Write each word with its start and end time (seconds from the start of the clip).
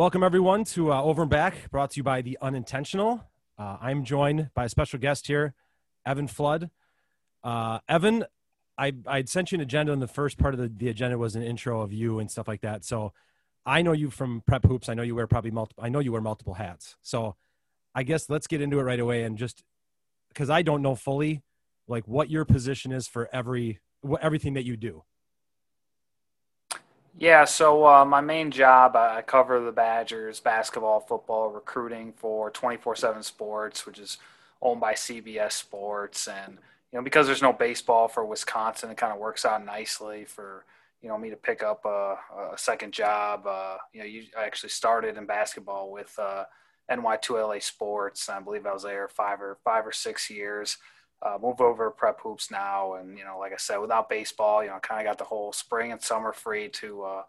Welcome, 0.00 0.22
everyone, 0.22 0.64
to 0.64 0.94
uh, 0.94 1.02
Over 1.02 1.20
and 1.20 1.30
Back, 1.30 1.70
brought 1.70 1.90
to 1.90 1.98
you 1.98 2.02
by 2.02 2.22
The 2.22 2.38
Unintentional. 2.40 3.22
Uh, 3.58 3.76
I'm 3.82 4.02
joined 4.02 4.48
by 4.54 4.64
a 4.64 4.68
special 4.70 4.98
guest 4.98 5.26
here, 5.26 5.52
Evan 6.06 6.26
Flood. 6.26 6.70
Uh, 7.44 7.80
Evan, 7.86 8.24
I, 8.78 8.94
I'd 9.06 9.28
sent 9.28 9.52
you 9.52 9.56
an 9.56 9.60
agenda, 9.60 9.92
and 9.92 10.00
the 10.00 10.08
first 10.08 10.38
part 10.38 10.54
of 10.54 10.60
the, 10.60 10.72
the 10.74 10.88
agenda 10.88 11.18
was 11.18 11.36
an 11.36 11.42
intro 11.42 11.82
of 11.82 11.92
you 11.92 12.18
and 12.18 12.30
stuff 12.30 12.48
like 12.48 12.62
that. 12.62 12.82
So 12.82 13.12
I 13.66 13.82
know 13.82 13.92
you 13.92 14.08
from 14.08 14.42
Prep 14.46 14.64
Hoops. 14.64 14.88
I 14.88 14.94
know 14.94 15.02
you 15.02 15.14
wear 15.14 15.26
probably 15.26 15.50
multiple, 15.50 15.84
I 15.84 15.90
know 15.90 15.98
you 15.98 16.12
wear 16.12 16.22
multiple 16.22 16.54
hats. 16.54 16.96
So 17.02 17.36
I 17.94 18.02
guess 18.02 18.30
let's 18.30 18.46
get 18.46 18.62
into 18.62 18.78
it 18.78 18.84
right 18.84 19.00
away 19.00 19.24
and 19.24 19.36
just 19.36 19.64
because 20.30 20.48
I 20.48 20.62
don't 20.62 20.80
know 20.80 20.94
fully 20.94 21.42
like 21.86 22.08
what 22.08 22.30
your 22.30 22.46
position 22.46 22.90
is 22.90 23.06
for 23.06 23.28
every 23.34 23.80
everything 24.22 24.54
that 24.54 24.64
you 24.64 24.78
do. 24.78 25.04
Yeah, 27.20 27.44
so 27.44 27.86
uh, 27.86 28.06
my 28.06 28.22
main 28.22 28.50
job, 28.50 28.96
I 28.96 29.20
cover 29.20 29.60
the 29.60 29.72
Badgers 29.72 30.40
basketball, 30.40 31.00
football, 31.00 31.50
recruiting 31.50 32.14
for 32.16 32.50
24 32.50 32.96
7 32.96 33.22
Sports, 33.22 33.84
which 33.84 33.98
is 33.98 34.16
owned 34.62 34.80
by 34.80 34.94
CBS 34.94 35.52
Sports. 35.52 36.28
And, 36.28 36.54
you 36.90 36.98
know, 36.98 37.02
because 37.02 37.26
there's 37.26 37.42
no 37.42 37.52
baseball 37.52 38.08
for 38.08 38.24
Wisconsin, 38.24 38.90
it 38.90 38.96
kind 38.96 39.12
of 39.12 39.18
works 39.18 39.44
out 39.44 39.62
nicely 39.62 40.24
for, 40.24 40.64
you 41.02 41.10
know, 41.10 41.18
me 41.18 41.28
to 41.28 41.36
pick 41.36 41.62
up 41.62 41.84
a, 41.84 42.16
a 42.54 42.56
second 42.56 42.94
job. 42.94 43.46
Uh, 43.46 43.76
you 43.92 44.00
know, 44.00 44.06
you, 44.06 44.22
I 44.38 44.46
actually 44.46 44.70
started 44.70 45.18
in 45.18 45.26
basketball 45.26 45.92
with 45.92 46.18
uh, 46.18 46.44
NY2LA 46.90 47.62
Sports. 47.62 48.30
I 48.30 48.40
believe 48.40 48.64
I 48.64 48.72
was 48.72 48.84
there 48.84 49.08
five 49.08 49.42
or 49.42 49.58
five 49.62 49.86
or 49.86 49.92
six 49.92 50.30
years 50.30 50.78
uh, 51.22 51.38
move 51.40 51.60
over 51.60 51.90
prep 51.90 52.20
hoops 52.20 52.50
now. 52.50 52.94
And, 52.94 53.18
you 53.18 53.24
know, 53.24 53.38
like 53.38 53.52
I 53.52 53.56
said, 53.58 53.78
without 53.78 54.08
baseball, 54.08 54.62
you 54.62 54.70
know, 54.70 54.78
kind 54.78 55.00
of 55.00 55.10
got 55.10 55.18
the 55.18 55.24
whole 55.24 55.52
spring 55.52 55.92
and 55.92 56.02
summer 56.02 56.32
free 56.32 56.68
to 56.70 57.02
uh, 57.02 57.22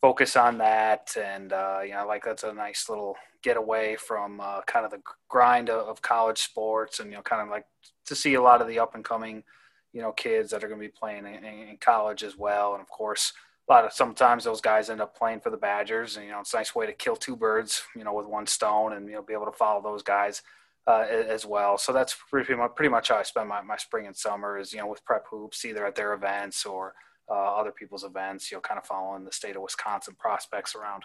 focus 0.00 0.36
on 0.36 0.58
that. 0.58 1.16
And, 1.16 1.52
uh, 1.52 1.80
you 1.84 1.92
know, 1.92 2.06
like 2.06 2.24
that's 2.24 2.42
a 2.42 2.52
nice 2.52 2.88
little 2.88 3.16
getaway 3.42 3.96
from 3.96 4.40
uh, 4.40 4.62
kind 4.62 4.84
of 4.84 4.90
the 4.90 5.00
grind 5.28 5.70
of, 5.70 5.86
of, 5.86 6.02
college 6.02 6.38
sports 6.38 6.98
and, 6.98 7.10
you 7.10 7.16
know, 7.16 7.22
kind 7.22 7.42
of 7.42 7.48
like 7.48 7.66
to 8.06 8.16
see 8.16 8.34
a 8.34 8.42
lot 8.42 8.60
of 8.60 8.66
the 8.66 8.80
up 8.80 8.96
and 8.96 9.04
coming, 9.04 9.44
you 9.92 10.02
know, 10.02 10.10
kids 10.10 10.50
that 10.50 10.64
are 10.64 10.68
going 10.68 10.80
to 10.80 10.86
be 10.86 10.92
playing 10.92 11.26
in, 11.26 11.44
in, 11.44 11.76
college 11.80 12.24
as 12.24 12.36
well. 12.36 12.72
And 12.72 12.82
of 12.82 12.88
course, 12.88 13.32
a 13.68 13.72
lot 13.72 13.84
of 13.84 13.92
sometimes 13.92 14.42
those 14.44 14.60
guys 14.60 14.90
end 14.90 15.00
up 15.00 15.16
playing 15.16 15.40
for 15.40 15.50
the 15.50 15.56
Badgers, 15.56 16.16
and 16.16 16.24
you 16.24 16.30
know 16.30 16.38
it's 16.38 16.54
a 16.54 16.56
nice 16.56 16.72
way 16.72 16.86
to 16.86 16.92
kill 16.92 17.16
two 17.16 17.34
birds, 17.34 17.82
you 17.96 18.04
know, 18.04 18.12
with 18.12 18.26
one 18.26 18.46
stone, 18.46 18.92
and 18.92 19.08
you 19.08 19.14
know 19.14 19.22
be 19.22 19.32
able 19.32 19.46
to 19.46 19.50
follow 19.50 19.82
those 19.82 20.04
guys 20.04 20.42
uh, 20.86 21.04
as 21.10 21.44
well. 21.44 21.78
So 21.78 21.92
that's 21.92 22.16
pretty 22.30 22.54
much, 22.54 22.74
pretty 22.74 22.90
much 22.90 23.08
how 23.08 23.16
I 23.16 23.22
spend 23.22 23.48
my, 23.48 23.60
my 23.62 23.76
spring 23.76 24.06
and 24.06 24.16
summer 24.16 24.58
is, 24.58 24.72
you 24.72 24.78
know, 24.78 24.86
with 24.86 25.04
prep 25.04 25.24
hoops, 25.28 25.64
either 25.64 25.84
at 25.86 25.94
their 25.94 26.12
events 26.12 26.64
or 26.64 26.94
uh, 27.28 27.34
other 27.34 27.72
people's 27.72 28.04
events, 28.04 28.50
you 28.50 28.56
know, 28.56 28.60
kind 28.60 28.78
of 28.78 28.86
following 28.86 29.24
the 29.24 29.32
state 29.32 29.56
of 29.56 29.62
Wisconsin 29.62 30.14
prospects 30.18 30.74
around. 30.74 31.02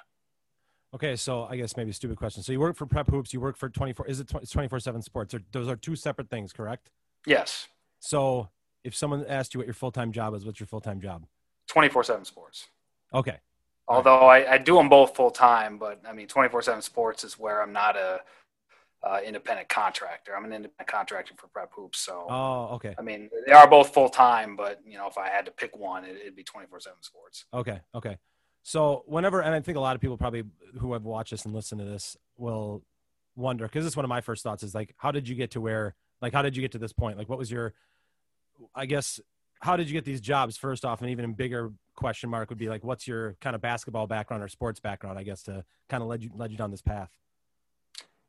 Okay. 0.94 1.16
So 1.16 1.46
I 1.50 1.56
guess 1.56 1.76
maybe 1.78 1.90
a 1.90 1.94
stupid 1.94 2.18
question. 2.18 2.44
So 2.44 2.52
you 2.52 2.60
work 2.60 2.76
for 2.76 2.86
prep 2.86 3.10
hoops, 3.10 3.34
you 3.34 3.40
work 3.40 3.58
for 3.58 3.70
24, 3.70 4.08
is 4.08 4.20
it 4.20 4.28
24 4.28 4.80
seven 4.80 5.02
sports? 5.02 5.34
Or 5.34 5.42
those 5.52 5.68
are 5.68 5.76
two 5.76 5.96
separate 5.96 6.30
things, 6.30 6.54
correct? 6.54 6.92
Yes. 7.26 7.68
So 8.00 8.50
if 8.84 8.96
someone 8.96 9.26
asked 9.28 9.54
you 9.54 9.60
what 9.60 9.68
your 9.68 9.74
full-time 9.74 10.12
job 10.12 10.36
is, 10.36 10.46
what's 10.46 10.60
your 10.60 10.68
full-time 10.68 11.00
job? 11.00 11.26
24 11.68 12.04
seven 12.04 12.26
sports. 12.26 12.68
Okay. 13.14 13.38
Although 13.88 14.28
right. 14.28 14.48
I, 14.48 14.54
I 14.54 14.58
do 14.58 14.76
them 14.76 14.90
both 14.90 15.16
full 15.16 15.32
time, 15.32 15.78
but 15.78 16.02
I 16.08 16.14
mean, 16.14 16.28
24 16.28 16.62
seven 16.62 16.82
sports 16.82 17.24
is 17.24 17.40
where 17.40 17.62
I'm 17.62 17.74
not 17.74 17.96
a, 17.96 18.22
uh, 19.04 19.20
independent 19.26 19.68
contractor. 19.70 20.36
I'm 20.36 20.46
an 20.46 20.54
independent 20.54 20.88
contractor 20.88 21.34
for 21.38 21.48
Prep 21.48 21.72
Hoops. 21.74 22.00
So, 22.00 22.28
oh, 22.30 22.70
okay. 22.76 22.94
I 22.98 23.02
mean, 23.02 23.30
they 23.46 23.52
are 23.52 23.68
both 23.68 23.94
full 23.94 24.10
time, 24.10 24.56
but 24.56 24.80
you 24.86 24.98
know, 24.98 25.08
if 25.08 25.18
I 25.18 25.30
had 25.30 25.46
to 25.46 25.52
pick 25.52 25.78
one, 25.78 26.06
it, 26.06 26.18
would 26.24 26.36
be 26.36 26.44
24 26.44 26.80
seven 26.80 27.02
sports. 27.02 27.46
Okay. 27.54 27.80
Okay. 27.96 28.18
So 28.64 29.04
whenever, 29.08 29.42
and 29.42 29.56
I 29.56 29.60
think 29.60 29.78
a 29.78 29.82
lot 29.82 29.96
of 29.96 30.02
people 30.02 30.18
probably 30.18 30.44
who 30.80 30.94
have 30.94 31.04
watched 31.04 31.32
this 31.32 31.46
and 31.46 31.54
listened 31.54 31.80
to 31.80 31.86
this 31.86 32.16
will 32.38 32.84
wonder, 33.36 33.68
cause 33.68 33.86
it's 33.86 33.96
one 33.96 34.06
of 34.06 34.10
my 34.10 34.22
first 34.22 34.44
thoughts 34.44 34.62
is 34.62 34.76
like, 34.76 34.94
how 34.98 35.12
did 35.12 35.28
you 35.28 35.34
get 35.34 35.52
to 35.52 35.62
where, 35.62 35.96
like, 36.22 36.34
how 36.34 36.44
did 36.44 36.56
you 36.56 36.62
get 36.62 36.74
to 36.74 36.78
this 36.78 36.94
point? 36.94 37.18
Like, 37.18 37.28
what 37.28 37.40
was 37.40 37.50
your, 37.50 37.74
I 38.76 38.86
guess, 38.86 39.20
how 39.62 39.78
did 39.78 39.88
you 39.88 39.94
get 39.94 40.06
these 40.06 40.22
jobs 40.22 40.58
first 40.58 40.86
off? 40.86 41.02
And 41.02 41.10
even 41.10 41.26
a 41.26 41.30
bigger 41.30 41.72
question 41.96 42.30
mark 42.30 42.50
would 42.50 42.60
be 42.60 42.70
like, 42.70 42.84
what's 42.84 43.08
your 43.08 43.36
kind 43.42 43.56
of 43.56 43.62
basketball 43.62 44.06
background 44.06 44.44
or 44.44 44.48
sports 44.48 44.80
background, 44.80 45.18
I 45.18 45.24
guess, 45.24 45.42
to 45.44 45.64
kind 45.90 46.04
of 46.04 46.10
lead 46.10 46.24
you, 46.24 46.30
led 46.36 46.52
you 46.52 46.58
down 46.58 46.70
this 46.70 46.82
path? 46.84 47.10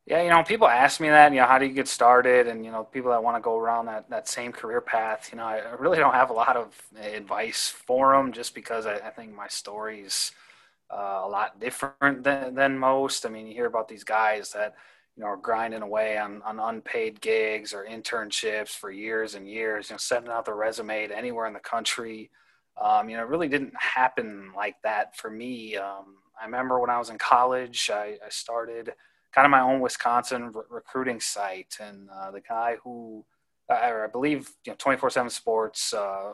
Yeah, 0.04 0.20
you 0.22 0.30
know, 0.30 0.42
people 0.42 0.66
ask 0.66 1.00
me 1.00 1.08
that, 1.10 1.32
you 1.32 1.38
know, 1.38 1.46
how 1.46 1.58
do 1.58 1.64
you 1.64 1.72
get 1.72 1.86
started? 1.86 2.48
And, 2.48 2.64
you 2.64 2.72
know, 2.72 2.82
people 2.82 3.12
that 3.12 3.22
want 3.22 3.36
to 3.36 3.40
go 3.40 3.56
around 3.56 3.86
that, 3.86 4.10
that 4.10 4.28
same 4.28 4.50
career 4.50 4.80
path, 4.80 5.28
you 5.30 5.38
know, 5.38 5.44
I 5.44 5.60
really 5.78 5.98
don't 5.98 6.14
have 6.14 6.30
a 6.30 6.32
lot 6.32 6.56
of 6.56 6.74
advice 7.00 7.68
for 7.68 8.12
them 8.12 8.32
just 8.32 8.52
because 8.52 8.84
I, 8.84 8.94
I 8.96 9.10
think 9.10 9.32
my 9.32 9.46
story's 9.46 10.32
uh, 10.92 11.20
a 11.22 11.28
lot 11.28 11.60
different 11.60 12.24
than, 12.24 12.56
than 12.56 12.76
most. 12.76 13.24
I 13.24 13.28
mean, 13.28 13.46
you 13.46 13.54
hear 13.54 13.66
about 13.66 13.86
these 13.86 14.02
guys 14.02 14.50
that, 14.52 14.74
you 15.16 15.22
know, 15.22 15.28
are 15.28 15.36
grinding 15.36 15.82
away 15.82 16.19
on, 16.19 16.42
on 16.42 16.58
unpaid 16.58 17.20
gigs 17.20 17.72
or 17.72 17.86
internships 17.86 18.70
for 18.70 18.90
years 18.90 19.36
and 19.36 19.48
years, 19.48 19.88
you 19.88 19.94
know, 19.94 19.98
sending 19.98 20.32
out 20.32 20.46
the 20.46 20.54
resume 20.54 21.06
to 21.06 21.16
anywhere 21.16 21.46
in 21.46 21.52
the 21.52 21.60
country. 21.60 22.28
Um, 22.80 23.08
you 23.08 23.16
know, 23.16 23.22
it 23.22 23.28
really 23.28 23.48
didn't 23.48 23.74
happen 23.78 24.50
like 24.56 24.82
that 24.82 25.16
for 25.16 25.30
me. 25.30 25.76
Um, 25.76 26.16
I 26.40 26.44
remember 26.44 26.80
when 26.80 26.90
I 26.90 26.98
was 26.98 27.10
in 27.10 27.19
college, 27.19 27.88
I, 27.88 28.16
I 28.26 28.30
started– 28.30 28.94
kind 29.32 29.44
of 29.44 29.50
my 29.50 29.60
own 29.60 29.81
Wisconsin 29.81 30.53
re- 30.53 30.62
recruiting 30.70 31.20
site. 31.20 31.76
And 31.81 32.09
uh, 32.10 32.31
the 32.31 32.41
guy 32.41 32.76
who, 32.82 33.25
I, 33.69 34.04
I 34.04 34.06
believe, 34.06 34.50
you 34.65 34.72
know, 34.72 34.76
24 34.78 35.10
7 35.10 35.31
Sports 35.31 35.94
uh, 35.94 36.32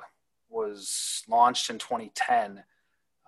was 0.48 1.22
launched 1.28 1.70
in 1.70 1.78
2010. 1.78 2.64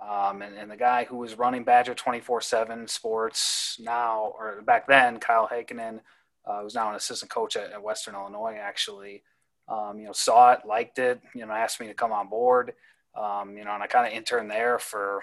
Um, 0.00 0.40
and, 0.40 0.56
and, 0.56 0.70
the 0.70 0.78
guy 0.78 1.04
who 1.04 1.18
was 1.18 1.36
running 1.36 1.62
Badger 1.62 1.92
24 1.92 2.40
7 2.40 2.88
Sports 2.88 3.78
now, 3.78 4.32
or 4.38 4.62
back 4.62 4.86
then, 4.86 5.20
Kyle 5.20 5.46
Heikkinen, 5.46 6.00
uh, 6.46 6.62
who's 6.62 6.74
now 6.74 6.88
an 6.88 6.96
assistant 6.96 7.30
coach 7.30 7.54
at, 7.54 7.70
at 7.70 7.82
Western 7.82 8.14
Illinois, 8.14 8.56
actually, 8.58 9.22
um, 9.68 9.98
you 9.98 10.06
know, 10.06 10.12
saw 10.12 10.52
it, 10.52 10.60
liked 10.64 10.98
it, 10.98 11.20
you 11.34 11.44
know, 11.44 11.52
asked 11.52 11.80
me 11.80 11.86
to 11.86 11.92
come 11.92 12.12
on 12.12 12.28
board. 12.28 12.72
Um, 13.14 13.58
you 13.58 13.64
know, 13.64 13.72
and 13.72 13.82
I 13.82 13.86
kind 13.88 14.06
of 14.06 14.12
interned 14.14 14.50
there 14.50 14.78
for, 14.78 15.20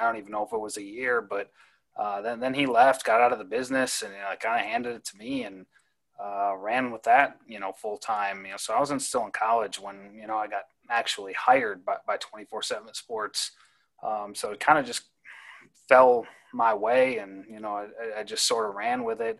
I 0.00 0.04
don't 0.04 0.18
even 0.18 0.32
know 0.32 0.44
if 0.44 0.52
it 0.52 0.60
was 0.60 0.78
a 0.78 0.82
year, 0.82 1.22
but 1.22 1.52
uh, 1.96 2.22
then 2.22 2.40
then 2.40 2.54
he 2.54 2.66
left, 2.66 3.04
got 3.04 3.20
out 3.20 3.32
of 3.32 3.38
the 3.38 3.44
business, 3.44 4.02
and 4.02 4.12
you 4.12 4.18
know, 4.18 4.28
kind 4.40 4.60
of 4.60 4.66
handed 4.66 4.96
it 4.96 5.04
to 5.06 5.16
me 5.16 5.44
and 5.44 5.66
uh, 6.22 6.54
ran 6.56 6.90
with 6.90 7.02
that, 7.02 7.36
you 7.46 7.60
know, 7.60 7.72
full 7.72 7.98
time. 7.98 8.44
You 8.44 8.52
know, 8.52 8.56
so 8.56 8.74
I 8.74 8.80
wasn't 8.80 9.02
still 9.02 9.24
in 9.26 9.32
college 9.32 9.78
when 9.78 10.14
you 10.14 10.26
know 10.26 10.36
I 10.36 10.48
got 10.48 10.64
actually 10.90 11.32
hired 11.34 11.84
by 11.84 11.96
by 12.06 12.16
twenty 12.16 12.44
four 12.46 12.62
seven 12.62 12.92
Sports. 12.94 13.52
Um, 14.02 14.34
so 14.34 14.50
it 14.50 14.60
kind 14.60 14.78
of 14.78 14.86
just 14.86 15.02
fell 15.88 16.26
my 16.52 16.74
way, 16.74 17.18
and 17.18 17.44
you 17.48 17.60
know, 17.60 17.74
I, 17.74 18.20
I, 18.20 18.22
just 18.24 18.46
sort 18.46 18.68
of 18.68 18.74
ran 18.74 19.04
with 19.04 19.20
it. 19.20 19.38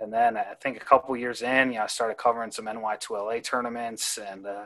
And 0.00 0.12
then 0.12 0.36
I 0.36 0.54
think 0.60 0.76
a 0.76 0.84
couple 0.84 1.16
years 1.16 1.42
in, 1.42 1.68
you 1.68 1.78
know, 1.78 1.84
I 1.84 1.86
started 1.86 2.18
covering 2.18 2.50
some 2.50 2.66
NY2LA 2.66 3.42
tournaments 3.44 4.18
and 4.18 4.46
uh, 4.46 4.64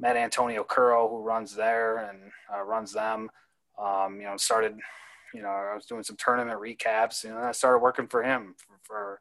met 0.00 0.16
Antonio 0.16 0.64
Curro, 0.64 1.08
who 1.08 1.22
runs 1.22 1.54
there 1.54 1.98
and 1.98 2.18
uh, 2.52 2.62
runs 2.62 2.92
them. 2.92 3.30
Um, 3.78 4.16
you 4.16 4.24
know, 4.24 4.36
started 4.36 4.78
you 5.34 5.42
know, 5.42 5.48
I 5.48 5.74
was 5.74 5.86
doing 5.86 6.02
some 6.02 6.16
tournament 6.16 6.60
recaps, 6.60 7.24
and 7.24 7.34
I 7.34 7.52
started 7.52 7.78
working 7.78 8.06
for 8.06 8.22
him 8.22 8.54
for, 8.58 8.74
for 8.82 9.20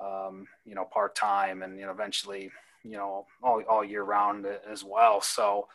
um, 0.00 0.46
you 0.64 0.74
know, 0.74 0.84
part 0.84 1.14
time, 1.14 1.62
and 1.62 1.78
you 1.78 1.86
know, 1.86 1.92
eventually, 1.92 2.50
you 2.84 2.96
know, 2.96 3.26
all 3.42 3.62
all 3.68 3.84
year 3.84 4.02
round 4.02 4.46
as 4.46 4.84
well. 4.84 5.20
So, 5.20 5.68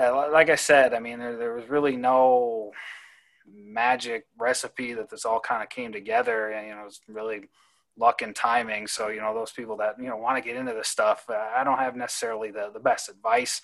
uh, 0.00 0.30
like 0.32 0.50
I 0.50 0.54
said, 0.54 0.94
I 0.94 1.00
mean, 1.00 1.18
there, 1.18 1.36
there 1.36 1.54
was 1.54 1.68
really 1.68 1.96
no 1.96 2.72
magic 3.50 4.26
recipe 4.38 4.92
that 4.94 5.10
this 5.10 5.24
all 5.24 5.40
kind 5.40 5.62
of 5.62 5.68
came 5.68 5.92
together, 5.92 6.50
and 6.50 6.68
you 6.68 6.74
know, 6.74 6.82
it 6.82 6.84
was 6.84 7.00
really 7.08 7.48
luck 7.98 8.22
and 8.22 8.34
timing. 8.34 8.86
So, 8.86 9.08
you 9.08 9.20
know, 9.20 9.34
those 9.34 9.52
people 9.52 9.76
that 9.78 9.96
you 10.00 10.08
know 10.08 10.16
want 10.16 10.42
to 10.42 10.48
get 10.48 10.56
into 10.58 10.72
this 10.72 10.88
stuff, 10.88 11.24
uh, 11.28 11.48
I 11.54 11.64
don't 11.64 11.78
have 11.78 11.96
necessarily 11.96 12.50
the 12.50 12.70
the 12.72 12.80
best 12.80 13.08
advice. 13.08 13.60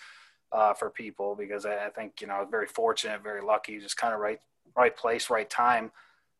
Uh, 0.53 0.72
for 0.72 0.88
people 0.88 1.34
because 1.34 1.66
I, 1.66 1.86
I 1.86 1.88
think 1.88 2.21
you 2.21 2.28
know 2.28 2.34
I 2.34 2.41
was 2.41 2.48
very 2.48 2.69
fortunate, 2.69 3.25
very 3.25 3.41
lucky, 3.42 3.81
just 3.81 3.97
kind 3.97 4.15
of 4.15 4.21
right 4.21 4.38
right 4.76 4.96
place, 4.96 5.30
right 5.30 5.48
time 5.48 5.90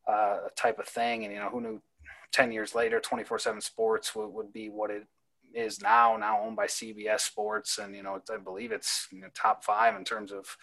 uh, 0.07 0.37
type 0.55 0.79
of 0.79 0.87
thing. 0.87 1.23
And, 1.23 1.33
you 1.33 1.39
know, 1.39 1.49
who 1.49 1.61
knew 1.61 1.81
10 2.31 2.51
years 2.51 2.75
later, 2.75 2.99
24 2.99 3.39
7 3.39 3.61
sports 3.61 4.15
would, 4.15 4.27
would 4.27 4.53
be 4.53 4.69
what 4.69 4.91
it 4.91 5.05
is 5.53 5.81
now, 5.81 6.17
now 6.17 6.41
owned 6.41 6.55
by 6.55 6.67
CBS 6.67 7.21
Sports. 7.21 7.77
And, 7.77 7.95
you 7.95 8.03
know, 8.03 8.21
I 8.31 8.37
believe 8.37 8.71
it's 8.71 9.07
you 9.11 9.21
know, 9.21 9.27
top 9.33 9.63
five 9.63 9.95
in 9.95 10.03
terms 10.03 10.31
of 10.31 10.57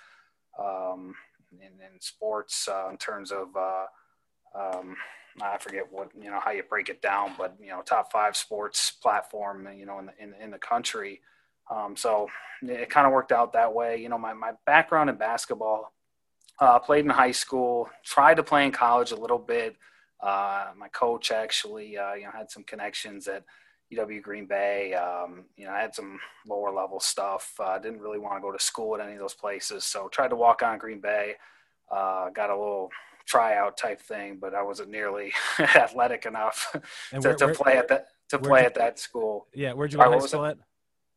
um, 0.58 1.14
in, 1.52 1.68
in 1.68 2.00
sports, 2.00 2.68
uh, 2.68 2.88
in 2.90 2.96
terms 2.98 3.32
of, 3.32 3.48
uh, 3.56 3.86
um, 4.54 4.96
I 5.40 5.56
forget 5.58 5.84
what, 5.90 6.10
you 6.14 6.30
know, 6.30 6.40
how 6.40 6.50
you 6.50 6.62
break 6.62 6.90
it 6.90 7.00
down, 7.00 7.32
but, 7.38 7.56
you 7.58 7.70
know, 7.70 7.80
top 7.80 8.12
five 8.12 8.36
sports 8.36 8.90
platform, 8.90 9.66
you 9.74 9.86
know, 9.86 9.98
in 9.98 10.06
the, 10.06 10.12
in, 10.18 10.34
in 10.40 10.50
the 10.50 10.58
country. 10.58 11.22
Um, 11.70 11.96
so 11.96 12.28
it 12.62 12.90
kind 12.90 13.06
of 13.06 13.14
worked 13.14 13.32
out 13.32 13.54
that 13.54 13.72
way. 13.72 13.96
You 13.96 14.10
know, 14.10 14.18
my, 14.18 14.34
my 14.34 14.52
background 14.66 15.08
in 15.08 15.16
basketball 15.16 15.92
uh, 16.60 16.78
played 16.78 17.04
in 17.04 17.10
high 17.10 17.32
school, 17.32 17.88
tried 18.04 18.36
to 18.36 18.42
play 18.42 18.64
in 18.64 18.72
college 18.72 19.12
a 19.12 19.16
little 19.16 19.38
bit. 19.38 19.76
Uh, 20.20 20.66
my 20.76 20.88
coach 20.88 21.32
actually, 21.32 21.98
uh, 21.98 22.14
you 22.14 22.24
know, 22.24 22.30
had 22.30 22.50
some 22.50 22.62
connections 22.62 23.26
at 23.26 23.44
UW 23.92 24.22
Green 24.22 24.46
Bay. 24.46 24.94
Um, 24.94 25.44
you 25.56 25.66
know, 25.66 25.72
I 25.72 25.80
had 25.80 25.94
some 25.94 26.20
lower 26.46 26.72
level 26.72 27.00
stuff. 27.00 27.52
Uh, 27.58 27.78
didn't 27.78 28.00
really 28.00 28.18
want 28.18 28.36
to 28.36 28.40
go 28.40 28.52
to 28.52 28.58
school 28.58 28.94
at 28.94 29.00
any 29.00 29.14
of 29.14 29.18
those 29.18 29.34
places, 29.34 29.84
so 29.84 30.08
tried 30.08 30.28
to 30.28 30.36
walk 30.36 30.62
on 30.62 30.78
Green 30.78 31.00
Bay. 31.00 31.34
Uh, 31.90 32.30
got 32.30 32.50
a 32.50 32.56
little 32.56 32.90
tryout 33.26 33.76
type 33.76 34.00
thing, 34.00 34.38
but 34.40 34.54
I 34.54 34.62
wasn't 34.62 34.90
nearly 34.90 35.32
athletic 35.58 36.26
enough 36.26 36.68
to, 37.10 37.20
where, 37.20 37.34
to 37.34 37.46
where, 37.46 37.54
play 37.54 37.76
at 37.76 37.88
that 37.88 38.06
to 38.30 38.38
play 38.38 38.60
you, 38.60 38.66
at 38.66 38.74
that 38.76 38.98
school. 38.98 39.46
Yeah, 39.54 39.72
where'd 39.72 39.92
you 39.92 39.98
go 39.98 40.18
to 40.18 40.28
school 40.28 40.46
at? 40.46 40.58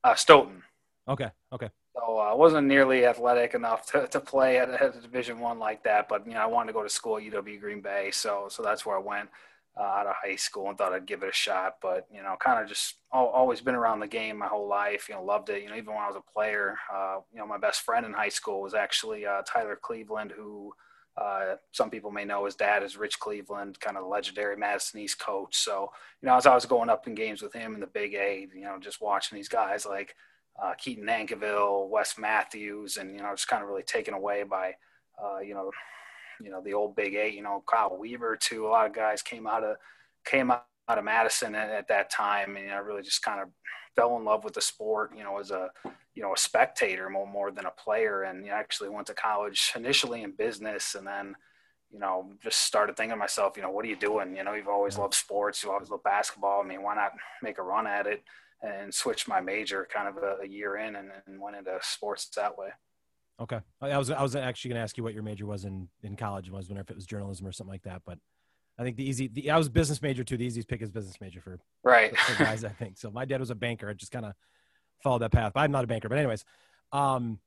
Uh, 0.03 0.15
Stoughton. 0.15 0.63
Okay. 1.07 1.29
Okay. 1.53 1.69
So 1.95 2.17
I 2.17 2.33
uh, 2.33 2.35
wasn't 2.35 2.67
nearly 2.67 3.05
athletic 3.05 3.53
enough 3.53 3.89
to, 3.91 4.07
to 4.07 4.19
play 4.19 4.57
at, 4.59 4.69
at 4.69 4.97
a 4.97 4.99
Division 4.99 5.39
One 5.39 5.59
like 5.59 5.83
that, 5.83 6.09
but 6.09 6.27
you 6.27 6.33
know 6.33 6.41
I 6.41 6.45
wanted 6.45 6.67
to 6.67 6.73
go 6.73 6.83
to 6.83 6.89
school 6.89 7.17
at 7.17 7.23
UW 7.23 7.59
Green 7.59 7.81
Bay, 7.81 8.09
so 8.11 8.47
so 8.49 8.61
that's 8.61 8.85
where 8.85 8.97
I 8.97 8.99
went 8.99 9.29
uh, 9.77 9.83
out 9.83 10.07
of 10.07 10.15
high 10.21 10.35
school 10.35 10.69
and 10.69 10.77
thought 10.77 10.93
I'd 10.93 11.05
give 11.05 11.23
it 11.23 11.29
a 11.29 11.33
shot. 11.33 11.77
But 11.81 12.07
you 12.13 12.21
know, 12.21 12.35
kind 12.39 12.61
of 12.61 12.67
just 12.67 12.95
always 13.11 13.61
been 13.61 13.75
around 13.75 14.01
the 14.01 14.07
game 14.07 14.37
my 14.37 14.47
whole 14.47 14.67
life. 14.67 15.07
You 15.07 15.15
know, 15.15 15.23
loved 15.23 15.49
it. 15.49 15.63
You 15.63 15.69
know, 15.69 15.75
even 15.75 15.93
when 15.93 16.03
I 16.03 16.07
was 16.07 16.17
a 16.17 16.33
player, 16.33 16.75
uh, 16.93 17.19
you 17.31 17.39
know, 17.39 17.47
my 17.47 17.57
best 17.57 17.81
friend 17.81 18.05
in 18.05 18.13
high 18.13 18.29
school 18.29 18.61
was 18.61 18.73
actually 18.73 19.25
uh, 19.25 19.41
Tyler 19.47 19.79
Cleveland, 19.81 20.33
who 20.35 20.73
uh, 21.17 21.55
some 21.71 21.89
people 21.89 22.11
may 22.11 22.25
know 22.25 22.43
his 22.43 22.55
dad 22.55 22.83
is 22.83 22.97
Rich 22.97 23.19
Cleveland, 23.19 23.79
kind 23.79 23.95
of 23.95 24.05
legendary 24.05 24.57
Madison 24.57 24.99
East 24.99 25.19
coach. 25.19 25.55
So 25.55 25.91
you 26.21 26.27
know, 26.27 26.35
as 26.35 26.45
I 26.45 26.55
was 26.55 26.65
going 26.65 26.89
up 26.89 27.07
in 27.07 27.15
games 27.15 27.41
with 27.41 27.53
him 27.53 27.73
in 27.73 27.79
the 27.79 27.87
Big 27.87 28.15
Eight, 28.15 28.49
you 28.53 28.63
know, 28.63 28.77
just 28.79 29.01
watching 29.01 29.37
these 29.37 29.49
guys 29.49 29.85
like 29.85 30.15
uh, 30.61 30.73
Keaton 30.77 31.05
Nankivil, 31.05 31.89
Wes 31.89 32.17
Matthews, 32.17 32.97
and 32.97 33.11
you 33.11 33.21
know, 33.21 33.31
just 33.31 33.47
kind 33.47 33.61
of 33.61 33.69
really 33.69 33.83
taken 33.83 34.13
away 34.13 34.43
by, 34.43 34.73
uh, 35.21 35.39
you 35.39 35.53
know, 35.53 35.71
you 36.41 36.49
know 36.49 36.61
the 36.61 36.73
old 36.73 36.95
Big 36.95 37.15
Eight. 37.15 37.33
You 37.33 37.43
know, 37.43 37.63
Kyle 37.67 37.97
Weaver 37.97 38.35
too. 38.35 38.65
A 38.65 38.69
lot 38.69 38.85
of 38.85 38.93
guys 38.93 39.21
came 39.21 39.47
out 39.47 39.63
of 39.63 39.77
came 40.25 40.51
out 40.51 40.63
of 40.87 41.03
Madison 41.03 41.55
at, 41.55 41.69
at 41.69 41.87
that 41.87 42.09
time, 42.09 42.55
and 42.55 42.65
you 42.65 42.71
know, 42.71 42.81
really 42.81 43.03
just 43.03 43.23
kind 43.23 43.41
of 43.41 43.49
fell 43.95 44.17
in 44.17 44.25
love 44.25 44.43
with 44.43 44.53
the 44.53 44.61
sport. 44.61 45.11
You 45.15 45.23
know, 45.23 45.39
as 45.39 45.51
a 45.51 45.69
you 46.13 46.23
know 46.23 46.33
a 46.33 46.37
spectator 46.37 47.09
more 47.09 47.27
more 47.27 47.51
than 47.51 47.65
a 47.65 47.71
player, 47.71 48.23
and 48.23 48.45
you 48.45 48.51
know, 48.51 48.57
actually 48.57 48.89
went 48.89 49.07
to 49.07 49.13
college 49.13 49.73
initially 49.75 50.23
in 50.23 50.31
business, 50.31 50.95
and 50.95 51.05
then 51.05 51.35
you 51.95 52.01
know, 52.01 52.29
just 52.43 52.61
started 52.61 52.95
thinking 52.95 53.11
to 53.11 53.15
myself, 53.17 53.55
you 53.55 53.63
know, 53.63 53.71
what 53.71 53.85
are 53.85 53.87
you 53.87 53.95
doing? 53.95 54.35
You 54.35 54.43
know, 54.43 54.53
you've 54.53 54.67
always 54.67 54.97
loved 54.97 55.13
sports, 55.13 55.63
you 55.63 55.71
always 55.71 55.89
loved 55.89 56.03
basketball. 56.03 56.61
I 56.61 56.67
mean, 56.67 56.83
why 56.83 56.95
not 56.95 57.13
make 57.41 57.57
a 57.57 57.63
run 57.63 57.87
at 57.87 58.05
it? 58.05 58.21
and 58.61 58.93
switch 58.93 59.27
my 59.27 59.41
major 59.41 59.87
kind 59.91 60.07
of 60.07 60.17
a, 60.17 60.37
a 60.43 60.47
year 60.47 60.77
in 60.77 60.95
and, 60.95 61.11
and, 61.27 61.39
went 61.39 61.55
into 61.55 61.77
sports 61.81 62.27
that 62.35 62.57
way. 62.57 62.69
Okay. 63.39 63.59
I 63.81 63.97
was, 63.97 64.09
I 64.09 64.21
was 64.21 64.35
actually 64.35 64.69
going 64.69 64.79
to 64.79 64.83
ask 64.83 64.97
you 64.97 65.03
what 65.03 65.13
your 65.13 65.23
major 65.23 65.45
was 65.45 65.65
in, 65.65 65.89
in 66.03 66.15
college 66.15 66.49
was 66.49 66.69
wondering 66.69 66.85
if 66.85 66.89
it 66.89 66.95
was 66.95 67.05
journalism 67.05 67.45
or 67.45 67.51
something 67.51 67.71
like 67.71 67.83
that, 67.83 68.01
but 68.05 68.17
I 68.79 68.83
think 68.83 68.97
the 68.97 69.07
easy, 69.07 69.27
the, 69.27 69.51
I 69.51 69.57
was 69.57 69.69
business 69.69 70.01
major 70.01 70.23
too. 70.23 70.37
The 70.37 70.45
easiest 70.45 70.67
pick 70.67 70.81
is 70.81 70.89
business 70.89 71.15
major 71.21 71.41
for, 71.41 71.59
right. 71.83 72.17
For 72.17 72.43
guys, 72.43 72.63
I 72.63 72.69
think. 72.69 72.97
So 72.97 73.09
my 73.11 73.25
dad 73.25 73.39
was 73.39 73.49
a 73.49 73.55
banker. 73.55 73.89
I 73.89 73.93
just 73.93 74.11
kind 74.11 74.25
of 74.25 74.33
followed 75.03 75.19
that 75.19 75.31
path, 75.31 75.53
but 75.53 75.61
I'm 75.61 75.71
not 75.71 75.83
a 75.83 75.87
banker, 75.87 76.09
but 76.09 76.17
anyways, 76.17 76.43
um, 76.91 77.39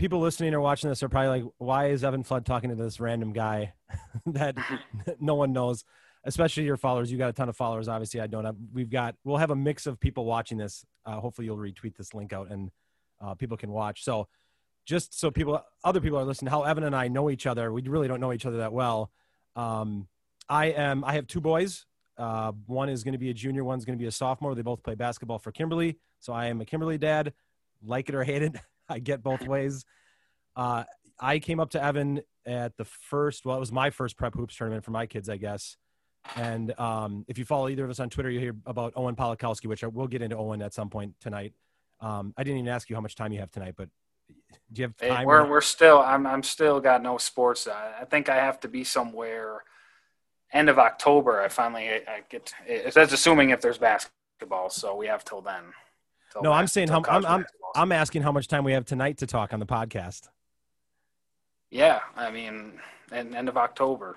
people 0.00 0.18
listening 0.20 0.54
or 0.54 0.60
watching 0.60 0.90
this 0.90 1.02
are 1.02 1.08
probably 1.08 1.42
like, 1.42 1.52
why 1.58 1.90
is 1.90 2.02
Evan 2.02 2.24
Flood 2.24 2.46
talking 2.46 2.70
to 2.70 2.76
this 2.76 2.98
random 2.98 3.32
guy 3.32 3.74
that 4.26 4.56
no 5.20 5.34
one 5.36 5.52
knows? 5.52 5.84
especially 6.24 6.64
your 6.64 6.76
followers. 6.76 7.10
You 7.10 7.18
got 7.18 7.30
a 7.30 7.32
ton 7.32 7.48
of 7.48 7.56
followers. 7.56 7.88
Obviously, 7.88 8.20
I 8.20 8.26
don't 8.26 8.44
have. 8.44 8.56
We've 8.72 8.90
got. 8.90 9.14
We'll 9.24 9.38
have 9.38 9.50
a 9.50 9.56
mix 9.56 9.86
of 9.86 9.98
people 9.98 10.24
watching 10.24 10.58
this. 10.58 10.84
Uh, 11.06 11.20
hopefully, 11.20 11.46
you'll 11.46 11.56
retweet 11.56 11.96
this 11.96 12.14
link 12.14 12.32
out 12.32 12.50
and 12.50 12.70
uh, 13.20 13.34
people 13.34 13.56
can 13.56 13.70
watch. 13.70 14.04
So, 14.04 14.28
just 14.86 15.18
so 15.18 15.30
people, 15.30 15.62
other 15.84 16.00
people 16.00 16.18
are 16.18 16.24
listening, 16.24 16.50
how 16.50 16.64
Evan 16.64 16.84
and 16.84 16.96
I 16.96 17.08
know 17.08 17.30
each 17.30 17.46
other. 17.46 17.72
We 17.72 17.82
really 17.82 18.08
don't 18.08 18.20
know 18.20 18.32
each 18.32 18.46
other 18.46 18.58
that 18.58 18.72
well. 18.72 19.10
Um, 19.56 20.08
I 20.48 20.66
am. 20.66 21.04
I 21.04 21.14
have 21.14 21.26
two 21.26 21.40
boys. 21.40 21.86
Uh, 22.18 22.52
one 22.66 22.90
is 22.90 23.02
going 23.02 23.12
to 23.12 23.18
be 23.18 23.30
a 23.30 23.34
junior. 23.34 23.64
One's 23.64 23.84
going 23.84 23.96
to 23.98 24.02
be 24.02 24.08
a 24.08 24.12
sophomore. 24.12 24.54
They 24.54 24.62
both 24.62 24.82
play 24.82 24.94
basketball 24.94 25.38
for 25.38 25.52
Kimberly. 25.52 25.98
So 26.18 26.34
I 26.34 26.46
am 26.46 26.60
a 26.60 26.66
Kimberly 26.66 26.98
dad. 26.98 27.32
Like 27.82 28.10
it 28.10 28.14
or 28.14 28.24
hate 28.24 28.42
it, 28.42 28.56
I 28.90 28.98
get 28.98 29.22
both 29.22 29.46
ways. 29.46 29.84
Uh, 30.56 30.84
I 31.18 31.38
came 31.38 31.60
up 31.60 31.70
to 31.70 31.82
Evan 31.82 32.22
at 32.44 32.76
the 32.76 32.84
first. 32.84 33.46
Well, 33.46 33.56
it 33.56 33.60
was 33.60 33.72
my 33.72 33.90
first 33.90 34.16
prep 34.16 34.34
hoops 34.34 34.56
tournament 34.56 34.84
for 34.84 34.90
my 34.90 35.06
kids, 35.06 35.28
I 35.28 35.36
guess. 35.36 35.76
And 36.36 36.78
um, 36.78 37.24
if 37.28 37.38
you 37.38 37.44
follow 37.44 37.68
either 37.68 37.84
of 37.84 37.90
us 37.90 38.00
on 38.00 38.10
Twitter, 38.10 38.30
you 38.30 38.40
hear 38.40 38.54
about 38.66 38.92
Owen 38.96 39.16
Polakowski, 39.16 39.66
which 39.66 39.84
I 39.84 39.86
will 39.86 40.06
get 40.06 40.22
into 40.22 40.36
Owen 40.36 40.60
at 40.60 40.74
some 40.74 40.90
point 40.90 41.14
tonight. 41.20 41.54
Um, 42.00 42.34
I 42.36 42.42
didn't 42.42 42.58
even 42.58 42.68
ask 42.68 42.90
you 42.90 42.96
how 42.96 43.02
much 43.02 43.14
time 43.14 43.32
you 43.32 43.40
have 43.40 43.50
tonight, 43.50 43.74
but 43.76 43.88
do 44.72 44.82
you 44.82 44.84
have 44.84 44.96
time? 44.96 45.16
Hey, 45.18 45.24
we're, 45.24 45.48
we're 45.48 45.60
still, 45.60 45.98
I'm, 45.98 46.26
I'm 46.26 46.42
still 46.42 46.80
got 46.80 47.02
no 47.02 47.18
sports. 47.18 47.66
I, 47.66 48.02
I 48.02 48.04
think 48.04 48.28
I 48.28 48.36
have 48.36 48.60
to 48.60 48.68
be 48.68 48.84
somewhere 48.84 49.62
end 50.52 50.68
of 50.68 50.78
October. 50.78 51.40
I 51.40 51.48
finally 51.48 51.88
I 51.88 52.22
get, 52.28 52.52
that's 52.94 53.12
assuming 53.12 53.50
if 53.50 53.60
there's 53.60 53.78
basketball. 53.78 54.70
So 54.70 54.96
we 54.96 55.06
have 55.06 55.24
till 55.24 55.40
then. 55.40 55.62
No, 56.42 56.52
I'm 56.52 56.66
saying 56.66 56.88
how, 56.88 57.02
I'm, 57.08 57.26
I'm, 57.26 57.46
I'm 57.74 57.92
asking 57.92 58.22
how 58.22 58.32
much 58.32 58.48
time 58.48 58.64
we 58.64 58.72
have 58.72 58.84
tonight 58.84 59.18
to 59.18 59.26
talk 59.26 59.52
on 59.52 59.60
the 59.60 59.66
podcast. 59.66 60.28
Yeah. 61.70 62.00
I 62.16 62.30
mean, 62.30 62.72
end 63.12 63.48
of 63.48 63.56
October. 63.56 64.16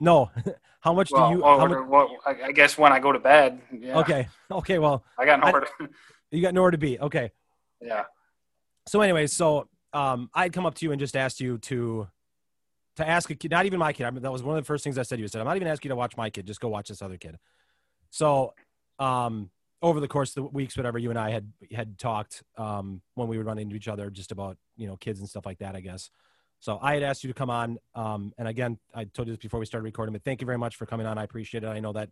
No. 0.00 0.30
how 0.80 0.92
much 0.92 1.10
well, 1.10 1.30
do 1.30 1.36
you? 1.36 1.42
Well, 1.42 1.68
much, 1.68 1.88
well, 1.88 2.16
I 2.26 2.52
guess 2.52 2.76
when 2.78 2.92
I 2.92 3.00
go 3.00 3.12
to 3.12 3.18
bed. 3.18 3.60
Yeah. 3.72 3.98
Okay. 3.98 4.28
Okay. 4.48 4.78
Well, 4.78 5.04
I 5.18 5.26
got 5.26 5.40
nowhere. 5.40 5.62
To, 5.62 5.88
you 6.30 6.40
got 6.40 6.54
nowhere 6.54 6.70
to 6.70 6.78
be. 6.78 7.00
Okay. 7.00 7.32
Yeah. 7.80 8.04
So, 8.86 9.00
anyways, 9.00 9.32
so 9.32 9.68
um, 9.92 10.30
I'd 10.32 10.52
come 10.52 10.66
up 10.66 10.76
to 10.76 10.86
you 10.86 10.92
and 10.92 11.00
just 11.00 11.16
asked 11.16 11.40
you 11.40 11.58
to 11.58 12.06
to 12.94 13.08
ask 13.08 13.28
a 13.28 13.34
kid, 13.34 13.50
not 13.50 13.66
even 13.66 13.80
my 13.80 13.92
kid. 13.92 14.04
I 14.04 14.10
mean, 14.10 14.22
that 14.22 14.30
was 14.30 14.44
one 14.44 14.56
of 14.56 14.62
the 14.62 14.66
first 14.66 14.84
things 14.84 14.98
I 14.98 15.02
said. 15.02 15.16
to 15.16 15.20
You 15.20 15.24
I 15.24 15.28
said, 15.28 15.40
"I'm 15.40 15.46
not 15.48 15.56
even 15.56 15.66
asking 15.66 15.88
you 15.88 15.94
to 15.94 15.96
watch 15.96 16.16
my 16.16 16.30
kid. 16.30 16.46
Just 16.46 16.60
go 16.60 16.68
watch 16.68 16.88
this 16.88 17.02
other 17.02 17.16
kid." 17.16 17.38
So, 18.10 18.54
um, 19.00 19.50
over 19.82 20.00
the 20.00 20.08
course 20.08 20.30
of 20.30 20.44
the 20.44 20.48
weeks, 20.50 20.76
whatever 20.76 20.98
you 20.98 21.10
and 21.10 21.18
I 21.18 21.30
had 21.30 21.52
had 21.72 21.98
talked 21.98 22.42
um, 22.56 23.02
when 23.14 23.28
we 23.28 23.36
would 23.36 23.46
run 23.46 23.58
into 23.58 23.76
each 23.76 23.88
other, 23.88 24.10
just 24.10 24.32
about 24.32 24.56
you 24.76 24.86
know 24.86 24.96
kids 24.96 25.20
and 25.20 25.28
stuff 25.28 25.46
like 25.46 25.58
that. 25.58 25.76
I 25.76 25.80
guess. 25.80 26.10
So 26.60 26.78
I 26.80 26.94
had 26.94 27.02
asked 27.02 27.22
you 27.22 27.28
to 27.28 27.34
come 27.34 27.50
on, 27.50 27.78
um, 27.94 28.32
and 28.38 28.48
again, 28.48 28.78
I 28.94 29.04
told 29.04 29.28
you 29.28 29.34
this 29.34 29.42
before 29.42 29.60
we 29.60 29.66
started 29.66 29.84
recording, 29.84 30.14
but 30.14 30.24
thank 30.24 30.40
you 30.40 30.46
very 30.46 30.58
much 30.58 30.76
for 30.76 30.86
coming 30.86 31.06
on. 31.06 31.18
I 31.18 31.24
appreciate 31.24 31.64
it. 31.64 31.66
I 31.66 31.80
know 31.80 31.92
that 31.92 32.08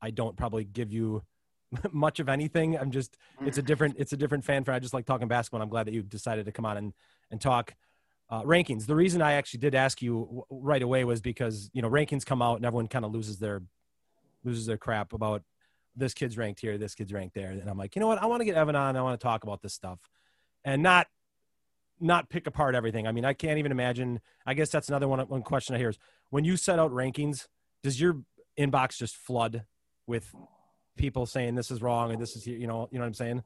I 0.00 0.10
don't 0.10 0.36
probably 0.36 0.64
give 0.64 0.92
you 0.92 1.22
much 1.92 2.20
of 2.20 2.28
anything. 2.28 2.78
I'm 2.78 2.90
just 2.90 3.16
it's 3.44 3.58
a 3.58 3.62
different 3.62 3.96
it's 3.98 4.12
a 4.12 4.16
different 4.16 4.44
fan 4.44 4.64
for 4.64 4.72
I 4.72 4.78
just 4.78 4.94
like 4.94 5.06
talking 5.06 5.28
basketball. 5.28 5.62
I'm 5.62 5.68
glad 5.68 5.86
that 5.86 5.94
you 5.94 6.02
decided 6.02 6.46
to 6.46 6.52
come 6.52 6.66
on 6.66 6.76
and 6.76 6.92
and 7.30 7.40
talk 7.40 7.74
uh, 8.30 8.42
rankings. 8.42 8.86
The 8.86 8.96
reason 8.96 9.20
I 9.20 9.34
actually 9.34 9.60
did 9.60 9.74
ask 9.74 10.00
you 10.00 10.44
right 10.50 10.82
away 10.82 11.04
was 11.04 11.20
because 11.20 11.70
you 11.72 11.82
know 11.82 11.90
rankings 11.90 12.24
come 12.24 12.42
out 12.42 12.56
and 12.56 12.64
everyone 12.64 12.88
kind 12.88 13.04
of 13.04 13.12
loses 13.12 13.38
their 13.38 13.62
loses 14.44 14.66
their 14.66 14.78
crap 14.78 15.12
about 15.12 15.42
this 15.96 16.14
kid's 16.14 16.38
ranked 16.38 16.60
here, 16.60 16.78
this 16.78 16.94
kid's 16.94 17.12
ranked 17.12 17.34
there, 17.34 17.50
and 17.50 17.68
I'm 17.68 17.78
like, 17.78 17.94
you 17.94 18.00
know 18.00 18.06
what? 18.06 18.22
I 18.22 18.26
want 18.26 18.40
to 18.40 18.44
get 18.44 18.56
Evan 18.56 18.76
on. 18.76 18.96
I 18.96 19.02
want 19.02 19.18
to 19.18 19.22
talk 19.22 19.44
about 19.44 19.62
this 19.62 19.74
stuff, 19.74 19.98
and 20.64 20.82
not 20.82 21.06
not 22.00 22.28
pick 22.28 22.46
apart 22.46 22.74
everything. 22.74 23.06
I 23.06 23.12
mean, 23.12 23.24
I 23.24 23.32
can't 23.32 23.58
even 23.58 23.72
imagine. 23.72 24.20
I 24.44 24.54
guess 24.54 24.70
that's 24.70 24.88
another 24.88 25.08
one. 25.08 25.20
One 25.20 25.42
question 25.42 25.74
I 25.74 25.78
hear 25.78 25.90
is 25.90 25.98
when 26.30 26.44
you 26.44 26.56
set 26.56 26.78
out 26.78 26.90
rankings, 26.90 27.46
does 27.82 28.00
your 28.00 28.18
inbox 28.58 28.96
just 28.98 29.16
flood 29.16 29.64
with 30.06 30.34
people 30.96 31.26
saying 31.26 31.54
this 31.54 31.70
is 31.70 31.80
wrong 31.80 32.12
and 32.12 32.20
this 32.20 32.36
is 32.36 32.46
you 32.46 32.66
know 32.66 32.88
you 32.90 32.98
know 32.98 33.04
what 33.04 33.08
I'm 33.08 33.14
saying? 33.14 33.42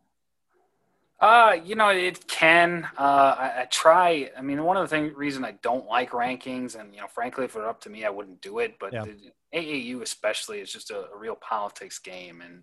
Uh, 1.18 1.56
you 1.64 1.74
know, 1.74 1.88
it 1.88 2.26
can. 2.28 2.86
Uh, 2.98 3.34
I, 3.38 3.62
I, 3.62 3.64
try. 3.70 4.30
I 4.36 4.42
mean, 4.42 4.62
one 4.64 4.76
of 4.76 4.82
the 4.82 4.88
thing, 4.88 5.14
reason 5.14 5.46
I 5.46 5.52
don't 5.62 5.86
like 5.86 6.10
rankings, 6.10 6.78
and 6.78 6.94
you 6.94 7.00
know, 7.00 7.06
frankly, 7.06 7.46
if 7.46 7.56
it 7.56 7.58
were 7.58 7.68
up 7.68 7.80
to 7.82 7.90
me, 7.90 8.04
I 8.04 8.10
wouldn't 8.10 8.42
do 8.42 8.58
it. 8.58 8.78
But 8.78 8.92
yeah. 8.92 9.04
the, 9.04 9.16
AAU, 9.56 10.02
especially, 10.02 10.60
is 10.60 10.72
just 10.72 10.90
a, 10.90 11.10
a, 11.12 11.16
real 11.16 11.36
politics 11.36 11.98
game, 11.98 12.42
and 12.42 12.62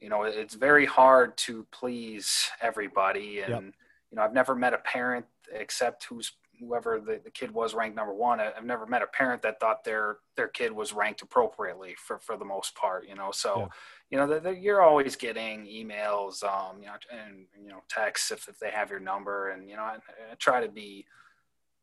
you 0.00 0.08
know, 0.08 0.24
it's 0.24 0.54
very 0.54 0.84
hard 0.84 1.36
to 1.38 1.66
please 1.70 2.50
everybody. 2.60 3.40
And 3.40 3.66
yep 3.66 3.74
you 4.14 4.20
know, 4.20 4.22
I've 4.22 4.32
never 4.32 4.54
met 4.54 4.72
a 4.72 4.78
parent 4.78 5.26
except 5.52 6.04
who's 6.04 6.30
whoever 6.60 7.00
the, 7.00 7.20
the 7.24 7.32
kid 7.32 7.50
was 7.50 7.74
ranked 7.74 7.96
number 7.96 8.14
one. 8.14 8.38
I've 8.38 8.64
never 8.64 8.86
met 8.86 9.02
a 9.02 9.08
parent 9.08 9.42
that 9.42 9.58
thought 9.58 9.82
their 9.82 10.18
their 10.36 10.46
kid 10.46 10.70
was 10.70 10.92
ranked 10.92 11.20
appropriately 11.22 11.96
for 11.98 12.20
for 12.20 12.36
the 12.36 12.44
most 12.44 12.76
part. 12.76 13.08
You 13.08 13.16
know, 13.16 13.32
so 13.32 13.58
yeah. 13.58 13.66
you 14.10 14.18
know 14.18 14.32
the, 14.32 14.38
the, 14.38 14.56
you're 14.56 14.82
always 14.82 15.16
getting 15.16 15.66
emails, 15.66 16.44
um, 16.44 16.80
you 16.80 16.86
know, 16.86 16.94
and 17.10 17.46
you 17.60 17.70
know 17.70 17.82
texts 17.88 18.30
if, 18.30 18.46
if 18.46 18.56
they 18.60 18.70
have 18.70 18.88
your 18.88 19.00
number, 19.00 19.50
and 19.50 19.68
you 19.68 19.74
know 19.74 19.82
I, 19.82 19.96
I 20.30 20.34
try 20.38 20.64
to 20.64 20.70
be 20.70 21.06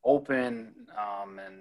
open 0.05 0.73
um, 0.97 1.37
and 1.45 1.55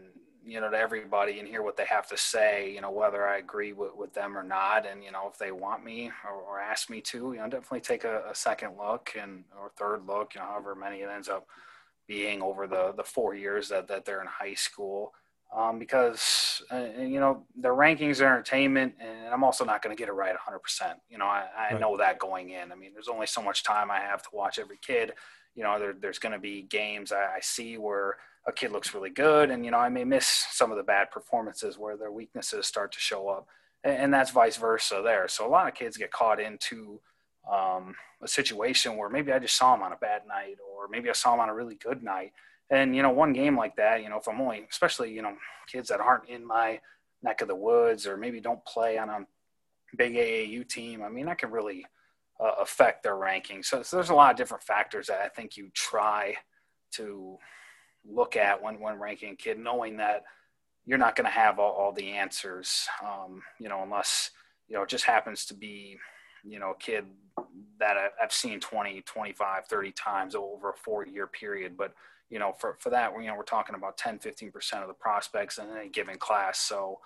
you 0.45 0.61
know 0.61 0.71
to 0.71 0.77
everybody 0.77 1.39
and 1.39 1.49
hear 1.49 1.63
what 1.63 1.77
they 1.77 1.85
have 1.85 2.09
to 2.09 2.17
say 2.17 2.73
you 2.73 2.81
know 2.81 2.91
whether 2.91 3.27
i 3.27 3.39
agree 3.39 3.73
with, 3.73 3.95
with 3.97 4.13
them 4.15 4.37
or 4.37 4.43
not. 4.43 4.87
And 4.87 5.05
you 5.05 5.13
know 5.13 5.29
if 5.31 5.39
they 5.39 5.53
want 5.53 5.85
me 5.85 6.11
or, 6.25 6.35
or 6.35 6.61
ask 6.61 6.91
me 6.91 7.01
to 7.03 7.33
you 7.33 7.39
know 7.39 7.49
definitely 7.49 7.81
take 7.81 8.05
a, 8.05 8.25
a, 8.31 8.35
second 8.35 8.73
look 8.79 9.13
and 9.21 9.45
or 9.59 9.71
third 9.77 10.07
look 10.07 10.35
you 10.35 10.41
know 10.41 10.47
however 10.47 10.75
many 10.75 10.99
it 10.99 11.09
ends 11.09 11.29
up 11.29 11.47
being 12.07 12.43
over 12.43 12.67
the 12.67 12.93
the 12.97 13.05
four 13.05 13.35
years 13.35 13.69
that, 13.69 13.89
that 13.89 14.05
they're 14.05 14.21
in 14.21 14.27
high 14.27 14.55
school. 14.55 15.13
Um, 15.57 15.81
because 15.81 16.63
uh, 16.71 16.87
you 17.01 17.19
know 17.19 17.45
the 17.61 17.71
rankings 17.71 18.21
are 18.21 18.27
entertainment 18.27 18.95
and 19.01 19.35
i'm 19.35 19.43
also 19.43 19.65
not 19.65 19.83
going 19.83 19.95
to 19.95 20.01
get 20.01 20.09
it 20.09 20.13
right 20.13 20.33
100% 20.37 20.95
you 21.09 21.19
know 21.19 21.25
i, 21.25 21.45
I 21.59 21.73
right. 21.73 21.81
know 21.81 21.97
that 21.97 22.21
going 22.21 22.51
in. 22.51 22.71
I 22.71 22.77
mean 22.77 22.93
there's 22.93 23.09
only 23.09 23.27
so 23.27 23.43
much 23.43 23.65
time 23.65 23.91
i 23.91 23.99
have 23.99 24.23
to 24.23 24.29
watch 24.33 24.61
every 24.61 24.79
kid. 24.81 25.13
You 25.57 25.65
know 25.65 25.77
there, 25.81 25.93
there's 26.01 26.21
going 26.21 26.35
to 26.35 26.39
be 26.39 26.63
games 26.63 27.11
I, 27.11 27.37
I 27.37 27.41
see 27.41 27.79
where 27.79 28.19
a 28.47 28.53
kid 28.53 28.73
looks 28.73 28.95
really 28.95 29.11
good 29.11 29.51
and 29.51 29.65
you 29.65 29.71
know 29.71 29.79
i 29.79 29.89
may 29.89 30.05
miss 30.05 30.27
some 30.51 30.71
of 30.71 30.77
the 30.77 30.83
bad 30.83 31.11
performances 31.11 31.79
where 31.79 31.97
their 31.97 32.13
weaknesses 32.13 32.67
start 32.67 32.91
to 32.93 32.99
show 32.99 33.29
up 33.29 33.47
and, 33.85 33.97
and 33.97 34.15
that's 34.15 34.31
vice 34.31 34.57
versa 34.57 35.01
there 35.05 35.29
so 35.29 35.47
a 35.47 35.49
lot 35.49 35.69
of 35.69 35.75
kids 35.75 35.97
get 35.97 36.11
caught 36.11 36.41
into 36.41 37.01
um, 37.51 37.95
a 38.23 38.29
situation 38.29 38.97
where 38.97 39.09
maybe 39.09 39.33
i 39.33 39.39
just 39.39 39.57
saw 39.57 39.75
them 39.75 39.83
on 39.83 39.93
a 39.93 39.97
bad 39.97 40.23
night 40.27 40.57
or 40.73 40.89
maybe 40.89 41.11
i 41.11 41.13
saw 41.13 41.33
them 41.33 41.41
on 41.41 41.49
a 41.49 41.55
really 41.55 41.77
good 41.77 42.03
night 42.03 42.33
And 42.71 42.95
you 42.95 43.03
know, 43.03 43.11
one 43.11 43.33
game 43.33 43.57
like 43.57 43.77
that, 43.77 44.03
you 44.03 44.09
know, 44.09 44.19
if 44.19 44.29
I'm 44.29 44.41
only, 44.41 44.65
especially 44.71 45.13
you 45.13 45.23
know, 45.23 45.35
kids 45.67 45.89
that 45.89 46.01
aren't 46.01 46.29
in 46.29 46.47
my 46.47 46.81
neck 47.23 47.43
of 47.43 47.49
the 47.49 47.55
woods 47.55 48.07
or 48.07 48.17
maybe 48.17 48.41
don't 48.41 48.65
play 48.65 48.97
on 48.97 49.09
a 49.11 49.27
big 49.97 50.15
AAU 50.15 50.69
team, 50.69 51.03
I 51.03 51.09
mean, 51.09 51.27
that 51.27 51.39
can 51.39 51.51
really 51.51 51.85
uh, 52.39 52.53
affect 52.61 53.03
their 53.03 53.17
ranking. 53.17 53.63
So, 53.63 53.83
so, 53.83 53.97
there's 53.97 54.11
a 54.11 54.15
lot 54.15 54.31
of 54.31 54.37
different 54.37 54.63
factors 54.63 55.09
that 55.09 55.21
I 55.21 55.29
think 55.29 55.57
you 55.57 55.69
try 55.75 56.37
to 56.93 57.37
look 58.09 58.37
at 58.37 58.63
when 58.63 58.81
when 58.81 58.99
ranking 58.99 59.33
a 59.33 59.37
kid, 59.37 59.59
knowing 59.59 59.97
that 59.99 60.25
you're 60.87 60.99
not 60.99 61.15
going 61.15 61.27
to 61.27 61.31
have 61.31 61.59
all, 61.59 61.73
all, 61.73 61.93
the 61.93 62.11
answers, 62.11 62.89
um, 63.05 63.43
you 63.59 63.69
know, 63.69 63.83
unless 63.83 64.31
you 64.69 64.77
know 64.77 64.83
it 64.83 64.89
just 64.89 65.05
happens 65.05 65.45
to 65.47 65.55
be 65.55 65.99
you 66.45 66.59
know 66.59 66.71
a 66.71 66.77
kid 66.77 67.05
that 67.79 67.97
I've 68.23 68.33
seen 68.33 68.61
20, 68.61 69.03
25, 69.03 69.67
30 69.67 69.93
times 69.93 70.35
over 70.35 70.71
a 70.71 70.77
four 70.77 71.07
year 71.07 71.27
period, 71.27 71.77
but 71.77 71.95
you 72.31 72.39
know, 72.39 72.53
for, 72.53 72.77
for 72.79 72.91
that, 72.91 73.13
you 73.21 73.27
know, 73.27 73.35
we're 73.35 73.43
talking 73.43 73.75
about 73.75 73.99
10, 73.99 74.21
15% 74.21 74.83
of 74.83 74.89
the 74.89 74.95
prospects 74.95 75.59
in 75.59 75.67
any 75.77 75.89
given 75.89 76.17
class. 76.17 76.61
So 76.61 77.01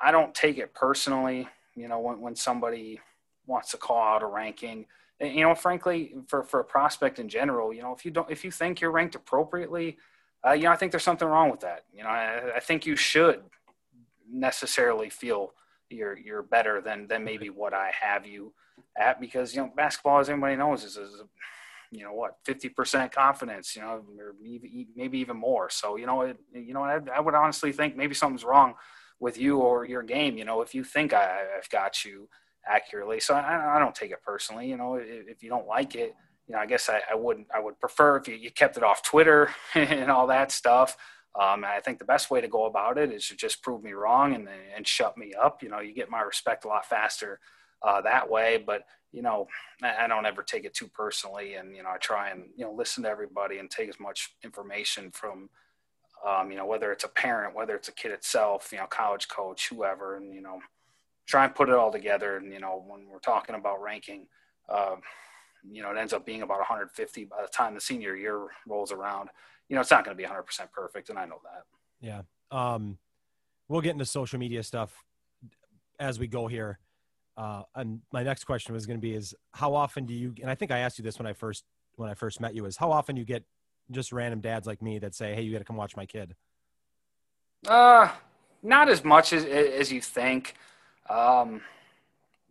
I 0.00 0.10
don't 0.10 0.34
take 0.34 0.58
it 0.58 0.74
personally, 0.74 1.46
you 1.76 1.86
know, 1.86 2.00
when, 2.00 2.20
when 2.20 2.34
somebody 2.34 2.98
wants 3.46 3.70
to 3.72 3.76
call 3.76 4.02
out 4.02 4.22
a 4.22 4.26
ranking, 4.26 4.86
you 5.20 5.42
know, 5.42 5.54
frankly, 5.54 6.14
for, 6.28 6.44
for 6.44 6.60
a 6.60 6.64
prospect 6.64 7.18
in 7.18 7.28
general, 7.28 7.72
you 7.72 7.82
know, 7.82 7.92
if 7.92 8.04
you 8.04 8.10
don't, 8.10 8.30
if 8.30 8.44
you 8.44 8.50
think 8.50 8.80
you're 8.80 8.90
ranked 8.90 9.14
appropriately, 9.14 9.98
uh, 10.46 10.52
you 10.52 10.64
know, 10.64 10.70
I 10.70 10.76
think 10.76 10.92
there's 10.92 11.02
something 11.02 11.26
wrong 11.26 11.50
with 11.50 11.60
that. 11.60 11.84
You 11.92 12.04
know, 12.04 12.10
I, 12.10 12.56
I 12.56 12.60
think 12.60 12.86
you 12.86 12.94
should 12.94 13.40
necessarily 14.30 15.10
feel 15.10 15.52
you're, 15.90 16.16
you're 16.16 16.42
better 16.42 16.80
than, 16.80 17.08
than 17.08 17.24
maybe 17.24 17.50
what 17.50 17.74
I 17.74 17.90
have 18.00 18.26
you 18.26 18.52
at 18.96 19.20
because, 19.20 19.54
you 19.54 19.62
know, 19.62 19.72
basketball, 19.74 20.20
as 20.20 20.28
everybody 20.28 20.56
knows, 20.56 20.84
is, 20.84 20.96
is 20.96 21.22
you 21.90 22.02
know 22.02 22.12
what 22.12 22.36
50% 22.44 23.12
confidence 23.12 23.74
you 23.74 23.82
know 23.82 24.04
or 24.18 24.34
maybe 24.94 25.18
even 25.18 25.36
more. 25.36 25.70
So 25.70 25.96
you 25.96 26.06
know 26.06 26.22
it, 26.22 26.38
you 26.52 26.74
know 26.74 26.82
I, 26.82 26.98
I, 27.14 27.20
would 27.20 27.34
honestly 27.34 27.72
think 27.72 27.96
maybe 27.96 28.14
something's 28.14 28.44
wrong 28.44 28.74
with 29.20 29.38
you 29.38 29.58
or 29.58 29.86
your 29.86 30.02
game. 30.02 30.36
You 30.36 30.44
know 30.44 30.60
if 30.60 30.74
you 30.74 30.84
think 30.84 31.12
I, 31.12 31.44
have 31.54 31.68
got 31.70 32.04
you 32.04 32.28
accurately. 32.68 33.20
So 33.20 33.34
I, 33.34 33.76
I, 33.76 33.78
don't 33.78 33.94
take 33.94 34.10
it 34.10 34.22
personally 34.22 34.68
you 34.68 34.76
know 34.76 34.94
if, 34.94 35.28
if, 35.28 35.42
you 35.42 35.48
don't 35.48 35.66
like 35.66 35.94
it 35.94 36.14
you 36.46 36.54
know 36.54 36.60
I 36.60 36.66
guess 36.66 36.88
I, 36.88 37.00
I 37.10 37.14
would 37.14 37.44
I 37.54 37.60
would 37.60 37.78
prefer 37.80 38.16
if 38.16 38.28
you, 38.28 38.34
you, 38.34 38.50
kept 38.50 38.76
it 38.76 38.82
off 38.82 39.02
Twitter 39.02 39.50
and 39.74 40.10
all 40.10 40.26
that 40.28 40.52
stuff. 40.52 40.96
Um, 41.38 41.64
I 41.64 41.80
think 41.80 41.98
the 41.98 42.04
best 42.04 42.30
way 42.30 42.40
to 42.40 42.48
go 42.48 42.64
about 42.66 42.98
it 42.98 43.12
is 43.12 43.28
to 43.28 43.36
just 43.36 43.62
prove 43.62 43.82
me 43.82 43.92
wrong 43.92 44.34
and 44.34 44.48
and 44.76 44.86
shut 44.86 45.16
me 45.16 45.32
up. 45.40 45.62
You 45.62 45.68
know 45.68 45.80
you 45.80 45.94
get 45.94 46.10
my 46.10 46.22
respect 46.22 46.64
a 46.64 46.68
lot 46.68 46.86
faster 46.86 47.38
uh, 47.82 48.00
that 48.02 48.28
way. 48.28 48.62
But 48.64 48.84
you 49.12 49.22
know, 49.22 49.48
I 49.82 50.06
don't 50.06 50.26
ever 50.26 50.42
take 50.42 50.64
it 50.64 50.74
too 50.74 50.88
personally, 50.88 51.54
and 51.54 51.74
you 51.74 51.82
know, 51.82 51.90
I 51.90 51.98
try 51.98 52.30
and 52.30 52.44
you 52.56 52.64
know 52.64 52.72
listen 52.72 53.04
to 53.04 53.08
everybody 53.08 53.58
and 53.58 53.70
take 53.70 53.88
as 53.88 53.98
much 53.98 54.34
information 54.44 55.10
from, 55.10 55.48
um, 56.26 56.50
you 56.50 56.56
know, 56.56 56.66
whether 56.66 56.92
it's 56.92 57.04
a 57.04 57.08
parent, 57.08 57.54
whether 57.54 57.74
it's 57.74 57.88
a 57.88 57.92
kid 57.92 58.10
itself, 58.10 58.68
you 58.70 58.78
know, 58.78 58.86
college 58.86 59.28
coach, 59.28 59.68
whoever, 59.70 60.16
and 60.16 60.34
you 60.34 60.42
know, 60.42 60.60
try 61.28 61.44
and 61.44 61.54
put 61.54 61.68
it 61.68 61.74
all 61.74 61.92
together. 61.92 62.38
And 62.38 62.52
you 62.52 62.58
know, 62.58 62.82
when 62.84 63.06
we're 63.06 63.20
talking 63.20 63.54
about 63.54 63.80
ranking, 63.80 64.26
uh, 64.68 64.96
you 65.70 65.82
know, 65.82 65.90
it 65.90 65.98
ends 65.98 66.12
up 66.12 66.26
being 66.26 66.42
about 66.42 66.58
150 66.58 67.24
by 67.26 67.42
the 67.42 67.48
time 67.48 67.74
the 67.74 67.80
senior 67.80 68.16
year 68.16 68.48
rolls 68.66 68.90
around. 68.90 69.28
You 69.68 69.76
know, 69.76 69.82
it's 69.82 69.90
not 69.90 70.04
going 70.04 70.16
to 70.16 70.20
be 70.20 70.26
100% 70.26 70.72
perfect, 70.72 71.10
and 71.10 71.18
I 71.18 71.26
know 71.26 71.40
that. 71.44 71.64
Yeah. 72.00 72.22
Um, 72.50 72.96
we'll 73.68 73.82
get 73.82 73.92
into 73.92 74.06
social 74.06 74.38
media 74.38 74.62
stuff 74.62 75.04
as 76.00 76.18
we 76.18 76.26
go 76.26 76.46
here. 76.46 76.78
Uh, 77.36 77.62
and 77.74 78.00
my 78.12 78.22
next 78.22 78.44
question 78.44 78.72
was 78.72 78.86
going 78.86 78.98
to 78.98 79.00
be 79.00 79.14
is 79.14 79.34
how 79.52 79.74
often 79.74 80.04
do 80.04 80.12
you 80.12 80.34
and 80.42 80.50
i 80.50 80.56
think 80.56 80.72
i 80.72 80.78
asked 80.78 80.98
you 80.98 81.04
this 81.04 81.20
when 81.20 81.26
i 81.28 81.32
first 81.32 81.62
when 81.94 82.10
i 82.10 82.14
first 82.14 82.40
met 82.40 82.52
you 82.52 82.64
is 82.64 82.76
how 82.76 82.90
often 82.90 83.16
you 83.16 83.24
get 83.24 83.44
just 83.92 84.10
random 84.10 84.40
dads 84.40 84.66
like 84.66 84.82
me 84.82 84.98
that 84.98 85.14
say 85.14 85.36
hey 85.36 85.42
you 85.42 85.52
got 85.52 85.58
to 85.58 85.64
come 85.64 85.76
watch 85.76 85.96
my 85.96 86.04
kid 86.04 86.34
uh 87.68 88.08
not 88.60 88.88
as 88.88 89.04
much 89.04 89.32
as 89.32 89.44
as 89.44 89.92
you 89.92 90.00
think 90.00 90.56
um 91.10 91.60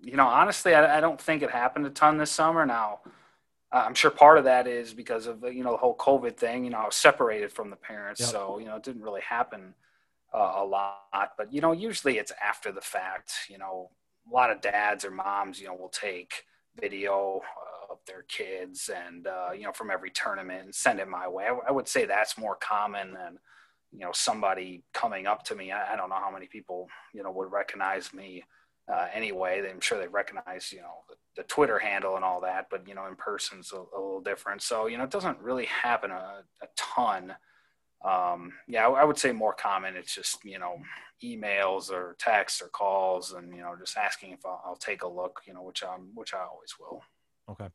you 0.02 0.16
know 0.16 0.28
honestly 0.28 0.74
I, 0.74 0.98
I 0.98 1.02
don't 1.02 1.20
think 1.20 1.44
it 1.44 1.52
happened 1.52 1.86
a 1.86 1.90
ton 1.90 2.18
this 2.18 2.32
summer 2.32 2.66
now 2.66 3.00
i'm 3.72 3.94
sure 3.94 4.12
part 4.12 4.38
of 4.38 4.46
that 4.46 4.68
is 4.68 4.94
because 4.94 5.28
of 5.28 5.44
you 5.44 5.64
know 5.64 5.72
the 5.72 5.78
whole 5.78 5.96
covid 5.96 6.38
thing 6.38 6.66
you 6.66 6.72
know 6.72 6.80
i 6.80 6.86
was 6.86 6.96
separated 6.96 7.52
from 7.52 7.70
the 7.70 7.76
parents 7.76 8.22
yep. 8.22 8.30
so 8.30 8.60
you 8.60 8.66
know 8.66 8.76
it 8.76 8.84
didn't 8.84 9.02
really 9.02 9.22
happen 9.22 9.74
uh, 10.34 10.54
a 10.58 10.66
lot 10.66 11.32
but 11.38 11.52
you 11.52 11.62
know 11.62 11.72
usually 11.72 12.18
it's 12.18 12.32
after 12.44 12.72
the 12.72 12.82
fact 12.82 13.32
you 13.50 13.58
know 13.58 13.90
a 14.30 14.34
lot 14.34 14.52
of 14.52 14.62
dads 14.62 15.06
or 15.06 15.12
moms, 15.12 15.60
you 15.60 15.68
know, 15.68 15.74
will 15.74 15.90
take 15.90 16.44
video 16.80 17.42
uh, 17.90 17.94
of 17.94 18.00
their 18.06 18.24
kids 18.24 18.90
and 18.96 19.28
uh, 19.28 19.50
you 19.56 19.64
know 19.64 19.72
from 19.72 19.90
every 19.90 20.12
tournament 20.12 20.66
and 20.66 20.76
send 20.76 21.00
it 21.00 21.08
my 21.08 21.28
way. 21.28 21.46
I, 21.46 21.70
I, 21.70 21.72
would 21.72 21.88
say 21.88 22.06
that's 22.06 22.38
more 22.38 22.56
common 22.56 23.14
than 23.14 23.40
you 23.92 24.00
know 24.00 24.12
somebody 24.14 24.84
coming 24.94 25.28
up 25.28 25.44
to 25.46 25.56
me. 25.56 25.72
I, 25.72 25.94
I 25.94 25.96
don't 25.96 26.10
know 26.10 26.16
how 26.16 26.32
many 26.32 26.48
people 26.48 26.88
you 27.14 27.24
know 27.24 27.32
would 27.32 27.52
recognize 27.52 28.14
me 28.14 28.44
uh, 28.92 29.08
anyway. 29.14 29.68
I'm 29.70 29.82
sure 29.82 30.00
they 30.00 30.08
recognize 30.08 30.72
you 30.72 30.80
know 30.82 31.04
the, 31.10 31.16
the, 31.38 31.44
Twitter 31.44 31.80
handle 31.80 32.16
and 32.16 32.26
all 32.26 32.42
that, 32.42 32.68
but 32.70 32.88
you 32.88 32.96
know 32.96 33.06
in 33.08 33.16
person's 33.16 33.72
a, 33.72 33.78
a 33.78 34.00
little 34.00 34.22
different. 34.22 34.62
So 34.62 34.88
you 34.88 34.98
know 34.98 35.04
it 35.04 35.12
doesn't 35.12 35.40
really 35.40 35.66
happen 35.66 36.12
a, 36.12 36.44
a 36.62 36.68
ton 36.76 37.36
um, 38.06 38.54
yeah, 38.68 38.88
I, 38.88 39.04
would 39.04 39.18
say 39.18 39.32
more 39.32 39.54
common. 39.54 39.96
It's 39.96 40.14
just 40.14 40.44
you 40.46 40.60
know 40.60 40.78
emails 41.24 41.90
or 41.90 42.16
texts 42.20 42.62
or 42.62 42.68
calls, 42.68 43.34
and 43.34 43.54
you 43.56 43.62
know 43.62 43.76
just 43.78 43.98
asking 43.98 44.32
if 44.32 44.46
I'll, 44.46 44.62
I'll 44.66 44.76
take 44.76 45.02
a 45.02 45.08
look. 45.08 45.42
You 45.48 45.54
know, 45.54 45.64
which 45.64 45.84
I'm 45.84 46.12
which 46.14 46.34
I 46.34 46.40
always 46.40 46.76
will. 46.80 47.02
Okay. 47.50 47.70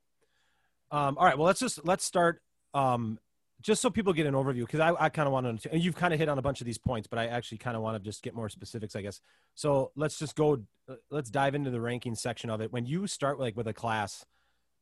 Um, 0.90 1.16
all 1.18 1.24
right. 1.24 1.36
Well, 1.36 1.46
let's 1.46 1.60
just 1.60 1.84
let's 1.84 2.04
start. 2.04 2.40
Um, 2.72 3.18
just 3.62 3.80
so 3.80 3.90
people 3.90 4.12
get 4.12 4.26
an 4.26 4.34
overview, 4.34 4.60
because 4.60 4.80
I, 4.80 4.92
I 4.98 5.08
kind 5.08 5.26
of 5.26 5.32
want 5.32 5.62
to, 5.62 5.72
and 5.72 5.82
you've 5.82 5.94
kind 5.94 6.12
of 6.12 6.20
hit 6.20 6.28
on 6.28 6.38
a 6.38 6.42
bunch 6.42 6.60
of 6.60 6.66
these 6.66 6.78
points, 6.78 7.06
but 7.06 7.18
I 7.18 7.26
actually 7.26 7.58
kind 7.58 7.76
of 7.76 7.82
want 7.82 7.96
to 7.96 8.04
just 8.04 8.22
get 8.22 8.34
more 8.34 8.48
specifics, 8.48 8.96
I 8.96 9.02
guess. 9.02 9.20
So 9.54 9.92
let's 9.96 10.18
just 10.18 10.34
go, 10.34 10.62
uh, 10.88 10.94
let's 11.10 11.30
dive 11.30 11.54
into 11.54 11.70
the 11.70 11.80
ranking 11.80 12.14
section 12.14 12.50
of 12.50 12.60
it. 12.60 12.72
When 12.72 12.84
you 12.84 13.06
start 13.06 13.38
like 13.38 13.56
with 13.56 13.68
a 13.68 13.72
class, 13.72 14.26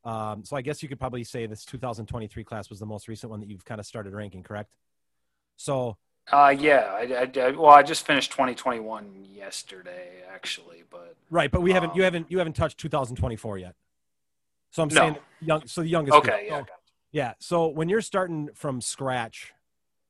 um, 0.04 0.44
so 0.44 0.56
I 0.56 0.62
guess 0.62 0.82
you 0.82 0.88
could 0.88 0.98
probably 0.98 1.24
say 1.24 1.46
this 1.46 1.64
2023 1.64 2.42
class 2.44 2.70
was 2.70 2.80
the 2.80 2.86
most 2.86 3.06
recent 3.06 3.30
one 3.30 3.40
that 3.40 3.48
you've 3.50 3.64
kind 3.64 3.80
of 3.80 3.86
started 3.86 4.14
ranking, 4.14 4.42
correct? 4.42 4.70
So. 5.56 5.98
Uh, 6.32 6.54
yeah, 6.56 6.90
I, 6.92 7.30
I, 7.40 7.50
well, 7.50 7.70
I 7.70 7.82
just 7.82 8.06
finished 8.06 8.30
2021 8.30 9.26
yesterday, 9.30 10.22
actually, 10.32 10.84
but. 10.88 11.16
Right, 11.28 11.50
but 11.50 11.60
we 11.60 11.72
haven't. 11.72 11.90
Um, 11.90 11.96
you 11.96 12.02
haven't. 12.04 12.30
You 12.30 12.38
haven't 12.38 12.54
touched 12.54 12.78
2024 12.78 13.58
yet. 13.58 13.74
So 14.70 14.82
I'm 14.82 14.88
no. 14.88 14.94
saying 14.94 15.16
young. 15.40 15.66
So 15.66 15.82
the 15.82 15.88
youngest. 15.88 16.16
Okay. 16.18 16.46
Yeah. 16.46 16.60
So, 16.60 16.66
yeah. 17.12 17.34
So 17.40 17.68
when 17.68 17.88
you're 17.88 18.00
starting 18.00 18.50
from 18.54 18.80
scratch, 18.80 19.52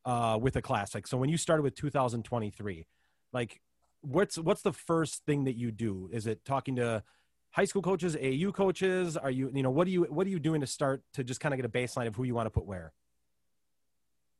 uh, 0.05 0.39
with 0.41 0.57
a 0.57 0.63
class, 0.63 0.95
like 0.95 1.07
so, 1.07 1.19
when 1.19 1.29
you 1.29 1.37
started 1.37 1.63
with 1.63 1.75
2023, 1.75 2.87
like, 3.33 3.61
what's 4.01 4.39
what's 4.39 4.63
the 4.63 4.73
first 4.73 5.25
thing 5.27 5.45
that 5.45 5.57
you 5.57 5.71
do? 5.71 6.09
Is 6.13 6.27
it 6.27 6.45
talking 6.45 6.77
to 6.77 7.03
high 7.51 7.65
school 7.65 7.83
coaches, 7.83 8.17
AU 8.17 8.53
coaches? 8.53 9.17
Are 9.17 9.31
you, 9.31 9.51
you 9.55 9.63
know, 9.63 9.71
what 9.71 9.87
are 9.87 9.91
you, 9.91 10.05
what 10.05 10.27
are 10.27 10.31
you 10.31 10.39
doing 10.39 10.61
to 10.61 10.67
start 10.67 11.03
to 11.15 11.25
just 11.25 11.41
kind 11.41 11.53
of 11.53 11.59
get 11.59 11.67
a 11.67 11.69
baseline 11.69 12.07
of 12.07 12.17
who 12.17 12.25
you 12.25 12.35
want 12.35 12.47
to 12.47 12.51
put 12.51 12.65
where? 12.65 12.93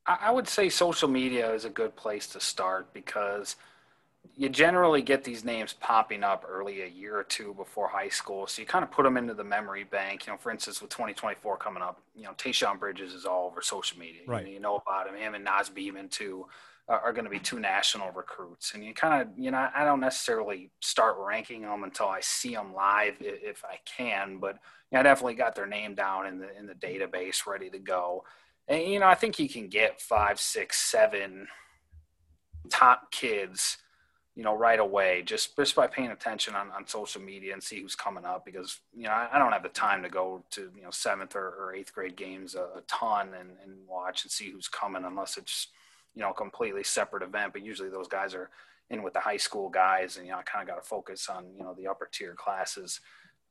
I 0.07 0.31
would 0.31 0.49
say 0.49 0.71
social 0.71 1.09
media 1.09 1.53
is 1.53 1.65
a 1.65 1.71
good 1.71 1.95
place 1.95 2.27
to 2.29 2.41
start 2.41 2.93
because 2.93 3.57
you 4.37 4.49
generally 4.49 5.03
get 5.03 5.25
these 5.25 5.45
names 5.45 5.75
popping 5.81 6.23
up 6.23 6.45
early 6.49 6.83
a 6.83 6.87
year 6.87 7.17
or 7.17 7.25
two 7.25 7.55
before 7.55 7.89
high 7.89 8.09
school. 8.09 8.47
So 8.47 8.63
you 8.63 8.67
kind 8.67 8.83
of 8.83 8.91
put 8.91 9.03
them 9.03 9.17
into 9.17 9.35
the 9.35 9.45
memory 9.45 9.85
bank. 9.85 10.27
You 10.27 10.33
know, 10.33 10.39
for 10.39 10.51
instance, 10.51 10.81
with 10.81 10.91
2024 10.91 11.57
coming 11.59 11.83
up, 11.83 12.01
you 12.15 12.25
know, 12.25 12.33
Tayshawn 12.33 12.79
Bridges 12.79 13.13
is 13.13 13.27
all 13.27 13.47
over 13.47 13.61
social 13.61 13.99
media. 13.99 14.23
Right. 14.27 14.41
You 14.41 14.47
know, 14.47 14.55
you 14.55 14.61
know 14.61 14.83
about 14.87 15.09
him. 15.09 15.17
Him 15.17 15.35
and 15.35 15.45
Naz 15.45 15.69
Beeman, 15.69 16.09
too, 16.09 16.47
uh, 16.89 16.99
are 17.05 17.13
going 17.13 17.25
to 17.25 17.31
be 17.31 17.39
two 17.39 17.61
national 17.61 18.11
recruits. 18.13 18.75
And 18.75 18.85
you 18.85 18.95
kind 18.95 19.23
of, 19.23 19.29
you 19.39 19.51
know, 19.51 19.69
I 19.75 19.85
don't 19.85 20.01
necessarily 20.01 20.71
start 20.81 21.17
ranking 21.19 21.63
them 21.63 21.85
until 21.85 22.09
I 22.09 22.21
see 22.21 22.55
them 22.55 22.75
live 22.75 23.17
if 23.21 23.65
I 23.65 23.79
can. 23.85 24.39
But 24.39 24.55
you 24.91 24.97
know, 24.97 25.01
I 25.01 25.03
definitely 25.03 25.35
got 25.35 25.55
their 25.55 25.67
name 25.67 25.95
down 25.95 26.27
in 26.27 26.39
the 26.39 26.57
in 26.59 26.67
the 26.67 26.75
database 26.75 27.47
ready 27.47 27.71
to 27.71 27.79
go. 27.79 28.25
And, 28.71 28.85
you 28.85 29.01
know, 29.01 29.07
I 29.07 29.17
think 29.17 29.39
you 29.39 29.49
can 29.49 29.69
get 29.69 30.01
five, 30.01 30.39
six, 30.39 30.79
seven 30.79 31.49
top 32.71 33.11
kids, 33.11 33.79
you 34.37 34.45
know, 34.45 34.57
right 34.57 34.79
away 34.79 35.23
just, 35.23 35.57
just 35.57 35.75
by 35.75 35.87
paying 35.87 36.11
attention 36.11 36.55
on, 36.55 36.71
on 36.71 36.87
social 36.87 37.21
media 37.21 37.53
and 37.53 37.63
see 37.63 37.81
who's 37.81 37.95
coming 37.97 38.25
up 38.25 38.45
because, 38.45 38.81
you 38.97 39.05
know, 39.05 39.11
I, 39.11 39.29
I 39.33 39.39
don't 39.39 39.53
have 39.53 39.63
the 39.63 39.69
time 39.69 40.03
to 40.03 40.09
go 40.09 40.45
to, 40.51 40.71
you 40.75 40.83
know, 40.83 40.91
seventh 40.91 41.35
or, 41.35 41.49
or 41.59 41.75
eighth 41.75 41.93
grade 41.93 42.17
games 42.17 42.55
a, 42.55 42.63
a 42.79 42.83
ton 42.87 43.31
and, 43.39 43.51
and 43.65 43.77
watch 43.89 44.25
and 44.25 44.31
see 44.31 44.51
who's 44.51 44.69
coming 44.69 45.05
unless 45.05 45.37
it's, 45.37 45.69
you 46.15 46.23
know, 46.23 46.31
a 46.31 46.35
completely 46.35 46.85
separate 46.85 47.23
event. 47.23 47.53
But 47.53 47.65
usually 47.65 47.91
those 47.91 48.09
guys 48.09 48.35
are 48.35 48.51
in 48.89 49.03
with 49.03 49.15
the 49.15 49.21
high 49.21 49.37
school 49.37 49.69
guys 49.69 50.17
and, 50.17 50.27
you 50.27 50.33
know, 50.33 50.39
I 50.39 50.43
kind 50.43 50.63
of 50.63 50.75
got 50.75 50.83
to 50.83 50.89
focus 50.89 51.29
on, 51.29 51.47
you 51.57 51.65
know, 51.65 51.75
the 51.75 51.89
upper 51.89 52.09
tier 52.11 52.35
classes 52.35 53.01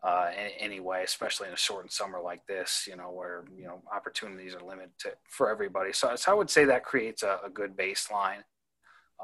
uh, 0.02 0.30
anyway, 0.58 1.04
especially 1.04 1.48
in 1.48 1.54
a 1.54 1.58
shortened 1.58 1.92
summer 1.92 2.22
like 2.22 2.46
this, 2.48 2.88
you 2.90 2.96
know, 2.96 3.12
where, 3.12 3.44
you 3.58 3.66
know, 3.66 3.82
opportunities 3.94 4.56
are 4.56 4.66
limited 4.66 4.92
to, 5.00 5.12
for 5.28 5.50
everybody. 5.50 5.92
So, 5.92 6.16
so 6.16 6.32
I 6.32 6.36
would 6.36 6.50
say 6.50 6.64
that 6.66 6.86
creates 6.86 7.22
a, 7.24 7.40
a 7.46 7.50
good 7.50 7.76
baseline. 7.76 8.44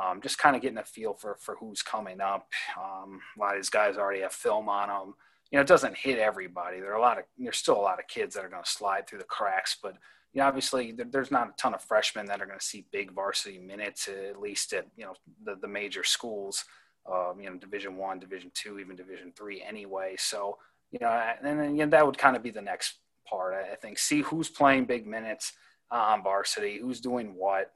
Um, 0.02 0.22
just 0.22 0.38
kind 0.38 0.56
of 0.56 0.62
getting 0.62 0.78
a 0.78 0.84
feel 0.84 1.14
for, 1.14 1.38
for 1.40 1.56
who's 1.56 1.82
coming 1.82 2.20
up. 2.20 2.48
Um, 2.78 3.22
a 3.38 3.40
lot 3.40 3.56
of 3.56 3.60
these 3.60 3.70
guys 3.70 3.98
already 3.98 4.22
have 4.22 4.34
film 4.34 4.68
on 4.68 4.90
them. 4.90 5.14
You 5.52 5.58
know, 5.58 5.62
it 5.62 5.68
doesn't 5.68 5.96
hit 5.96 6.20
everybody. 6.20 6.80
There 6.80 6.92
are 6.92 6.98
a 6.98 7.02
lot 7.02 7.18
of, 7.18 7.24
there's 7.38 7.58
still 7.58 7.78
a 7.78 7.82
lot 7.82 8.00
of 8.00 8.08
kids 8.08 8.36
that 8.36 8.44
are 8.44 8.50
going 8.50 8.64
to 8.64 8.70
slide 8.70 9.08
through 9.08 9.20
the 9.20 9.26
cracks, 9.26 9.78
but, 9.82 9.94
you 10.36 10.42
know, 10.42 10.48
obviously 10.48 10.94
there's 11.12 11.32
not 11.32 11.48
a 11.48 11.54
ton 11.58 11.74
of 11.74 11.82
freshmen 11.82 12.26
that 12.26 12.42
are 12.42 12.46
going 12.46 12.60
to 12.60 12.66
see 12.66 12.86
big 12.92 13.14
varsity 13.14 13.58
minutes, 13.58 14.10
at 14.10 14.40
least 14.40 14.74
at 14.74 14.86
you 14.98 15.06
know 15.06 15.14
the, 15.46 15.56
the 15.62 15.68
major 15.68 16.04
schools, 16.04 16.66
um, 17.10 17.40
you 17.40 17.50
know, 17.50 17.56
Division 17.56 17.96
One, 17.96 18.20
Division 18.20 18.52
Two, 18.54 18.78
even 18.78 18.98
Division 18.98 19.32
Three, 19.38 19.64
anyway. 19.66 20.16
So 20.18 20.58
you 20.92 21.00
know, 21.00 21.08
and 21.08 21.60
then 21.60 21.78
you 21.78 21.86
know, 21.86 21.92
that 21.92 22.06
would 22.06 22.18
kind 22.18 22.36
of 22.36 22.44
be 22.44 22.50
the 22.50 22.62
next 22.62 22.96
part. 23.26 23.54
I 23.54 23.76
think 23.76 23.98
see 23.98 24.24
who's 24.24 24.50
playing 24.50 24.86
big 24.86 25.08
minutes 25.08 25.54
on 25.92 26.24
varsity, 26.24 26.80
who's 26.82 27.00
doing 27.00 27.36
what, 27.36 27.72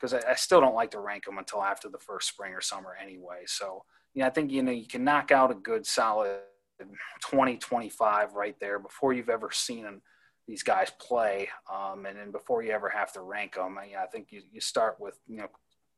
because 0.00 0.14
um, 0.14 0.20
I, 0.26 0.32
I, 0.32 0.34
still 0.34 0.60
don't 0.60 0.74
like 0.74 0.90
to 0.92 1.00
rank 1.00 1.24
them 1.26 1.38
until 1.38 1.62
after 1.62 1.88
the 1.88 1.98
first 1.98 2.28
spring 2.28 2.52
or 2.52 2.60
summer 2.60 2.96
anyway. 3.00 3.42
So 3.46 3.84
yeah, 4.14 4.26
I 4.26 4.30
think 4.30 4.50
you 4.50 4.62
know 4.62 4.72
you 4.72 4.86
can 4.86 5.04
knock 5.04 5.30
out 5.30 5.50
a 5.50 5.54
good 5.54 5.86
solid 5.86 6.40
20, 7.22 7.58
25 7.58 8.34
right 8.34 8.56
there 8.60 8.78
before 8.78 9.12
you've 9.12 9.28
ever 9.28 9.50
seen 9.52 9.82
them 9.82 10.02
these 10.46 10.62
guys 10.62 10.90
play, 10.98 11.48
um, 11.72 12.04
and 12.04 12.18
then 12.18 12.30
before 12.30 12.62
you 12.62 12.70
ever 12.70 12.90
have 12.90 13.12
to 13.12 13.22
rank 13.22 13.54
them, 13.54 13.78
I, 13.78 14.02
I 14.02 14.06
think 14.06 14.28
you, 14.30 14.42
you 14.52 14.60
start 14.60 14.96
with 14.98 15.18
you 15.26 15.38
know 15.38 15.48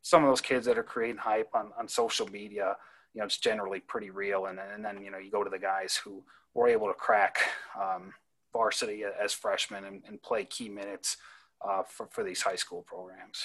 some 0.02 0.22
of 0.22 0.30
those 0.30 0.40
kids 0.40 0.66
that 0.66 0.78
are 0.78 0.84
creating 0.84 1.16
hype 1.16 1.50
on, 1.54 1.70
on 1.78 1.88
social 1.88 2.28
media. 2.28 2.76
You 3.12 3.20
know, 3.20 3.24
it's 3.24 3.38
generally 3.38 3.80
pretty 3.80 4.10
real, 4.10 4.46
and, 4.46 4.60
and 4.60 4.84
then 4.84 5.02
you 5.02 5.10
know 5.10 5.18
you 5.18 5.30
go 5.30 5.42
to 5.42 5.50
the 5.50 5.58
guys 5.58 5.98
who 6.02 6.22
were 6.54 6.68
able 6.68 6.86
to 6.86 6.94
crack 6.94 7.38
um, 7.80 8.12
varsity 8.52 9.02
as 9.04 9.32
freshmen 9.32 9.84
and, 9.84 10.02
and 10.06 10.22
play 10.22 10.44
key 10.44 10.68
minutes 10.68 11.16
uh, 11.62 11.82
for 11.88 12.06
for 12.10 12.24
these 12.24 12.42
high 12.42 12.56
school 12.56 12.82
programs. 12.82 13.42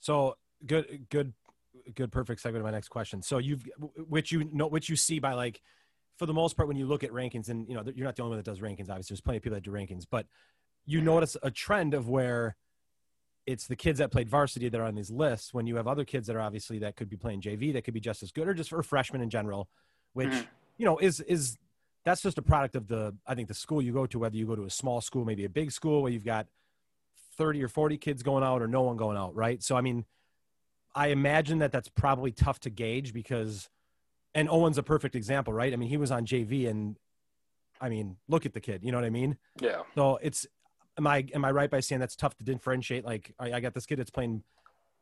So 0.00 0.36
good, 0.66 1.06
good, 1.10 1.32
good, 1.94 2.12
perfect 2.12 2.42
segue 2.42 2.52
to 2.52 2.60
my 2.60 2.70
next 2.70 2.88
question. 2.88 3.22
So 3.22 3.38
you've 3.38 3.64
which 4.08 4.32
you 4.32 4.48
know 4.52 4.66
which 4.66 4.88
you 4.88 4.96
see 4.96 5.18
by 5.18 5.34
like 5.34 5.60
for 6.16 6.26
the 6.26 6.34
most 6.34 6.56
part, 6.56 6.68
when 6.68 6.76
you 6.76 6.86
look 6.86 7.02
at 7.02 7.10
rankings, 7.10 7.48
and 7.48 7.68
you 7.68 7.74
know, 7.74 7.82
you're 7.94 8.04
not 8.04 8.16
the 8.16 8.22
only 8.22 8.36
one 8.36 8.38
that 8.38 8.44
does 8.44 8.60
rankings. 8.60 8.88
Obviously, 8.88 9.14
there's 9.14 9.20
plenty 9.20 9.38
of 9.38 9.42
people 9.42 9.56
that 9.56 9.64
do 9.64 9.70
rankings, 9.70 10.06
but 10.08 10.26
you 10.86 11.00
notice 11.00 11.36
a 11.42 11.50
trend 11.50 11.94
of 11.94 12.08
where 12.08 12.56
it's 13.46 13.66
the 13.66 13.76
kids 13.76 13.98
that 13.98 14.10
played 14.10 14.28
varsity 14.28 14.68
that 14.68 14.80
are 14.80 14.84
on 14.84 14.94
these 14.94 15.10
lists. 15.10 15.52
When 15.52 15.66
you 15.66 15.76
have 15.76 15.86
other 15.86 16.04
kids 16.04 16.26
that 16.28 16.36
are 16.36 16.40
obviously 16.40 16.78
that 16.80 16.96
could 16.96 17.08
be 17.08 17.16
playing 17.16 17.40
JV, 17.40 17.72
that 17.72 17.82
could 17.82 17.94
be 17.94 18.00
just 18.00 18.22
as 18.22 18.30
good, 18.30 18.48
or 18.48 18.54
just 18.54 18.70
for 18.70 18.82
freshmen 18.82 19.22
in 19.22 19.30
general, 19.30 19.68
which 20.12 20.28
mm-hmm. 20.28 20.42
you 20.78 20.84
know 20.84 20.98
is 20.98 21.20
is 21.20 21.58
that's 22.04 22.22
just 22.22 22.38
a 22.38 22.42
product 22.42 22.76
of 22.76 22.86
the 22.86 23.14
I 23.26 23.34
think 23.34 23.48
the 23.48 23.54
school 23.54 23.82
you 23.82 23.92
go 23.92 24.06
to, 24.06 24.18
whether 24.18 24.36
you 24.36 24.46
go 24.46 24.56
to 24.56 24.64
a 24.64 24.70
small 24.70 25.00
school, 25.00 25.24
maybe 25.24 25.44
a 25.44 25.50
big 25.50 25.72
school 25.72 26.02
where 26.02 26.12
you've 26.12 26.24
got 26.24 26.46
30 27.36 27.62
or 27.62 27.68
40 27.68 27.98
kids 27.98 28.22
going 28.22 28.44
out 28.44 28.62
or 28.62 28.68
no 28.68 28.82
one 28.82 28.96
going 28.96 29.16
out, 29.16 29.34
right? 29.34 29.62
So 29.62 29.76
I 29.76 29.80
mean, 29.80 30.04
I 30.94 31.08
imagine 31.08 31.58
that 31.58 31.72
that's 31.72 31.88
probably 31.88 32.32
tough 32.32 32.60
to 32.60 32.70
gauge 32.70 33.12
because 33.12 33.68
and 34.34 34.48
Owen's 34.48 34.78
a 34.78 34.82
perfect 34.82 35.14
example, 35.14 35.52
right? 35.52 35.72
I 35.72 35.76
mean, 35.76 35.88
he 35.88 35.96
was 35.96 36.10
on 36.10 36.26
JV, 36.26 36.68
and 36.68 36.96
I 37.80 37.88
mean, 37.88 38.16
look 38.28 38.46
at 38.46 38.52
the 38.52 38.60
kid. 38.60 38.82
You 38.82 38.92
know 38.92 38.98
what 38.98 39.04
I 39.04 39.10
mean? 39.10 39.36
Yeah. 39.60 39.82
So 39.94 40.18
it's 40.22 40.46
am 40.98 41.06
I 41.06 41.26
am 41.34 41.44
I 41.44 41.50
right 41.50 41.70
by 41.70 41.80
saying 41.80 42.00
that's 42.00 42.16
tough 42.16 42.36
to 42.38 42.44
differentiate? 42.44 43.04
Like, 43.04 43.32
I, 43.38 43.54
I 43.54 43.60
got 43.60 43.74
this 43.74 43.86
kid 43.86 43.98
that's 43.98 44.10
playing 44.10 44.42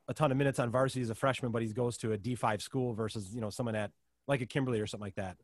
a 0.09 0.15
ton 0.15 0.31
of 0.31 0.37
minutes 0.37 0.59
on 0.59 0.71
varsity 0.71 1.03
as 1.03 1.11
a 1.11 1.15
freshman, 1.15 1.53
but 1.53 1.63
he 1.63 1.69
goes 1.69 1.97
to 1.99 2.13
a 2.13 2.19
D 2.19 2.35
five 2.35 2.63
school 2.63 2.93
versus 2.93 3.35
you 3.35 3.41
know 3.41 3.51
someone 3.51 3.75
at 3.75 3.91
like 4.27 4.41
a 4.41 4.47
Kimberly 4.47 4.81
or 4.81 4.87
something 4.87 5.07
like 5.07 5.17
that. 5.17 5.37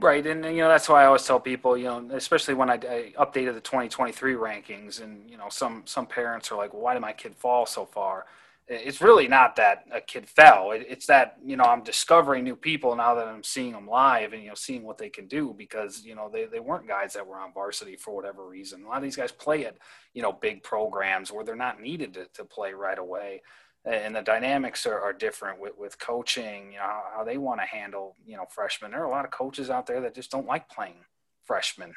Right, 0.00 0.24
and 0.26 0.44
you 0.44 0.62
know 0.62 0.68
that's 0.68 0.88
why 0.88 1.02
I 1.02 1.06
always 1.06 1.24
tell 1.26 1.40
people, 1.40 1.76
you 1.76 1.84
know, 1.86 2.08
especially 2.12 2.54
when 2.54 2.70
I, 2.70 2.74
I, 2.74 3.12
updated 3.18 3.54
the 3.54 3.60
2023 3.60 4.34
rankings, 4.34 5.02
and 5.02 5.28
you 5.28 5.36
know, 5.36 5.48
some 5.50 5.82
some 5.86 6.06
parents 6.06 6.52
are 6.52 6.56
like, 6.56 6.72
well, 6.72 6.82
"Why 6.82 6.94
did 6.94 7.00
my 7.00 7.12
kid 7.12 7.34
fall 7.34 7.66
so 7.66 7.84
far?" 7.84 8.26
it's 8.68 9.00
really 9.00 9.28
not 9.28 9.56
that 9.56 9.86
a 9.90 10.00
kid 10.00 10.28
fell. 10.28 10.72
it's 10.72 11.06
that 11.06 11.38
you 11.44 11.56
know 11.56 11.64
I'm 11.64 11.82
discovering 11.82 12.44
new 12.44 12.56
people 12.56 12.94
now 12.94 13.14
that 13.14 13.26
I'm 13.26 13.42
seeing 13.42 13.72
them 13.72 13.86
live 13.86 14.34
and 14.34 14.42
you 14.42 14.48
know 14.48 14.54
seeing 14.54 14.82
what 14.82 14.98
they 14.98 15.08
can 15.08 15.26
do 15.26 15.54
because 15.56 16.04
you 16.04 16.14
know 16.14 16.28
they, 16.30 16.44
they 16.44 16.60
weren't 16.60 16.86
guys 16.86 17.14
that 17.14 17.26
were 17.26 17.38
on 17.38 17.52
varsity 17.52 17.96
for 17.96 18.14
whatever 18.14 18.46
reason. 18.46 18.84
A 18.84 18.88
lot 18.88 18.98
of 18.98 19.02
these 19.02 19.16
guys 19.16 19.32
play 19.32 19.64
at 19.64 19.78
you 20.12 20.22
know 20.22 20.32
big 20.32 20.62
programs 20.62 21.32
where 21.32 21.44
they're 21.44 21.56
not 21.56 21.80
needed 21.80 22.12
to, 22.14 22.26
to 22.34 22.44
play 22.44 22.74
right 22.74 22.98
away, 22.98 23.40
and 23.88 24.14
the 24.14 24.22
dynamics 24.22 24.86
are, 24.86 25.00
are 25.00 25.12
different 25.12 25.60
with, 25.60 25.72
with 25.78 25.98
coaching. 25.98 26.72
You 26.72 26.78
know 26.78 26.84
how, 26.84 27.04
how 27.16 27.24
they 27.24 27.38
want 27.38 27.60
to 27.60 27.66
handle 27.66 28.16
you 28.26 28.36
know 28.36 28.46
freshmen. 28.50 28.90
There 28.90 29.02
are 29.02 29.06
a 29.06 29.10
lot 29.10 29.24
of 29.24 29.30
coaches 29.30 29.70
out 29.70 29.86
there 29.86 30.00
that 30.02 30.14
just 30.14 30.30
don't 30.30 30.46
like 30.46 30.68
playing 30.68 31.04
freshmen 31.44 31.94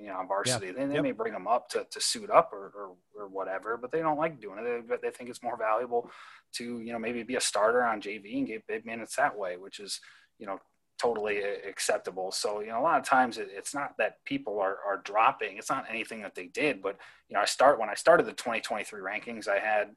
you 0.00 0.08
know, 0.08 0.14
on 0.14 0.28
varsity. 0.28 0.66
Yeah. 0.66 0.72
They, 0.72 0.86
they 0.86 0.94
yep. 0.94 1.02
may 1.02 1.12
bring 1.12 1.32
them 1.32 1.46
up 1.46 1.68
to, 1.70 1.86
to 1.90 2.00
suit 2.00 2.30
up 2.30 2.52
or, 2.52 2.72
or, 2.76 2.92
or, 3.18 3.28
whatever, 3.28 3.76
but 3.76 3.90
they 3.90 4.00
don't 4.00 4.18
like 4.18 4.40
doing 4.40 4.58
it. 4.58 4.88
But 4.88 5.00
they, 5.00 5.08
they 5.08 5.14
think 5.14 5.30
it's 5.30 5.42
more 5.42 5.56
valuable 5.56 6.10
to, 6.54 6.80
you 6.80 6.92
know, 6.92 6.98
maybe 6.98 7.22
be 7.22 7.36
a 7.36 7.40
starter 7.40 7.82
on 7.82 8.00
JV 8.00 8.38
and 8.38 8.46
get 8.46 8.66
big 8.66 8.84
minutes 8.84 9.16
that 9.16 9.36
way, 9.36 9.56
which 9.56 9.80
is, 9.80 10.00
you 10.38 10.46
know, 10.46 10.58
totally 11.00 11.38
acceptable. 11.68 12.30
So, 12.30 12.60
you 12.60 12.68
know, 12.68 12.80
a 12.80 12.82
lot 12.82 12.98
of 12.98 13.06
times 13.06 13.38
it, 13.38 13.48
it's 13.50 13.74
not 13.74 13.94
that 13.98 14.24
people 14.24 14.60
are, 14.60 14.78
are 14.86 15.00
dropping. 15.04 15.56
It's 15.56 15.70
not 15.70 15.86
anything 15.88 16.22
that 16.22 16.34
they 16.34 16.46
did, 16.46 16.82
but, 16.82 16.96
you 17.28 17.34
know, 17.34 17.40
I 17.40 17.46
start, 17.46 17.80
when 17.80 17.88
I 17.88 17.94
started 17.94 18.26
the 18.26 18.32
2023 18.32 19.00
rankings, 19.00 19.48
I 19.48 19.58
had, 19.58 19.90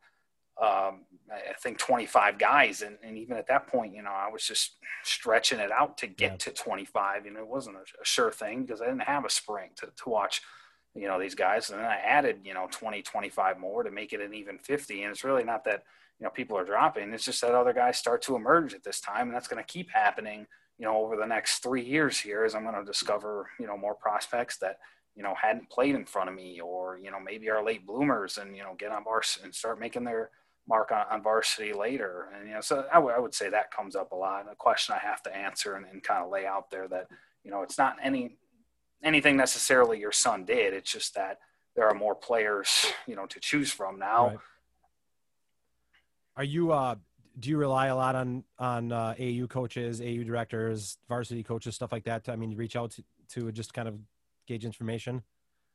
um, 0.61 1.01
I 1.31 1.53
think 1.61 1.79
25 1.79 2.37
guys. 2.37 2.81
And, 2.81 2.97
and, 3.03 3.17
even 3.17 3.35
at 3.37 3.47
that 3.47 3.67
point, 3.67 3.93
you 3.93 4.01
know, 4.01 4.11
I 4.11 4.29
was 4.31 4.45
just 4.45 4.77
stretching 5.03 5.59
it 5.59 5.71
out 5.71 5.97
to 5.99 6.07
get 6.07 6.31
yeah. 6.31 6.37
to 6.37 6.51
25. 6.51 7.25
You 7.25 7.33
know, 7.33 7.39
it 7.41 7.47
wasn't 7.47 7.77
a, 7.77 7.79
a, 7.79 8.05
sure 8.05 8.31
thing 8.31 8.63
because 8.63 8.81
I 8.81 8.85
didn't 8.85 9.03
have 9.03 9.25
a 9.25 9.29
spring 9.29 9.71
to, 9.77 9.87
to 9.87 10.09
watch, 10.09 10.41
you 10.93 11.07
know, 11.07 11.19
these 11.19 11.35
guys. 11.35 11.69
And 11.69 11.79
then 11.79 11.85
I 11.85 11.95
added, 11.95 12.41
you 12.43 12.53
know, 12.53 12.67
20, 12.71 13.01
25 13.01 13.59
more 13.59 13.83
to 13.83 13.91
make 13.91 14.13
it 14.13 14.21
an 14.21 14.33
even 14.33 14.57
50. 14.57 15.03
And 15.03 15.11
it's 15.11 15.23
really 15.23 15.43
not 15.43 15.65
that, 15.65 15.83
you 16.19 16.23
know, 16.23 16.29
people 16.29 16.57
are 16.57 16.65
dropping. 16.65 17.11
It's 17.11 17.25
just 17.25 17.41
that 17.41 17.55
other 17.55 17.73
guys 17.73 17.97
start 17.97 18.21
to 18.23 18.35
emerge 18.35 18.73
at 18.73 18.83
this 18.83 19.01
time. 19.01 19.27
And 19.27 19.35
that's 19.35 19.49
going 19.49 19.63
to 19.63 19.73
keep 19.73 19.89
happening, 19.91 20.45
you 20.77 20.85
know, 20.85 20.97
over 20.97 21.17
the 21.17 21.27
next 21.27 21.59
three 21.59 21.83
years 21.83 22.17
here 22.17 22.45
as 22.45 22.55
I'm 22.55 22.63
going 22.63 22.75
to 22.75 22.85
discover, 22.85 23.49
you 23.59 23.67
know, 23.67 23.77
more 23.77 23.95
prospects 23.95 24.57
that, 24.59 24.77
you 25.15 25.23
know, 25.23 25.33
hadn't 25.41 25.69
played 25.69 25.95
in 25.95 26.05
front 26.05 26.29
of 26.29 26.35
me 26.35 26.61
or, 26.61 26.97
you 26.97 27.11
know, 27.11 27.19
maybe 27.19 27.49
are 27.49 27.63
late 27.63 27.85
bloomers 27.85 28.37
and, 28.37 28.55
you 28.55 28.63
know, 28.63 28.75
get 28.77 28.91
on 28.91 29.03
bars 29.03 29.39
and 29.43 29.53
start 29.53 29.79
making 29.79 30.03
their, 30.03 30.29
mark 30.67 30.91
on, 30.91 31.05
on 31.11 31.21
varsity 31.21 31.73
later. 31.73 32.29
And, 32.35 32.47
you 32.47 32.53
know, 32.55 32.61
so 32.61 32.85
I, 32.91 32.95
w- 32.95 33.13
I 33.15 33.19
would 33.19 33.33
say 33.33 33.49
that 33.49 33.71
comes 33.71 33.95
up 33.95 34.11
a 34.11 34.15
lot. 34.15 34.45
A 34.51 34.55
question 34.55 34.95
I 34.95 34.99
have 35.05 35.21
to 35.23 35.35
answer 35.35 35.75
and, 35.75 35.85
and 35.91 36.01
kind 36.03 36.23
of 36.23 36.31
lay 36.31 36.45
out 36.45 36.71
there 36.71 36.87
that, 36.87 37.07
you 37.43 37.51
know, 37.51 37.61
it's 37.61 37.77
not 37.77 37.97
any, 38.01 38.37
anything 39.03 39.37
necessarily 39.37 39.99
your 39.99 40.11
son 40.11 40.45
did. 40.45 40.73
It's 40.73 40.91
just 40.91 41.15
that 41.15 41.39
there 41.75 41.87
are 41.87 41.93
more 41.93 42.15
players, 42.15 42.87
you 43.07 43.15
know, 43.15 43.25
to 43.27 43.39
choose 43.39 43.71
from 43.71 43.99
now. 43.99 44.27
Right. 44.27 44.37
Are 46.37 46.43
you, 46.43 46.71
uh, 46.71 46.95
do 47.39 47.49
you 47.49 47.57
rely 47.57 47.87
a 47.87 47.95
lot 47.95 48.15
on, 48.15 48.43
on, 48.57 48.91
uh, 48.91 49.13
AU 49.19 49.47
coaches, 49.47 50.01
AU 50.01 50.23
directors, 50.23 50.97
varsity 51.07 51.43
coaches, 51.43 51.75
stuff 51.75 51.91
like 51.91 52.05
that? 52.05 52.23
To, 52.25 52.31
I 52.31 52.35
mean, 52.37 52.51
you 52.51 52.57
reach 52.57 52.75
out 52.75 52.91
to, 52.91 53.03
to 53.29 53.51
just 53.51 53.73
kind 53.73 53.87
of 53.87 53.99
gauge 54.47 54.65
information. 54.65 55.21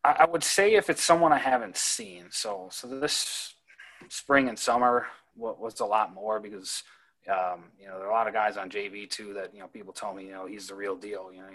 I, 0.03 0.17
I 0.21 0.25
would 0.25 0.43
say 0.43 0.75
if 0.75 0.91
it's 0.91 1.03
someone 1.03 1.33
I 1.33 1.39
haven't 1.39 1.77
seen. 1.77 2.27
So, 2.31 2.69
so 2.73 2.89
this, 2.89 3.55
spring 4.09 4.49
and 4.49 4.59
summer 4.59 5.07
was 5.37 5.81
a 5.81 5.85
lot 5.85 6.13
more 6.13 6.41
because 6.41 6.83
um, 7.31 7.65
you 7.79 7.87
know 7.87 7.99
there 7.99 8.07
are 8.07 8.11
a 8.11 8.15
lot 8.15 8.27
of 8.27 8.35
guys 8.35 8.57
on 8.57 8.69
JV 8.69 9.09
too 9.09 9.33
that 9.35 9.55
you 9.55 9.61
know 9.61 9.69
people 9.69 9.93
tell 9.93 10.13
me 10.13 10.27
you 10.27 10.33
know 10.33 10.47
he's 10.47 10.67
the 10.67 10.75
real 10.75 10.97
deal 10.97 11.31
you 11.33 11.41
know 11.41 11.49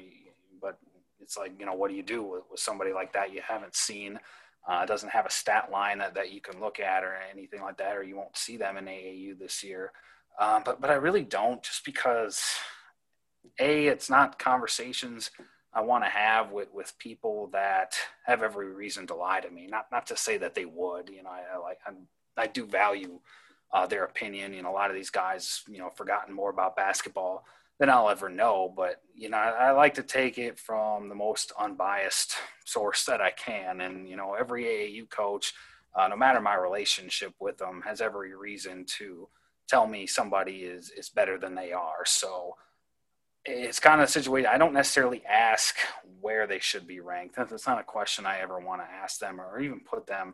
but 0.62 0.80
it's 1.20 1.38
like 1.38 1.52
you 1.60 1.66
know 1.66 1.74
what 1.74 1.90
do 1.90 1.96
you 1.96 2.04
do 2.04 2.24
with, 2.24 2.44
with 2.50 2.60
somebody 2.60 2.94
like 2.94 3.14
that 3.14 3.34
you 3.34 3.42
haven't 3.46 3.76
seen 3.76 4.20
uh, 4.68 4.86
doesn't 4.86 5.10
have 5.10 5.28
a 5.28 5.32
stat 5.32 5.70
line 5.72 6.00
that, 6.00 6.16
that 6.16 6.32
you 6.32 6.42
can 6.42 6.60
look 6.60 6.80
at 6.80 7.04
or 7.04 7.16
anything 7.32 7.62
like 7.62 7.78
that 7.78 7.96
or 7.96 8.04
you 8.04 8.16
won't 8.16 8.36
see 8.36 8.58
them 8.58 8.78
in 8.78 8.86
AAU 8.86 9.38
this 9.38 9.64
year 9.64 9.92
um, 10.40 10.64
but 10.66 10.82
but 10.82 10.90
I 10.90 10.96
really 10.96 11.24
don't 11.24 11.62
just 11.62 11.86
because 11.86 12.42
a 13.60 13.88
it's 13.88 14.10
not 14.10 14.40
conversations 14.40 15.32
I 15.74 15.82
want 15.82 16.06
to 16.06 16.10
have 16.10 16.52
with, 16.52 16.70
with 16.74 16.98
people 17.00 17.50
that 17.52 17.96
have 18.26 18.42
every 18.42 18.72
reason 18.72 19.06
to 19.08 19.16
lie 19.16 19.42
to 19.42 19.50
me. 19.50 19.68
Not 19.68 19.88
not 19.92 20.08
to 20.08 20.18
say 20.18 20.38
that 20.38 20.56
they 20.56 20.64
would, 20.64 21.10
you 21.10 21.22
know. 21.22 21.30
I, 21.30 21.56
I 21.56 21.58
like 21.58 21.80
I'm 21.86 22.08
I 22.38 22.48
do 22.48 22.66
value 22.66 23.20
uh, 23.74 23.86
their 23.88 24.06
opinion. 24.06 24.54
You 24.54 24.64
know, 24.64 24.72
a 24.72 24.74
lot 24.74 24.90
of 24.90 24.96
these 24.96 25.10
guys, 25.10 25.64
you 25.68 25.80
know, 25.80 25.90
forgotten 25.90 26.34
more 26.34 26.50
about 26.50 26.76
basketball 26.76 27.46
than 27.80 27.90
I'll 27.90 28.10
ever 28.10 28.30
know. 28.30 28.74
But 28.76 29.02
you 29.14 29.30
know, 29.30 29.38
I, 29.38 29.68
I, 29.68 29.72
like 29.72 29.96
to 29.96 30.04
take 30.04 30.38
it 30.38 30.58
from 30.58 31.10
the 31.10 31.16
most 31.16 31.52
unbiased 31.60 32.36
source 32.66 33.06
that 33.06 33.22
I 33.22 33.32
can. 33.32 33.82
And 33.82 34.08
you 34.08 34.16
know, 34.16 34.34
every 34.34 34.64
AAU 34.64 35.10
coach, 35.10 35.54
uh, 35.94 36.08
no 36.08 36.16
matter 36.16 36.42
my 36.42 36.56
relationship 36.56 37.34
with 37.40 37.58
them, 37.58 37.82
has 37.86 38.02
every 38.02 38.36
reason 38.36 38.86
to 38.98 39.28
tell 39.68 39.88
me 39.88 40.08
somebody 40.08 40.64
is 40.64 40.92
is 40.92 41.10
better 41.10 41.38
than 41.38 41.56
they 41.56 41.72
are. 41.72 42.06
So 42.06 42.56
it's 43.44 43.80
kind 43.80 44.02
of 44.02 44.08
a 44.08 44.12
situation. 44.12 44.50
I 44.52 44.58
don't 44.58 44.74
necessarily 44.74 45.24
ask 45.26 45.76
where 46.20 46.48
they 46.48 46.60
should 46.60 46.88
be 46.88 47.00
ranked. 47.00 47.36
That's 47.36 47.68
not 47.68 47.80
a 47.80 47.84
question 47.84 48.26
I 48.26 48.40
ever 48.40 48.60
want 48.60 48.82
to 48.82 48.88
ask 48.88 49.20
them 49.20 49.40
or 49.40 49.60
even 49.60 49.82
put 49.82 50.08
them 50.08 50.34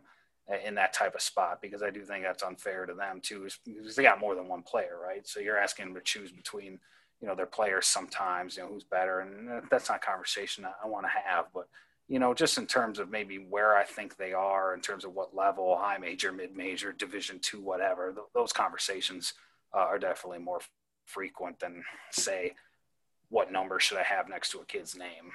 in 0.66 0.74
that 0.74 0.92
type 0.92 1.14
of 1.14 1.22
spot 1.22 1.60
because 1.62 1.82
I 1.82 1.90
do 1.90 2.02
think 2.04 2.24
that's 2.24 2.42
unfair 2.42 2.86
to 2.86 2.94
them 2.94 3.20
too, 3.22 3.48
because 3.64 3.96
they 3.96 4.02
got 4.02 4.20
more 4.20 4.34
than 4.34 4.48
one 4.48 4.62
player, 4.62 4.98
right? 5.02 5.26
So 5.26 5.40
you're 5.40 5.58
asking 5.58 5.86
them 5.86 5.94
to 5.94 6.00
choose 6.00 6.32
between, 6.32 6.80
you 7.20 7.28
know, 7.28 7.34
their 7.34 7.46
players 7.46 7.86
sometimes, 7.86 8.56
you 8.56 8.62
know, 8.62 8.68
who's 8.68 8.84
better, 8.84 9.20
and 9.20 9.62
that's 9.70 9.88
not 9.88 9.98
a 10.02 10.06
conversation 10.06 10.66
I 10.66 10.86
want 10.88 11.06
to 11.06 11.10
have. 11.10 11.46
But 11.54 11.68
you 12.08 12.18
know, 12.18 12.34
just 12.34 12.58
in 12.58 12.66
terms 12.66 12.98
of 12.98 13.10
maybe 13.10 13.36
where 13.36 13.76
I 13.76 13.84
think 13.84 14.16
they 14.16 14.32
are, 14.32 14.74
in 14.74 14.80
terms 14.80 15.04
of 15.04 15.14
what 15.14 15.34
level, 15.34 15.78
high 15.78 15.98
major, 15.98 16.32
mid 16.32 16.54
major, 16.54 16.92
Division 16.92 17.38
two, 17.40 17.60
whatever, 17.60 18.12
th- 18.12 18.26
those 18.34 18.52
conversations 18.52 19.34
uh, 19.72 19.78
are 19.78 19.98
definitely 19.98 20.40
more 20.40 20.60
frequent 21.06 21.60
than 21.60 21.82
say, 22.10 22.52
what 23.28 23.50
number 23.50 23.80
should 23.80 23.98
I 23.98 24.02
have 24.02 24.28
next 24.28 24.50
to 24.50 24.58
a 24.58 24.64
kid's 24.66 24.96
name? 24.96 25.30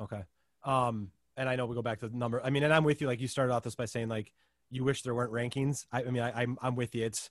Okay. 0.00 0.22
Um, 0.64 1.10
and 1.36 1.48
I 1.48 1.54
know 1.54 1.66
we 1.66 1.74
go 1.74 1.82
back 1.82 2.00
to 2.00 2.08
the 2.08 2.16
number. 2.16 2.40
I 2.42 2.50
mean, 2.50 2.64
and 2.64 2.72
I'm 2.72 2.82
with 2.82 3.00
you. 3.00 3.06
Like 3.06 3.20
you 3.20 3.28
started 3.28 3.52
off 3.52 3.62
this 3.62 3.74
by 3.74 3.84
saying 3.84 4.08
like 4.08 4.32
you 4.76 4.84
wish 4.84 5.02
there 5.02 5.14
weren't 5.14 5.32
rankings. 5.32 5.86
I, 5.90 6.02
I 6.02 6.10
mean, 6.10 6.22
I, 6.22 6.42
I'm 6.42 6.58
I'm 6.60 6.76
with 6.76 6.94
you. 6.94 7.04
It's 7.04 7.30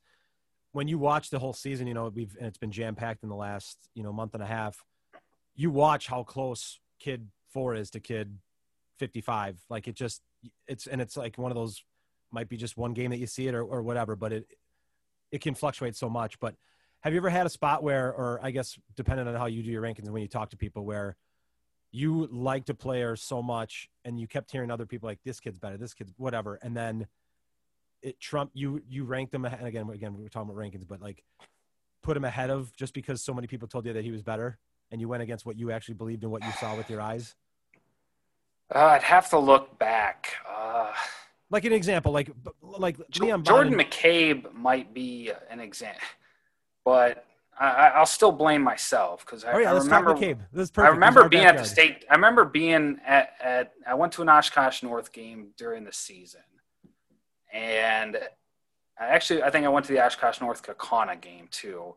when 0.72 0.88
you 0.88 0.98
watch 0.98 1.30
the 1.30 1.40
whole 1.40 1.54
season. 1.54 1.86
You 1.86 1.94
know, 1.94 2.12
we've 2.14 2.36
and 2.38 2.48
it's 2.48 2.58
been 2.58 2.72
jam 2.72 2.96
packed 2.96 3.24
in 3.24 3.30
the 3.30 3.36
last 3.36 3.78
you 3.94 4.04
know 4.04 4.12
month 4.12 4.34
and 4.34 4.42
a 4.42 4.48
half. 4.48 4.84
You 5.56 5.70
watch 5.70 6.08
how 6.08 6.24
close 6.24 6.80
kid 7.00 7.28
four 7.50 7.76
is 7.76 7.92
to 7.92 8.00
kid 8.00 8.40
55. 8.98 9.58
Like 9.70 9.88
it 9.88 9.96
just 9.96 10.22
it's 10.68 10.88
and 10.88 11.00
it's 11.00 11.16
like 11.16 11.38
one 11.38 11.52
of 11.52 11.56
those 11.56 11.84
might 12.32 12.50
be 12.50 12.58
just 12.58 12.76
one 12.76 12.94
game 12.94 13.12
that 13.12 13.20
you 13.20 13.28
see 13.28 13.48
it 13.48 13.54
or, 13.54 13.64
or 13.64 13.84
whatever, 13.84 14.16
but 14.16 14.34
it 14.34 14.48
it 15.32 15.42
can 15.42 15.54
fluctuate 15.54 15.96
so 15.96 16.10
much. 16.10 16.40
But 16.40 16.56
have 17.02 17.14
you 17.14 17.20
ever 17.20 17.30
had 17.30 17.46
a 17.46 17.50
spot 17.50 17.84
where, 17.84 18.12
or 18.12 18.40
I 18.42 18.50
guess 18.50 18.78
depending 18.96 19.28
on 19.28 19.36
how 19.36 19.46
you 19.46 19.62
do 19.62 19.70
your 19.70 19.84
rankings 19.84 20.06
and 20.06 20.14
when 20.14 20.24
you 20.24 20.28
talk 20.28 20.50
to 20.50 20.58
people, 20.58 20.84
where 20.84 21.16
you 21.92 22.28
liked 22.32 22.70
a 22.70 22.74
player 22.74 23.16
so 23.16 23.42
much 23.44 23.88
and 24.04 24.20
you 24.20 24.28
kept 24.28 24.52
hearing 24.52 24.72
other 24.72 24.86
people 24.86 25.08
like 25.08 25.20
this 25.24 25.40
kid's 25.40 25.60
better, 25.60 25.78
this 25.78 25.94
kid's 25.94 26.12
whatever, 26.18 26.60
and 26.64 26.76
then 26.76 27.06
it 28.02 28.20
Trump 28.20 28.52
you 28.54 28.82
you 28.88 29.04
ranked 29.04 29.32
them 29.32 29.46
and 29.46 29.68
again 29.68 29.90
again 29.90 30.16
we 30.16 30.24
were 30.24 30.30
talking 30.30 30.50
about 30.50 30.60
rankings, 30.62 30.88
but 30.88 31.02
like 31.02 31.24
put 32.02 32.16
him 32.16 32.24
ahead 32.24 32.50
of 32.50 32.74
just 32.76 32.94
because 32.94 33.24
so 33.24 33.34
many 33.34 33.48
people 33.48 33.68
told 33.68 33.86
you 33.86 33.94
that 33.94 34.04
he 34.04 34.12
was 34.12 34.22
better 34.22 34.60
and 34.92 35.02
you 35.02 35.08
went 35.08 35.24
against 35.24 35.46
what 35.46 35.58
you 35.58 35.72
actually 35.72 35.96
believed 35.96 36.24
and 36.24 36.32
what 36.32 36.44
you 36.44 36.52
saw 36.54 36.76
with 36.76 36.90
your 36.90 37.02
eyes? 37.02 37.36
Uh, 38.74 38.80
I'd 38.80 39.04
have 39.04 39.30
to 39.32 39.40
look 39.40 39.78
back. 39.80 40.34
Uh, 40.48 40.92
like 41.50 41.66
an 41.66 41.74
example, 41.74 42.12
like 42.12 42.32
like 42.62 42.98
Leon 43.20 43.44
Jordan 43.44 43.74
Biden. 43.74 43.90
McCabe 43.90 44.54
might 44.54 44.94
be 44.94 45.32
an 45.50 45.60
example, 45.60 46.02
but 46.84 47.26
I, 47.58 48.00
will 48.00 48.06
still 48.06 48.32
blame 48.32 48.62
myself 48.62 49.26
because 49.26 49.46
I, 49.46 49.54
oh, 49.54 49.58
yeah, 49.60 49.72
I 49.72 49.78
remember. 49.78 50.18
I 50.18 50.88
remember 50.88 51.30
being 51.30 51.46
at 51.46 51.58
the 51.58 51.64
state. 51.64 52.04
I 52.10 52.16
remember 52.16 52.44
being 52.46 53.00
at, 53.06 53.34
at. 53.42 53.74
I 53.88 53.94
went 53.94 54.12
to 54.14 54.22
an 54.22 54.30
Oshkosh 54.30 54.84
North 54.84 55.12
game 55.14 55.50
during 55.58 55.84
the 55.86 55.94
season, 55.94 56.42
and 57.56 58.18
I 59.00 59.06
actually 59.06 59.42
I 59.42 59.50
think 59.50 59.66
I 59.66 59.70
went 59.70 59.86
to 59.88 59.94
the 59.94 60.06
Oshkosh 60.06 60.42
North 60.42 60.62
Kaukauna 60.62 61.20
game 61.20 61.48
too, 61.50 61.96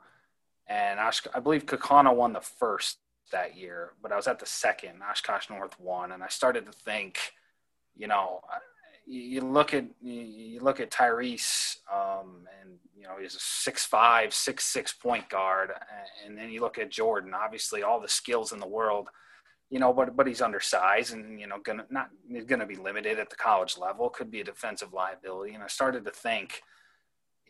and 0.68 1.00
I 1.00 1.40
believe 1.40 1.66
Kaukauna 1.66 2.14
won 2.14 2.32
the 2.32 2.40
first 2.40 2.98
that 3.32 3.56
year, 3.56 3.92
but 4.00 4.12
I 4.12 4.16
was 4.16 4.28
at 4.28 4.38
the 4.38 4.46
second. 4.46 5.02
Oshkosh 5.02 5.50
North 5.50 5.78
won, 5.80 6.12
and 6.12 6.22
I 6.22 6.28
started 6.28 6.64
to 6.66 6.72
think, 6.72 7.18
you 7.96 8.06
know, 8.06 8.40
you 9.04 9.40
look 9.40 9.74
at 9.74 9.84
you 10.00 10.60
look 10.60 10.80
at 10.80 10.90
Tyrese, 10.90 11.78
um, 11.92 12.46
and 12.60 12.78
you 12.96 13.04
know 13.04 13.16
he's 13.20 13.34
a 13.34 13.40
six 13.40 13.84
five, 13.84 14.32
six 14.32 14.64
six 14.64 14.92
point 14.92 15.28
guard, 15.28 15.70
and 16.24 16.38
then 16.38 16.50
you 16.50 16.60
look 16.60 16.78
at 16.78 16.90
Jordan. 16.90 17.34
Obviously, 17.34 17.82
all 17.82 18.00
the 18.00 18.08
skills 18.08 18.52
in 18.52 18.60
the 18.60 18.68
world, 18.68 19.08
you 19.70 19.78
know, 19.78 19.92
but 19.92 20.16
but 20.16 20.26
he's 20.26 20.40
undersized, 20.40 21.12
and 21.12 21.38
you 21.40 21.46
know, 21.46 21.58
gonna 21.62 21.86
not 21.90 22.10
gonna 22.46 22.66
be 22.66 22.76
limited 22.76 23.18
at 23.18 23.30
the 23.30 23.36
college 23.36 23.76
level. 23.76 24.08
Could 24.08 24.30
be 24.30 24.40
a 24.40 24.44
defensive 24.44 24.92
liability. 24.92 25.54
And 25.54 25.62
I 25.62 25.66
started 25.66 26.04
to 26.06 26.10
think, 26.10 26.62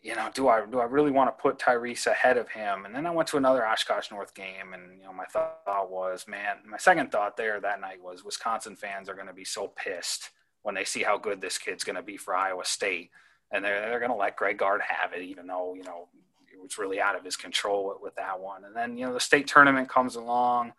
you 0.01 0.15
know, 0.15 0.29
do 0.33 0.49
I 0.49 0.65
do 0.65 0.79
I 0.79 0.85
really 0.85 1.11
want 1.11 1.35
to 1.35 1.41
put 1.41 1.59
Tyrese 1.59 2.07
ahead 2.07 2.37
of 2.37 2.49
him? 2.49 2.85
And 2.85 2.93
then 2.93 3.05
I 3.05 3.11
went 3.11 3.29
to 3.29 3.37
another 3.37 3.65
Oshkosh 3.65 4.11
North 4.11 4.33
game, 4.33 4.73
and 4.73 4.97
you 4.97 5.05
know, 5.05 5.13
my 5.13 5.25
thought 5.25 5.89
was, 5.89 6.25
man, 6.27 6.57
my 6.69 6.77
second 6.77 7.11
thought 7.11 7.37
there 7.37 7.61
that 7.61 7.79
night 7.79 8.01
was 8.01 8.25
Wisconsin 8.25 8.75
fans 8.75 9.07
are 9.07 9.15
going 9.15 9.27
to 9.27 9.33
be 9.33 9.45
so 9.45 9.69
pissed 9.75 10.31
when 10.63 10.75
they 10.75 10.83
see 10.83 11.03
how 11.03 11.17
good 11.17 11.39
this 11.39 11.57
kid's 11.57 11.85
going 11.85 11.95
to 11.95 12.01
be 12.01 12.17
for 12.17 12.35
Iowa 12.35 12.65
State, 12.65 13.11
and 13.51 13.63
they're 13.63 13.81
they're 13.89 13.99
going 13.99 14.11
to 14.11 14.17
let 14.17 14.35
Greg 14.35 14.57
Gard 14.57 14.81
have 14.81 15.13
it, 15.13 15.23
even 15.23 15.47
though 15.47 15.73
you 15.73 15.83
know 15.83 16.09
it 16.53 16.61
was 16.61 16.77
really 16.77 16.99
out 16.99 17.15
of 17.15 17.23
his 17.23 17.37
control 17.37 17.87
with, 17.87 17.97
with 18.01 18.15
that 18.15 18.39
one. 18.39 18.65
And 18.65 18.75
then 18.75 18.97
you 18.97 19.05
know 19.05 19.13
the 19.13 19.21
state 19.21 19.47
tournament 19.47 19.87
comes 19.87 20.15
along, 20.15 20.73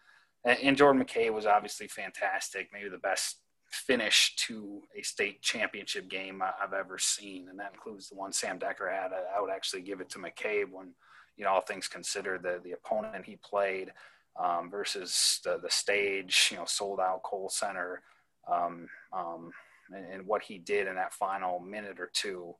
and, 0.44 0.76
Jordan 0.76 1.04
McCabe 1.04 1.32
was 1.32 1.46
obviously 1.46 1.88
fantastic, 1.88 2.68
maybe 2.72 2.88
the 2.88 2.98
best 2.98 3.40
finish 3.70 4.34
to 4.36 4.82
a 4.98 5.02
state 5.02 5.42
championship 5.42 6.08
game 6.08 6.42
I've 6.42 6.72
ever 6.72 6.98
seen, 6.98 7.48
and 7.48 7.58
that 7.58 7.72
includes 7.72 8.08
the 8.08 8.16
one 8.16 8.32
Sam 8.32 8.58
Decker 8.58 8.90
had. 8.90 9.12
I 9.12 9.40
would 9.40 9.50
actually 9.50 9.82
give 9.82 10.00
it 10.00 10.08
to 10.10 10.18
McCabe 10.18 10.70
when, 10.70 10.94
you 11.36 11.44
know, 11.44 11.50
all 11.50 11.60
things 11.60 11.88
considered, 11.88 12.42
the 12.42 12.60
the 12.64 12.72
opponent 12.72 13.24
he 13.26 13.36
played 13.36 13.92
um, 14.38 14.70
versus 14.70 15.40
the 15.44 15.58
the 15.62 15.70
stage, 15.70 16.48
you 16.50 16.56
know, 16.56 16.64
sold 16.64 17.00
out 17.00 17.22
Kohl 17.22 17.48
Center, 17.48 18.02
um, 18.50 18.88
um, 19.12 19.50
and, 19.92 20.06
and, 20.12 20.26
what 20.26 20.42
he 20.42 20.58
did 20.58 20.86
in 20.86 20.94
that 20.96 21.12
final 21.12 21.60
minute 21.60 22.00
or 22.00 22.10
two. 22.12 22.54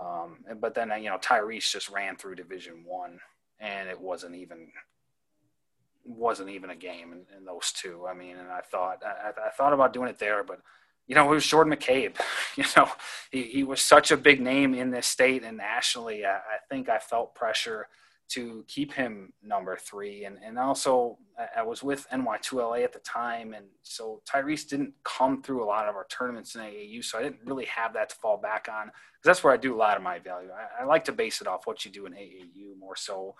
Um, 0.00 0.38
but 0.60 0.74
then 0.74 0.90
you 1.02 1.10
know 1.10 1.18
Tyrese 1.18 1.70
just 1.70 1.90
ran 1.90 2.16
through 2.16 2.36
Division 2.36 2.84
One, 2.84 3.18
and 3.60 3.88
it 3.88 4.00
wasn't 4.00 4.36
even 4.36 4.70
wasn't 6.08 6.50
even 6.50 6.70
a 6.70 6.76
game 6.76 7.12
in, 7.12 7.36
in 7.36 7.44
those 7.44 7.72
two. 7.72 8.06
I 8.08 8.14
mean, 8.14 8.36
and 8.36 8.48
I 8.48 8.60
thought 8.60 9.02
I, 9.04 9.30
I, 9.48 9.50
thought 9.50 9.72
about 9.72 9.92
doing 9.92 10.08
it 10.08 10.18
there, 10.18 10.42
but 10.42 10.60
you 11.06 11.14
know, 11.14 11.30
it 11.30 11.34
was 11.34 11.46
Jordan 11.46 11.74
McCabe. 11.74 12.16
You 12.56 12.64
know, 12.76 12.90
he, 13.30 13.44
he 13.44 13.62
was 13.62 13.80
such 13.80 14.10
a 14.10 14.16
big 14.16 14.40
name 14.40 14.74
in 14.74 14.90
this 14.90 15.06
state 15.06 15.44
and 15.44 15.58
nationally. 15.58 16.24
I, 16.24 16.38
I 16.38 16.58
think 16.68 16.88
I 16.88 16.98
felt 16.98 17.36
pressure 17.36 17.86
to 18.30 18.64
keep 18.66 18.92
him 18.92 19.32
number 19.42 19.76
three, 19.76 20.24
and 20.24 20.38
and 20.44 20.58
also 20.58 21.18
I 21.56 21.62
was 21.62 21.82
with 21.84 22.06
NY2LA 22.12 22.82
at 22.82 22.92
the 22.92 22.98
time, 23.00 23.54
and 23.54 23.66
so 23.82 24.22
Tyrese 24.28 24.68
didn't 24.68 24.94
come 25.04 25.40
through 25.40 25.62
a 25.62 25.66
lot 25.66 25.88
of 25.88 25.94
our 25.94 26.06
tournaments 26.10 26.56
in 26.56 26.62
AAU, 26.62 27.04
so 27.04 27.18
I 27.18 27.22
didn't 27.22 27.40
really 27.44 27.66
have 27.66 27.92
that 27.94 28.08
to 28.08 28.16
fall 28.16 28.36
back 28.36 28.68
on 28.68 28.86
because 28.86 29.24
that's 29.24 29.44
where 29.44 29.52
I 29.52 29.56
do 29.56 29.74
a 29.74 29.78
lot 29.78 29.96
of 29.96 30.02
my 30.02 30.18
value. 30.18 30.50
I, 30.50 30.82
I 30.82 30.84
like 30.84 31.04
to 31.04 31.12
base 31.12 31.40
it 31.40 31.46
off 31.46 31.66
what 31.66 31.84
you 31.84 31.92
do 31.92 32.06
in 32.06 32.12
AAU 32.12 32.76
more 32.78 32.96
so 32.96 33.36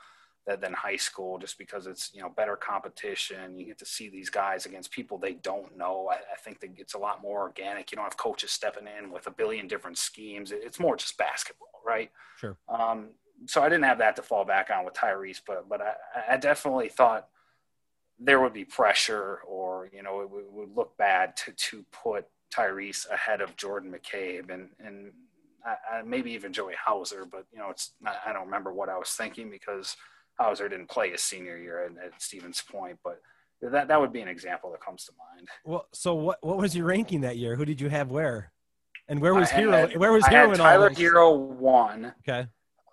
than 0.57 0.73
high 0.73 0.97
school 0.97 1.39
just 1.39 1.59
because 1.59 1.87
it's 1.87 2.11
you 2.15 2.23
know 2.23 2.29
better 2.29 2.57
competition. 2.57 3.59
You 3.59 3.67
get 3.67 3.79
to 3.79 3.87
see 3.87 4.09
these 4.09 4.31
guys 4.31 4.67
against 4.67 4.91
people 4.91 5.19
they 5.19 5.35
don't 5.35 5.77
know. 5.77 6.09
I, 6.11 6.17
I 6.17 6.37
think 6.43 6.61
that 6.61 6.71
it's 6.77 6.95
a 6.95 6.99
lot 6.99 7.23
more 7.23 7.41
organic. 7.41 7.91
You 7.91 7.97
don't 7.97 8.05
have 8.05 8.17
coaches 8.17 8.51
stepping 8.51 8.87
in 8.87 9.11
with 9.11 9.27
a 9.27 9.31
billion 9.31 9.69
different 9.69 9.99
schemes. 9.99 10.53
It's 10.53 10.81
more 10.81 10.97
just 10.97 11.17
basketball 11.19 11.69
right? 11.87 12.11
Sure. 12.39 12.57
Um, 12.69 13.11
so 13.47 13.63
i 13.63 13.69
didn't 13.69 13.85
have 13.85 13.99
that 13.99 14.17
to 14.17 14.23
fall 14.23 14.45
back 14.45 14.71
on 14.71 14.85
with 14.85 14.95
tyrese 14.95 15.41
but 15.47 15.69
but 15.69 15.81
i, 15.81 15.95
I 16.31 16.37
definitely 16.37 16.89
thought 16.89 17.29
there 18.19 18.41
would 18.41 18.53
be 18.53 18.65
pressure 18.65 19.41
or 19.47 19.89
you 19.93 20.03
know 20.03 20.21
it 20.23 20.31
would, 20.31 20.45
would 20.51 20.77
look 20.77 20.97
bad 20.97 21.37
to 21.37 21.53
to 21.53 21.85
put 21.93 22.27
tyrese 22.55 23.09
ahead 23.11 23.41
of 23.41 23.57
jordan 23.57 23.93
mccabe 23.93 24.51
and 24.51 24.71
and 24.85 25.13
I, 25.65 25.99
I, 25.99 26.03
maybe 26.03 26.33
even 26.33 26.53
joey 26.53 26.75
hauser 26.85 27.25
but 27.25 27.47
you 27.53 27.59
know 27.59 27.71
it's 27.71 27.93
I 28.05 28.33
don't 28.33 28.47
remember 28.47 28.73
what 28.73 28.89
i 28.89 28.99
was 28.99 29.11
thinking 29.11 29.51
because 29.51 29.97
Hauser 30.39 30.69
didn't 30.69 30.89
play 30.89 31.11
his 31.11 31.23
senior 31.23 31.57
year 31.57 31.85
at, 31.85 32.05
at 32.05 32.23
Stevens 32.23 32.63
Point, 32.63 32.99
but 33.03 33.21
that 33.61 33.89
that 33.89 34.01
would 34.01 34.13
be 34.13 34.21
an 34.21 34.29
example 34.29 34.71
that 34.71 34.81
comes 34.81 35.05
to 35.05 35.13
mind. 35.35 35.49
Well, 35.65 35.89
so 35.93 36.15
what 36.15 36.39
what 36.43 36.59
was 36.59 36.77
your 36.77 36.87
ranking 36.87 37.23
that 37.23 37.37
year? 37.37 37.57
Who 37.57 37.65
did 37.65 37.81
you 37.81 37.89
have 37.89 38.11
where? 38.11 38.53
And 39.09 39.21
where 39.21 39.35
was 39.35 39.51
I 39.51 39.55
Herro? 39.55 39.73
Had, 39.73 39.97
where 39.97 40.13
was 40.13 40.25
I 40.25 40.33
Herro? 40.33 40.51
Had 40.51 40.59
Tyler 40.59 40.91
Herro 40.91 41.35
one. 41.35 42.13
Okay. 42.29 42.47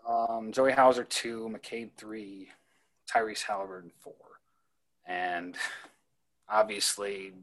Um, 0.08 0.52
Joey 0.52 0.72
Hauser 0.72 1.04
two, 1.04 1.52
McCabe 1.54 1.92
three, 1.98 2.50
Tyrese 3.12 3.44
Halliburton 3.44 3.92
four, 4.00 4.14
and 5.06 5.56
obviously 6.50 7.34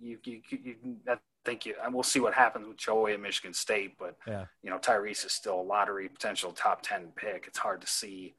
you 0.00 0.18
you, 0.24 0.40
you 0.50 0.76
I 1.08 1.16
think 1.44 1.64
you 1.64 1.74
and 1.82 1.94
we'll 1.94 2.02
see 2.02 2.20
what 2.20 2.34
happens 2.34 2.66
with 2.66 2.76
Joey 2.76 3.12
at 3.12 3.20
Michigan 3.20 3.54
State, 3.54 3.96
but 3.98 4.16
yeah. 4.26 4.46
you 4.62 4.70
know 4.70 4.78
Tyrese 4.78 5.24
is 5.24 5.32
still 5.32 5.60
a 5.60 5.62
lottery 5.62 6.08
potential 6.08 6.52
top 6.52 6.82
ten 6.82 7.12
pick. 7.16 7.44
It's 7.46 7.58
hard 7.58 7.80
to 7.80 7.86
see 7.86 8.34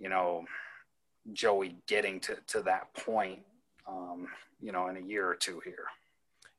you 0.00 0.08
know, 0.08 0.44
Joey 1.32 1.76
getting 1.86 2.18
to, 2.20 2.36
to 2.48 2.62
that 2.62 2.92
point, 2.94 3.40
um, 3.86 4.26
you 4.60 4.72
know, 4.72 4.88
in 4.88 4.96
a 4.96 5.00
year 5.00 5.28
or 5.28 5.36
two 5.36 5.60
here. 5.64 5.84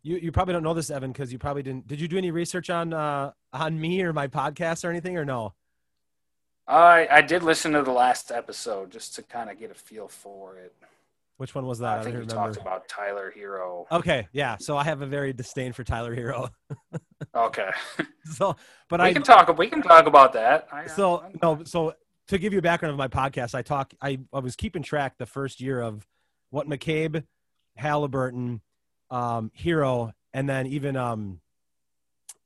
You, 0.04 0.18
you 0.18 0.32
probably 0.32 0.54
don't 0.54 0.64
know 0.64 0.74
this, 0.74 0.90
Evan, 0.90 1.12
because 1.12 1.34
you 1.34 1.40
probably 1.40 1.64
didn't. 1.64 1.88
Did 1.88 2.00
you 2.00 2.08
do 2.08 2.18
any 2.18 2.32
research 2.32 2.70
on 2.70 2.94
uh, 2.94 3.32
on 3.54 3.80
me 3.80 4.02
or 4.02 4.14
my 4.14 4.28
podcast 4.28 4.84
or 4.84 4.90
anything, 4.90 5.18
or 5.18 5.26
no? 5.26 5.54
I 6.68 7.08
I 7.12 7.22
did 7.22 7.44
listen 7.44 7.74
to 7.74 7.84
the 7.84 7.92
last 7.92 8.32
episode 8.32 8.92
just 8.92 9.16
to 9.16 9.24
kind 9.24 9.52
of 9.52 9.60
get 9.60 9.70
a 9.70 9.76
feel 9.76 10.08
for 10.08 10.58
it. 10.58 10.74
Which 11.38 11.54
one 11.54 11.66
was 11.66 11.80
that? 11.80 11.98
I, 11.98 12.00
I 12.02 12.04
think 12.04 12.20
we 12.20 12.26
talked 12.26 12.58
about 12.58 12.88
Tyler 12.88 13.34
Herro. 13.36 13.86
Okay, 13.92 14.28
yeah. 14.32 14.58
So 14.60 14.78
I 14.78 14.84
have 14.84 15.02
a 15.02 15.08
very 15.08 15.34
disdain 15.34 15.74
for 15.74 15.84
Tyler 15.84 16.16
Herro. 16.16 16.50
okay. 17.36 17.70
so, 18.26 18.56
but 18.90 19.00
we 19.00 19.08
I 19.08 19.14
can 19.14 19.24
talk. 19.24 19.56
We 19.58 19.68
can 19.68 19.82
talk 19.82 20.06
about 20.08 20.34
that. 20.34 20.68
I, 20.72 20.88
so 20.88 21.24
no. 21.42 21.64
So 21.64 21.94
to 22.32 22.38
give 22.38 22.54
you 22.54 22.60
a 22.60 22.62
background 22.62 22.92
of 22.92 22.98
my 22.98 23.10
podcast, 23.10 23.54
I 23.54 23.62
talk. 23.62 23.94
I, 24.02 24.20
I 24.34 24.40
was 24.40 24.56
keeping 24.56 24.84
track 24.84 25.18
the 25.18 25.26
first 25.26 25.60
year 25.60 25.82
of 25.82 26.08
what 26.50 26.68
McCabe, 26.68 27.26
Halliburton, 27.76 28.62
um, 29.10 29.52
Herro, 29.58 30.14
and 30.34 30.48
then 30.48 30.66
even 30.68 30.96
um, 30.96 31.42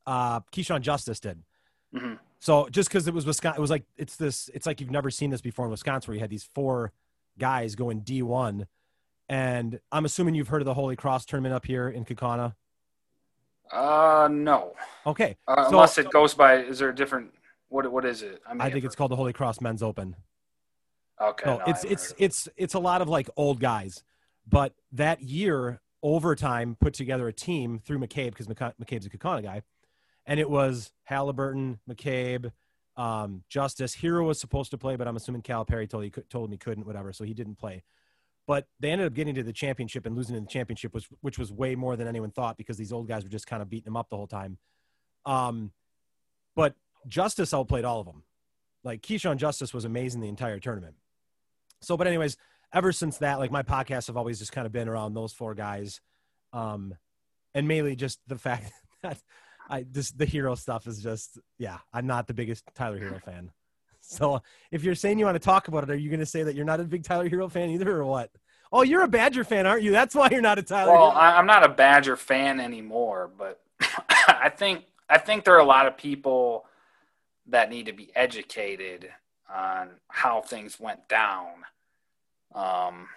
uh, 0.04 0.40
Keshawn 0.52 0.80
Justice 0.80 1.20
did. 1.20 1.40
Mm-hmm. 1.94 2.14
So 2.40 2.68
just 2.68 2.88
because 2.88 3.06
it 3.06 3.14
was 3.14 3.26
Wisconsin, 3.26 3.58
it 3.58 3.60
was 3.60 3.70
like 3.70 3.84
it's 3.96 4.16
this. 4.16 4.50
It's 4.52 4.66
like 4.66 4.80
you've 4.80 4.90
never 4.90 5.08
seen 5.10 5.30
this 5.30 5.40
before 5.40 5.66
in 5.66 5.70
Wisconsin, 5.70 6.08
where 6.08 6.14
you 6.16 6.20
had 6.20 6.30
these 6.30 6.48
four 6.52 6.92
guys 7.38 7.76
going 7.76 8.00
D 8.00 8.22
one, 8.22 8.66
and 9.28 9.78
I'm 9.92 10.04
assuming 10.04 10.34
you've 10.34 10.48
heard 10.48 10.62
of 10.62 10.66
the 10.66 10.74
Holy 10.74 10.96
Cross 10.96 11.26
tournament 11.26 11.54
up 11.54 11.64
here 11.64 11.88
in 11.88 12.04
Kaukauna. 12.04 12.54
Uh, 13.72 14.28
no. 14.30 14.74
Okay. 15.06 15.36
Uh, 15.46 15.64
so, 15.64 15.70
unless 15.70 15.98
it 15.98 16.10
goes 16.10 16.34
by, 16.34 16.56
is 16.56 16.80
there 16.80 16.90
a 16.90 16.94
different? 16.94 17.32
What 17.68 17.90
what 17.90 18.04
is 18.04 18.22
it? 18.22 18.40
I, 18.46 18.52
mean, 18.52 18.60
I 18.60 18.70
think 18.70 18.84
it's 18.84 18.94
called 18.94 19.10
the 19.10 19.16
Holy 19.16 19.32
Cross 19.32 19.60
Men's 19.60 19.82
Open. 19.82 20.16
Okay. 21.20 21.50
No, 21.50 21.58
no 21.58 21.64
it's 21.66 21.84
it's 21.84 22.14
it's 22.18 22.48
it's 22.56 22.74
a 22.74 22.78
lot 22.78 23.02
of 23.02 23.08
like 23.08 23.28
old 23.36 23.60
guys, 23.60 24.04
but 24.46 24.72
that 24.92 25.22
year 25.22 25.80
overtime 26.02 26.76
put 26.80 26.94
together 26.94 27.26
a 27.26 27.32
team 27.32 27.80
through 27.84 27.98
McCabe 27.98 28.30
because 28.30 28.46
McCabe's 28.46 29.06
a 29.06 29.10
Kaukauna 29.10 29.42
guy, 29.42 29.62
and 30.26 30.38
it 30.38 30.48
was 30.48 30.92
Halliburton, 31.04 31.80
McCabe, 31.88 32.52
um, 32.96 33.42
Justice. 33.48 33.96
Herro 33.96 34.26
was 34.26 34.38
supposed 34.38 34.70
to 34.72 34.78
play, 34.78 34.96
but 34.96 35.08
I'm 35.08 35.16
assuming 35.16 35.42
Calipari 35.42 35.88
told 35.88 36.04
he 36.04 36.10
told 36.10 36.50
me 36.50 36.56
couldn't, 36.56 36.86
whatever, 36.86 37.12
so 37.12 37.24
he 37.24 37.34
didn't 37.34 37.56
play. 37.56 37.82
But 38.46 38.68
they 38.78 38.90
ended 38.90 39.08
up 39.08 39.14
getting 39.14 39.34
to 39.34 39.42
the 39.42 39.52
championship 39.52 40.06
and 40.06 40.14
losing 40.14 40.36
in 40.36 40.44
the 40.44 40.48
championship, 40.48 40.94
was 40.94 41.08
which 41.20 41.38
was 41.38 41.50
way 41.50 41.74
more 41.74 41.96
than 41.96 42.06
anyone 42.06 42.30
thought 42.30 42.56
because 42.56 42.76
these 42.76 42.92
old 42.92 43.08
guys 43.08 43.24
were 43.24 43.30
just 43.30 43.46
kind 43.46 43.62
of 43.62 43.68
beating 43.68 43.86
them 43.86 43.96
up 43.96 44.08
the 44.08 44.16
whole 44.16 44.28
time. 44.28 44.58
Um, 45.24 45.72
but 46.54 46.74
Justice 47.08 47.54
outplayed 47.54 47.84
all 47.84 48.00
of 48.00 48.06
them. 48.06 48.22
Like 48.84 49.02
Keshawn 49.02 49.36
Justice 49.36 49.74
was 49.74 49.84
amazing 49.84 50.20
the 50.20 50.28
entire 50.28 50.60
tournament. 50.60 50.94
So, 51.82 51.96
but 51.96 52.06
anyways, 52.06 52.36
ever 52.72 52.92
since 52.92 53.18
that, 53.18 53.38
like 53.38 53.50
my 53.50 53.62
podcasts 53.62 54.06
have 54.06 54.16
always 54.16 54.38
just 54.38 54.52
kind 54.52 54.66
of 54.66 54.72
been 54.72 54.88
around 54.88 55.14
those 55.14 55.32
four 55.32 55.54
guys, 55.54 56.00
um, 56.52 56.94
and 57.54 57.66
mainly 57.66 57.96
just 57.96 58.20
the 58.26 58.38
fact 58.38 58.70
that 59.02 59.18
I 59.68 59.82
just 59.82 60.16
the 60.16 60.26
Herro 60.26 60.56
stuff 60.56 60.86
is 60.86 61.02
just 61.02 61.38
yeah, 61.58 61.78
I'm 61.92 62.06
not 62.06 62.26
the 62.26 62.34
biggest 62.34 62.64
Tyler 62.74 62.98
Herro 62.98 63.22
fan. 63.22 63.50
So 64.08 64.40
if 64.70 64.84
you're 64.84 64.94
saying 64.94 65.18
you 65.18 65.24
want 65.24 65.34
to 65.34 65.44
talk 65.44 65.66
about 65.66 65.82
it, 65.82 65.90
are 65.90 65.96
you 65.96 66.10
going 66.10 66.20
to 66.20 66.26
say 66.26 66.44
that 66.44 66.54
you're 66.54 66.64
not 66.64 66.78
a 66.78 66.84
big 66.84 67.02
Tyler 67.02 67.28
Herro 67.28 67.50
fan 67.50 67.70
either, 67.70 67.90
or 67.90 68.04
what? 68.04 68.30
Oh, 68.70 68.82
you're 68.82 69.02
a 69.02 69.08
Badger 69.08 69.42
fan, 69.42 69.66
aren't 69.66 69.82
you? 69.82 69.90
That's 69.90 70.14
why 70.14 70.28
you're 70.30 70.40
not 70.40 70.60
a 70.60 70.62
Tyler. 70.62 70.92
Well, 70.92 71.10
Herro. 71.10 71.38
I'm 71.38 71.46
not 71.46 71.64
a 71.64 71.68
Badger 71.68 72.14
fan 72.14 72.60
anymore, 72.60 73.28
but 73.36 73.60
I 74.28 74.48
think 74.48 74.84
I 75.10 75.18
think 75.18 75.44
there 75.44 75.54
are 75.54 75.60
a 75.60 75.64
lot 75.64 75.86
of 75.86 75.96
people 75.96 76.66
that 77.48 77.70
need 77.70 77.86
to 77.86 77.92
be 77.92 78.10
educated 78.14 79.10
on 79.52 79.90
how 80.08 80.40
things 80.40 80.80
went 80.80 81.08
down. 81.08 81.64
Um, 82.54 83.08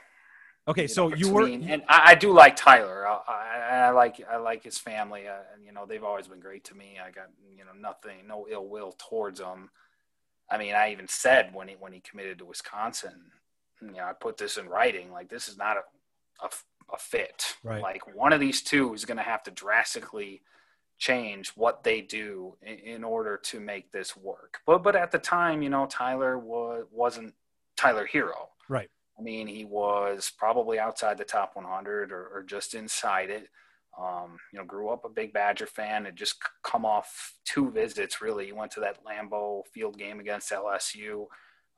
okay, 0.68 0.84
you 0.84 0.88
so 0.88 1.10
know, 1.10 1.16
you 1.16 1.32
were, 1.32 1.46
and 1.48 1.84
I, 1.88 2.12
I, 2.12 2.16
do 2.16 2.32
like 2.32 2.56
Tyler. 2.56 3.08
I, 3.08 3.20
I, 3.28 3.76
I, 3.88 3.90
like 3.92 4.22
I 4.30 4.38
like 4.38 4.64
his 4.64 4.78
family, 4.78 5.28
uh, 5.28 5.40
and 5.54 5.66
you 5.66 5.72
know 5.72 5.86
they've 5.86 6.04
always 6.04 6.28
been 6.28 6.40
great 6.40 6.64
to 6.66 6.76
me. 6.76 6.98
I 7.04 7.12
got 7.12 7.30
you 7.58 7.66
know 7.66 7.72
nothing, 7.80 8.28
no 8.28 8.48
ill 8.50 8.68
will 8.68 8.96
towards 8.98 9.40
them. 9.40 9.70
I 10.52 10.58
mean, 10.58 10.76
I 10.76 10.92
even 10.92 11.08
said 11.08 11.54
when 11.54 11.68
he 11.68 11.76
when 11.80 11.94
he 11.94 12.02
committed 12.02 12.40
to 12.40 12.46
Wisconsin, 12.46 13.32
you 13.82 13.94
know, 13.94 14.04
I 14.04 14.14
put 14.14 14.38
this 14.38 14.58
in 14.58 14.68
writing. 14.68 15.12
Like 15.12 15.30
this 15.30 15.48
is 15.48 15.58
not 15.58 15.78
a 15.78 15.82
a, 16.46 16.50
a 16.94 16.98
fit. 16.98 17.56
Right. 17.64 17.82
Like 17.82 18.16
one 18.16 18.34
of 18.34 18.40
these 18.40 18.62
two 18.62 18.94
is 18.94 19.06
going 19.06 19.18
to 19.18 19.24
have 19.24 19.44
to 19.44 19.52
drastically 19.52 20.42
change 21.00 21.50
what 21.56 21.84
they 21.84 22.02
do 22.02 22.56
in, 22.62 22.78
in, 22.80 23.04
order 23.04 23.38
to 23.38 23.60
make 23.60 23.92
this 23.92 24.16
work. 24.16 24.60
But 24.68 24.84
but 24.84 24.96
at 24.96 25.12
the 25.12 25.18
time, 25.18 25.62
you 25.62 25.70
know, 25.70 25.88
Tyler 25.88 26.38
was 26.38 26.86
wasn't 26.92 27.34
Tyler 27.76 28.08
Herro. 28.12 28.50
Right. 28.68 28.90
I 29.18 29.22
mean, 29.22 29.48
he 29.48 29.66
was 29.66 30.32
probably 30.38 30.80
outside 30.80 31.18
the 31.18 31.26
top 31.26 31.56
100 31.56 32.12
or, 32.12 32.28
or 32.34 32.44
just 32.44 32.74
inside 32.74 33.30
it. 33.30 33.50
Um, 34.00 34.38
you 34.54 34.60
know, 34.60 34.66
grew 34.66 34.90
up 34.90 35.04
a 35.04 35.10
big 35.10 35.34
Badger 35.34 35.66
fan. 35.66 36.06
Had 36.06 36.16
just 36.16 36.36
come 36.64 36.86
off 36.86 37.34
two 37.44 37.72
visits. 37.72 38.22
Really, 38.22 38.46
he 38.46 38.52
went 38.52 38.72
to 38.74 38.80
that 38.82 39.00
Lambeau 39.04 39.64
Field 39.74 39.98
game 39.98 40.20
against 40.20 40.52
LSU, 40.52 41.26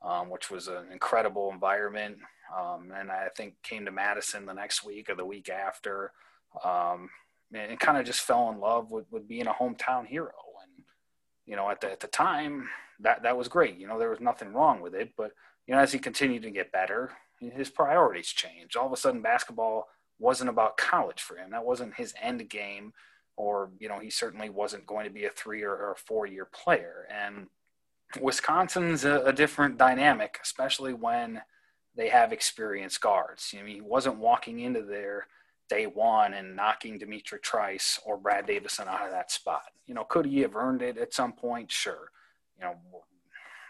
um, 0.04 0.30
which 0.30 0.50
was 0.50 0.68
an 0.68 0.86
incredible 0.92 1.50
environment. 1.52 2.18
Um, 2.56 2.92
and 2.94 3.10
I 3.10 3.28
think 3.36 3.54
came 3.62 3.84
to 3.86 3.90
Madison 3.90 4.46
the 4.46 4.52
next 4.52 4.84
week 4.84 5.08
or 5.08 5.14
the 5.14 5.24
week 5.24 5.48
after, 5.48 6.12
um, 6.62 7.08
and 7.54 7.78
kind 7.78 7.98
of 7.98 8.06
just 8.06 8.20
fell 8.20 8.50
in 8.50 8.60
love 8.60 8.90
with, 8.90 9.06
with 9.10 9.28
being 9.28 9.46
a 9.46 9.52
hometown 9.52 10.06
hero. 10.06 10.32
And 10.62 10.84
you 11.46 11.56
know, 11.56 11.70
at 11.70 11.80
the 11.80 11.92
at 11.92 12.00
the 12.00 12.06
time, 12.06 12.68
that 13.00 13.22
that 13.22 13.36
was 13.36 13.48
great. 13.48 13.78
You 13.78 13.86
know, 13.86 13.98
there 13.98 14.10
was 14.10 14.20
nothing 14.20 14.52
wrong 14.52 14.80
with 14.80 14.94
it. 14.94 15.12
But 15.16 15.32
you 15.66 15.74
know, 15.74 15.80
as 15.80 15.92
he 15.92 15.98
continued 15.98 16.42
to 16.42 16.50
get 16.50 16.72
better, 16.72 17.10
his 17.38 17.70
priorities 17.70 18.28
changed. 18.28 18.76
All 18.76 18.86
of 18.86 18.92
a 18.92 18.96
sudden, 18.96 19.22
basketball 19.22 19.88
wasn't 20.18 20.50
about 20.50 20.76
college 20.76 21.20
for 21.20 21.36
him. 21.36 21.50
That 21.50 21.64
wasn't 21.64 21.94
his 21.94 22.14
end 22.20 22.48
game, 22.48 22.92
or 23.36 23.70
you 23.78 23.88
know, 23.88 23.98
he 23.98 24.10
certainly 24.10 24.50
wasn't 24.50 24.86
going 24.86 25.04
to 25.04 25.12
be 25.12 25.24
a 25.24 25.30
three 25.30 25.62
or, 25.62 25.74
or 25.74 25.92
a 25.92 25.96
four 25.96 26.26
year 26.26 26.46
player. 26.46 27.06
And 27.10 27.48
Wisconsin's 28.20 29.04
a, 29.04 29.22
a, 29.22 29.32
different 29.32 29.78
dynamic, 29.78 30.38
especially 30.42 30.92
when 30.92 31.40
they 31.96 32.08
have 32.08 32.32
experienced 32.32 33.00
guards. 33.00 33.54
I 33.58 33.62
mean, 33.62 33.76
he 33.76 33.80
wasn't 33.80 34.18
walking 34.18 34.60
into 34.60 34.82
there 34.82 35.26
day 35.68 35.86
one 35.86 36.34
and 36.34 36.56
knocking 36.56 36.98
D'Mitrik 36.98 37.42
Trice 37.42 37.98
or 38.04 38.16
Brad 38.16 38.46
Davison 38.46 38.88
out 38.88 39.04
of 39.04 39.10
that 39.10 39.30
spot. 39.30 39.62
You 39.86 39.94
know, 39.94 40.04
could 40.04 40.26
he 40.26 40.40
have 40.40 40.56
earned 40.56 40.82
it 40.82 40.98
at 40.98 41.14
some 41.14 41.32
point? 41.32 41.70
Sure. 41.70 42.10
You 42.58 42.64
know, 42.64 42.76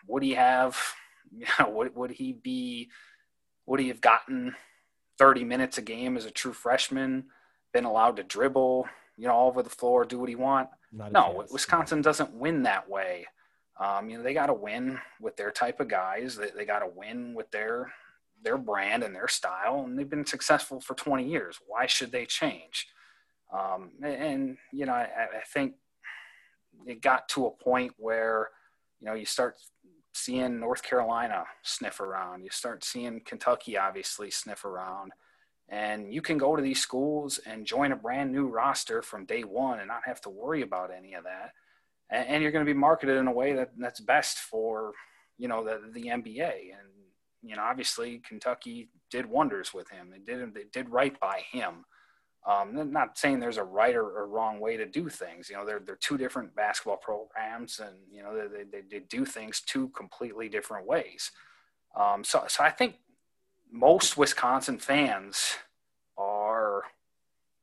would 0.06 0.22
he 0.22 0.34
have? 0.34 0.78
You 1.34 1.46
know, 1.58 1.70
would, 1.70 1.96
would 1.96 2.10
he 2.10 2.34
be? 2.34 2.90
Would 3.64 3.80
he 3.80 3.88
have 3.88 4.02
gotten 4.02 4.54
30 5.18 5.44
minutes 5.44 5.78
a 5.78 5.82
game 5.82 6.16
as 6.16 6.24
a 6.26 6.30
true 6.30 6.52
freshman, 6.52 7.24
been 7.72 7.84
allowed 7.84 8.16
to 8.16 8.22
dribble, 8.22 8.86
you 9.16 9.26
know, 9.26 9.34
all 9.34 9.48
over 9.48 9.62
the 9.62 9.70
floor, 9.70 10.04
do 10.04 10.18
what 10.18 10.28
he 10.28 10.34
want. 10.34 10.68
no, 11.10 11.34
chance. 11.38 11.52
Wisconsin 11.52 12.02
doesn't 12.02 12.34
win 12.34 12.64
that 12.64 12.88
way. 12.88 13.26
Um, 13.78 14.10
you 14.10 14.16
know, 14.16 14.22
they 14.22 14.34
got 14.34 14.46
to 14.46 14.54
win 14.54 14.98
with 15.20 15.36
their 15.36 15.50
type 15.50 15.80
of 15.80 15.88
guys. 15.88 16.36
They, 16.36 16.50
they 16.56 16.64
got 16.64 16.80
to 16.80 16.90
win 16.94 17.34
with 17.34 17.50
their 17.50 17.92
their 18.42 18.58
brand 18.58 19.02
and 19.02 19.14
their 19.14 19.28
style, 19.28 19.84
and 19.84 19.98
they've 19.98 20.08
been 20.08 20.26
successful 20.26 20.80
for 20.80 20.94
20 20.94 21.28
years. 21.28 21.58
Why 21.66 21.86
should 21.86 22.12
they 22.12 22.26
change? 22.26 22.88
Um, 23.52 23.92
and, 24.02 24.56
you 24.72 24.86
know, 24.86 24.92
I, 24.92 25.02
I 25.04 25.42
think 25.52 25.74
it 26.86 27.02
got 27.02 27.28
to 27.30 27.46
a 27.46 27.50
point 27.50 27.92
where 27.98 28.48
you 29.00 29.06
know 29.06 29.14
you 29.14 29.26
start 29.26 29.56
seeing 30.14 30.60
North 30.60 30.82
Carolina 30.82 31.44
sniff 31.62 32.00
around. 32.00 32.42
You 32.42 32.50
start 32.50 32.84
seeing 32.84 33.20
Kentucky 33.20 33.76
obviously 33.78 34.30
sniff 34.30 34.64
around. 34.64 35.12
And 35.68 36.12
you 36.12 36.20
can 36.20 36.36
go 36.36 36.54
to 36.54 36.62
these 36.62 36.80
schools 36.80 37.40
and 37.46 37.66
join 37.66 37.92
a 37.92 37.96
brand 37.96 38.30
new 38.30 38.46
roster 38.46 39.00
from 39.00 39.24
day 39.24 39.42
one 39.42 39.78
and 39.78 39.88
not 39.88 40.02
have 40.04 40.20
to 40.22 40.30
worry 40.30 40.60
about 40.60 40.90
any 40.96 41.14
of 41.14 41.24
that. 41.24 41.52
And, 42.10 42.28
and 42.28 42.42
you're 42.42 42.52
going 42.52 42.64
to 42.64 42.70
be 42.70 42.78
marketed 42.78 43.16
in 43.16 43.26
a 43.26 43.32
way 43.32 43.54
that 43.54 43.70
that's 43.78 44.00
best 44.00 44.38
for, 44.38 44.92
you 45.38 45.48
know, 45.48 45.64
the, 45.64 45.80
the 45.92 46.08
NBA. 46.08 46.52
And, 46.78 46.88
you 47.42 47.56
know, 47.56 47.62
obviously 47.62 48.22
Kentucky 48.26 48.88
did 49.10 49.26
wonders 49.26 49.74
with 49.74 49.88
him. 49.90 50.10
They 50.10 50.18
did, 50.18 50.54
they 50.54 50.64
did 50.72 50.88
right 50.88 51.18
by 51.20 51.42
him. 51.50 51.84
Um, 52.44 52.90
not 52.92 53.16
saying 53.18 53.38
there's 53.38 53.58
a 53.58 53.64
right 53.64 53.94
or, 53.94 54.04
or, 54.04 54.26
wrong 54.26 54.58
way 54.58 54.76
to 54.76 54.84
do 54.84 55.08
things. 55.08 55.48
You 55.48 55.56
know, 55.56 55.64
they're, 55.64 55.78
they're 55.78 55.94
two 55.94 56.18
different 56.18 56.56
basketball 56.56 56.96
programs, 56.96 57.78
and 57.78 57.94
you 58.10 58.20
know 58.20 58.34
they, 58.48 58.64
they, 58.64 58.80
they 58.90 58.98
do 58.98 59.24
things 59.24 59.60
two 59.60 59.90
completely 59.90 60.48
different 60.48 60.84
ways. 60.84 61.30
Um, 61.94 62.24
so, 62.24 62.42
so 62.48 62.64
I 62.64 62.70
think 62.70 62.96
most 63.70 64.16
Wisconsin 64.16 64.78
fans 64.78 65.54
are 66.18 66.82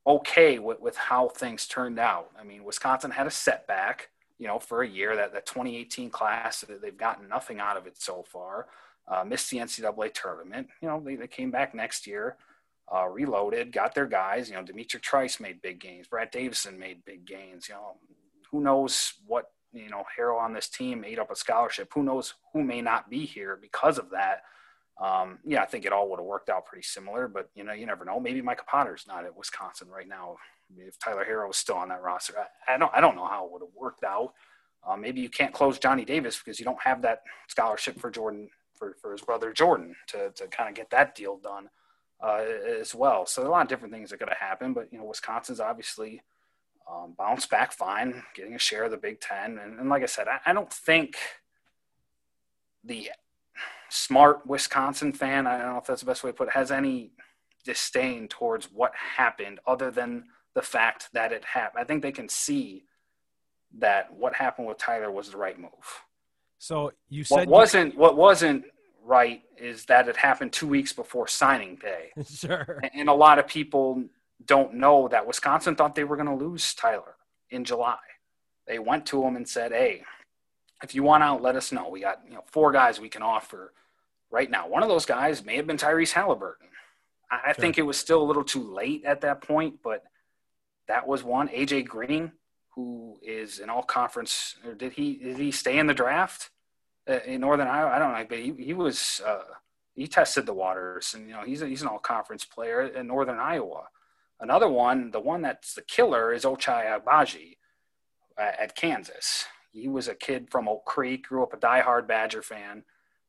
okay 0.07 0.59
with, 0.59 0.79
with 0.79 0.95
how 0.95 1.27
things 1.27 1.67
turned 1.67 1.99
out. 1.99 2.29
I 2.39 2.45
mean, 2.45 2.63
Wisconsin 2.63 3.11
had 3.11 3.27
a 3.27 3.31
setback, 3.31 4.09
you 4.37 4.47
know, 4.47 4.59
for 4.59 4.81
a 4.81 4.87
year. 4.87 5.13
That 5.13 5.33
that 5.33 5.45
2018 5.45 6.09
class, 6.09 6.63
they've 6.81 6.97
gotten 6.97 7.27
nothing 7.27 7.59
out 7.59 7.75
of 7.75 7.85
it 7.85 8.01
so 8.01 8.23
far. 8.23 8.67
Uh, 9.10 9.24
missed 9.24 9.50
the 9.50 9.58
NCAA 9.58 10.13
tournament. 10.13 10.67
You 10.82 10.88
know, 10.88 11.02
they, 11.04 11.15
they 11.15 11.28
came 11.28 11.50
back 11.50 11.74
next 11.74 12.06
year 12.06 12.38
uh, 12.93 13.08
reloaded, 13.08 13.72
got 13.72 13.93
their 13.93 14.08
guys. 14.08 14.50
You 14.50 14.56
know, 14.56 14.63
D'Mitrik 14.63 15.02
Trice 15.02 15.39
made 15.39 15.62
big 15.62 15.80
gains. 15.80 16.08
Brad 16.08 16.32
Davison 16.32 16.80
made 16.80 17.06
big 17.06 17.26
gains. 17.26 17.69
You 17.69 17.76
know, 17.76 17.95
who 18.52 18.62
knows 18.62 19.13
what 19.28 19.52
you 19.72 19.89
know 19.89 20.04
Herro 20.17 20.39
on 20.39 20.54
this 20.54 20.69
team 20.69 21.04
ate 21.06 21.19
up 21.19 21.32
a 21.32 21.36
scholarship. 21.36 21.91
Who 21.93 22.04
knows 22.04 22.34
who 22.54 22.63
may 22.63 22.82
not 22.82 23.10
be 23.10 23.26
here 23.26 23.58
because 23.62 23.98
of 23.98 24.10
that. 24.12 24.41
Um, 25.00 25.39
yeah, 25.45 25.62
I 25.62 25.65
think 25.65 25.86
it 25.86 25.93
all 25.93 26.10
would 26.10 26.19
have 26.19 26.26
worked 26.26 26.50
out 26.50 26.65
pretty 26.65 26.84
similar, 26.84 27.28
but 27.28 27.50
you 27.56 27.63
know, 27.63 27.74
you 27.74 27.86
never 27.86 28.04
know. 28.04 28.19
Maybe 28.19 28.41
Micah 28.41 28.65
Potter's 28.67 29.06
not 29.08 29.24
at 29.24 29.38
Wisconsin 29.38 29.88
right 29.88 30.08
now. 30.08 30.36
If 30.78 31.00
Tyler 31.00 31.26
Herro 31.26 31.48
was 31.48 31.58
still 31.58 31.78
on 31.78 31.89
that 31.89 32.02
roster, 32.02 32.34
I, 32.67 32.76
I 32.76 32.78
don't, 32.78 32.91
I 32.93 33.02
don't 33.02 33.15
know 33.15 33.26
how 33.26 33.45
it 33.45 33.52
would 33.52 33.62
have 33.62 33.74
worked 33.76 34.04
out. 34.04 34.34
Uh, 34.88 34.95
maybe 34.95 35.19
you 35.19 35.30
can't 35.30 35.54
close 35.54 35.80
Johnny 35.80 36.06
Davis 36.06 36.38
because 36.38 36.60
you 36.60 36.65
don't 36.65 36.82
have 36.84 37.02
that 37.02 37.22
scholarship 37.48 38.00
for 38.00 38.12
Jordan 38.12 38.50
for, 38.79 38.95
for 39.01 39.11
his 39.11 39.21
brother 39.21 39.53
Jordan 39.53 39.95
to, 40.07 40.31
to 40.31 40.47
kind 40.47 40.69
of 40.69 40.75
get 40.75 40.89
that 40.89 41.13
deal 41.13 41.37
done 41.37 41.69
uh, 42.23 42.41
as 42.79 42.95
well. 42.95 43.25
So 43.25 43.45
a 43.45 43.49
lot 43.49 43.61
of 43.61 43.67
different 43.67 43.93
things 43.93 44.11
are 44.11 44.17
going 44.17 44.29
to 44.29 44.35
happen, 44.35 44.73
but 44.73 44.91
you 44.91 44.97
know, 44.97 45.05
Wisconsin's 45.05 45.59
obviously 45.59 46.21
um, 46.91 47.13
bounced 47.17 47.49
back 47.49 47.71
fine, 47.71 48.23
getting 48.33 48.55
a 48.55 48.59
share 48.59 48.85
of 48.85 48.91
the 48.91 48.97
Big 48.97 49.19
Ten, 49.19 49.59
and, 49.59 49.79
and 49.79 49.89
like 49.89 50.01
I 50.01 50.07
said, 50.07 50.27
I, 50.27 50.39
I, 50.45 50.53
don't 50.53 50.73
think 50.73 51.17
the 52.83 53.11
smart 53.89 54.47
Wisconsin 54.47 55.13
fan, 55.13 55.45
I 55.45 55.59
don't 55.59 55.73
know 55.73 55.77
if 55.77 55.85
that's 55.85 56.01
the 56.01 56.07
best 56.07 56.23
way 56.23 56.31
to 56.31 56.35
put 56.35 56.47
it, 56.47 56.53
has 56.55 56.71
any 56.71 57.11
disdain 57.63 58.27
towards 58.27 58.65
what 58.71 58.93
happened, 58.95 59.59
other 59.67 59.91
than 59.91 60.23
the 60.55 60.61
fact 60.61 61.09
that 61.13 61.31
it 61.31 61.45
happened. 61.45 61.81
I 61.81 61.85
think 61.85 62.01
they 62.01 62.11
can 62.11 62.27
see 62.27 62.85
that 63.77 64.11
what 64.11 64.33
happened 64.33 64.67
with 64.67 64.77
Tyler 64.77 65.11
was 65.11 65.29
the 65.29 65.37
right 65.37 65.59
move. 65.59 65.69
So 66.60 66.91
you 67.10 67.24
said 67.24 67.36
what 67.36 67.48
wasn't 67.48 67.98
what 67.98 68.15
wasn't 68.15 68.65
right 69.04 69.41
is 69.58 69.86
that 69.86 70.08
it 70.08 70.15
happened 70.15 70.54
two 70.54 70.67
weeks 70.67 70.93
before 70.93 71.28
signing 71.28 71.78
day. 71.78 72.12
Sure. 72.26 72.80
And 72.93 73.10
a 73.10 73.13
lot 73.13 73.39
of 73.39 73.48
people 73.48 74.04
don't 74.45 74.76
know 74.76 75.08
that 75.08 75.26
Wisconsin 75.26 75.76
thought 75.76 75.95
they 75.95 76.04
were 76.04 76.15
going 76.15 76.28
to 76.28 76.45
lose 76.45 76.74
Tyler 76.74 77.15
in 77.50 77.63
July. 77.63 77.98
They 78.67 78.78
went 78.78 79.06
to 79.08 79.24
him 79.24 79.36
and 79.36 79.48
said, 79.48 79.72
"Hey, 79.72 80.04
if 80.84 80.93
you 80.93 81.02
want 81.02 81.24
out, 81.24 81.41
let 81.41 81.56
us 81.56 81.72
know. 81.72 81.89
We 81.89 82.02
got 82.02 82.22
you 82.28 82.36
know 82.36 82.43
four 82.45 82.72
guys 82.72 83.00
we 83.00 83.10
can 83.10 83.22
offer 83.24 83.74
right 84.30 84.50
now. 84.50 84.67
One 84.67 84.84
of 84.84 84.89
those 84.89 85.06
guys 85.06 85.43
may 85.43 85.56
have 85.56 85.65
been 85.67 85.78
Tyrese 85.78 86.12
Halliburton. 86.12 86.67
I, 87.32 87.39
I 87.48 87.54
think 87.54 87.78
it 87.78 87.84
was 87.84 87.98
still 87.98 88.22
a 88.22 88.28
little 88.28 88.43
too 88.43 88.63
late 88.63 89.06
at 89.06 89.22
that 89.22 89.41
point, 89.41 89.80
but 89.84 90.04
that 90.88 91.08
was 91.08 91.24
one. 91.24 91.48
AJ 91.50 91.88
Green, 91.88 92.32
who 92.79 93.19
is 93.21 93.59
an 93.59 93.69
all 93.69 93.83
conference, 93.83 94.55
or 94.65 94.73
did 94.73 94.93
he 94.93 95.15
did 95.15 95.37
he 95.37 95.51
stay 95.51 95.77
in 95.77 95.87
the 95.87 95.93
draft 95.93 96.49
uh, 97.09 97.19
in 97.25 97.41
Northern 97.41 97.67
Iowa? 97.67 97.89
I 97.89 97.99
don't 97.99 98.13
know, 98.13 98.25
but 98.27 98.39
he, 98.39 98.53
he 98.57 98.73
was 98.73 99.21
uh, 99.25 99.43
he 99.95 100.07
tested 100.07 100.45
the 100.45 100.53
waters, 100.53 101.13
and 101.13 101.27
you 101.27 101.33
know 101.33 101.43
he's 101.43 101.61
a, 101.61 101.67
he's 101.67 101.81
an 101.81 101.87
all 101.87 101.99
conference 101.99 102.45
player 102.45 102.83
in 102.83 103.07
Northern 103.07 103.39
Iowa. 103.39 103.87
Another 104.39 104.69
one, 104.69 105.11
the 105.11 105.19
one 105.19 105.41
that's 105.41 105.73
the 105.73 105.81
killer, 105.81 106.31
is 106.31 106.45
Ochai 106.45 106.85
Agbaji 106.85 107.57
at, 108.37 108.59
at 108.59 108.75
Kansas. 108.75 109.45
He 109.71 109.89
was 109.89 110.07
a 110.07 110.15
kid 110.15 110.49
from 110.49 110.69
Oak 110.69 110.85
Creek, 110.85 111.27
grew 111.27 111.43
up 111.43 111.53
a 111.53 111.57
diehard 111.57 112.07
Badger 112.07 112.41
fan. 112.41 112.83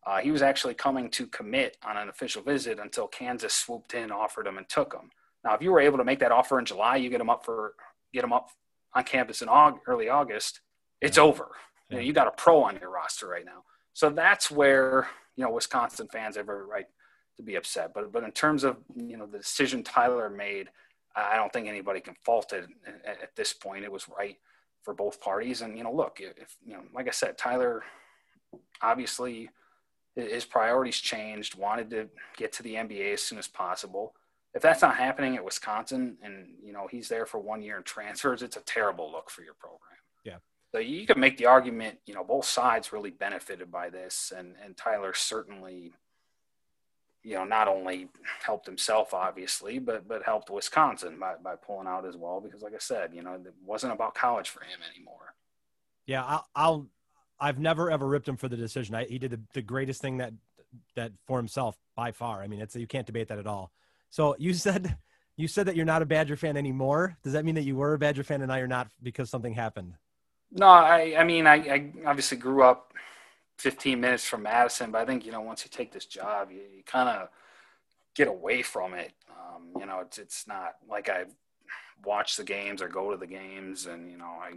Uh, 0.07 0.19
he 0.19 0.31
was 0.31 0.41
actually 0.41 0.75
coming 0.75 1.11
to 1.11 1.27
commit 1.27 1.77
on 1.85 1.97
an 1.97 2.09
official 2.09 2.43
visit 2.43 2.79
until 2.79 3.09
Kansas 3.09 3.53
swooped 3.53 3.93
in, 3.95 4.13
offered 4.13 4.47
him, 4.47 4.57
and 4.57 4.69
took 4.69 4.95
him. 4.95 5.11
Now, 5.45 5.55
if 5.55 5.63
you 5.63 5.73
were 5.73 5.81
able 5.81 5.99
to 5.99 6.05
make 6.05 6.21
that 6.21 6.33
offer 6.33 6.59
in 6.59 6.65
July, 6.65 6.97
you 6.97 7.11
get 7.11 7.21
him 7.21 7.31
up 7.31 7.45
for 7.45 7.75
get 8.13 8.25
him 8.25 8.33
up 8.33 8.51
on 8.95 9.05
campus 9.05 9.43
in 9.43 9.49
August, 9.49 9.85
early 9.87 10.09
August. 10.09 10.61
It's 11.01 11.17
yeah. 11.17 11.23
over. 11.23 11.49
Yeah. 11.89 11.97
You, 11.97 11.97
know, 11.97 12.07
you 12.07 12.13
got 12.13 12.29
a 12.29 12.33
pro 12.33 12.63
on 12.63 12.79
your 12.81 12.91
roster 12.91 13.27
right 13.27 13.45
now. 13.45 13.65
So 13.93 14.11
that's 14.11 14.51
where 14.51 15.09
you 15.37 15.45
know 15.45 15.51
Wisconsin 15.51 16.09
fans 16.09 16.37
have 16.37 16.49
every 16.49 16.65
right 16.65 16.87
to 17.37 17.43
be 17.43 17.57
upset. 17.57 17.93
But 17.95 18.13
but 18.13 18.25
in 18.25 18.33
terms 18.33 18.65
of 18.65 18.77
you 18.97 19.17
know 19.17 19.27
the 19.27 19.39
decision 19.39 19.83
Tyler 19.83 20.31
made, 20.31 20.69
I 21.15 21.37
don't 21.37 21.53
think 21.53 21.69
anybody 21.69 22.01
can 22.01 22.15
fault 22.25 22.53
it 22.53 22.67
at, 23.05 23.23
at 23.23 23.37
this 23.37 23.53
point. 23.53 23.85
It 23.85 23.93
was 23.93 24.09
right 24.09 24.37
for 24.83 24.95
both 24.95 25.21
parties. 25.21 25.63
And 25.63 25.77
you 25.77 25.85
know, 25.85 25.93
look, 25.93 26.21
if 26.21 26.57
you 26.65 26.75
know, 26.75 26.83
like 26.95 27.09
I 27.09 27.13
said, 27.13 27.37
Tyler 27.37 27.83
obviously 28.83 29.51
his 30.17 30.45
priorities 30.45 30.99
changed. 30.99 31.57
Wanted 31.57 31.91
to 31.91 32.09
get 32.37 32.53
to 32.55 32.63
the 32.63 32.75
NBA 32.75 33.15
as 33.15 33.23
soon 33.23 33.39
as 33.39 33.49
possible. 33.49 34.15
If 34.55 34.63
that's 34.63 34.83
not 34.83 34.97
happening 34.97 35.37
at 35.37 35.45
Wisconsin, 35.45 36.17
and 36.23 36.49
you 36.63 36.73
know 36.73 36.89
he's 36.91 37.09
there 37.09 37.27
for 37.27 37.39
one 37.39 37.63
year 37.63 37.77
and 37.77 37.85
transfers, 37.85 38.43
it's 38.43 38.57
a 38.57 38.63
terrible 38.63 39.11
look 39.11 39.31
for 39.31 39.43
your 39.43 39.55
program. 39.55 39.99
Yeah. 40.25 40.37
So 40.73 40.79
you 40.79 41.07
could 41.07 41.19
make 41.19 41.37
the 41.37 41.47
argument, 41.47 41.99
you 42.07 42.15
know, 42.15 42.25
both 42.25 42.45
sides 42.45 42.93
really 42.93 43.11
benefited 43.11 43.71
by 43.71 43.91
this, 43.91 44.33
and 44.37 44.57
and 44.65 44.77
Tyler 44.77 45.15
certainly 45.15 45.93
you 47.23 47.35
know, 47.35 47.45
not 47.45 47.69
only 47.69 48.09
helped 48.43 48.67
himself 48.67 49.13
obviously, 49.13 49.79
but 49.79 50.09
but 50.09 50.23
helped 50.23 50.51
Wisconsin 50.51 51.19
by, 51.19 51.35
by 51.43 51.55
pulling 51.55 51.87
out 51.87 52.07
as 52.07 52.17
well. 52.17 52.41
Because 52.41 52.63
like 52.63 52.75
I 52.75 52.79
said, 52.79 53.13
you 53.15 53.23
know, 53.23 53.35
it 53.35 53.55
wasn't 53.65 53.93
about 53.93 54.15
college 54.15 54.49
for 54.49 54.61
him 54.61 54.81
anymore. 54.95 55.35
Yeah, 56.07 56.25
I'll, 56.25 56.49
I'll 56.55 56.87
I've 57.39 57.59
never 57.59 57.91
ever 57.91 58.07
ripped 58.07 58.29
him 58.29 58.37
for 58.37 58.49
the 58.49 58.57
decision. 58.57 58.95
I, 58.95 59.05
he 59.05 59.19
did 59.19 59.33
the, 59.33 59.41
the 59.55 59.63
greatest 59.63 60.01
thing 60.01 60.19
that 60.19 60.33
that 60.97 61.13
for 61.27 61.37
himself 61.37 61.77
by 61.95 62.13
far. 62.13 62.43
I 62.43 62.47
mean, 62.47 62.61
it's 62.61 62.75
you 62.75 62.87
can't 62.87 63.07
debate 63.07 63.29
that 63.29 63.39
at 63.39 63.47
all. 63.47 63.73
So 64.11 64.37
you 64.39 64.53
said 64.55 64.97
you 65.37 65.49
said 65.49 65.67
that 65.67 65.77
you're 65.77 65.87
not 65.87 66.03
a 66.03 66.07
Badger 66.07 66.37
fan 66.37 66.57
anymore. 66.57 67.17
Does 67.23 67.33
that 67.33 67.45
mean 67.45 67.55
that 67.55 67.63
you 67.63 67.77
were 67.77 67.95
a 67.95 67.99
Badger 67.99 68.23
fan 68.23 68.43
and 68.43 68.51
now 68.51 68.57
you're 68.57 68.67
not 68.67 68.89
because 69.03 69.31
something 69.31 69.55
happened? 69.55 69.95
No, 70.53 70.67
I 70.67 71.15
I 71.19 71.25
mean 71.25 71.47
I, 71.47 71.55
I 71.55 71.93
obviously 72.07 72.37
grew 72.37 72.63
up 72.63 72.93
15 73.59 74.01
minutes 74.01 74.25
from 74.25 74.43
Madison, 74.43 74.91
but 74.91 75.03
I 75.03 75.05
think 75.05 75.25
you 75.25 75.33
know 75.33 75.41
once 75.41 75.65
you 75.65 75.71
take 75.71 75.93
this 75.93 76.07
job, 76.07 76.51
you, 76.51 76.63
you 76.77 76.83
kind 76.85 77.09
of 77.09 77.29
get 78.15 78.29
away 78.29 78.63
from 78.63 78.95
it. 78.95 79.13
Um, 79.31 79.69
you 79.79 79.87
know, 79.87 80.01
it's 80.01 80.19
it's 80.19 80.47
not 80.47 80.77
like 80.89 81.09
I 81.09 81.25
watch 82.05 82.37
the 82.37 82.45
games 82.45 82.81
or 82.83 82.89
go 82.89 83.11
to 83.11 83.17
the 83.17 83.27
games, 83.27 83.87
and 83.87 84.11
you 84.11 84.17
know 84.17 84.25
I 84.25 84.53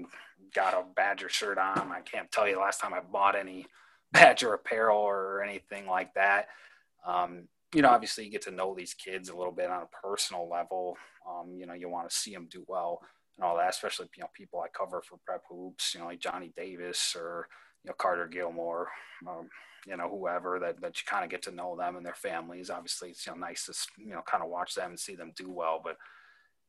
got 0.53 0.73
a 0.73 0.83
Badger 0.95 1.29
shirt 1.29 1.57
on. 1.57 1.91
I 1.91 2.01
can't 2.01 2.31
tell 2.31 2.47
you 2.47 2.55
the 2.55 2.61
last 2.61 2.79
time 2.79 2.93
I 2.93 3.01
bought 3.01 3.35
any 3.35 3.67
Badger 4.11 4.53
apparel 4.53 4.97
or 4.97 5.43
anything 5.43 5.85
like 5.85 6.13
that. 6.13 6.47
Um, 7.05 7.47
you 7.73 7.81
know, 7.81 7.89
obviously 7.89 8.25
you 8.25 8.31
get 8.31 8.41
to 8.43 8.51
know 8.51 8.73
these 8.75 8.93
kids 8.93 9.29
a 9.29 9.35
little 9.35 9.51
bit 9.51 9.69
on 9.69 9.83
a 9.83 10.07
personal 10.07 10.49
level. 10.49 10.97
Um, 11.29 11.55
you 11.57 11.65
know, 11.65 11.73
you 11.73 11.89
want 11.89 12.09
to 12.09 12.15
see 12.15 12.33
them 12.33 12.47
do 12.49 12.63
well 12.67 13.01
and 13.37 13.45
all 13.45 13.57
that, 13.57 13.69
especially 13.69 14.07
you 14.15 14.21
know 14.21 14.29
people 14.33 14.61
I 14.61 14.67
cover 14.77 15.01
for 15.01 15.17
Prep 15.25 15.43
Hoops. 15.49 15.93
You 15.93 16.01
know, 16.01 16.07
like 16.07 16.19
Johnny 16.19 16.53
Davis 16.55 17.15
or 17.17 17.47
you 17.83 17.89
know 17.89 17.95
Carter 17.97 18.27
Gilmore, 18.27 18.89
um, 19.27 19.49
you 19.87 19.97
know 19.97 20.09
whoever 20.09 20.59
that 20.59 20.81
that 20.81 20.97
you 20.97 21.03
kind 21.07 21.23
of 21.23 21.31
get 21.31 21.41
to 21.43 21.51
know 21.51 21.75
them 21.75 21.95
and 21.95 22.05
their 22.05 22.13
families. 22.13 22.69
Obviously, 22.69 23.09
it's 23.09 23.25
you 23.25 23.33
know 23.33 23.39
nice 23.39 23.65
to 23.65 23.73
you 24.01 24.13
know 24.13 24.21
kind 24.29 24.43
of 24.43 24.49
watch 24.49 24.75
them 24.75 24.91
and 24.91 24.99
see 24.99 25.15
them 25.15 25.33
do 25.35 25.51
well, 25.51 25.81
but 25.83 25.97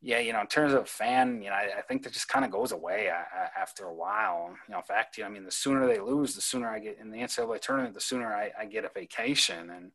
yeah, 0.04 0.18
you 0.18 0.34
know, 0.34 0.42
in 0.42 0.46
terms 0.46 0.74
of 0.74 0.86
fan, 0.86 1.40
you 1.40 1.48
know, 1.48 1.56
I, 1.56 1.78
I 1.78 1.80
think 1.80 2.02
that 2.02 2.12
just 2.12 2.28
kind 2.28 2.44
of 2.44 2.50
goes 2.50 2.72
away 2.72 3.10
after 3.58 3.86
a 3.86 3.94
while. 3.94 4.54
You 4.68 4.72
know, 4.72 4.78
in 4.78 4.84
fact, 4.84 5.16
you 5.16 5.24
know, 5.24 5.30
I 5.30 5.32
mean, 5.32 5.46
the 5.46 5.50
sooner 5.50 5.86
they 5.86 5.98
lose, 5.98 6.34
the 6.34 6.42
sooner 6.42 6.68
I 6.68 6.78
get 6.78 6.98
in 7.00 7.10
the 7.10 7.20
NCAA 7.20 7.58
tournament, 7.62 7.94
the 7.94 8.02
sooner 8.02 8.30
I, 8.34 8.50
I 8.58 8.66
get 8.66 8.84
a 8.84 8.90
vacation. 8.94 9.70
And 9.70 9.92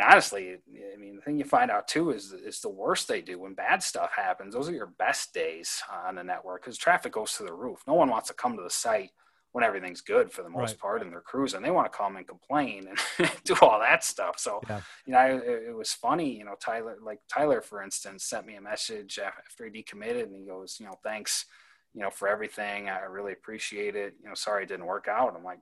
honestly, 0.00 0.56
I 0.94 0.96
mean, 0.96 1.16
the 1.16 1.22
thing 1.22 1.38
you 1.38 1.44
find 1.44 1.70
out 1.70 1.88
too 1.88 2.10
is 2.10 2.32
is 2.32 2.60
the 2.60 2.68
worst 2.68 3.08
they 3.08 3.20
do 3.20 3.40
when 3.40 3.54
bad 3.54 3.82
stuff 3.82 4.10
happens. 4.14 4.54
Those 4.54 4.68
are 4.68 4.74
your 4.74 4.92
best 4.98 5.34
days 5.34 5.82
on 6.06 6.16
the 6.16 6.24
network 6.24 6.62
because 6.62 6.78
traffic 6.78 7.12
goes 7.12 7.32
to 7.34 7.44
the 7.44 7.52
roof. 7.52 7.82
No 7.86 7.94
one 7.94 8.10
wants 8.10 8.28
to 8.28 8.34
come 8.34 8.56
to 8.56 8.62
the 8.62 8.70
site 8.70 9.10
when 9.52 9.64
everything's 9.64 10.00
good 10.00 10.30
for 10.30 10.42
the 10.42 10.48
most 10.48 10.72
right. 10.72 10.78
part 10.78 11.02
and 11.02 11.10
they're 11.10 11.20
cruising 11.20 11.62
they 11.62 11.70
want 11.70 11.90
to 11.90 11.96
come 11.96 12.16
and 12.16 12.28
complain 12.28 12.86
and 12.88 13.30
do 13.44 13.56
all 13.62 13.80
that 13.80 14.04
stuff 14.04 14.38
so 14.38 14.60
yeah. 14.68 14.80
you 15.06 15.12
know 15.12 15.40
it, 15.44 15.68
it, 15.68 15.76
was 15.76 15.92
funny 15.92 16.36
you 16.36 16.44
know 16.44 16.54
tyler 16.60 16.96
like 17.02 17.18
tyler 17.32 17.60
for 17.60 17.82
instance 17.82 18.24
sent 18.24 18.46
me 18.46 18.56
a 18.56 18.60
message 18.60 19.18
after 19.18 19.64
he 19.64 19.82
decommitted 19.82 20.24
and 20.24 20.36
he 20.36 20.44
goes 20.44 20.76
you 20.78 20.86
know 20.86 20.94
thanks 21.02 21.46
you 21.94 22.00
know 22.00 22.10
for 22.10 22.28
everything 22.28 22.88
i 22.88 23.00
really 23.00 23.32
appreciate 23.32 23.96
it 23.96 24.14
you 24.22 24.28
know 24.28 24.34
sorry 24.34 24.64
it 24.64 24.68
didn't 24.68 24.86
work 24.86 25.08
out 25.08 25.34
i'm 25.36 25.44
like 25.44 25.60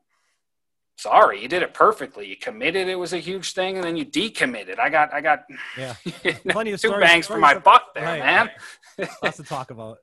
sorry 0.96 1.40
you 1.42 1.48
did 1.48 1.62
it 1.62 1.74
perfectly 1.74 2.26
you 2.26 2.37
committed 2.37 2.88
it 2.88 2.96
was 2.96 3.12
a 3.12 3.18
huge 3.18 3.52
thing 3.52 3.76
and 3.76 3.85
then 3.85 3.96
you 3.96 4.04
decommitted 4.04 4.78
i 4.78 4.88
got 4.88 5.12
i 5.12 5.20
got 5.20 5.44
yeah 5.76 5.94
plenty 6.48 6.72
of 6.72 6.80
two 6.80 6.88
stories, 6.88 7.06
bangs 7.06 7.26
for 7.26 7.37
my 7.38 7.59
buck 7.59 7.94
there 7.94 8.04
right, 8.04 8.20
man 8.20 8.50
right. 8.98 9.09
lots 9.22 9.37
to 9.37 9.42
talk 9.42 9.70
about 9.70 9.98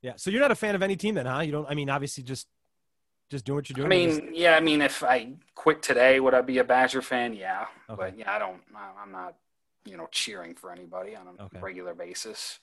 yeah 0.00 0.12
so 0.16 0.30
you're 0.30 0.40
not 0.40 0.50
a 0.50 0.56
fan 0.56 0.74
of 0.74 0.82
any 0.82 0.96
team 0.96 1.14
then 1.14 1.26
huh 1.26 1.40
you 1.40 1.52
don't 1.52 1.68
i 1.68 1.74
mean 1.74 1.90
obviously 1.90 2.24
just 2.24 2.46
just 3.32 3.46
doing 3.46 3.56
what 3.56 3.68
you're 3.68 3.74
doing? 3.74 3.86
I 3.86 3.88
mean, 3.88 4.20
just... 4.20 4.36
yeah. 4.36 4.54
I 4.54 4.60
mean, 4.60 4.82
if 4.82 5.02
I 5.02 5.32
quit 5.54 5.82
today, 5.82 6.20
would 6.20 6.34
I 6.34 6.42
be 6.42 6.58
a 6.58 6.64
Badger 6.64 7.02
fan? 7.02 7.34
Yeah, 7.34 7.66
okay. 7.90 7.96
but 7.98 8.18
yeah, 8.18 8.30
I 8.30 8.38
don't. 8.38 8.60
I'm 8.76 9.10
not, 9.10 9.34
you 9.86 9.96
know, 9.96 10.06
cheering 10.12 10.54
for 10.54 10.70
anybody 10.70 11.16
on 11.16 11.26
a 11.26 11.44
okay. 11.44 11.58
regular 11.58 11.94
basis. 11.94 12.60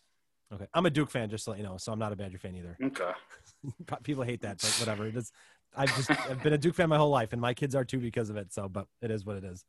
Okay, 0.53 0.67
I'm 0.73 0.85
a 0.85 0.89
Duke 0.89 1.09
fan, 1.09 1.29
just 1.29 1.43
to 1.45 1.51
let 1.51 1.59
you 1.59 1.65
know. 1.65 1.77
So 1.77 1.91
I'm 1.91 1.99
not 1.99 2.13
a 2.13 2.15
Badger 2.15 2.37
fan 2.37 2.55
either. 2.55 2.77
Okay. 2.81 3.11
People 4.03 4.23
hate 4.23 4.41
that, 4.41 4.59
but 4.59 4.69
whatever. 4.79 5.07
It 5.07 5.17
is. 5.17 5.31
I've 5.75 5.95
just 5.95 6.11
I've 6.11 6.41
been 6.41 6.53
a 6.53 6.57
Duke 6.57 6.75
fan 6.75 6.89
my 6.89 6.97
whole 6.97 7.09
life, 7.09 7.33
and 7.33 7.41
my 7.41 7.53
kids 7.53 7.75
are 7.75 7.85
too 7.85 7.99
because 7.99 8.29
of 8.29 8.37
it. 8.37 8.53
So, 8.53 8.67
but 8.67 8.87
it 9.01 9.11
is 9.11 9.25
what 9.25 9.37
it 9.37 9.43
is. 9.43 9.63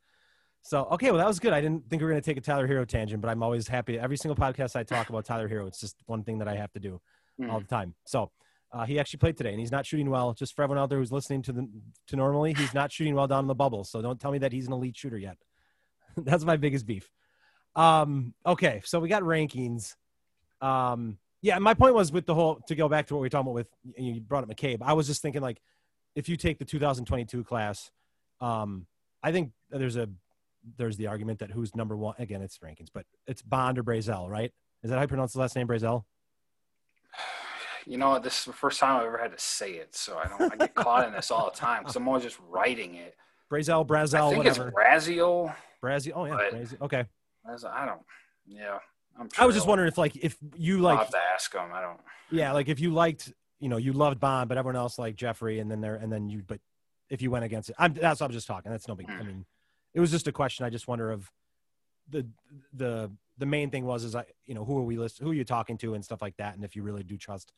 So, 0.63 0.85
okay, 0.91 1.09
well, 1.09 1.17
that 1.17 1.27
was 1.27 1.39
good. 1.39 1.53
I 1.53 1.61
didn't 1.61 1.89
think 1.89 2.01
we 2.01 2.05
were 2.05 2.11
going 2.11 2.21
to 2.21 2.25
take 2.25 2.37
a 2.37 2.41
Tyler 2.41 2.67
Herro 2.67 2.87
tangent, 2.87 3.21
but 3.21 3.29
I'm 3.29 3.41
always 3.41 3.67
happy. 3.67 3.97
Every 3.97 4.17
single 4.17 4.35
podcast 4.35 4.75
I 4.75 4.83
talk 4.83 5.09
about 5.09 5.25
Tyler 5.25 5.49
Herro, 5.49 5.67
it's 5.67 5.79
just 5.79 5.95
one 6.05 6.23
thing 6.23 6.37
that 6.37 6.47
I 6.47 6.55
have 6.55 6.71
to 6.73 6.79
do 6.79 7.01
mm. 7.39 7.51
all 7.51 7.59
the 7.59 7.65
time. 7.65 7.95
So, 8.05 8.31
uh, 8.73 8.85
he 8.85 8.99
actually 8.99 9.17
played 9.17 9.37
today, 9.37 9.51
and 9.51 9.59
he's 9.59 9.71
not 9.71 9.85
shooting 9.85 10.09
well. 10.09 10.33
Just 10.33 10.55
for 10.55 10.63
everyone 10.63 10.81
out 10.81 10.89
there 10.89 10.99
who's 10.99 11.11
listening 11.11 11.41
to 11.43 11.51
the 11.51 11.67
to 12.07 12.15
normally, 12.15 12.53
he's 12.53 12.73
not 12.73 12.91
shooting 12.91 13.15
well 13.15 13.27
down 13.27 13.43
in 13.43 13.47
the 13.47 13.55
bubble. 13.55 13.83
So 13.83 14.01
don't 14.01 14.19
tell 14.19 14.31
me 14.31 14.37
that 14.39 14.53
he's 14.53 14.67
an 14.67 14.73
elite 14.73 14.95
shooter 14.95 15.17
yet. 15.17 15.37
That's 16.17 16.45
my 16.45 16.57
biggest 16.57 16.85
beef. 16.85 17.09
Um, 17.75 18.33
okay, 18.45 18.81
so 18.85 18.99
we 18.99 19.09
got 19.09 19.23
rankings. 19.23 19.95
Um, 20.61 21.17
yeah, 21.41 21.57
my 21.59 21.73
point 21.73 21.95
was 21.95 22.11
with 22.11 22.25
the 22.25 22.35
whole 22.35 22.61
to 22.67 22.75
go 22.75 22.87
back 22.87 23.07
to 23.07 23.15
what 23.15 23.21
we 23.21 23.25
were 23.25 23.29
talking 23.29 23.47
about 23.47 23.55
with 23.55 23.67
you 23.97 24.21
brought 24.21 24.43
up 24.43 24.49
McCabe. 24.49 24.79
I 24.81 24.93
was 24.93 25.07
just 25.07 25.21
thinking 25.21 25.41
like, 25.41 25.59
if 26.15 26.29
you 26.29 26.37
take 26.37 26.59
the 26.59 26.65
2022 26.65 27.43
class, 27.43 27.91
um, 28.39 28.85
I 29.23 29.31
think 29.31 29.51
there's 29.69 29.95
a 29.95 30.09
there's 30.77 30.97
the 30.97 31.07
argument 31.07 31.39
that 31.39 31.51
who's 31.51 31.75
number 31.75 31.97
one 31.97 32.15
again. 32.19 32.41
It's 32.41 32.57
rankings, 32.59 32.89
but 32.93 33.05
it's 33.27 33.41
Bond 33.41 33.79
or 33.79 33.83
Brazel, 33.83 34.29
right? 34.29 34.51
Is 34.83 34.89
that 34.89 34.95
how 34.95 35.01
you 35.01 35.07
pronounce 35.07 35.33
the 35.33 35.39
last 35.39 35.55
name, 35.55 35.67
Brazel? 35.67 36.03
you 37.85 37.97
know, 37.97 38.19
this 38.19 38.39
is 38.39 38.45
the 38.45 38.53
first 38.53 38.79
time 38.79 38.99
I've 38.99 39.07
ever 39.07 39.17
had 39.17 39.31
to 39.31 39.39
say 39.39 39.73
it, 39.73 39.95
so 39.95 40.17
I 40.17 40.27
don't. 40.27 40.53
I 40.53 40.55
get 40.55 40.75
caught 40.75 41.07
in 41.07 41.13
this 41.13 41.31
all 41.31 41.49
the 41.49 41.57
time 41.57 41.81
because 41.81 41.95
I'm 41.95 42.07
always 42.07 42.23
just 42.23 42.39
writing 42.49 42.95
it. 42.95 43.15
Brazel, 43.51 43.85
Brazel, 43.85 44.27
I 44.27 44.29
think 44.29 44.37
whatever. 44.37 44.67
it's 44.67 44.77
Braziel. 44.77 45.55
Braziel. 45.83 46.13
Oh 46.15 46.25
yeah, 46.25 46.37
Braziel. 46.51 46.81
Okay. 46.81 47.05
I 47.45 47.85
don't. 47.85 48.01
Yeah, 48.45 48.77
I'm. 49.19 49.29
Sure 49.29 49.43
I 49.43 49.45
was 49.45 49.55
just 49.55 49.67
wondering 49.67 49.87
if 49.87 49.97
like 49.97 50.15
if 50.15 50.37
you 50.55 50.79
like. 50.79 50.97
I'll 50.97 51.03
have 51.05 51.11
to 51.11 51.19
ask 51.33 51.51
them. 51.51 51.69
I 51.73 51.81
don't. 51.81 51.99
Yeah, 52.29 52.51
like 52.53 52.69
if 52.69 52.79
you 52.79 52.93
liked, 52.93 53.33
you 53.61 53.69
know, 53.69 53.77
you 53.77 53.93
loved 53.93 54.19
Bond, 54.19 54.49
but 54.49 54.57
everyone 54.57 54.75
else 54.75 54.99
liked 54.99 55.17
Jeffrey, 55.17 55.59
and 55.59 55.71
then 55.71 55.79
there, 55.79 55.95
and 55.95 56.11
then 56.11 56.29
you, 56.29 56.43
but 56.45 56.59
if 57.09 57.21
you 57.21 57.31
went 57.31 57.45
against 57.45 57.69
it, 57.69 57.75
I'm, 57.79 57.93
that's 57.93 58.19
what 58.19 58.27
I'm 58.27 58.33
just 58.33 58.47
talking. 58.47 58.71
That's 58.71 58.87
no 58.87 58.95
big. 58.95 59.09
I 59.09 59.13
hmm. 59.13 59.27
mean, 59.27 59.45
it 59.93 59.99
was 59.99 60.11
just 60.11 60.27
a 60.27 60.31
question. 60.31 60.65
I 60.65 60.69
just 60.69 60.87
wonder 60.87 61.11
of 61.11 61.31
the 62.09 62.25
the 62.73 63.09
the 63.37 63.45
main 63.45 63.69
thing 63.69 63.85
was 63.85 64.03
is 64.03 64.15
I 64.15 64.25
you 64.45 64.53
know 64.53 64.65
who 64.65 64.77
are 64.77 64.83
we 64.83 64.97
list 64.97 65.19
who 65.19 65.31
are 65.31 65.33
you 65.33 65.45
talking 65.45 65.77
to 65.79 65.93
and 65.93 66.03
stuff 66.03 66.21
like 66.21 66.35
that, 66.37 66.55
and 66.55 66.65
if 66.65 66.75
you 66.75 66.83
really 66.83 67.03
do 67.03 67.17
trust 67.17 67.53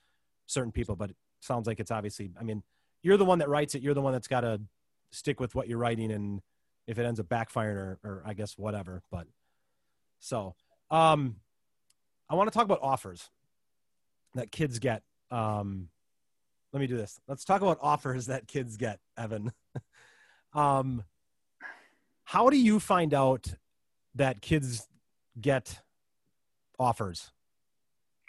certain 0.45 0.71
people, 0.71 0.95
but 0.95 1.11
it 1.11 1.15
sounds 1.39 1.67
like 1.67 1.79
it's 1.79 1.91
obviously, 1.91 2.31
I 2.39 2.43
mean, 2.43 2.63
you're 3.01 3.17
the 3.17 3.25
one 3.25 3.39
that 3.39 3.49
writes 3.49 3.75
it. 3.75 3.81
You're 3.81 3.93
the 3.93 4.01
one 4.01 4.13
that's 4.13 4.27
got 4.27 4.41
to 4.41 4.61
stick 5.11 5.39
with 5.39 5.55
what 5.55 5.67
you're 5.67 5.77
writing. 5.77 6.11
And 6.11 6.41
if 6.87 6.97
it 6.97 7.05
ends 7.05 7.19
up 7.19 7.27
backfiring 7.27 7.75
or, 7.75 7.99
or 8.03 8.23
I 8.25 8.33
guess 8.33 8.57
whatever, 8.57 9.01
but 9.11 9.27
so, 10.19 10.55
um, 10.89 11.37
I 12.29 12.35
want 12.35 12.51
to 12.51 12.57
talk 12.57 12.65
about 12.65 12.79
offers 12.81 13.29
that 14.35 14.51
kids 14.51 14.79
get. 14.79 15.03
Um, 15.31 15.89
let 16.73 16.79
me 16.79 16.87
do 16.87 16.97
this. 16.97 17.19
Let's 17.27 17.45
talk 17.45 17.61
about 17.61 17.77
offers 17.81 18.25
that 18.25 18.47
kids 18.47 18.77
get, 18.77 18.99
Evan. 19.17 19.51
um, 20.53 21.03
how 22.23 22.49
do 22.49 22.57
you 22.57 22.79
find 22.79 23.13
out 23.13 23.53
that 24.15 24.41
kids 24.41 24.87
get 25.39 25.79
offers? 26.79 27.31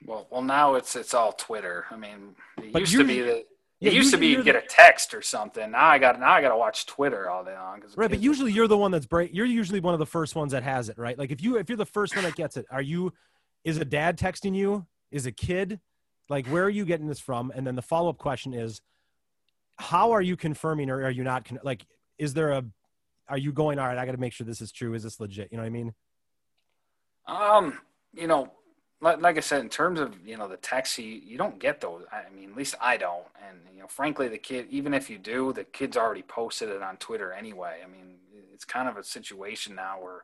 Well, 0.07 0.27
well, 0.31 0.43
now 0.43 0.75
it's 0.75 0.95
it's 0.97 1.15
all 1.15 1.33
Twitter. 1.33 1.87
I 1.91 1.97
mean, 1.97 2.35
it 2.59 2.73
But 2.73 2.81
used 2.81 2.93
to 2.97 3.05
be 3.05 3.21
that. 3.23 3.45
Yeah, 3.81 3.91
It 3.91 3.95
used 3.95 4.13
to 4.13 4.19
be 4.19 4.29
you're 4.29 4.43
get 4.43 4.53
the- 4.55 4.63
a 4.63 4.67
text 4.67 5.15
or 5.15 5.23
something. 5.23 5.71
Now 5.71 5.87
I 5.87 5.99
got 5.99 6.21
now 6.21 6.31
I 6.33 6.41
got 6.43 6.51
to 6.51 6.57
watch 6.57 6.87
Twitter 6.87 7.29
all 7.31 7.45
day 7.45 7.55
long. 7.55 7.83
Right, 7.97 8.11
but 8.11 8.21
usually 8.21 8.53
you're 8.53 8.69
the 8.69 8.77
one 8.79 8.91
that's 8.91 9.07
break. 9.07 9.31
You're 9.35 9.47
usually 9.47 9.81
one 9.81 9.95
of 9.95 10.01
the 10.01 10.07
first 10.07 10.35
ones 10.35 10.53
that 10.53 10.63
has 10.63 10.89
it, 10.91 10.99
right? 10.99 11.19
Like 11.19 11.31
if 11.31 11.43
you 11.43 11.57
if 11.57 11.69
you're 11.69 11.79
the 11.79 11.87
first 11.87 12.15
one 12.15 12.25
that 12.25 12.35
gets 12.37 12.57
it, 12.57 12.67
are 12.71 12.83
you? 12.83 13.13
Is 13.65 13.79
a 13.79 13.85
dad 13.85 14.19
texting 14.19 14.55
you? 14.55 14.87
Is 15.11 15.25
a 15.27 15.33
kid? 15.33 15.81
Like 16.29 16.47
where 16.47 16.64
are 16.64 16.70
you 16.70 16.85
getting 16.85 17.07
this 17.07 17.20
from? 17.20 17.53
And 17.55 17.66
then 17.66 17.77
the 17.77 17.83
follow 17.83 18.11
up 18.11 18.18
question 18.18 18.55
is, 18.55 18.81
how 19.77 20.12
are 20.12 20.22
you 20.22 20.37
confirming 20.37 20.91
or 20.91 21.03
are 21.03 21.11
you 21.11 21.25
not? 21.25 21.45
Con- 21.45 21.61
like, 21.62 21.87
is 22.18 22.35
there 22.35 22.51
a? 22.51 22.64
Are 23.29 23.39
you 23.39 23.53
going? 23.53 23.79
All 23.79 23.87
right, 23.87 23.99
I 23.99 24.05
got 24.05 24.12
to 24.12 24.18
make 24.18 24.33
sure 24.33 24.47
this 24.47 24.61
is 24.61 24.70
true. 24.70 24.95
Is 24.95 25.03
this 25.03 25.18
legit? 25.18 25.49
You 25.51 25.57
know 25.57 25.62
what 25.62 25.68
I 25.68 25.70
mean? 25.70 25.95
Um, 27.27 27.79
you 28.12 28.27
know, 28.27 28.53
like, 29.01 29.20
like 29.20 29.37
I 29.37 29.41
said, 29.41 29.61
in 29.62 29.68
terms 29.68 29.99
of 29.99 30.14
you 30.27 30.37
know 30.37 30.47
the 30.47 30.57
text, 30.57 30.99
you, 30.99 31.05
you 31.05 31.39
don't 31.39 31.59
get 31.59 31.81
those. 31.81 32.05
I 32.12 32.33
mean, 32.35 32.51
at 32.51 32.57
least 32.57 32.75
I 32.81 32.97
don't. 32.97 33.27
And 33.49 33.59
you 33.75 33.81
know, 33.81 33.89
frankly, 33.89 34.29
the 34.29 34.39
kid, 34.39 34.66
even 34.70 34.95
if 34.95 35.11
you 35.11 35.18
do, 35.18 35.53
the 35.53 35.64
kid's 35.64 35.97
already 35.97 36.22
posted 36.22 36.68
it 36.68 36.83
on 36.83 36.97
Twitter 36.99 37.33
anyway. 37.33 37.81
I 37.83 37.89
mean, 37.89 38.16
it's 38.53 38.64
kind 38.64 38.89
of 38.89 38.97
a 38.97 39.05
situation 39.05 39.75
now 39.75 39.97
where 40.01 40.22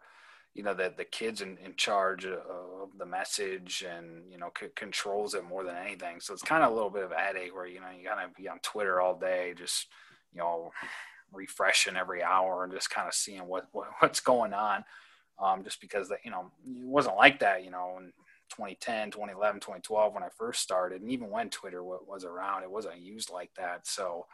you 0.54 0.62
know 0.62 0.74
that 0.74 0.96
the 0.96 1.04
kid's 1.04 1.42
in, 1.42 1.56
in 1.64 1.74
charge 1.76 2.24
of, 2.24 2.38
of 2.38 2.98
the 2.98 3.06
message 3.06 3.84
and 3.88 4.22
you 4.30 4.38
know 4.38 4.50
c- 4.58 4.66
controls 4.74 5.34
it 5.34 5.44
more 5.44 5.64
than 5.64 5.76
anything. 5.76 6.20
So 6.20 6.32
it's 6.32 6.42
kind 6.42 6.64
of 6.64 6.72
a 6.72 6.74
little 6.74 6.90
bit 6.90 7.04
of 7.04 7.12
a 7.12 7.16
headache 7.16 7.54
where 7.54 7.66
you 7.66 7.80
know 7.80 7.86
you 7.96 8.04
gotta 8.04 8.28
be 8.36 8.48
on 8.48 8.58
Twitter 8.60 9.00
all 9.00 9.16
day, 9.18 9.54
just 9.56 9.86
you 10.32 10.40
know 10.40 10.70
refreshing 11.32 11.96
every 11.96 12.22
hour 12.22 12.64
and 12.64 12.72
just 12.72 12.90
kind 12.90 13.06
of 13.06 13.14
seeing 13.14 13.46
what, 13.46 13.68
what 13.72 13.88
what's 14.00 14.20
going 14.20 14.52
on 14.52 14.84
um, 15.42 15.64
just 15.64 15.80
because 15.80 16.08
that 16.08 16.18
you 16.24 16.30
know 16.30 16.50
it 16.66 16.86
wasn't 16.86 17.16
like 17.16 17.38
that 17.40 17.64
you 17.64 17.70
know 17.70 17.96
in 17.98 18.12
2010 18.50 19.12
2011 19.12 19.60
2012 19.60 20.14
when 20.14 20.22
i 20.24 20.28
first 20.36 20.60
started. 20.60 21.02
And 21.02 21.10
even 21.10 21.30
when 21.30 21.50
twitter 21.50 21.82
wa- 21.84 21.98
was 22.06 22.24
around 22.24 22.62
it 22.62 22.70
wasn't 22.70 22.98
used 22.98 23.30
like 23.30 23.50
that. 23.56 23.86
So 23.86 24.26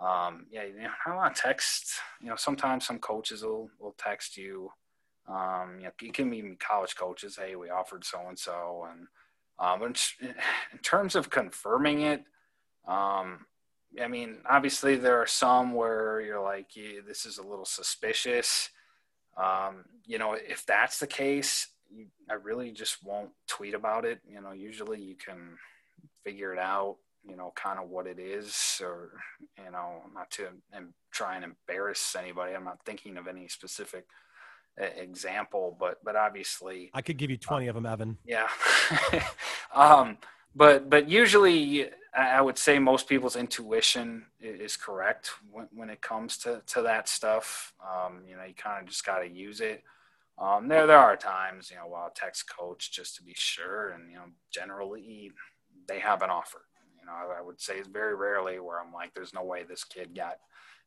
um, 0.00 0.46
yeah 0.50 0.64
you 0.64 0.82
know 0.82 0.90
i 1.06 1.14
want 1.14 1.34
to 1.34 1.42
text 1.42 1.92
you 2.20 2.28
know 2.28 2.36
sometimes 2.36 2.86
some 2.86 2.98
coaches 2.98 3.42
will, 3.42 3.70
will 3.78 3.94
text 3.98 4.36
you 4.36 4.70
um, 5.30 5.76
you 5.78 5.84
know 5.84 5.92
it 6.02 6.14
can 6.14 6.30
be 6.30 6.42
college 6.58 6.96
coaches 6.96 7.38
hey 7.40 7.54
we 7.56 7.70
offered 7.70 8.04
so 8.04 8.20
and 8.28 8.38
so 8.38 8.86
and 8.90 9.06
in, 9.82 10.28
in 10.72 10.78
terms 10.78 11.14
of 11.14 11.30
confirming 11.30 12.02
it 12.02 12.24
um, 12.86 13.46
I 14.00 14.08
mean, 14.08 14.38
obviously 14.48 14.96
there 14.96 15.20
are 15.20 15.26
some 15.26 15.72
where 15.72 16.20
you're 16.20 16.42
like, 16.42 16.76
yeah, 16.76 17.00
this 17.06 17.26
is 17.26 17.38
a 17.38 17.42
little 17.42 17.64
suspicious. 17.64 18.70
Um, 19.36 19.84
you 20.04 20.18
know, 20.18 20.34
if 20.34 20.64
that's 20.66 20.98
the 20.98 21.06
case, 21.06 21.68
you, 21.88 22.06
I 22.30 22.34
really 22.34 22.70
just 22.70 23.04
won't 23.04 23.30
tweet 23.48 23.74
about 23.74 24.04
it. 24.04 24.20
You 24.28 24.40
know, 24.40 24.52
usually 24.52 25.00
you 25.00 25.16
can 25.16 25.56
figure 26.24 26.52
it 26.52 26.58
out, 26.58 26.96
you 27.24 27.36
know, 27.36 27.52
kind 27.56 27.78
of 27.78 27.88
what 27.88 28.06
it 28.06 28.18
is, 28.18 28.80
or, 28.80 29.10
you 29.58 29.70
know, 29.72 30.02
not 30.14 30.30
to 30.32 30.48
and 30.72 30.92
try 31.10 31.34
and 31.34 31.44
embarrass 31.44 32.14
anybody. 32.16 32.54
I'm 32.54 32.64
not 32.64 32.84
thinking 32.84 33.16
of 33.16 33.26
any 33.26 33.48
specific 33.48 34.04
example, 34.78 35.76
but, 35.78 36.02
but 36.04 36.16
obviously, 36.16 36.90
I 36.94 37.02
could 37.02 37.16
give 37.16 37.30
you 37.30 37.36
twenty 37.36 37.68
of 37.68 37.74
them, 37.74 37.86
Evan. 37.86 38.18
yeah. 38.24 38.48
um, 39.74 40.18
but 40.54 40.90
but 40.90 41.08
usually, 41.08 41.86
I 42.14 42.30
I 42.38 42.40
would 42.40 42.58
say 42.58 42.78
most 42.78 43.08
people's 43.08 43.36
intuition 43.36 44.26
is 44.40 44.76
correct 44.76 45.30
when, 45.50 45.68
when 45.72 45.90
it 45.90 46.00
comes 46.00 46.38
to, 46.38 46.62
to 46.66 46.82
that 46.82 47.08
stuff. 47.08 47.72
Um, 47.80 48.22
you 48.28 48.36
know, 48.36 48.44
you 48.44 48.54
kind 48.54 48.82
of 48.82 48.88
just 48.88 49.04
got 49.04 49.20
to 49.20 49.28
use 49.28 49.60
it. 49.60 49.82
Um, 50.38 50.68
there 50.68 50.86
there 50.86 50.98
are 50.98 51.16
times, 51.16 51.70
you 51.70 51.76
know, 51.76 51.86
while 51.86 52.10
text 52.14 52.48
coach 52.48 52.90
just 52.90 53.16
to 53.16 53.22
be 53.22 53.34
sure, 53.36 53.90
and 53.90 54.10
you 54.10 54.16
know, 54.16 54.24
generally 54.50 55.30
they 55.86 56.00
have 56.00 56.22
an 56.22 56.30
offer. 56.30 56.62
You 56.98 57.06
know, 57.06 57.12
I, 57.12 57.38
I 57.38 57.42
would 57.42 57.60
say 57.60 57.74
it's 57.78 57.88
very 57.88 58.14
rarely 58.14 58.58
where 58.58 58.80
I'm 58.80 58.92
like, 58.92 59.14
there's 59.14 59.34
no 59.34 59.44
way 59.44 59.62
this 59.62 59.84
kid 59.84 60.14
got 60.14 60.38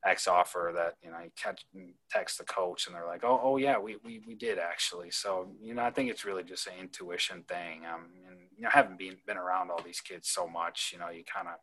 X 0.06 0.28
offer 0.28 0.74
that 0.76 0.96
you 1.02 1.12
know 1.12 1.20
you 1.24 1.32
catch 1.42 1.66
text 2.12 2.38
the 2.38 2.44
coach 2.44 2.88
and 2.88 2.96
they're 2.96 3.08
like 3.08 3.24
oh 3.24 3.40
oh 3.42 3.58
yeah 3.58 3.80
we, 3.80 3.96
we 4.04 4.22
we 4.28 4.36
did 4.36 4.60
actually. 4.60 5.12
So 5.12 5.48
you 5.62 5.74
know 5.74 5.84
I 5.84 5.92
think 5.92 6.10
it's 6.10 6.26
really 6.26 6.44
just 6.44 6.68
an 6.68 6.74
intuition 6.80 7.44
thing. 7.48 7.84
Um 7.86 8.08
and 8.28 8.38
you 8.56 8.64
know 8.64 8.70
having 8.72 8.98
been 8.98 9.16
been 9.26 9.38
around 9.38 9.72
all 9.72 9.82
these 9.84 10.02
kids 10.02 10.30
so 10.30 10.48
much 10.48 10.92
you 10.94 11.00
know 11.00 11.10
you 11.10 11.24
kind 11.24 11.48
of 11.48 11.54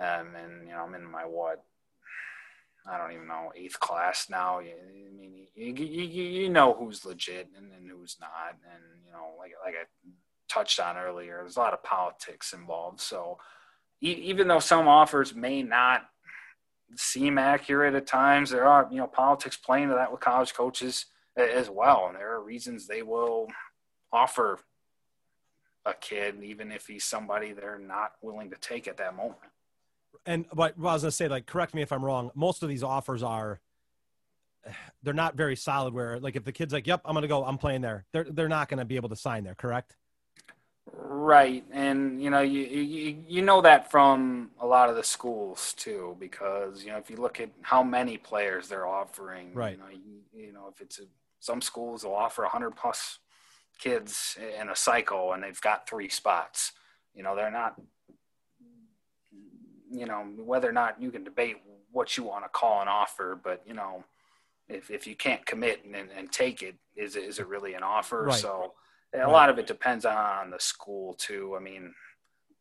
um 0.00 0.34
and 0.34 0.66
you 0.66 0.72
know 0.72 0.80
I'm 0.80 0.94
in 0.94 1.10
my 1.10 1.26
what 1.26 1.62
I 2.90 2.98
don't 2.98 3.12
even 3.12 3.28
know 3.28 3.52
eighth 3.54 3.78
class 3.78 4.28
now. 4.30 4.60
I 4.60 4.74
mean 4.90 5.46
you 5.54 5.74
you, 5.74 6.24
you, 6.24 6.48
know 6.48 6.72
who's 6.72 7.04
legit 7.04 7.48
and, 7.56 7.70
and 7.72 7.90
who's 7.90 8.16
not. 8.18 8.56
And 8.72 8.82
you 9.04 9.12
know 9.12 9.34
like 9.38 9.52
like 9.62 9.74
I 9.74 9.84
touched 10.48 10.80
on 10.80 10.96
earlier 10.96 11.38
there's 11.40 11.56
a 11.56 11.60
lot 11.60 11.74
of 11.74 11.82
politics 11.82 12.54
involved. 12.54 13.00
So 13.00 13.38
even 14.00 14.48
though 14.48 14.58
some 14.58 14.88
offers 14.88 15.32
may 15.34 15.62
not 15.62 16.08
seem 16.96 17.38
accurate 17.38 17.94
at 17.94 18.06
times. 18.06 18.50
There 18.50 18.66
are, 18.66 18.88
you 18.90 18.98
know, 18.98 19.06
politics 19.06 19.56
playing 19.56 19.88
to 19.88 19.94
that 19.94 20.10
with 20.10 20.20
college 20.20 20.54
coaches 20.54 21.06
as 21.36 21.70
well. 21.70 22.06
And 22.08 22.16
there 22.16 22.32
are 22.32 22.42
reasons 22.42 22.86
they 22.86 23.02
will 23.02 23.48
offer 24.12 24.58
a 25.84 25.94
kid, 25.94 26.42
even 26.42 26.70
if 26.70 26.86
he's 26.86 27.04
somebody 27.04 27.52
they're 27.52 27.78
not 27.78 28.12
willing 28.20 28.50
to 28.50 28.56
take 28.56 28.86
at 28.86 28.98
that 28.98 29.16
moment. 29.16 29.40
And 30.26 30.46
but 30.52 30.78
what 30.78 30.90
I 30.90 30.92
was 30.94 31.02
gonna 31.02 31.12
say, 31.12 31.28
like, 31.28 31.46
correct 31.46 31.74
me 31.74 31.82
if 31.82 31.90
I'm 31.90 32.04
wrong. 32.04 32.30
Most 32.34 32.62
of 32.62 32.68
these 32.68 32.82
offers 32.82 33.22
are, 33.22 33.60
they're 35.02 35.14
not 35.14 35.34
very 35.34 35.56
solid. 35.56 35.92
Where 35.94 36.20
like 36.20 36.36
if 36.36 36.44
the 36.44 36.52
kid's 36.52 36.72
like, 36.72 36.86
"Yep, 36.86 37.00
I'm 37.04 37.14
gonna 37.14 37.26
go. 37.26 37.44
I'm 37.44 37.58
playing 37.58 37.80
there," 37.80 38.04
they're 38.12 38.24
they're 38.24 38.48
not 38.48 38.68
gonna 38.68 38.84
be 38.84 38.96
able 38.96 39.08
to 39.08 39.16
sign 39.16 39.42
there. 39.42 39.56
Correct? 39.56 39.96
Right, 40.90 41.64
and 41.70 42.20
you 42.20 42.28
know 42.28 42.40
you, 42.40 42.62
you 42.62 43.24
you 43.28 43.42
know 43.42 43.60
that 43.60 43.90
from 43.90 44.50
a 44.60 44.66
lot 44.66 44.88
of 44.88 44.96
the 44.96 45.04
schools 45.04 45.74
too, 45.74 46.16
because 46.18 46.84
you 46.84 46.90
know 46.90 46.98
if 46.98 47.08
you 47.08 47.16
look 47.16 47.40
at 47.40 47.50
how 47.62 47.84
many 47.84 48.16
players 48.16 48.68
they're 48.68 48.86
offering, 48.86 49.54
Right. 49.54 49.72
You 49.72 49.78
know, 49.78 49.90
you, 49.90 50.46
you 50.46 50.52
know 50.52 50.68
if 50.72 50.80
it's 50.80 50.98
a, 50.98 51.04
some 51.38 51.60
schools 51.60 52.04
will 52.04 52.14
offer 52.14 52.42
100 52.42 52.72
plus 52.74 53.18
kids 53.78 54.36
in 54.60 54.68
a 54.70 54.76
cycle, 54.76 55.32
and 55.32 55.42
they've 55.44 55.60
got 55.60 55.88
three 55.88 56.08
spots. 56.08 56.72
You 57.14 57.22
know 57.22 57.36
they're 57.36 57.50
not. 57.50 57.80
You 59.88 60.06
know 60.06 60.24
whether 60.36 60.68
or 60.68 60.72
not 60.72 61.00
you 61.00 61.12
can 61.12 61.22
debate 61.22 61.58
what 61.92 62.16
you 62.16 62.24
want 62.24 62.44
to 62.44 62.48
call 62.48 62.82
an 62.82 62.88
offer, 62.88 63.38
but 63.40 63.62
you 63.66 63.74
know 63.74 64.02
if 64.68 64.90
if 64.90 65.06
you 65.06 65.14
can't 65.14 65.46
commit 65.46 65.84
and, 65.84 65.94
and 65.94 66.32
take 66.32 66.62
it, 66.62 66.74
is 66.96 67.14
it 67.14 67.22
is 67.22 67.38
it 67.38 67.46
really 67.46 67.74
an 67.74 67.84
offer? 67.84 68.24
Right. 68.24 68.34
So 68.34 68.72
a 69.14 69.28
lot 69.28 69.50
of 69.50 69.58
it 69.58 69.66
depends 69.66 70.04
on 70.04 70.50
the 70.50 70.60
school 70.60 71.14
too. 71.14 71.54
I 71.56 71.60
mean, 71.60 71.94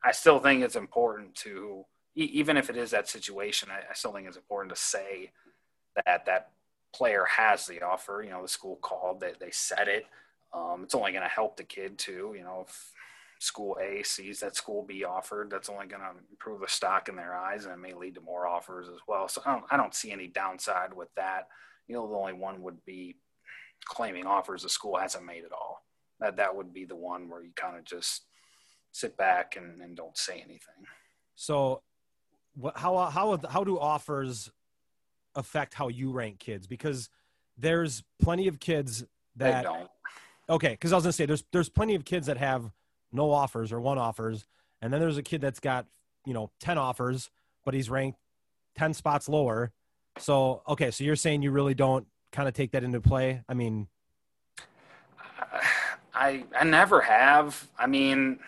I 0.04 0.12
still 0.12 0.40
think 0.40 0.64
it's 0.64 0.76
important 0.76 1.36
to, 1.36 1.86
even 2.16 2.58
if 2.58 2.70
it 2.70 2.76
is 2.76 2.92
that 2.92 3.08
situation, 3.08 3.70
I, 3.72 3.80
I 3.90 3.94
still 3.94 4.12
think 4.12 4.28
it's 4.28 4.38
important 4.38 4.76
to 4.76 4.82
say 4.82 5.32
that 6.06 6.26
that 6.26 6.52
player 6.94 7.26
has 7.26 7.66
the 7.66 7.82
offer. 7.82 8.22
You 8.24 8.32
know, 8.32 8.42
the 8.42 8.48
school 8.48 8.78
called, 8.82 9.22
they, 9.22 9.32
they 9.40 9.52
said 9.52 9.88
it. 9.88 10.06
Um, 10.54 10.82
it's 10.84 10.96
only 10.96 11.12
going 11.12 11.24
to 11.24 11.30
help 11.30 11.56
the 11.56 11.64
kid 11.64 11.98
too. 11.98 12.34
You 12.36 12.44
know, 12.44 12.66
if 12.68 12.92
school 13.40 13.78
A 13.82 14.04
sees 14.04 14.42
that 14.42 14.58
school 14.58 14.84
B 14.84 15.06
offered, 15.06 15.50
that's 15.50 15.70
only 15.70 15.88
going 15.88 16.02
to 16.02 16.12
improve 16.30 16.60
the 16.60 16.68
stock 16.68 17.08
in 17.08 17.16
their 17.16 17.34
eyes 17.34 17.64
and 17.64 17.74
it 17.74 17.80
may 17.80 17.94
lead 17.94 18.16
to 18.16 18.22
more 18.22 18.46
offers 18.46 18.90
as 18.90 19.00
well. 19.08 19.30
So 19.30 19.42
I 19.46 19.54
don't, 19.54 19.66
I 19.72 19.78
don't 19.78 19.96
see 19.96 20.12
any 20.12 20.28
downside 20.28 20.94
with 20.94 21.10
that. 21.16 21.48
You 21.88 21.96
know, 21.96 22.08
the 22.08 22.16
only 22.16 22.34
one 22.34 22.62
would 22.64 22.84
be 22.84 23.16
claiming 23.86 24.26
offers 24.26 24.64
the 24.64 24.70
school 24.70 24.98
hasn't 24.98 25.26
made 25.26 25.46
at 25.46 25.54
all 25.54 25.84
that 26.22 26.38
that 26.38 26.56
would 26.56 26.74
be 26.74 26.86
the 26.86 26.96
one 26.96 27.30
where 27.30 27.44
you 27.44 27.52
kind 27.56 27.78
of 27.78 27.84
just 27.84 28.24
sit 28.92 29.18
back 29.18 29.56
and, 29.58 29.82
and 29.82 29.96
don't 29.98 30.18
say 30.18 30.36
anything. 30.36 30.86
So, 31.36 31.82
what, 32.54 32.78
how 32.78 32.98
how 33.10 33.40
how 33.50 33.64
do 33.64 33.80
offers 33.80 34.52
affect 35.36 35.74
how 35.74 35.88
you 35.88 36.12
rank 36.12 36.40
kids? 36.40 36.68
Because 36.68 37.10
there's 37.58 38.04
plenty 38.22 38.48
of 38.48 38.60
kids 38.60 39.04
that 39.36 39.64
don't. 39.64 39.90
okay. 40.50 40.70
Because 40.70 40.94
I 40.94 40.96
was 40.96 41.04
gonna 41.04 41.14
say 41.14 41.26
there's 41.26 41.44
there's 41.52 41.70
plenty 41.70 41.96
of 41.96 42.06
kids 42.06 42.28
that 42.28 42.38
have 42.38 42.72
no 43.12 43.32
offers 43.32 43.72
or 43.72 43.82
one 43.82 43.98
offers, 43.98 44.46
and 44.82 44.94
then 44.94 45.00
there's 45.00 45.18
a 45.18 45.24
kid 45.24 45.42
that's 45.42 45.60
got 45.60 45.88
you 46.26 46.34
know 46.34 46.52
ten 46.60 46.78
offers, 46.78 47.30
but 47.66 47.74
he's 47.74 47.90
ranked 47.90 48.20
ten 48.78 48.94
spots 48.94 49.28
lower. 49.28 49.72
So 50.20 50.62
okay, 50.68 50.92
so 50.92 51.04
you're 51.04 51.16
saying 51.16 51.42
you 51.42 51.52
really 51.52 51.74
don't 51.74 52.06
kind 52.32 52.48
of 52.48 52.54
take 52.54 52.72
that 52.72 52.84
into 52.84 53.02
play? 53.02 53.42
I 53.48 53.54
mean, 53.54 53.88
uh, 54.60 55.60
I 56.22 56.46
I 56.60 56.64
never 56.64 57.02
have. 57.02 57.68
I 57.78 57.88
mean, 57.88 58.40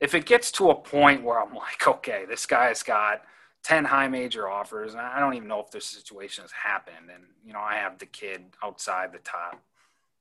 if 0.00 0.14
it 0.14 0.26
gets 0.26 0.50
to 0.52 0.70
a 0.70 0.74
point 0.74 1.22
where 1.22 1.40
I'm 1.40 1.54
like, 1.54 1.86
okay, 1.96 2.24
this 2.28 2.46
guy's 2.46 2.82
got 2.82 3.22
ten 3.62 3.84
high 3.84 4.08
major 4.08 4.48
offers, 4.48 4.92
and 4.94 5.02
I 5.02 5.20
don't 5.20 5.34
even 5.34 5.48
know 5.48 5.60
if 5.60 5.70
this 5.70 5.86
situation 5.86 6.42
has 6.42 6.52
happened, 6.52 7.10
and 7.14 7.24
you 7.44 7.52
know, 7.52 7.60
I 7.60 7.76
have 7.76 7.98
the 7.98 8.06
kid 8.06 8.44
outside 8.62 9.12
the 9.12 9.18
top 9.18 9.60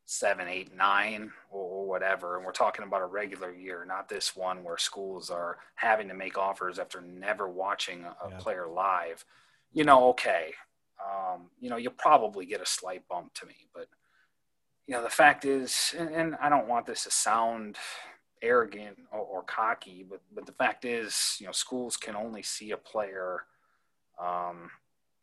seven, 0.05 0.47
eight, 0.47 0.75
nine, 0.75 1.31
or 1.51 1.85
whatever, 1.87 2.37
and 2.37 2.45
we're 2.45 2.51
talking 2.51 2.85
about 2.85 3.01
a 3.01 3.05
regular 3.07 3.51
year, 3.51 3.85
not 3.85 4.07
this 4.09 4.35
one 4.35 4.63
where 4.63 4.77
schools 4.77 5.31
are 5.31 5.57
having 5.75 6.07
to 6.07 6.13
make 6.13 6.37
offers 6.37 6.77
after 6.79 7.01
never 7.01 7.49
watching 7.49 8.03
a, 8.05 8.15
a 8.25 8.29
Yeah. 8.31 8.37
player 8.37 8.67
live. 8.67 9.25
You 9.73 9.83
know, 9.83 10.09
okay, 10.09 10.53
um, 11.03 11.49
you 11.59 11.69
know, 11.69 11.77
you'll 11.77 11.93
probably 11.93 12.45
get 12.45 12.61
a 12.61 12.65
slight 12.67 13.07
bump 13.07 13.33
to 13.35 13.47
me, 13.47 13.55
but 13.73 13.87
you 14.87 14.93
know, 14.93 15.03
the 15.03 15.09
fact 15.09 15.45
is, 15.45 15.95
and, 15.97 16.09
and 16.09 16.35
I 16.41 16.49
don't 16.49 16.67
want 16.67 16.85
this 16.85 17.03
to 17.05 17.11
sound 17.11 17.77
arrogant 18.41 18.97
or, 19.11 19.19
or, 19.19 19.43
cocky, 19.43 20.05
but 20.07 20.21
but 20.33 20.45
the 20.45 20.51
fact 20.51 20.85
is, 20.85 21.37
you 21.39 21.47
know, 21.47 21.51
schools 21.51 21.97
can 21.97 22.15
only 22.15 22.43
see 22.43 22.71
a 22.71 22.77
player 22.77 23.43
um, 24.21 24.69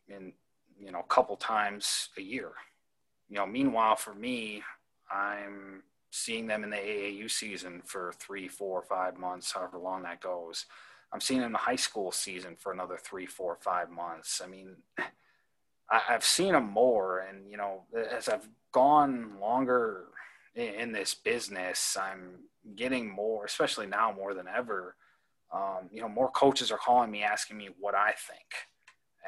in 0.08 0.32
you 0.80 0.90
know 0.90 1.00
a 1.00 1.14
couple 1.14 1.36
times 1.36 2.08
a 2.18 2.22
year. 2.22 2.50
You 3.28 3.36
know, 3.36 3.46
meanwhile, 3.46 3.96
for 3.96 4.14
me, 4.14 4.62
I'm 5.10 5.82
seeing 6.10 6.46
them 6.46 6.64
in 6.64 6.70
the 6.70 6.76
AAU 6.76 7.30
season 7.30 7.82
for 7.84 8.12
three, 8.18 8.48
four, 8.48 8.82
five 8.82 9.16
months, 9.16 9.52
however 9.52 9.78
long 9.78 10.02
that 10.02 10.20
goes. 10.20 10.66
I'm 11.12 11.20
seeing 11.20 11.40
them 11.40 11.48
in 11.48 11.52
the 11.52 11.58
high 11.58 11.76
school 11.76 12.10
season 12.10 12.56
for 12.58 12.72
another 12.72 12.98
three, 13.02 13.26
four, 13.26 13.56
five 13.60 13.90
months. 13.90 14.40
I 14.44 14.48
mean, 14.48 14.76
I, 15.93 15.99
have 16.12 16.24
seen 16.24 16.53
them 16.53 16.70
more, 16.70 17.20
and 17.20 17.51
you 17.51 17.57
know, 17.57 17.82
as 17.95 18.28
I've 18.28 18.49
gone 18.72 19.38
longer 19.40 20.07
in, 20.55 20.74
in 20.74 20.93
this 20.93 21.14
business, 21.14 21.97
I'm 22.01 22.40
getting 22.76 23.11
more, 23.11 23.45
especially 23.45 23.86
now 23.86 24.12
more 24.12 24.34
than 24.34 24.47
ever. 24.49 24.97
Um, 25.53 25.90
you 25.93 26.01
know, 26.01 26.09
more 26.09 26.30
coaches 26.30 26.72
are 26.72 26.78
calling 26.78 27.11
me 27.11 27.22
asking 27.22 27.59
me 27.59 27.68
what 27.78 27.95
I 27.95 28.12
think, 28.12 28.49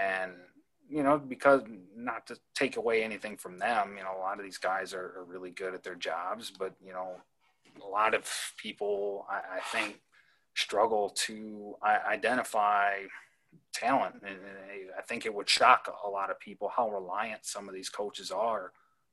and 0.00 0.32
you 0.88 1.02
know, 1.02 1.18
because 1.18 1.62
not 1.96 2.26
to 2.26 2.36
take 2.54 2.76
away 2.76 3.02
anything 3.02 3.36
from 3.36 3.58
them, 3.58 3.94
you 3.96 4.02
know, 4.02 4.16
a 4.16 4.20
lot 4.20 4.38
of 4.38 4.44
these 4.44 4.58
guys 4.58 4.92
are, 4.94 5.14
are 5.18 5.24
really 5.26 5.50
good 5.50 5.74
at 5.74 5.82
their 5.82 5.94
jobs, 5.94 6.50
but 6.50 6.74
you 6.84 6.92
know, 6.92 7.16
a 7.84 7.88
lot 7.88 8.14
of 8.14 8.28
people, 8.56 9.26
I, 9.30 9.58
I 9.58 9.60
think, 9.72 10.00
struggle 10.54 11.10
to 11.10 11.74
identify 11.82 13.00
talent, 13.72 14.16
and, 14.22 14.36
and 14.36 14.90
I 14.96 15.02
think 15.02 15.26
it 15.26 15.34
would 15.34 15.48
shock 15.48 15.92
a 16.04 16.08
lot 16.08 16.30
of 16.30 16.38
people 16.38 16.70
how 16.74 16.90
reliant 16.90 17.44
some 17.44 17.68
of 17.68 17.74
these 17.74 17.88
coaches 17.88 18.30
are 18.30 18.72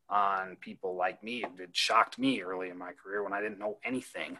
on 0.09 0.57
people 0.59 0.95
like 0.95 1.23
me. 1.23 1.43
It 1.59 1.69
shocked 1.75 2.19
me 2.19 2.41
early 2.41 2.69
in 2.69 2.77
my 2.77 2.91
career 2.91 3.23
when 3.23 3.33
I 3.33 3.41
didn't 3.41 3.59
know 3.59 3.77
anything 3.83 4.37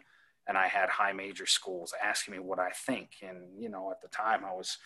and 0.48 0.58
I 0.58 0.66
had 0.66 0.88
high 0.88 1.12
major 1.12 1.46
schools 1.46 1.94
asking 2.02 2.32
me 2.32 2.40
what 2.40 2.58
I 2.58 2.70
think. 2.70 3.10
And, 3.22 3.60
you 3.60 3.68
know, 3.68 3.90
at 3.90 4.02
the 4.02 4.08
time 4.08 4.44
I 4.44 4.52
was 4.52 4.78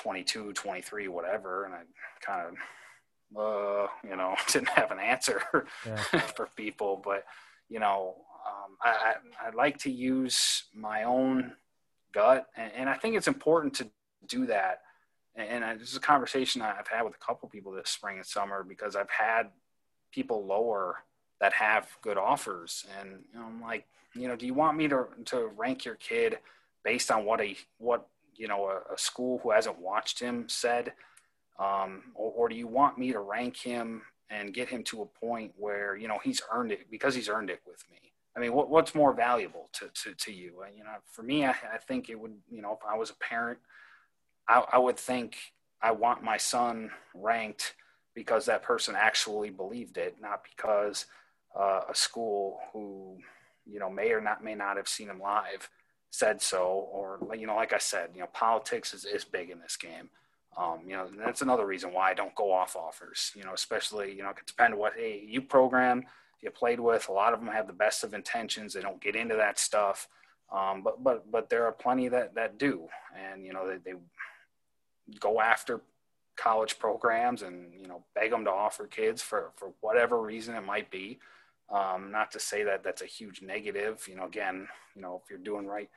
22, 0.00 0.52
23, 0.52 1.08
whatever. 1.08 1.64
And 1.64 1.74
I 1.74 1.80
kind 2.20 2.46
of, 2.46 2.54
uh, 3.36 3.88
you 4.04 4.16
know, 4.16 4.36
didn't 4.52 4.68
have 4.70 4.90
an 4.90 5.00
answer 5.00 5.42
yeah. 5.86 5.96
for 6.36 6.48
people, 6.56 7.00
but 7.02 7.24
you 7.68 7.78
know, 7.78 8.16
um, 8.46 8.76
I, 8.82 8.88
I, 8.88 9.46
I, 9.46 9.50
like 9.50 9.78
to 9.78 9.90
use 9.90 10.64
my 10.74 11.04
own 11.04 11.52
gut. 12.12 12.48
And, 12.56 12.72
and, 12.74 12.88
I 12.88 12.94
think 12.94 13.14
it's 13.14 13.28
important 13.28 13.74
to 13.74 13.88
do 14.26 14.46
that. 14.46 14.82
And, 15.36 15.64
and 15.64 15.80
this 15.80 15.90
is 15.90 15.96
a 15.96 16.00
conversation 16.00 16.62
I've 16.62 16.88
had 16.88 17.02
with 17.02 17.14
a 17.14 17.24
couple 17.24 17.48
people 17.48 17.72
this 17.72 17.90
spring 17.90 18.16
and 18.16 18.26
summer 18.26 18.64
because 18.64 18.96
I've 18.96 19.10
had 19.10 19.50
people 20.12 20.44
lower 20.44 20.96
that 21.40 21.52
have 21.54 21.88
good 22.02 22.18
offers. 22.18 22.86
And 23.00 23.20
you 23.32 23.38
know, 23.38 23.46
I'm 23.46 23.60
like, 23.60 23.86
you 24.14 24.28
know, 24.28 24.36
do 24.36 24.46
you 24.46 24.54
want 24.54 24.76
me 24.76 24.88
to 24.88 25.06
to 25.26 25.50
rank 25.56 25.84
your 25.84 25.94
kid 25.96 26.38
based 26.84 27.10
on 27.10 27.24
what 27.24 27.40
a 27.40 27.56
what 27.78 28.08
you 28.36 28.48
know 28.48 28.66
a, 28.66 28.94
a 28.94 28.98
school 28.98 29.38
who 29.42 29.50
hasn't 29.50 29.78
watched 29.78 30.18
him 30.20 30.48
said, 30.48 30.92
um, 31.58 32.02
or, 32.14 32.32
or 32.32 32.48
do 32.48 32.56
you 32.56 32.66
want 32.66 32.98
me 32.98 33.12
to 33.12 33.20
rank 33.20 33.56
him 33.56 34.02
and 34.30 34.54
get 34.54 34.68
him 34.68 34.82
to 34.84 35.02
a 35.02 35.06
point 35.06 35.52
where 35.56 35.96
you 35.96 36.08
know 36.08 36.18
he's 36.22 36.42
earned 36.52 36.72
it 36.72 36.90
because 36.90 37.14
he's 37.14 37.28
earned 37.28 37.50
it 37.50 37.60
with 37.66 37.84
me? 37.90 37.98
I 38.36 38.40
mean, 38.40 38.52
what, 38.52 38.70
what's 38.70 38.94
more 38.94 39.12
valuable 39.12 39.68
to, 39.72 39.88
to, 39.88 40.14
to 40.14 40.32
you? 40.32 40.52
You 40.76 40.84
know, 40.84 40.90
for 41.10 41.22
me, 41.22 41.44
I, 41.44 41.50
I 41.50 41.78
think 41.86 42.08
it 42.08 42.18
would, 42.18 42.34
you 42.48 42.62
know, 42.62 42.72
if 42.72 42.78
I 42.88 42.96
was 42.96 43.10
a 43.10 43.14
parent, 43.14 43.58
I, 44.50 44.64
I 44.72 44.78
would 44.78 44.98
think 44.98 45.36
I 45.80 45.92
want 45.92 46.22
my 46.22 46.36
son 46.36 46.90
ranked 47.14 47.74
because 48.14 48.46
that 48.46 48.62
person 48.62 48.94
actually 48.98 49.50
believed 49.50 49.96
it, 49.96 50.16
not 50.20 50.42
because 50.44 51.06
uh, 51.58 51.82
a 51.88 51.94
school 51.94 52.58
who 52.72 53.18
you 53.66 53.78
know 53.78 53.90
may 53.90 54.10
or 54.10 54.20
not 54.20 54.42
may 54.42 54.54
not 54.54 54.76
have 54.76 54.88
seen 54.88 55.08
him 55.08 55.20
live 55.20 55.68
said 56.10 56.42
so, 56.42 56.88
or 56.92 57.20
you 57.36 57.46
know, 57.46 57.54
like 57.54 57.72
I 57.72 57.78
said, 57.78 58.10
you 58.14 58.20
know, 58.20 58.28
politics 58.32 58.92
is, 58.92 59.04
is 59.04 59.24
big 59.24 59.50
in 59.50 59.60
this 59.60 59.76
game. 59.76 60.10
Um, 60.56 60.80
you 60.84 60.96
know, 60.96 61.08
that's 61.16 61.42
another 61.42 61.64
reason 61.64 61.92
why 61.92 62.10
I 62.10 62.14
don't 62.14 62.34
go 62.34 62.52
off 62.52 62.74
offers. 62.74 63.30
You 63.36 63.44
know, 63.44 63.54
especially 63.54 64.12
you 64.12 64.22
know, 64.22 64.30
it 64.30 64.46
depend 64.46 64.76
what 64.76 64.94
hey, 64.96 65.24
you 65.26 65.40
program 65.42 66.04
you 66.42 66.50
played 66.50 66.80
with. 66.80 67.08
A 67.08 67.12
lot 67.12 67.32
of 67.32 67.40
them 67.40 67.48
have 67.48 67.68
the 67.68 67.72
best 67.72 68.02
of 68.02 68.14
intentions. 68.14 68.74
They 68.74 68.80
don't 68.80 69.00
get 69.00 69.14
into 69.14 69.36
that 69.36 69.58
stuff. 69.58 70.08
Um, 70.52 70.82
but 70.82 71.02
but 71.02 71.30
but 71.30 71.48
there 71.48 71.64
are 71.66 71.72
plenty 71.72 72.08
that 72.08 72.34
that 72.34 72.58
do, 72.58 72.88
and 73.16 73.46
you 73.46 73.52
know 73.52 73.68
they, 73.68 73.76
they 73.76 73.96
go 75.18 75.40
after 75.40 75.80
college 76.36 76.78
programs 76.78 77.42
and 77.42 77.72
you 77.74 77.86
know 77.86 78.02
beg 78.14 78.30
them 78.30 78.44
to 78.44 78.50
offer 78.50 78.86
kids 78.86 79.20
for 79.20 79.50
for 79.56 79.72
whatever 79.80 80.20
reason 80.20 80.54
it 80.54 80.64
might 80.64 80.90
be. 80.90 81.18
Um, 81.70 82.10
not 82.10 82.32
to 82.32 82.40
say 82.40 82.64
that 82.64 82.82
that's 82.82 83.02
a 83.02 83.06
huge 83.06 83.42
negative 83.42 84.04
you 84.08 84.16
know 84.16 84.24
again 84.24 84.66
you 84.96 85.02
know 85.02 85.20
if 85.22 85.30
you're 85.30 85.38
doing 85.38 85.68
right 85.68 85.88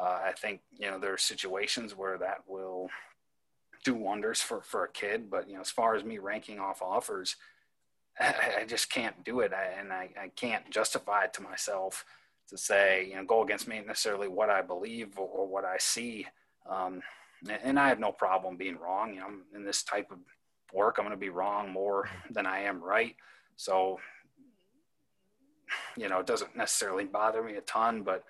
uh, 0.00 0.18
i 0.24 0.32
think 0.32 0.62
you 0.78 0.90
know 0.90 0.98
there 0.98 1.12
are 1.12 1.18
situations 1.18 1.94
where 1.94 2.16
that 2.16 2.38
will 2.48 2.88
do 3.84 3.94
wonders 3.94 4.40
for 4.40 4.62
for 4.62 4.84
a 4.84 4.90
kid 4.90 5.30
but 5.30 5.46
you 5.46 5.56
know 5.56 5.60
as 5.60 5.70
far 5.70 5.94
as 5.94 6.04
me 6.04 6.16
ranking 6.16 6.58
off 6.58 6.80
offers 6.80 7.36
i, 8.20 8.64
just 8.66 8.90
can't 8.90 9.22
do 9.24 9.40
it. 9.40 9.52
I, 9.52 9.78
and 9.78 9.92
I, 9.92 10.08
I 10.18 10.28
can't 10.28 10.70
justify 10.70 11.24
it 11.24 11.34
to 11.34 11.42
myself 11.42 12.06
to 12.48 12.56
say 12.56 13.06
you 13.06 13.16
know 13.16 13.24
go 13.24 13.42
against 13.42 13.68
me 13.68 13.82
necessarily 13.86 14.28
what 14.28 14.48
i 14.48 14.62
believe 14.62 15.18
or, 15.18 15.28
or 15.28 15.46
what 15.46 15.66
i 15.66 15.76
see. 15.78 16.26
Um, 16.66 17.02
and 17.48 17.78
I 17.78 17.88
have 17.88 18.00
no 18.00 18.12
problem 18.12 18.56
being 18.56 18.78
wrong. 18.78 19.14
You 19.14 19.20
know, 19.20 19.26
I'm 19.26 19.42
in 19.54 19.64
this 19.64 19.82
type 19.82 20.10
of 20.10 20.18
work, 20.72 20.96
I'm 20.98 21.04
going 21.04 21.16
to 21.16 21.20
be 21.20 21.30
wrong 21.30 21.70
more 21.70 22.08
than 22.30 22.46
I 22.46 22.60
am 22.60 22.82
right. 22.82 23.16
So, 23.56 23.98
you 25.96 26.08
know, 26.08 26.20
it 26.20 26.26
doesn't 26.26 26.56
necessarily 26.56 27.04
bother 27.04 27.42
me 27.42 27.54
a 27.54 27.60
ton, 27.62 28.02
but 28.02 28.24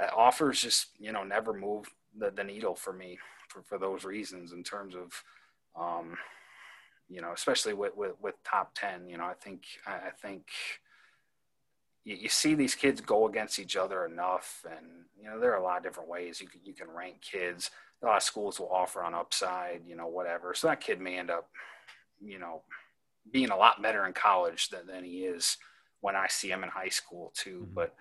uh, 0.00 0.08
offers 0.14 0.60
just, 0.60 0.88
you 0.98 1.12
know, 1.12 1.22
never 1.22 1.52
move 1.52 1.86
the, 2.18 2.30
the 2.30 2.44
needle 2.44 2.74
for 2.74 2.92
me 2.92 3.18
for, 3.48 3.62
for 3.62 3.78
those 3.78 4.04
reasons 4.04 4.52
in 4.52 4.62
terms 4.62 4.94
of, 4.94 5.22
um, 5.80 6.16
you 7.08 7.20
know, 7.20 7.32
especially 7.32 7.74
with, 7.74 7.96
with, 7.96 8.12
with 8.20 8.34
top 8.44 8.72
10, 8.74 9.08
you 9.08 9.16
know, 9.16 9.24
I 9.24 9.34
think, 9.34 9.64
I, 9.86 9.92
I 9.92 10.10
think, 10.20 10.46
you, 12.04 12.16
you, 12.16 12.28
see 12.28 12.54
these 12.54 12.74
kids 12.74 13.00
go 13.00 13.26
against 13.28 13.58
each 13.58 13.76
other 13.76 14.04
enough 14.04 14.64
and 14.70 14.86
you 15.18 15.24
know 15.24 15.40
there 15.40 15.52
are 15.52 15.58
a 15.58 15.62
lot 15.62 15.78
of 15.78 15.82
different 15.82 16.08
ways 16.08 16.38
you 16.38 16.46
can 16.46 16.60
you 16.62 16.74
can 16.74 16.90
rank 16.90 17.22
kids 17.22 17.70
a 18.04 18.08
lot 18.08 18.16
of 18.18 18.22
schools 18.22 18.60
will 18.60 18.70
offer 18.70 19.02
on 19.02 19.14
upside, 19.14 19.82
you 19.86 19.96
know, 19.96 20.06
whatever. 20.06 20.54
So 20.54 20.68
that 20.68 20.80
kid 20.80 21.00
may 21.00 21.18
end 21.18 21.30
up, 21.30 21.48
you 22.22 22.38
know, 22.38 22.62
being 23.30 23.50
a 23.50 23.56
lot 23.56 23.82
better 23.82 24.06
in 24.06 24.12
college 24.12 24.68
than, 24.68 24.86
than 24.86 25.04
he 25.04 25.24
is 25.24 25.56
when 26.00 26.14
I 26.14 26.26
see 26.28 26.50
him 26.50 26.62
in 26.62 26.68
high 26.68 26.90
school 26.90 27.32
too. 27.34 27.62
Mm-hmm. 27.64 27.74
But 27.74 27.94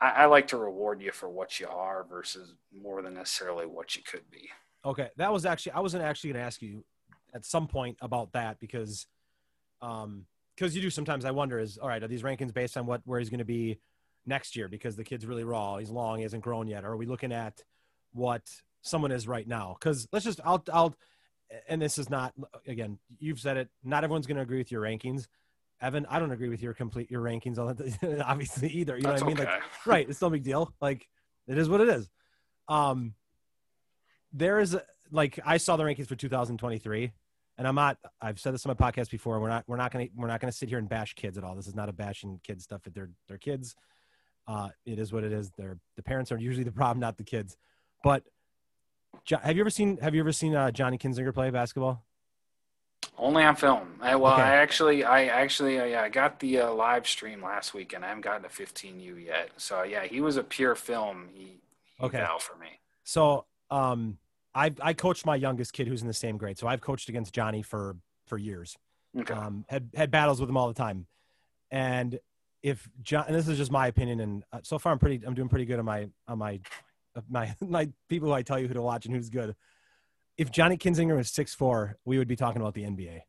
I, 0.00 0.10
I, 0.10 0.24
like 0.26 0.48
to 0.48 0.56
reward 0.56 1.00
you 1.00 1.12
for 1.12 1.28
what 1.28 1.60
you 1.60 1.68
are 1.68 2.04
versus 2.08 2.54
more 2.76 3.00
than 3.02 3.14
necessarily 3.14 3.66
what 3.66 3.96
you 3.96 4.02
could 4.02 4.28
be. 4.30 4.48
Okay, 4.84 5.08
that 5.16 5.32
was 5.32 5.46
actually 5.46 5.72
I 5.72 5.80
wasn't 5.80 6.02
actually 6.02 6.32
going 6.32 6.42
to 6.42 6.46
ask 6.46 6.62
you 6.62 6.84
at 7.34 7.44
some 7.44 7.66
point 7.66 7.96
about 8.00 8.32
that 8.32 8.58
because, 8.58 9.06
um, 9.82 10.24
because 10.56 10.74
you 10.74 10.82
do 10.82 10.90
sometimes 10.90 11.24
I 11.24 11.30
wonder 11.30 11.58
is 11.60 11.78
all 11.78 11.88
right 11.88 12.02
are 12.02 12.08
these 12.08 12.22
rankings 12.22 12.52
based 12.52 12.76
on 12.76 12.86
what 12.86 13.02
where 13.04 13.20
he's 13.20 13.30
going 13.30 13.38
to 13.38 13.44
be 13.44 13.78
next 14.26 14.56
year 14.56 14.68
because 14.68 14.96
the 14.96 15.04
kid's 15.04 15.24
really 15.24 15.44
raw 15.44 15.76
he's 15.76 15.90
long 15.90 16.16
he 16.16 16.24
hasn't 16.24 16.42
grown 16.42 16.66
yet 16.66 16.84
or 16.84 16.92
are 16.92 16.96
we 16.96 17.06
looking 17.06 17.32
at 17.32 17.62
what 18.12 18.42
someone 18.88 19.12
is 19.12 19.28
right 19.28 19.46
now. 19.46 19.76
Because 19.78 20.08
let's 20.12 20.24
just, 20.24 20.40
I'll, 20.44 20.62
I'll, 20.72 20.94
and 21.68 21.80
this 21.80 21.98
is 21.98 22.10
not, 22.10 22.34
again, 22.66 22.98
you've 23.18 23.40
said 23.40 23.56
it. 23.56 23.68
Not 23.84 24.04
everyone's 24.04 24.26
going 24.26 24.36
to 24.36 24.42
agree 24.42 24.58
with 24.58 24.70
your 24.70 24.82
rankings. 24.82 25.26
Evan, 25.80 26.06
I 26.10 26.18
don't 26.18 26.32
agree 26.32 26.48
with 26.48 26.62
your 26.62 26.74
complete 26.74 27.10
your 27.10 27.22
rankings 27.22 27.58
obviously 28.26 28.68
either. 28.68 28.96
You 28.96 29.02
know 29.02 29.10
That's 29.10 29.22
what 29.22 29.32
I 29.32 29.34
mean? 29.34 29.42
Okay. 29.42 29.52
Like, 29.52 29.62
right. 29.86 30.08
It's 30.08 30.20
no 30.20 30.30
big 30.30 30.42
deal. 30.42 30.72
Like, 30.80 31.06
it 31.46 31.56
is 31.56 31.68
what 31.68 31.80
it 31.80 31.88
is. 31.88 32.08
Um, 32.68 33.14
there 34.32 34.60
is 34.60 34.74
a, 34.74 34.82
like 35.10 35.38
I 35.44 35.56
saw 35.56 35.76
the 35.76 35.84
rankings 35.84 36.06
for 36.06 36.16
2023, 36.16 37.12
and 37.56 37.66
I'm 37.66 37.74
not. 37.74 37.96
I've 38.20 38.38
said 38.38 38.54
this 38.54 38.66
on 38.66 38.76
my 38.78 38.90
podcast 38.90 39.10
before. 39.10 39.40
We're 39.40 39.48
not. 39.48 39.64
We're 39.66 39.76
not 39.76 39.90
gonna. 39.90 40.08
We're 40.14 40.26
not 40.26 40.40
gonna 40.40 40.52
sit 40.52 40.68
here 40.68 40.78
and 40.78 40.88
bash 40.88 41.14
kids 41.14 41.38
at 41.38 41.44
all. 41.44 41.54
This 41.54 41.66
is 41.66 41.74
not 41.74 41.88
a 41.88 41.92
bashing 41.92 42.40
kids 42.44 42.64
stuff. 42.64 42.82
They're 42.92 43.10
they're 43.26 43.38
kids. 43.38 43.74
Uh, 44.46 44.68
it 44.84 44.98
is 44.98 45.12
what 45.12 45.24
it 45.24 45.32
is. 45.32 45.50
They're 45.56 45.78
the 45.96 46.02
parents 46.02 46.30
are 46.32 46.38
usually 46.38 46.64
the 46.64 46.72
problem, 46.72 47.00
not 47.00 47.16
the 47.16 47.24
kids. 47.24 47.56
But 48.04 48.24
have 49.36 49.56
you 49.56 49.62
ever 49.62 49.70
seen 49.70 49.98
Have 49.98 50.14
you 50.14 50.20
ever 50.20 50.32
seen 50.32 50.54
uh, 50.54 50.70
Johnny 50.70 50.98
Kinzinger 50.98 51.34
play 51.34 51.50
basketball? 51.50 52.04
Only 53.16 53.42
on 53.44 53.56
film. 53.56 53.98
I, 54.00 54.16
well, 54.16 54.34
okay. 54.34 54.42
I 54.42 54.56
actually, 54.56 55.04
I 55.04 55.26
actually, 55.26 55.80
I, 55.80 56.04
I 56.04 56.08
got 56.08 56.40
the 56.40 56.60
uh, 56.60 56.72
live 56.72 57.06
stream 57.06 57.42
last 57.42 57.74
week, 57.74 57.92
and 57.92 58.04
I 58.04 58.08
haven't 58.08 58.22
gotten 58.22 58.42
to 58.42 58.48
15U 58.48 59.24
yet. 59.24 59.50
So 59.56 59.82
yeah, 59.82 60.04
he 60.04 60.20
was 60.20 60.36
a 60.36 60.42
pure 60.42 60.74
film. 60.74 61.28
He, 61.32 61.60
he 61.96 62.04
okay. 62.04 62.24
for 62.40 62.56
me. 62.56 62.80
So, 63.04 63.46
um, 63.70 64.18
I 64.54 64.72
I 64.80 64.92
coached 64.94 65.26
my 65.26 65.36
youngest 65.36 65.72
kid 65.72 65.88
who's 65.88 66.02
in 66.02 66.08
the 66.08 66.14
same 66.14 66.36
grade. 66.36 66.58
So 66.58 66.66
I've 66.66 66.80
coached 66.80 67.08
against 67.08 67.34
Johnny 67.34 67.62
for 67.62 67.96
for 68.26 68.38
years. 68.38 68.76
Okay. 69.18 69.34
Um, 69.34 69.64
had 69.68 69.90
had 69.94 70.10
battles 70.10 70.40
with 70.40 70.48
him 70.48 70.56
all 70.56 70.68
the 70.68 70.74
time, 70.74 71.06
and 71.70 72.18
if 72.62 72.88
John, 73.02 73.24
and 73.26 73.34
this 73.34 73.48
is 73.48 73.58
just 73.58 73.70
my 73.70 73.86
opinion, 73.86 74.20
and 74.20 74.44
uh, 74.52 74.60
so 74.62 74.78
far 74.78 74.92
I'm 74.92 74.98
pretty, 74.98 75.24
I'm 75.26 75.34
doing 75.34 75.48
pretty 75.48 75.64
good 75.64 75.78
on 75.78 75.84
my 75.84 76.08
on 76.26 76.38
my 76.38 76.60
my 77.28 77.54
my 77.60 77.88
people 78.08 78.28
who 78.28 78.34
I 78.34 78.42
tell 78.42 78.58
you 78.58 78.68
who 78.68 78.74
to 78.74 78.82
watch 78.82 79.06
and 79.06 79.14
who's 79.14 79.30
good. 79.30 79.54
If 80.36 80.52
Johnny 80.52 80.76
Kinzinger 80.76 81.16
was 81.16 81.30
six 81.30 81.54
four, 81.54 81.96
we 82.04 82.18
would 82.18 82.28
be 82.28 82.36
talking 82.36 82.60
about 82.60 82.74
the 82.74 82.82
NBA. 82.82 83.22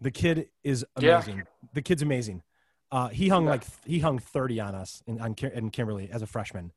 The 0.00 0.10
kid 0.10 0.48
is 0.62 0.84
amazing. 0.96 1.38
Yeah. 1.38 1.42
The 1.74 1.82
kid's 1.82 2.02
amazing. 2.02 2.42
Uh, 2.90 3.08
he 3.08 3.28
hung 3.28 3.46
like 3.46 3.64
he 3.86 4.00
hung 4.00 4.18
30 4.18 4.60
on 4.60 4.74
us 4.74 5.02
in 5.06 5.20
on 5.20 5.34
in 5.54 5.70
Kimberly 5.70 6.10
as 6.12 6.22
a 6.22 6.26
freshman. 6.26 6.72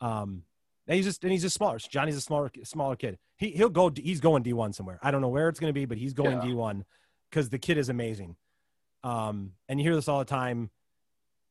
Um, 0.00 0.44
and 0.86 0.96
he's 0.96 1.04
just 1.04 1.22
and 1.22 1.32
he's 1.32 1.42
just 1.42 1.54
smaller. 1.54 1.78
Johnny's 1.78 2.16
a 2.16 2.20
smaller 2.20 2.50
smaller 2.62 2.96
kid. 2.96 3.18
He 3.36 3.50
he'll 3.50 3.68
go. 3.68 3.90
He's 3.94 4.20
going 4.20 4.42
D1 4.42 4.74
somewhere. 4.74 4.98
I 5.02 5.10
don't 5.10 5.20
know 5.20 5.28
where 5.28 5.48
it's 5.48 5.60
going 5.60 5.70
to 5.70 5.78
be, 5.78 5.84
but 5.84 5.98
he's 5.98 6.14
going 6.14 6.38
yeah. 6.38 6.44
D1 6.44 6.84
because 7.30 7.48
the 7.48 7.58
kid 7.58 7.78
is 7.78 7.88
amazing. 7.88 8.36
Um, 9.02 9.52
and 9.68 9.78
you 9.78 9.84
hear 9.84 9.94
this 9.94 10.08
all 10.08 10.18
the 10.18 10.24
time, 10.24 10.70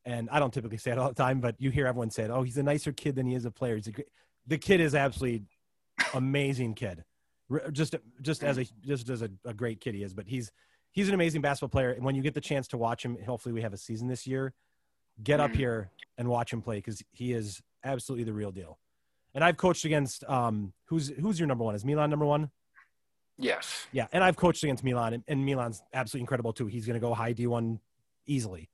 and 0.05 0.29
I 0.31 0.39
don't 0.39 0.53
typically 0.53 0.77
say 0.77 0.91
it 0.91 0.97
all 0.97 1.09
the 1.09 1.15
time, 1.15 1.39
but 1.39 1.55
you 1.59 1.69
hear 1.69 1.87
everyone 1.87 2.09
say 2.09 2.23
it. 2.23 2.31
Oh, 2.31 2.43
he's 2.43 2.57
a 2.57 2.63
nicer 2.63 2.91
kid 2.91 3.15
than 3.15 3.25
he 3.25 3.35
is 3.35 3.45
a 3.45 3.51
player. 3.51 3.75
He's 3.75 3.87
a 3.87 3.91
great, 3.91 4.07
the 4.47 4.57
kid 4.57 4.81
is 4.81 4.95
absolutely 4.95 5.43
amazing 6.13 6.73
kid. 6.73 7.03
Just 7.71 7.95
just 8.21 8.43
as 8.43 8.57
a 8.57 8.65
just 8.81 9.09
as 9.09 9.21
a, 9.21 9.29
a 9.45 9.53
great 9.53 9.79
kid 9.79 9.95
he 9.95 10.03
is, 10.03 10.13
but 10.13 10.27
he's 10.27 10.51
he's 10.91 11.07
an 11.07 11.13
amazing 11.13 11.41
basketball 11.41 11.69
player. 11.69 11.91
And 11.91 12.03
when 12.03 12.15
you 12.15 12.21
get 12.21 12.33
the 12.33 12.41
chance 12.41 12.67
to 12.69 12.77
watch 12.77 13.03
him, 13.03 13.17
hopefully 13.25 13.53
we 13.53 13.61
have 13.61 13.73
a 13.73 13.77
season 13.77 14.07
this 14.07 14.25
year. 14.25 14.53
Get 15.21 15.39
up 15.39 15.51
mm. 15.51 15.57
here 15.57 15.91
and 16.17 16.27
watch 16.27 16.51
him 16.51 16.61
play 16.61 16.77
because 16.77 17.03
he 17.11 17.33
is 17.33 17.61
absolutely 17.83 18.23
the 18.23 18.33
real 18.33 18.51
deal. 18.51 18.79
And 19.35 19.43
I've 19.43 19.57
coached 19.57 19.85
against 19.85 20.23
um, 20.25 20.73
who's 20.85 21.09
who's 21.09 21.39
your 21.39 21.47
number 21.47 21.63
one? 21.63 21.75
Is 21.75 21.85
Milan 21.85 22.09
number 22.09 22.25
one? 22.25 22.49
Yes. 23.37 23.87
Yeah, 23.91 24.07
and 24.11 24.23
I've 24.23 24.35
coached 24.35 24.63
against 24.63 24.83
Milan, 24.83 25.13
and, 25.13 25.23
and 25.27 25.45
Milan's 25.45 25.81
absolutely 25.93 26.21
incredible 26.21 26.53
too. 26.53 26.67
He's 26.67 26.85
going 26.85 26.95
to 26.95 26.99
go 26.99 27.13
high 27.13 27.33
D 27.33 27.47
one 27.47 27.79
easily. 28.25 28.69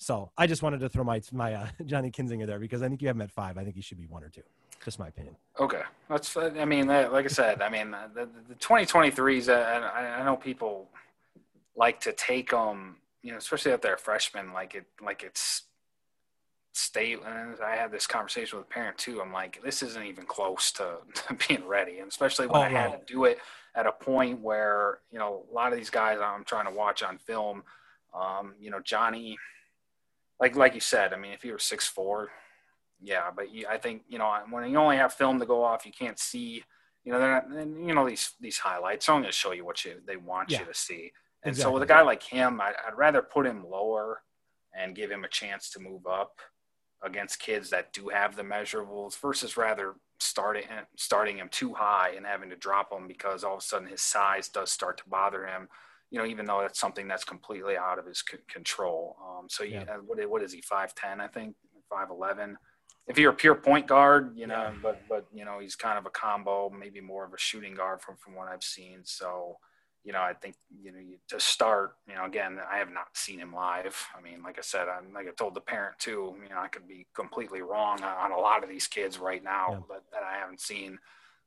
So 0.00 0.30
I 0.38 0.46
just 0.46 0.62
wanted 0.62 0.80
to 0.80 0.88
throw 0.88 1.04
my 1.04 1.20
my 1.30 1.54
uh, 1.54 1.66
Johnny 1.84 2.10
Kinzinger 2.10 2.46
there 2.46 2.58
because 2.58 2.82
I 2.82 2.88
think 2.88 3.02
you 3.02 3.08
have 3.08 3.16
him 3.16 3.22
at 3.22 3.30
five. 3.30 3.58
I 3.58 3.64
think 3.64 3.76
he 3.76 3.82
should 3.82 3.98
be 3.98 4.06
one 4.06 4.24
or 4.24 4.30
two. 4.30 4.42
Just 4.82 4.98
my 4.98 5.08
opinion. 5.08 5.36
Okay, 5.58 5.82
that's. 6.08 6.34
I 6.38 6.64
mean, 6.64 6.86
like 6.86 7.26
I 7.26 7.28
said, 7.28 7.60
I 7.60 7.68
mean, 7.68 7.94
the, 8.14 8.26
the 8.48 8.54
2023s. 8.54 9.54
I, 9.54 10.20
I 10.20 10.24
know 10.24 10.36
people 10.36 10.88
like 11.76 12.00
to 12.00 12.12
take 12.12 12.50
them, 12.50 12.96
you 13.22 13.32
know, 13.32 13.36
especially 13.36 13.72
if 13.72 13.82
they're 13.82 13.98
freshmen, 13.98 14.54
like 14.54 14.74
it, 14.74 14.86
like 15.02 15.22
it's 15.22 15.64
state. 16.72 17.18
And 17.22 17.56
I 17.62 17.76
had 17.76 17.92
this 17.92 18.06
conversation 18.06 18.58
with 18.58 18.68
a 18.68 18.70
parent 18.70 18.96
too. 18.96 19.20
I'm 19.20 19.34
like, 19.34 19.60
this 19.62 19.82
isn't 19.82 20.06
even 20.06 20.24
close 20.24 20.72
to, 20.72 20.96
to 21.14 21.36
being 21.46 21.66
ready, 21.66 21.98
and 21.98 22.08
especially 22.08 22.46
when 22.46 22.56
oh, 22.56 22.64
I 22.64 22.68
had 22.70 23.06
to 23.06 23.12
do 23.12 23.26
it 23.26 23.38
at 23.74 23.86
a 23.86 23.92
point 23.92 24.40
where 24.40 25.00
you 25.12 25.18
know 25.18 25.44
a 25.50 25.54
lot 25.54 25.74
of 25.74 25.78
these 25.78 25.90
guys 25.90 26.20
I'm 26.22 26.44
trying 26.44 26.64
to 26.64 26.72
watch 26.72 27.02
on 27.02 27.18
film. 27.18 27.64
Um, 28.18 28.54
you 28.58 28.70
know, 28.70 28.80
Johnny, 28.80 29.36
like 30.40 30.56
like 30.56 30.74
you 30.74 30.80
said, 30.80 31.12
I 31.12 31.16
mean, 31.16 31.32
if 31.32 31.44
you 31.44 31.52
were 31.52 31.58
six 31.58 31.86
four, 31.86 32.30
yeah, 33.00 33.30
but 33.34 33.52
you, 33.52 33.66
I 33.68 33.78
think 33.78 34.02
you 34.08 34.18
know 34.18 34.34
when 34.50 34.68
you 34.70 34.78
only 34.78 34.96
have 34.96 35.12
film 35.12 35.38
to 35.38 35.46
go 35.46 35.62
off, 35.62 35.86
you 35.86 35.92
can't 35.92 36.18
see. 36.18 36.64
You 37.04 37.12
know, 37.12 37.18
they're 37.18 37.32
not, 37.48 37.66
you 37.86 37.94
know 37.94 38.06
these 38.06 38.32
these 38.40 38.58
highlights 38.58 39.08
only 39.08 39.22
going 39.22 39.32
to 39.32 39.36
show 39.36 39.52
you 39.52 39.64
what 39.64 39.84
you 39.84 40.00
they 40.06 40.16
want 40.16 40.50
yeah. 40.50 40.60
you 40.60 40.66
to 40.66 40.74
see. 40.74 41.12
And 41.42 41.52
exactly. 41.52 41.70
so 41.70 41.72
with 41.72 41.82
a 41.82 41.86
guy 41.86 42.02
like 42.02 42.22
him, 42.22 42.60
I, 42.60 42.72
I'd 42.86 42.96
rather 42.96 43.22
put 43.22 43.46
him 43.46 43.64
lower 43.66 44.22
and 44.78 44.94
give 44.94 45.10
him 45.10 45.24
a 45.24 45.28
chance 45.28 45.70
to 45.70 45.80
move 45.80 46.06
up 46.06 46.38
against 47.02 47.40
kids 47.40 47.70
that 47.70 47.92
do 47.92 48.08
have 48.08 48.36
the 48.36 48.42
measurables 48.42 49.18
versus 49.18 49.56
rather 49.56 49.94
starting 50.18 50.64
starting 50.96 51.38
him 51.38 51.48
too 51.50 51.72
high 51.72 52.12
and 52.16 52.26
having 52.26 52.50
to 52.50 52.56
drop 52.56 52.92
him 52.92 53.08
because 53.08 53.42
all 53.42 53.54
of 53.54 53.60
a 53.60 53.62
sudden 53.62 53.88
his 53.88 54.02
size 54.02 54.48
does 54.48 54.70
start 54.70 54.98
to 54.98 55.08
bother 55.08 55.46
him. 55.46 55.68
You 56.10 56.18
know, 56.18 56.26
even 56.26 56.44
though 56.44 56.60
that's 56.60 56.80
something 56.80 57.06
that's 57.06 57.24
completely 57.24 57.76
out 57.76 57.98
of 57.98 58.06
his 58.06 58.22
c- 58.28 58.38
control. 58.48 59.16
Um, 59.22 59.46
so 59.48 59.62
yeah, 59.62 59.84
yeah. 59.86 59.96
what, 60.04 60.18
what 60.28 60.42
is 60.42 60.52
he? 60.52 60.60
Five 60.60 60.94
ten, 60.94 61.20
I 61.20 61.28
think, 61.28 61.54
five 61.88 62.10
eleven. 62.10 62.56
If 63.06 63.18
you're 63.18 63.32
a 63.32 63.34
pure 63.34 63.54
point 63.54 63.86
guard, 63.86 64.32
you 64.36 64.46
know, 64.46 64.54
yeah. 64.54 64.72
but 64.82 65.02
but 65.08 65.26
you 65.32 65.44
know 65.44 65.58
he's 65.60 65.76
kind 65.76 65.98
of 65.98 66.06
a 66.06 66.10
combo, 66.10 66.70
maybe 66.70 67.00
more 67.00 67.24
of 67.24 67.32
a 67.32 67.38
shooting 67.38 67.74
guard 67.74 68.02
from 68.02 68.16
from 68.16 68.34
what 68.34 68.48
I've 68.48 68.62
seen. 68.62 69.00
So 69.04 69.58
you 70.04 70.12
know, 70.12 70.20
I 70.20 70.32
think 70.32 70.56
you 70.82 70.92
know 70.92 70.98
to 71.28 71.40
start. 71.40 71.96
You 72.08 72.14
know, 72.14 72.24
again, 72.24 72.58
I 72.70 72.78
have 72.78 72.90
not 72.90 73.08
seen 73.14 73.38
him 73.38 73.54
live. 73.54 73.96
I 74.16 74.20
mean, 74.20 74.42
like 74.42 74.58
I 74.58 74.62
said, 74.62 74.86
I'm 74.88 75.12
like 75.12 75.28
I 75.28 75.32
told 75.32 75.54
the 75.54 75.60
parent 75.60 75.98
too. 75.98 76.34
You 76.42 76.48
know, 76.48 76.60
I 76.60 76.68
could 76.68 76.88
be 76.88 77.06
completely 77.14 77.62
wrong 77.62 78.02
on 78.02 78.32
a 78.32 78.38
lot 78.38 78.62
of 78.62 78.70
these 78.70 78.86
kids 78.86 79.18
right 79.18 79.42
now, 79.42 79.66
yeah. 79.70 79.78
but 79.88 80.04
that 80.12 80.22
I 80.22 80.38
haven't 80.38 80.60
seen. 80.60 80.98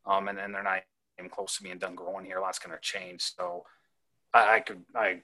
Um, 0.06 0.28
and 0.28 0.38
then 0.38 0.52
they're 0.52 0.64
not 0.64 0.82
even 1.18 1.30
close 1.30 1.58
to 1.58 1.64
being 1.64 1.78
done 1.78 1.96
growing 1.96 2.26
here. 2.26 2.38
A 2.38 2.42
lot's 2.42 2.60
going 2.60 2.76
to 2.76 2.82
change. 2.82 3.34
So 3.38 3.64
I, 4.34 4.56
I, 4.56 4.60
could 4.60 4.82
I 4.96 5.22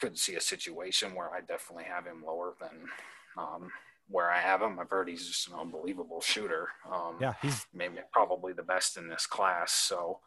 could 0.00 0.18
see 0.18 0.34
a 0.34 0.40
situation 0.40 1.14
where 1.14 1.30
I 1.30 1.40
definitely 1.40 1.84
have 1.84 2.06
him 2.06 2.24
lower 2.26 2.54
than 2.60 2.88
um, 3.36 3.70
where 4.08 4.30
I 4.30 4.38
have 4.38 4.62
him. 4.62 4.78
I've 4.78 4.90
heard 4.90 5.08
he's 5.08 5.26
just 5.26 5.48
an 5.48 5.54
unbelievable 5.54 6.20
shooter. 6.20 6.68
Um, 6.90 7.16
yeah, 7.20 7.34
he's 7.42 7.66
maybe 7.74 7.96
probably 8.12 8.52
the 8.52 8.62
best 8.62 8.96
in 8.96 9.08
this 9.08 9.26
class. 9.26 9.72
So 9.72 10.20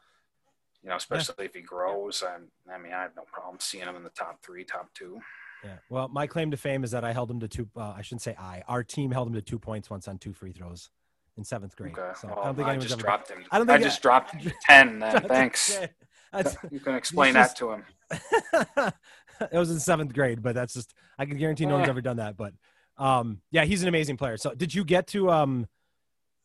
you 0.83 0.89
know, 0.89 0.95
especially 0.95 1.35
yeah. 1.39 1.45
if 1.45 1.53
he 1.53 1.61
grows. 1.61 2.23
I, 2.25 2.37
I 2.73 2.77
mean, 2.77 2.93
I 2.93 3.01
have 3.01 3.15
no 3.15 3.23
problem 3.31 3.57
seeing 3.59 3.85
him 3.85 3.95
in 3.95 4.03
the 4.03 4.09
top 4.09 4.41
three, 4.43 4.63
top 4.63 4.89
two. 4.93 5.19
Yeah. 5.63 5.75
Well, 5.89 6.07
my 6.07 6.25
claim 6.25 6.51
to 6.51 6.57
fame 6.57 6.83
is 6.83 6.91
that 6.91 7.03
I 7.03 7.11
held 7.11 7.29
him 7.29 7.39
to 7.41 7.47
two. 7.47 7.67
Uh, 7.75 7.93
I 7.95 8.01
shouldn't 8.01 8.21
say 8.21 8.35
I. 8.39 8.63
Our 8.67 8.83
team 8.83 9.11
held 9.11 9.27
him 9.27 9.33
to 9.33 9.41
two 9.41 9.59
points 9.59 9.89
once 9.89 10.07
on 10.07 10.17
two 10.17 10.33
free 10.33 10.53
throws 10.53 10.89
in 11.37 11.43
seventh 11.43 11.75
grade. 11.75 11.97
Okay. 11.97 12.11
So 12.19 12.29
well, 12.29 12.39
I 12.39 12.45
don't 12.45 12.55
think 12.55 12.67
I 12.67 12.77
just 12.77 12.97
dropped 12.97 13.29
him. 13.29 13.43
I 13.51 13.57
don't 13.57 13.67
think 13.67 13.79
I 13.79 13.83
just 13.83 13.99
I... 13.99 14.01
dropped 14.01 14.35
ten. 14.63 14.99
Then. 14.99 15.21
Thanks. 15.23 15.77
you 16.71 16.79
can 16.79 16.95
explain 16.95 17.33
just... 17.33 17.55
that 17.55 17.59
to 17.59 17.71
him. 17.73 17.83
it 18.11 19.53
was 19.53 19.71
in 19.71 19.79
seventh 19.79 20.13
grade, 20.13 20.41
but 20.41 20.55
that's 20.55 20.73
just 20.73 20.93
I 21.17 21.25
can 21.25 21.37
guarantee 21.37 21.65
no 21.65 21.75
one's 21.75 21.89
ever 21.89 22.01
done 22.01 22.17
that. 22.17 22.37
But 22.37 22.53
um, 22.97 23.41
yeah, 23.51 23.65
he's 23.65 23.81
an 23.81 23.87
amazing 23.87 24.17
player. 24.17 24.37
So 24.37 24.53
did 24.53 24.73
you 24.73 24.83
get 24.83 25.07
to 25.07 25.31
um, 25.31 25.67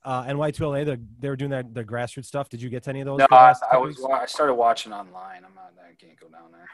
uh, 0.05 0.25
NY2LA, 0.25 0.85
the, 0.85 1.01
they 1.19 1.29
were 1.29 1.37
doing 1.37 1.51
their, 1.51 1.63
the 1.63 1.83
grassroots 1.83 2.27
stuff. 2.27 2.49
Did 2.49 2.61
you 2.61 2.69
get 2.69 2.83
to 2.85 2.91
any 2.91 3.01
of 3.01 3.07
those? 3.07 3.19
No, 3.19 3.27
I, 3.31 3.55
I, 3.73 3.77
was. 3.79 4.05
I 4.05 4.27
started 4.27 4.55
watching 4.55 4.93
online. 4.93 5.45
I'm 5.45 5.55
not. 5.55 5.73
I 5.83 5.95
can't 5.95 6.19
go 6.21 6.29
down 6.29 6.53
there. 6.53 6.69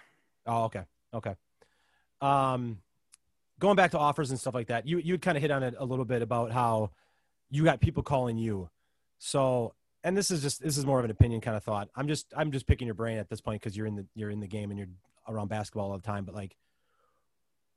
Oh, 0.46 0.64
okay, 0.64 0.82
okay. 1.14 1.34
Um, 2.20 2.78
going 3.58 3.76
back 3.76 3.92
to 3.92 3.98
offers 3.98 4.30
and 4.30 4.40
stuff 4.40 4.54
like 4.54 4.66
that, 4.66 4.86
you 4.86 4.98
you 4.98 5.16
kind 5.18 5.36
of 5.36 5.42
hit 5.42 5.50
on 5.50 5.62
it 5.62 5.74
a 5.78 5.84
little 5.84 6.04
bit 6.04 6.22
about 6.22 6.50
how 6.50 6.90
you 7.50 7.62
got 7.62 7.80
people 7.80 8.02
calling 8.02 8.36
you. 8.36 8.68
So, 9.18 9.74
and 10.04 10.16
this 10.16 10.30
is 10.30 10.42
just 10.42 10.62
this 10.62 10.78
is 10.78 10.86
more 10.86 10.98
of 10.98 11.04
an 11.04 11.10
opinion 11.10 11.40
kind 11.40 11.56
of 11.56 11.62
thought. 11.62 11.88
I'm 11.94 12.08
just 12.08 12.32
I'm 12.36 12.52
just 12.52 12.66
picking 12.66 12.86
your 12.86 12.94
brain 12.94 13.18
at 13.18 13.28
this 13.28 13.40
point 13.40 13.60
because 13.60 13.76
you're 13.76 13.86
in 13.86 13.96
the 13.96 14.06
you're 14.14 14.30
in 14.30 14.40
the 14.40 14.46
game 14.46 14.70
and 14.70 14.78
you're 14.78 14.88
around 15.28 15.48
basketball 15.48 15.90
all 15.90 15.98
the 15.98 16.06
time. 16.06 16.24
But 16.24 16.34
like, 16.34 16.56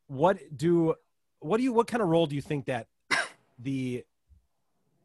what 0.08 0.40
do 0.56 0.96
what 1.40 1.58
do 1.58 1.64
you 1.64 1.74
what 1.74 1.88
kind 1.88 2.02
of 2.02 2.10
role 2.10 2.26
do 2.26 2.36
you 2.36 2.42
think 2.42 2.66
that 2.66 2.88
the 3.60 4.06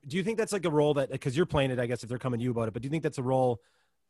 do 0.06 0.16
you 0.16 0.22
think 0.22 0.38
that's 0.38 0.52
like 0.52 0.64
a 0.64 0.70
role 0.70 0.94
that 0.94 1.10
because 1.10 1.36
you're 1.36 1.46
playing 1.46 1.70
it, 1.70 1.78
I 1.78 1.86
guess 1.86 2.02
if 2.02 2.08
they're 2.08 2.18
coming 2.18 2.38
to 2.38 2.44
you 2.44 2.50
about 2.52 2.68
it, 2.68 2.72
but 2.72 2.82
do 2.82 2.86
you 2.86 2.90
think 2.90 3.02
that's 3.02 3.18
a 3.18 3.22
role 3.22 3.60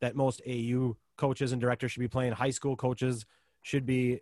that 0.01 0.15
most 0.15 0.41
AU 0.47 0.95
coaches 1.17 1.51
and 1.51 1.59
directors 1.59 1.91
should 1.91 1.99
be 1.99 2.07
playing? 2.07 2.33
High 2.33 2.51
school 2.51 2.75
coaches 2.75 3.25
should 3.61 3.85
be 3.85 4.21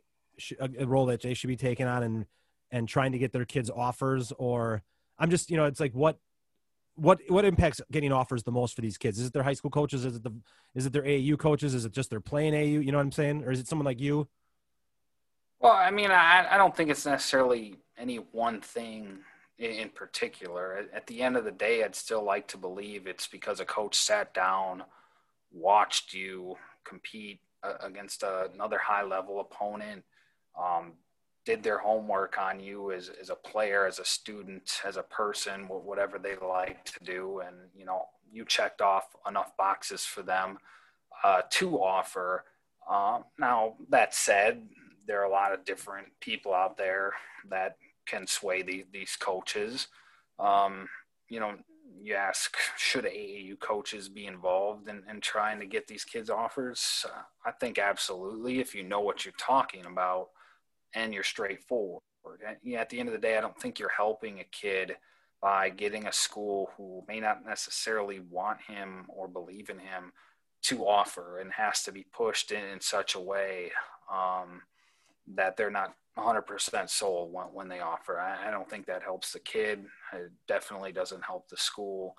a, 0.60 0.86
role 0.86 1.06
that 1.08 1.22
they 1.22 1.34
should 1.34 1.50
be 1.50 1.58
taking 1.58 1.86
on 1.86 2.04
and 2.04 2.26
and 2.72 2.88
trying 2.88 3.12
to 3.12 3.18
get 3.18 3.32
their 3.32 3.46
kids 3.46 3.70
offers. 3.70 4.32
Or 4.38 4.82
I'm 5.20 5.30
just 5.30 5.52
you 5.52 5.58
know 5.58 5.66
it's 5.66 5.80
like 5.80 5.94
what 5.94 6.20
what 6.98 7.20
what 7.30 7.46
impacts 7.46 7.80
getting 7.92 8.12
offers 8.12 8.44
the 8.44 8.52
most 8.52 8.76
for 8.76 8.82
these 8.82 8.98
kids? 8.98 9.20
Is 9.20 9.28
it 9.28 9.34
their 9.34 9.44
high 9.44 9.54
school 9.54 9.72
coaches? 9.72 10.04
Is 10.04 10.16
it 10.18 10.24
the 10.24 10.32
is 10.76 10.86
it 10.86 10.94
their 10.94 11.04
AAU 11.04 11.38
coaches? 11.38 11.74
Is 11.74 11.86
it 11.86 11.94
just 11.94 12.10
their 12.10 12.20
playing 12.20 12.54
AAU? 12.54 12.84
You 12.84 12.92
know 12.92 12.98
what 12.98 13.04
I'm 13.04 13.12
saying? 13.12 13.44
Or 13.44 13.52
is 13.52 13.60
it 13.60 13.68
someone 13.68 13.86
like 13.86 14.02
you? 14.02 14.28
Well, 15.60 15.74
I 15.74 15.90
mean, 15.92 16.12
I, 16.12 16.48
I 16.52 16.58
don't 16.58 16.76
think 16.76 16.90
it's 16.90 17.06
necessarily 17.06 17.76
any 17.98 18.18
one 18.18 18.62
thing 18.62 19.20
in 19.58 19.90
particular. 19.90 20.86
At 20.94 21.08
the 21.08 21.22
end 21.22 21.36
of 21.36 21.46
the 21.46 21.52
day, 21.52 21.84
I'd 21.84 21.96
still 21.96 22.24
like 22.24 22.48
to 22.50 22.58
believe 22.58 23.08
it's 23.08 23.28
because 23.28 23.60
a 23.60 23.66
coach 23.66 23.96
sat 23.96 24.34
down, 24.34 24.84
watched 25.52 26.14
you 26.14 26.58
compete 26.84 27.40
uh, 27.64 27.74
against 27.82 28.24
another 28.24 28.78
high 28.78 29.04
level 29.04 29.40
opponent, 29.40 30.04
um, 30.60 30.94
did 31.48 31.64
their 31.64 31.78
homework 31.78 32.38
on 32.38 32.60
you 32.60 32.92
as, 32.92 33.10
as 33.22 33.30
a 33.30 33.36
player, 33.36 33.88
as 33.88 34.00
a 34.00 34.06
student, 34.06 34.82
as 34.84 34.98
a 34.98 35.04
person, 35.04 35.62
whatever 35.70 36.20
they 36.20 36.36
like 36.46 36.84
to 36.84 37.02
do. 37.06 37.40
And, 37.40 37.56
you 37.74 37.86
know, 37.86 38.04
you 38.30 38.44
checked 38.44 38.82
off 38.82 39.16
enough 39.26 39.56
boxes 39.56 40.04
for 40.04 40.24
them 40.24 40.58
uh, 41.24 41.44
to 41.52 41.82
offer. 41.82 42.44
Uh, 42.90 43.20
now, 43.40 43.76
that 43.90 44.14
said, 44.14 44.62
there 45.08 45.22
are 45.22 45.24
a 45.26 45.32
lot 45.32 45.54
of 45.54 45.64
different 45.64 46.08
people 46.20 46.54
out 46.54 46.76
there 46.76 47.14
that 47.50 47.78
can 48.06 48.28
sway 48.28 48.62
the, 48.62 48.84
these 48.92 49.16
coaches. 49.16 49.88
Um, 50.40 50.90
you 51.30 51.40
know, 51.40 51.54
you 52.02 52.16
ask, 52.16 52.58
should 52.78 53.06
AAU 53.06 53.58
coaches 53.62 54.10
be 54.10 54.26
involved 54.26 54.90
in, 54.90 55.02
in 55.10 55.22
trying 55.22 55.62
to 55.62 55.66
get 55.66 55.88
these 55.88 56.04
kids 56.04 56.30
offers? 56.30 57.06
Uh, 57.08 57.22
I 57.46 57.52
think 57.52 57.80
absolutely, 57.80 58.60
if 58.60 58.76
you 58.76 58.84
know 58.84 59.00
what 59.00 59.24
you're 59.24 59.34
talking 59.40 59.86
about 59.86 60.28
and 60.94 61.14
you're 61.14 61.24
straightforward. 61.24 62.02
And, 62.46 62.76
at 62.76 62.90
the 62.90 63.00
end 63.00 63.10
of 63.10 63.14
the 63.14 63.22
day, 63.22 63.38
I 63.38 63.42
don't 63.42 63.60
think 63.60 63.80
you're 63.80 63.90
helping 63.90 64.40
a 64.40 64.46
kid 64.46 64.98
by 65.42 65.70
getting 65.70 66.08
a 66.08 66.14
school 66.14 66.72
who 66.76 67.04
may 67.08 67.20
not 67.20 67.46
necessarily 67.46 68.20
want 68.20 68.60
him 68.62 69.06
or 69.08 69.28
believe 69.28 69.70
in 69.70 69.80
him 69.80 70.12
to 70.64 70.88
offer 70.88 71.40
and 71.40 71.52
has 71.54 71.84
to 71.84 71.92
be 71.92 72.06
pushed 72.12 72.52
in, 72.52 72.64
in 72.66 72.82
such 72.82 73.16
a 73.16 73.20
way 73.20 73.72
um, 74.12 74.62
that 75.36 75.56
they're 75.56 75.70
not 75.70 75.94
100% 76.18 76.90
sold 76.90 77.32
when, 77.32 77.46
when 77.48 77.68
they 77.68 77.80
offer. 77.80 78.20
I, 78.20 78.48
I, 78.48 78.52
don't 78.52 78.70
think 78.70 78.88
that 78.88 79.04
helps 79.04 79.32
the 79.32 79.40
kid. 79.40 79.86
It 80.14 80.32
definitely 80.48 80.92
doesn't 80.92 81.24
help 81.24 81.48
the 81.48 81.58
school. 81.58 82.16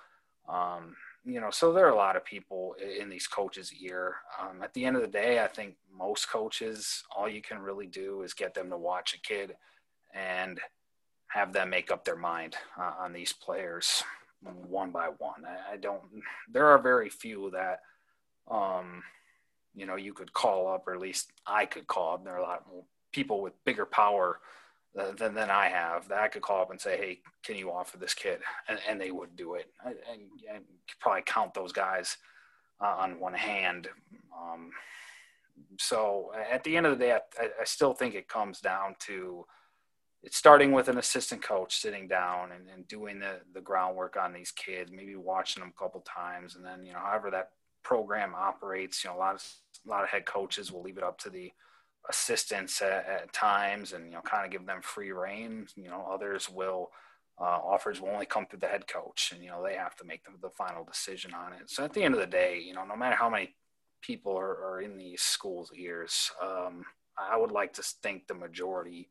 Um, 0.48 0.94
you 1.24 1.40
know, 1.40 1.50
so 1.50 1.72
there 1.72 1.86
are 1.86 1.90
a 1.92 1.96
lot 1.96 2.16
of 2.16 2.24
people 2.24 2.74
in 2.98 3.08
these 3.08 3.26
coaches' 3.26 3.72
ear. 3.80 4.16
Um, 4.40 4.62
at 4.62 4.72
the 4.74 4.84
end 4.84 4.96
of 4.96 5.02
the 5.02 5.08
day, 5.08 5.42
I 5.42 5.46
think 5.46 5.74
most 5.96 6.30
coaches, 6.30 7.02
all 7.14 7.28
you 7.28 7.42
can 7.42 7.58
really 7.58 7.86
do 7.86 8.22
is 8.22 8.34
get 8.34 8.54
them 8.54 8.70
to 8.70 8.76
watch 8.76 9.14
a 9.14 9.20
kid 9.20 9.56
and 10.14 10.60
have 11.28 11.52
them 11.52 11.70
make 11.70 11.90
up 11.90 12.04
their 12.04 12.16
mind 12.16 12.56
uh, 12.78 12.92
on 12.98 13.12
these 13.12 13.32
players 13.32 14.02
one 14.42 14.90
by 14.90 15.08
one. 15.18 15.44
I, 15.44 15.74
I, 15.74 15.76
don't. 15.76 16.02
There 16.50 16.66
are 16.66 16.78
very 16.78 17.08
few 17.08 17.50
that, 17.50 17.80
um, 18.50 19.02
you 19.74 19.86
know, 19.86 19.96
you 19.96 20.12
could 20.12 20.32
call 20.32 20.68
up, 20.68 20.86
or 20.86 20.94
at 20.94 21.00
least 21.00 21.32
I 21.46 21.66
could 21.66 21.86
call 21.86 22.14
up. 22.14 22.24
There 22.24 22.34
are 22.34 22.38
a 22.38 22.42
lot 22.42 22.64
more 22.70 22.84
people 23.12 23.42
with 23.42 23.52
bigger 23.64 23.86
power 23.86 24.40
than, 24.94 25.34
than 25.34 25.50
I 25.50 25.68
have 25.68 26.08
that 26.08 26.20
I 26.20 26.28
could 26.28 26.42
call 26.42 26.62
up 26.62 26.70
and 26.70 26.80
say, 26.80 26.96
"Hey, 26.96 27.20
can 27.44 27.56
you 27.56 27.70
offer 27.70 27.96
this 27.96 28.14
kid?" 28.14 28.40
and, 28.68 28.78
and 28.88 29.00
they 29.00 29.10
would 29.10 29.36
do 29.36 29.54
it. 29.54 29.66
I, 29.84 29.90
I 29.90 30.58
probably 31.00 31.22
count 31.26 31.54
those 31.54 31.72
guys 31.72 32.16
uh, 32.80 32.96
on 32.98 33.20
one 33.20 33.34
hand. 33.34 33.88
Um, 34.36 34.70
so 35.78 36.32
at 36.50 36.64
the 36.64 36.76
end 36.76 36.86
of 36.86 36.98
the 36.98 37.04
day, 37.04 37.12
I, 37.12 37.44
I, 37.60 37.64
still 37.64 37.92
think 37.92 38.14
it 38.14 38.28
comes 38.28 38.60
down 38.60 38.94
to 39.00 39.44
it's 40.22 40.36
starting 40.36 40.72
with 40.72 40.88
an 40.88 40.98
assistant 40.98 41.42
coach 41.42 41.76
sitting 41.76 42.06
down 42.08 42.52
and, 42.52 42.68
and 42.68 42.86
doing 42.88 43.18
the, 43.18 43.40
the 43.54 43.60
groundwork 43.60 44.16
on 44.16 44.32
these 44.32 44.50
kids, 44.52 44.90
maybe 44.92 45.16
watching 45.16 45.60
them 45.60 45.72
a 45.76 45.80
couple 45.80 46.00
times, 46.00 46.56
and 46.56 46.64
then 46.64 46.84
you 46.84 46.92
know 46.92 47.00
however 47.00 47.30
that 47.30 47.50
program 47.82 48.34
operates. 48.34 49.02
You 49.04 49.10
know, 49.10 49.16
a 49.16 49.18
lot 49.18 49.34
of 49.34 49.44
a 49.86 49.90
lot 49.90 50.02
of 50.02 50.10
head 50.10 50.26
coaches 50.26 50.72
will 50.72 50.82
leave 50.82 50.98
it 50.98 51.04
up 51.04 51.18
to 51.20 51.30
the 51.30 51.52
assistants 52.08 52.80
at, 52.82 53.06
at 53.06 53.32
times, 53.32 53.92
and 53.92 54.06
you 54.06 54.12
know, 54.12 54.20
kind 54.22 54.44
of 54.44 54.50
give 54.50 54.66
them 54.66 54.80
free 54.82 55.12
reign. 55.12 55.66
You 55.76 55.88
know, 55.88 56.06
others 56.10 56.48
will. 56.48 56.90
Uh, 57.40 57.60
offers 57.64 58.00
will 58.00 58.08
only 58.08 58.26
come 58.26 58.46
through 58.46 58.58
the 58.58 58.66
head 58.66 58.88
coach, 58.88 59.30
and 59.32 59.44
you 59.44 59.48
know 59.48 59.62
they 59.62 59.76
have 59.76 59.94
to 59.94 60.04
make 60.04 60.24
the, 60.24 60.30
the 60.42 60.50
final 60.50 60.84
decision 60.84 61.32
on 61.32 61.52
it. 61.52 61.70
So 61.70 61.84
at 61.84 61.92
the 61.92 62.02
end 62.02 62.14
of 62.14 62.20
the 62.20 62.26
day, 62.26 62.60
you 62.60 62.74
know, 62.74 62.84
no 62.84 62.96
matter 62.96 63.14
how 63.14 63.30
many 63.30 63.54
people 64.02 64.36
are, 64.36 64.64
are 64.64 64.80
in 64.80 64.98
these 64.98 65.22
schools' 65.22 65.70
ears, 65.76 66.32
um, 66.42 66.84
I 67.16 67.36
would 67.36 67.52
like 67.52 67.72
to 67.74 67.82
think 67.82 68.26
the 68.26 68.34
majority 68.34 69.08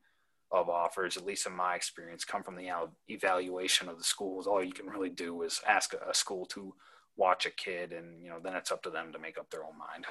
of 0.51 0.69
offers, 0.69 1.17
at 1.17 1.25
least 1.25 1.45
in 1.45 1.53
my 1.53 1.75
experience, 1.75 2.23
come 2.23 2.43
from 2.43 2.55
the 2.55 2.69
evaluation 3.09 3.89
of 3.89 3.97
the 3.97 4.03
schools. 4.03 4.47
All 4.47 4.63
you 4.63 4.71
can 4.71 4.87
really 4.87 5.09
do 5.09 5.41
is 5.43 5.61
ask 5.67 5.93
a, 5.93 6.13
school 6.13 6.45
to 6.47 6.73
watch 7.17 7.45
a 7.45 7.51
kid, 7.51 7.91
and 7.91 8.21
you 8.21 8.29
know 8.29 8.39
then 8.43 8.55
it's 8.55 8.71
up 8.71 8.83
to 8.83 8.89
them 8.89 9.11
to 9.13 9.19
make 9.19 9.37
up 9.37 9.49
their 9.49 9.63
own 9.63 9.77
mind. 9.77 10.05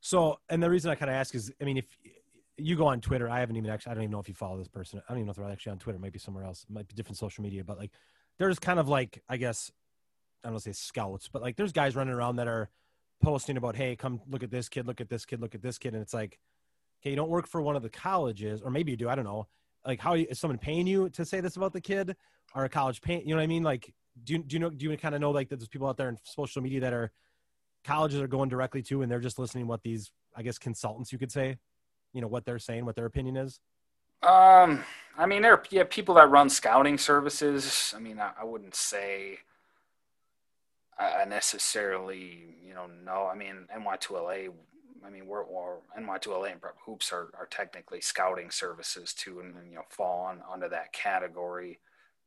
So, 0.00 0.40
and 0.48 0.62
the 0.62 0.68
reason 0.68 0.90
I 0.90 0.96
kind 0.96 1.10
of 1.10 1.16
ask 1.16 1.34
is, 1.34 1.52
I 1.60 1.64
mean, 1.64 1.78
if 1.78 1.84
you 2.64 2.76
go 2.76 2.86
on 2.86 3.00
Twitter, 3.00 3.28
I 3.28 3.40
haven't 3.40 3.56
even 3.56 3.70
actually, 3.70 3.92
I 3.92 3.94
don't 3.94 4.04
even 4.04 4.12
know 4.12 4.20
if 4.20 4.28
you 4.28 4.34
follow 4.34 4.58
this 4.58 4.68
person. 4.68 5.00
I 5.06 5.12
don't 5.12 5.18
even 5.18 5.26
know 5.26 5.30
if 5.32 5.36
they're 5.36 5.50
actually 5.50 5.72
on 5.72 5.78
Twitter. 5.78 5.96
It 5.96 6.02
might 6.02 6.12
be 6.12 6.18
somewhere 6.18 6.44
else. 6.44 6.64
It 6.68 6.72
might 6.72 6.88
be 6.88 6.94
different 6.94 7.18
social 7.18 7.42
media, 7.42 7.64
but 7.64 7.78
like, 7.78 7.90
there's 8.38 8.58
kind 8.58 8.78
of 8.78 8.88
like, 8.88 9.22
I 9.28 9.36
guess, 9.36 9.70
I 10.44 10.50
don't 10.50 10.58
say 10.58 10.72
scouts, 10.72 11.28
but 11.32 11.42
like, 11.42 11.56
there's 11.56 11.72
guys 11.72 11.94
running 11.94 12.14
around 12.14 12.36
that 12.36 12.48
are 12.48 12.70
posting 13.22 13.56
about, 13.56 13.76
hey, 13.76 13.94
come 13.96 14.20
look 14.28 14.42
at 14.42 14.50
this 14.50 14.68
kid, 14.68 14.86
look 14.86 15.00
at 15.00 15.08
this 15.08 15.24
kid, 15.24 15.40
look 15.40 15.54
at 15.54 15.62
this 15.62 15.78
kid, 15.78 15.94
and 15.94 16.02
it's 16.02 16.14
like, 16.14 16.38
okay, 17.00 17.10
you 17.10 17.16
don't 17.16 17.30
work 17.30 17.46
for 17.46 17.62
one 17.62 17.76
of 17.76 17.82
the 17.82 17.90
colleges, 17.90 18.60
or 18.62 18.70
maybe 18.70 18.90
you 18.90 18.96
do. 18.96 19.08
I 19.08 19.14
don't 19.14 19.24
know 19.24 19.46
like 19.86 20.00
how 20.00 20.14
is 20.14 20.38
someone 20.38 20.58
paying 20.58 20.86
you 20.86 21.08
to 21.10 21.24
say 21.24 21.40
this 21.40 21.56
about 21.56 21.72
the 21.72 21.80
kid 21.80 22.16
or 22.54 22.64
a 22.64 22.68
college 22.68 23.00
paying 23.00 23.22
you 23.22 23.30
know 23.30 23.36
what 23.36 23.42
i 23.42 23.46
mean 23.46 23.62
like 23.62 23.92
do 24.24 24.34
you, 24.34 24.38
do 24.40 24.54
you 24.54 24.60
know 24.60 24.70
do 24.70 24.90
you 24.90 24.96
kind 24.96 25.14
of 25.14 25.20
know 25.20 25.30
like 25.30 25.48
that 25.48 25.58
there's 25.58 25.68
people 25.68 25.88
out 25.88 25.96
there 25.96 26.08
in 26.08 26.16
social 26.24 26.62
media 26.62 26.80
that 26.80 26.92
are 26.92 27.10
colleges 27.84 28.20
are 28.20 28.28
going 28.28 28.48
directly 28.48 28.82
to 28.82 29.02
and 29.02 29.10
they're 29.10 29.20
just 29.20 29.38
listening 29.38 29.66
what 29.66 29.82
these 29.82 30.10
i 30.36 30.42
guess 30.42 30.58
consultants 30.58 31.12
you 31.12 31.18
could 31.18 31.32
say 31.32 31.56
you 32.12 32.20
know 32.20 32.28
what 32.28 32.44
they're 32.44 32.58
saying 32.58 32.84
what 32.84 32.96
their 32.96 33.06
opinion 33.06 33.36
is 33.36 33.60
um 34.22 34.84
i 35.18 35.26
mean 35.26 35.42
there 35.42 35.52
are 35.52 35.62
yeah, 35.70 35.84
people 35.88 36.14
that 36.14 36.30
run 36.30 36.48
scouting 36.48 36.98
services 36.98 37.92
i 37.96 38.00
mean 38.00 38.18
i, 38.18 38.30
I 38.40 38.44
wouldn't 38.44 38.74
say 38.74 39.38
I 40.98 41.24
necessarily, 41.24 42.54
you 42.64 42.74
know, 42.74 42.86
no. 43.04 43.26
I 43.26 43.34
mean, 43.34 43.66
NY2LA 43.76 44.50
I 45.04 45.10
mean, 45.10 45.26
we're, 45.26 45.44
we're 45.44 45.76
NY2LA 45.98 46.52
and 46.52 46.60
Prep 46.60 46.76
Hoops 46.86 47.12
are, 47.12 47.30
are 47.38 47.48
technically 47.50 48.00
scouting 48.00 48.50
services 48.50 49.12
too, 49.12 49.40
and, 49.40 49.54
and 49.56 49.68
you 49.68 49.76
know, 49.76 49.82
fall 49.88 50.26
on 50.26 50.42
under 50.50 50.68
that 50.68 50.92
category. 50.92 51.80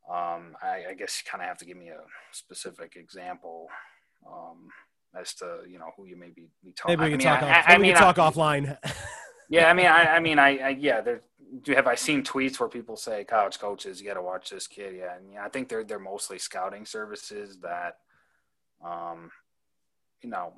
Um, 0.10 0.56
I, 0.62 0.84
I, 0.90 0.94
guess 0.94 1.22
you 1.24 1.30
kind 1.30 1.42
of 1.42 1.48
have 1.48 1.58
to 1.60 1.66
give 1.66 1.78
me 1.78 1.90
a 1.90 2.02
specific 2.32 2.96
example 2.96 3.70
um, 4.28 4.70
as 5.20 5.34
to 5.36 5.62
you 5.68 5.80
know 5.80 5.92
who 5.98 6.06
you 6.06 6.16
may 6.16 6.30
be, 6.30 6.48
be 6.64 6.74
talking. 6.74 7.00
Maybe 7.00 7.14
we 7.14 7.18
can 7.18 7.28
I 7.28 7.32
mean, 7.32 7.40
talk. 7.40 7.50
I, 7.50 7.60
off, 7.60 7.66
I, 7.68 7.78
maybe 7.78 7.88
we 7.88 7.94
can 7.94 8.14
talk 8.14 8.18
offline. 8.18 8.78
yeah, 9.50 9.70
I 9.70 9.74
mean, 9.74 9.86
I, 9.88 10.16
I 10.16 10.20
mean, 10.20 10.40
I, 10.40 10.58
I 10.58 10.70
yeah. 10.70 11.02
There, 11.02 11.22
do 11.62 11.74
have 11.74 11.88
I 11.88 11.96
seen 11.96 12.24
tweets 12.24 12.60
where 12.60 12.70
people 12.70 12.98
say 12.98 13.24
college 13.24 13.60
coaches, 13.60 14.02
you 14.02 14.08
got 14.08 14.16
to 14.16 14.22
watch 14.22 14.50
this 14.50 14.68
kid? 14.68 14.96
Yeah, 14.98 15.16
and 15.16 15.34
yeah, 15.34 15.46
I 15.46 15.50
think 15.50 15.70
they're 15.70 15.84
they're 15.84 16.00
mostly 16.00 16.40
scouting 16.40 16.86
services 16.86 17.58
that, 17.60 17.98
um, 18.84 19.32
you 20.22 20.30
know, 20.30 20.54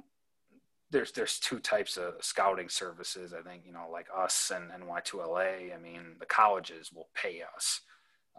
there's 0.89 1.11
there's 1.11 1.39
two 1.39 1.59
types 1.59 1.97
of 1.97 2.15
scouting 2.21 2.69
services. 2.69 3.33
I 3.33 3.41
think 3.47 3.63
you 3.65 3.73
know, 3.73 3.87
like 3.91 4.07
us 4.15 4.51
and 4.55 4.71
and 4.71 4.83
NY2LA. 4.83 5.75
I 5.75 5.77
mean, 5.81 6.15
the 6.19 6.25
colleges 6.25 6.91
will 6.93 7.09
pay 7.13 7.41
us. 7.55 7.81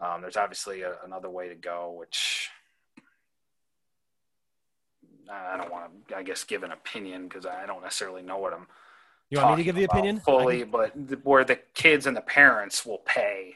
Um, 0.01 0.21
there's 0.21 0.37
obviously 0.37 0.81
a, 0.81 0.95
another 1.03 1.29
way 1.29 1.49
to 1.49 1.55
go, 1.55 1.91
which 1.91 2.49
I 5.31 5.57
don't 5.57 5.71
want 5.71 6.07
to, 6.07 6.15
I 6.15 6.23
guess, 6.23 6.43
give 6.43 6.63
an 6.63 6.71
opinion 6.71 7.27
because 7.27 7.45
I 7.45 7.65
don't 7.65 7.83
necessarily 7.83 8.21
know 8.21 8.37
what 8.37 8.53
I'm. 8.53 8.67
You 9.29 9.39
want 9.39 9.57
me 9.57 9.63
to 9.63 9.65
give 9.65 9.75
the 9.75 9.83
opinion 9.83 10.19
fully, 10.19 10.61
can... 10.61 10.71
but 10.71 11.25
where 11.25 11.43
the 11.43 11.59
kids 11.73 12.07
and 12.07 12.17
the 12.17 12.21
parents 12.21 12.85
will 12.85 12.99
pay 12.99 13.55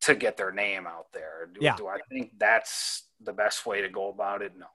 to 0.00 0.14
get 0.14 0.36
their 0.36 0.52
name 0.52 0.86
out 0.86 1.12
there. 1.12 1.48
Do, 1.52 1.60
yeah. 1.62 1.76
do 1.76 1.86
I 1.86 1.98
think 2.10 2.32
that's 2.38 3.04
the 3.20 3.32
best 3.32 3.64
way 3.64 3.80
to 3.80 3.88
go 3.88 4.08
about 4.08 4.42
it? 4.42 4.52
No 4.58 4.66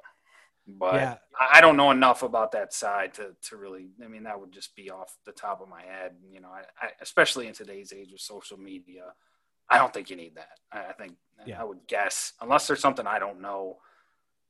but 0.67 0.95
yeah. 0.95 1.15
I 1.39 1.61
don't 1.61 1.77
know 1.77 1.91
enough 1.91 2.23
about 2.23 2.51
that 2.53 2.73
side 2.73 3.13
to, 3.15 3.35
to 3.49 3.57
really, 3.57 3.89
I 4.03 4.07
mean, 4.07 4.23
that 4.23 4.39
would 4.39 4.51
just 4.51 4.75
be 4.75 4.89
off 4.89 5.17
the 5.25 5.31
top 5.31 5.61
of 5.61 5.67
my 5.67 5.81
head. 5.81 6.13
You 6.31 6.41
know, 6.41 6.49
I, 6.49 6.61
I, 6.79 6.89
especially 7.01 7.47
in 7.47 7.53
today's 7.53 7.93
age 7.93 8.13
of 8.13 8.21
social 8.21 8.57
media, 8.57 9.05
I 9.69 9.77
don't 9.77 9.93
think 9.93 10.09
you 10.09 10.15
need 10.15 10.35
that. 10.35 10.59
I, 10.71 10.93
think 10.93 11.13
yeah. 11.45 11.61
I 11.61 11.63
would 11.63 11.87
guess, 11.87 12.33
unless 12.41 12.67
there's 12.67 12.79
something 12.79 13.07
I 13.07 13.19
don't 13.19 13.41
know, 13.41 13.77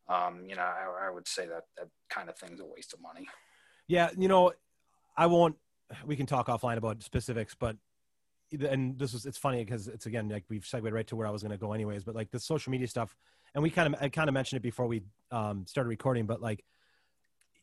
um, 0.09 0.43
you 0.47 0.55
know, 0.55 0.63
I, 0.63 1.07
I 1.07 1.09
would 1.09 1.27
say 1.27 1.47
that 1.47 1.63
that 1.77 1.87
kind 2.09 2.29
of 2.29 2.37
thing's 2.37 2.59
a 2.59 2.65
waste 2.65 2.93
of 2.93 3.01
money. 3.01 3.27
Yeah. 3.87 4.09
You 4.17 4.27
know, 4.27 4.51
I 5.21 5.27
won't, 5.27 5.55
we 6.03 6.15
can 6.15 6.25
talk 6.25 6.47
offline 6.47 6.77
about 6.77 7.03
specifics, 7.03 7.53
but 7.53 7.75
and 8.51 8.97
this 8.97 9.13
was, 9.13 9.27
it's 9.27 9.37
funny 9.37 9.63
because 9.63 9.87
it's 9.87 10.07
again, 10.07 10.29
like 10.29 10.45
we've 10.49 10.65
segued 10.65 10.91
right 10.91 11.05
to 11.07 11.15
where 11.15 11.27
I 11.27 11.29
was 11.29 11.43
going 11.43 11.51
to 11.51 11.59
go 11.59 11.73
anyways, 11.73 12.03
but 12.03 12.15
like 12.15 12.31
the 12.31 12.39
social 12.39 12.71
media 12.71 12.87
stuff, 12.87 13.15
and 13.53 13.61
we 13.61 13.69
kind 13.69 13.93
of 13.93 14.01
I 14.01 14.09
kind 14.09 14.27
of 14.29 14.33
mentioned 14.33 14.57
it 14.57 14.63
before 14.63 14.87
we 14.87 15.03
um, 15.29 15.67
started 15.67 15.89
recording, 15.89 16.25
but 16.25 16.41
like 16.41 16.65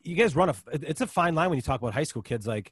you 0.01 0.15
guys 0.15 0.37
run 0.37 0.47
a 0.47 0.55
it's 0.71 1.01
a 1.01 1.07
fine 1.07 1.35
line 1.35 1.49
when 1.49 1.57
you 1.57 1.61
talk 1.61 1.81
about 1.81 1.93
high 1.93 2.03
school 2.03 2.21
kids. 2.21 2.47
Like 2.47 2.71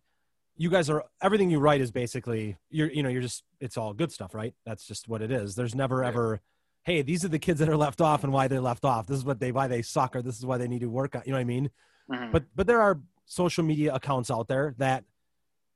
you 0.56 0.70
guys 0.70 0.90
are 0.90 1.04
everything 1.22 1.50
you 1.50 1.60
write 1.60 1.82
is 1.82 1.92
basically 1.92 2.56
you're 2.70 2.90
you 2.90 3.04
know 3.04 3.10
you're 3.10 3.22
just 3.22 3.44
it's 3.60 3.76
all 3.76 3.94
good 3.94 4.14
stuff, 4.14 4.34
right? 4.34 4.54
That's 4.66 4.88
just 4.88 5.10
what 5.10 5.22
it 5.22 5.32
is. 5.32 5.56
There's 5.56 5.76
never 5.76 6.02
ever 6.02 6.40
hey 6.84 7.02
these 7.02 7.26
are 7.26 7.30
the 7.30 7.40
kids 7.40 7.60
that 7.60 7.68
are 7.68 7.78
left 7.78 8.00
off 8.00 8.24
and 8.24 8.32
why 8.32 8.48
they're 8.48 8.62
left 8.62 8.86
off. 8.86 9.06
This 9.06 9.18
is 9.18 9.26
what 9.26 9.42
they 9.42 9.52
why 9.52 9.68
they 9.68 9.82
suck 9.82 10.16
or 10.16 10.22
this 10.22 10.38
is 10.38 10.46
why 10.46 10.58
they 10.58 10.70
need 10.70 10.82
to 10.82 10.90
work 10.90 11.14
on. 11.14 11.24
You 11.26 11.34
know 11.34 11.38
what 11.38 11.42
I 11.42 11.46
mean? 11.46 11.70
Mm-hmm. 12.10 12.32
But 12.32 12.46
but 12.56 12.68
there 12.68 12.82
are 12.82 13.02
social 13.28 13.64
media 13.64 13.94
accounts 13.94 14.32
out 14.32 14.48
there 14.48 14.74
that 14.78 15.04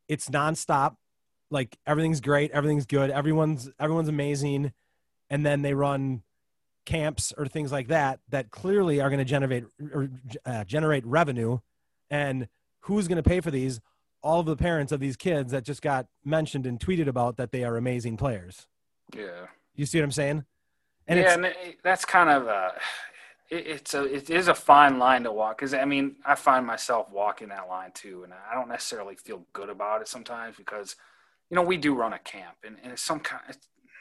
it's 0.07 0.29
nonstop. 0.29 0.95
Like 1.51 1.77
everything's 1.85 2.21
great, 2.21 2.49
everything's 2.51 2.85
good, 2.85 3.11
everyone's 3.11 3.69
everyone's 3.79 4.07
amazing, 4.07 4.71
and 5.29 5.45
then 5.45 5.61
they 5.61 5.73
run 5.73 6.23
camps 6.85 7.33
or 7.37 7.45
things 7.45 7.71
like 7.71 7.89
that 7.89 8.19
that 8.29 8.49
clearly 8.49 9.01
are 9.01 9.09
going 9.09 9.19
to 9.19 9.25
generate 9.25 9.65
or, 9.93 10.09
uh, 10.45 10.63
generate 10.63 11.05
revenue. 11.05 11.59
And 12.09 12.47
who's 12.81 13.07
going 13.07 13.21
to 13.21 13.29
pay 13.29 13.41
for 13.41 13.51
these? 13.51 13.79
All 14.23 14.39
of 14.39 14.45
the 14.45 14.55
parents 14.55 14.91
of 14.91 14.99
these 14.99 15.17
kids 15.17 15.51
that 15.51 15.63
just 15.63 15.81
got 15.81 16.07
mentioned 16.23 16.65
and 16.65 16.79
tweeted 16.79 17.07
about 17.07 17.37
that 17.37 17.51
they 17.51 17.63
are 17.63 17.75
amazing 17.75 18.17
players. 18.17 18.67
Yeah. 19.15 19.47
You 19.75 19.85
see 19.85 19.99
what 19.99 20.05
i'm 20.05 20.11
saying? 20.11 20.45
And 21.07 21.19
yeah 21.19 21.33
and 21.33 21.53
that's 21.83 22.05
kind 22.05 22.29
of 22.29 22.47
a 22.47 22.73
it, 23.51 23.67
it's 23.67 23.93
a 23.93 24.03
it 24.03 24.29
is 24.29 24.47
a 24.47 24.55
fine 24.55 24.97
line 24.97 25.23
to 25.23 25.31
walk 25.31 25.59
because 25.59 25.73
i 25.73 25.85
mean 25.85 26.15
i 26.25 26.33
find 26.33 26.65
myself 26.65 27.07
walking 27.11 27.49
that 27.49 27.67
line 27.67 27.91
too 27.93 28.23
and 28.23 28.33
i 28.33 28.55
don't 28.55 28.69
necessarily 28.69 29.15
feel 29.15 29.45
good 29.53 29.69
about 29.69 30.01
it 30.01 30.07
sometimes 30.07 30.55
because 30.57 30.95
you 31.49 31.55
know 31.55 31.61
we 31.61 31.77
do 31.77 31.93
run 31.93 32.13
a 32.13 32.19
camp 32.19 32.55
and, 32.65 32.77
and 32.81 32.91
it's 32.91 33.03
some 33.03 33.19
kind 33.19 33.55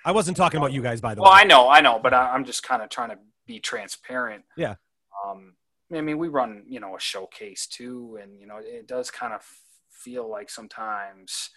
I 0.05 0.13
wasn't 0.13 0.37
talking 0.37 0.59
about 0.59 0.73
you 0.73 0.83
guys, 0.83 1.01
by 1.01 1.15
the 1.15 1.21
well, 1.21 1.31
way. 1.31 1.35
Well, 1.35 1.41
I 1.41 1.45
know, 1.45 1.69
I 1.69 1.81
know, 1.81 2.01
but 2.03 2.15
I, 2.15 2.35
am 2.35 2.45
just 2.45 2.63
kind 2.63 2.83
of 2.83 2.89
trying 2.89 3.11
to 3.11 3.19
be 3.47 3.59
transparent. 3.61 4.45
Yeah. 4.57 4.77
Um, 5.27 5.55
I 5.93 6.01
mean, 6.01 6.19
we 6.19 6.29
run, 6.29 6.65
you 6.67 6.81
know, 6.81 6.97
a 6.97 7.01
showcase 7.01 7.67
too, 7.67 8.19
and 8.23 8.41
you 8.41 8.47
know, 8.47 8.59
it 8.63 8.87
does 8.87 9.11
kind 9.11 9.35
of 9.35 9.43
feel 9.91 10.29
like 10.29 10.49
sometimes, 10.49 11.51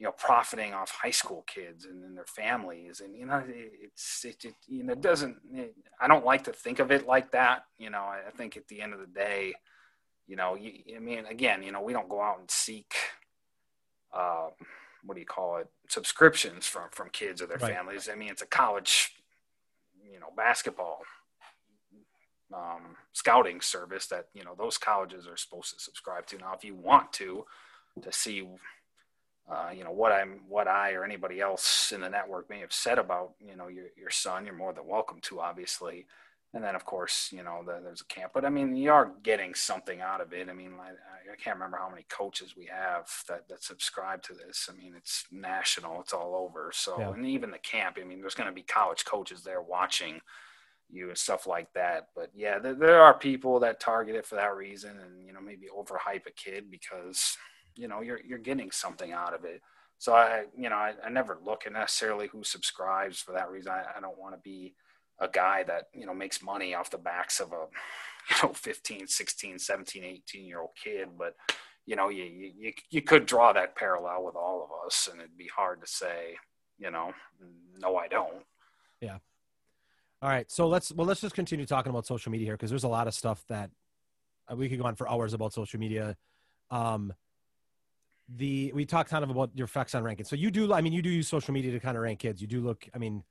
you 0.00 0.06
know, 0.06 0.12
profiting 0.12 0.72
off 0.72 0.90
high 0.90 1.10
school 1.10 1.44
kids 1.46 1.84
and, 1.84 2.02
and 2.02 2.16
their 2.16 2.24
families, 2.24 3.00
and 3.00 3.14
you 3.14 3.26
know, 3.26 3.44
it, 3.46 3.72
it's 3.82 4.24
it, 4.24 4.44
it, 4.44 4.54
you 4.66 4.82
know, 4.82 4.94
it 4.94 5.02
doesn't. 5.02 5.36
It, 5.52 5.76
I 6.00 6.08
don't 6.08 6.24
like 6.24 6.44
to 6.44 6.52
think 6.52 6.78
of 6.78 6.90
it 6.90 7.06
like 7.06 7.32
that. 7.32 7.64
You 7.78 7.90
know, 7.90 7.98
I, 7.98 8.20
I 8.26 8.30
think 8.30 8.56
at 8.56 8.66
the 8.68 8.80
end 8.80 8.94
of 8.94 9.00
the 9.00 9.06
day, 9.06 9.52
you 10.26 10.36
know, 10.36 10.56
you, 10.56 10.72
I 10.96 11.00
mean, 11.00 11.26
again, 11.26 11.62
you 11.62 11.70
know, 11.70 11.82
we 11.82 11.92
don't 11.92 12.08
go 12.08 12.22
out 12.22 12.40
and 12.40 12.50
seek. 12.50 12.94
Uh, 14.12 14.48
what 15.04 15.14
do 15.14 15.20
you 15.20 15.26
call 15.26 15.58
it 15.58 15.68
subscriptions 15.88 16.66
from 16.66 16.88
from 16.92 17.10
kids 17.10 17.42
or 17.42 17.46
their 17.46 17.58
right. 17.58 17.74
families. 17.74 18.08
I 18.10 18.16
mean, 18.16 18.30
it's 18.30 18.42
a 18.42 18.46
college, 18.46 19.12
you 20.10 20.18
know, 20.18 20.28
basketball 20.34 21.02
um, 22.54 22.96
scouting 23.12 23.60
service 23.60 24.06
that 24.06 24.28
you 24.32 24.44
know 24.44 24.54
those 24.56 24.78
colleges 24.78 25.26
are 25.26 25.36
supposed 25.36 25.74
to 25.74 25.80
subscribe 25.80 26.26
to. 26.28 26.38
Now, 26.38 26.54
if 26.54 26.64
you 26.64 26.74
want 26.74 27.12
to 27.14 27.44
to 28.02 28.12
see 28.12 28.48
uh, 29.50 29.70
you 29.76 29.84
know 29.84 29.92
what 29.92 30.12
I'm, 30.12 30.40
what 30.48 30.68
I 30.68 30.92
or 30.92 31.04
anybody 31.04 31.40
else 31.40 31.92
in 31.92 32.02
the 32.02 32.08
network 32.08 32.48
may 32.48 32.60
have 32.60 32.72
said 32.72 32.98
about 32.98 33.32
you 33.40 33.56
know 33.56 33.68
your 33.68 33.86
your 33.96 34.10
son. 34.10 34.44
You're 34.44 34.54
more 34.54 34.72
than 34.72 34.86
welcome 34.86 35.18
to, 35.22 35.40
obviously. 35.40 36.06
And 36.52 36.64
then, 36.64 36.74
of 36.74 36.84
course, 36.84 37.30
you 37.32 37.44
know, 37.44 37.62
the, 37.64 37.80
there's 37.82 38.00
a 38.00 38.04
camp. 38.12 38.32
But 38.34 38.44
I 38.44 38.48
mean, 38.48 38.74
you 38.74 38.90
are 38.90 39.12
getting 39.22 39.54
something 39.54 40.00
out 40.00 40.20
of 40.20 40.32
it. 40.32 40.48
I 40.48 40.52
mean, 40.52 40.72
I, 40.80 40.88
I, 40.88 41.36
can't 41.36 41.54
remember 41.54 41.76
how 41.76 41.88
many 41.88 42.04
coaches 42.08 42.56
we 42.56 42.66
have 42.66 43.08
that, 43.28 43.48
that 43.48 43.62
subscribe 43.62 44.20
to 44.24 44.34
this. 44.34 44.68
I 44.68 44.76
mean, 44.76 44.94
it's 44.96 45.26
national, 45.30 46.00
it's 46.00 46.12
all 46.12 46.34
over. 46.34 46.72
So, 46.74 46.98
yeah. 46.98 47.12
and 47.12 47.24
even 47.24 47.52
the 47.52 47.58
camp, 47.58 47.98
I 48.00 48.04
mean, 48.04 48.20
there's 48.20 48.34
going 48.34 48.48
to 48.48 48.54
be 48.54 48.62
college 48.62 49.04
coaches 49.04 49.44
there 49.44 49.62
watching 49.62 50.20
you 50.90 51.08
and 51.08 51.16
stuff 51.16 51.46
like 51.46 51.72
that. 51.74 52.08
But 52.16 52.30
yeah, 52.34 52.58
there, 52.58 52.74
there 52.74 53.00
are 53.00 53.14
people 53.14 53.60
that 53.60 53.78
target 53.78 54.16
it 54.16 54.26
for 54.26 54.34
that 54.34 54.56
reason 54.56 54.98
and, 54.98 55.24
you 55.24 55.32
know, 55.32 55.40
maybe 55.40 55.68
overhype 55.72 56.26
a 56.26 56.32
kid 56.34 56.68
because, 56.68 57.36
you 57.76 57.88
know, 57.88 58.00
you're, 58.00 58.20
you're 58.26 58.38
getting 58.38 58.70
something 58.70 59.12
out 59.12 59.34
of 59.34 59.44
it. 59.44 59.62
So 59.98 60.14
I, 60.14 60.44
you 60.56 60.70
know, 60.70 60.76
I, 60.76 60.94
I 61.04 61.10
never 61.10 61.38
look 61.44 61.66
at 61.66 61.72
necessarily 61.72 62.28
who 62.28 62.42
subscribes 62.42 63.20
for 63.20 63.32
that 63.32 63.50
reason. 63.50 63.72
I, 63.72 63.84
I 63.96 64.00
don't 64.00 64.18
want 64.18 64.34
to 64.34 64.40
be, 64.42 64.74
a 65.20 65.28
guy 65.28 65.62
that 65.64 65.84
you 65.94 66.06
know 66.06 66.14
makes 66.14 66.42
money 66.42 66.74
off 66.74 66.90
the 66.90 66.98
backs 66.98 67.40
of 67.40 67.52
a 67.52 67.66
you 68.30 68.48
know 68.48 68.52
15 68.52 69.06
16 69.06 69.58
17 69.58 70.04
18 70.04 70.44
year 70.44 70.60
old 70.60 70.70
kid. 70.82 71.08
But 71.16 71.34
you 71.86 71.96
know 71.96 72.08
you, 72.08 72.24
you 72.24 72.72
you 72.90 73.02
could 73.02 73.26
draw 73.26 73.52
that 73.52 73.76
parallel 73.76 74.24
with 74.24 74.34
all 74.34 74.64
of 74.64 74.86
us 74.86 75.08
and 75.10 75.20
it'd 75.20 75.36
be 75.36 75.48
hard 75.54 75.80
to 75.80 75.86
say 75.86 76.36
you 76.78 76.90
know 76.90 77.12
no 77.78 77.96
i 77.96 78.08
don't. 78.08 78.44
Yeah. 79.00 79.18
All 80.22 80.28
right. 80.28 80.50
So 80.50 80.68
let's 80.68 80.92
well 80.92 81.06
let's 81.06 81.20
just 81.20 81.34
continue 81.34 81.66
talking 81.66 81.90
about 81.90 82.06
social 82.06 82.32
media 82.32 82.46
here 82.46 82.54
because 82.56 82.70
there's 82.70 82.84
a 82.84 82.88
lot 82.88 83.06
of 83.06 83.14
stuff 83.14 83.42
that 83.48 83.70
uh, 84.50 84.56
we 84.56 84.68
could 84.68 84.78
go 84.78 84.84
on 84.84 84.94
for 84.94 85.08
hours 85.08 85.32
about 85.32 85.52
social 85.52 85.80
media. 85.80 86.16
Um 86.70 87.12
the 88.36 88.70
we 88.74 88.84
talked 88.84 89.10
kind 89.10 89.24
of 89.24 89.30
about 89.30 89.50
your 89.54 89.64
effects 89.64 89.94
on 89.94 90.04
ranking 90.04 90.24
so 90.24 90.36
you 90.36 90.50
do 90.50 90.72
i 90.72 90.80
mean 90.80 90.92
you 90.92 91.02
do 91.02 91.10
use 91.10 91.26
social 91.26 91.52
media 91.52 91.72
to 91.72 91.80
kind 91.80 91.96
of 91.96 92.02
rank 92.02 92.20
kids. 92.20 92.40
You 92.40 92.46
do 92.46 92.60
look 92.60 92.88
i 92.94 92.98
mean 92.98 93.24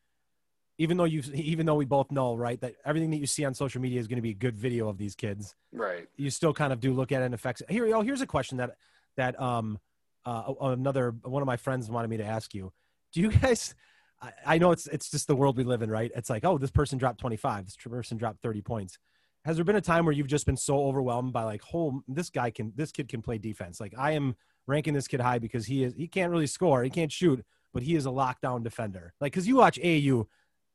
even 0.79 0.95
though 0.97 1.03
you 1.03 1.21
even 1.35 1.65
though 1.65 1.75
we 1.75 1.85
both 1.85 2.09
know 2.09 2.35
right 2.35 2.59
that 2.61 2.73
everything 2.85 3.11
that 3.11 3.17
you 3.17 3.27
see 3.27 3.45
on 3.45 3.53
social 3.53 3.81
media 3.81 3.99
is 3.99 4.07
going 4.07 4.17
to 4.17 4.23
be 4.23 4.31
a 4.31 4.35
good 4.35 4.57
video 4.57 4.87
of 4.87 4.97
these 4.97 5.13
kids. 5.13 5.55
Right. 5.71 6.07
You 6.15 6.31
still 6.31 6.53
kind 6.53 6.73
of 6.73 6.79
do 6.79 6.93
look 6.93 7.11
at 7.11 7.21
it 7.21 7.25
and 7.25 7.33
affects 7.35 7.61
here 7.69 7.93
oh 7.95 8.01
here's 8.01 8.21
a 8.21 8.27
question 8.27 8.57
that 8.57 8.77
that 9.17 9.39
um 9.39 9.77
uh, 10.25 10.53
another 10.61 11.11
one 11.23 11.41
of 11.41 11.47
my 11.47 11.57
friends 11.57 11.89
wanted 11.89 12.09
me 12.09 12.17
to 12.17 12.25
ask 12.25 12.53
you. 12.53 12.71
Do 13.13 13.21
you 13.21 13.29
guys 13.41 13.75
I, 14.21 14.31
I 14.45 14.57
know 14.57 14.71
it's 14.71 14.87
it's 14.87 15.11
just 15.11 15.27
the 15.27 15.35
world 15.35 15.57
we 15.57 15.65
live 15.65 15.81
in 15.81 15.91
right? 15.91 16.11
It's 16.15 16.29
like 16.29 16.45
oh 16.45 16.57
this 16.57 16.71
person 16.71 16.97
dropped 16.97 17.19
25 17.19 17.65
this 17.65 17.75
person 17.75 18.17
dropped 18.17 18.41
30 18.41 18.61
points. 18.61 18.97
Has 19.45 19.57
there 19.57 19.65
been 19.65 19.75
a 19.75 19.81
time 19.81 20.05
where 20.05 20.13
you've 20.13 20.27
just 20.27 20.45
been 20.45 20.57
so 20.57 20.85
overwhelmed 20.85 21.33
by 21.33 21.43
like 21.43 21.61
oh 21.73 22.01
this 22.07 22.29
guy 22.29 22.51
can 22.51 22.71
this 22.75 22.93
kid 22.93 23.09
can 23.09 23.21
play 23.21 23.37
defense? 23.37 23.81
Like 23.81 23.93
i 23.97 24.11
am 24.11 24.35
ranking 24.69 24.93
this 24.93 25.07
kid 25.07 25.19
high 25.19 25.39
because 25.39 25.65
he 25.65 25.83
is 25.83 25.93
he 25.95 26.07
can't 26.07 26.31
really 26.31 26.47
score 26.47 26.83
he 26.83 26.89
can't 26.89 27.11
shoot 27.11 27.43
but 27.73 27.83
he 27.83 27.95
is 27.95 28.05
a 28.05 28.09
lockdown 28.09 28.63
defender 28.63 29.13
like 29.19 29.31
because 29.31 29.47
you 29.47 29.55
watch 29.55 29.79
AU, 29.83 30.27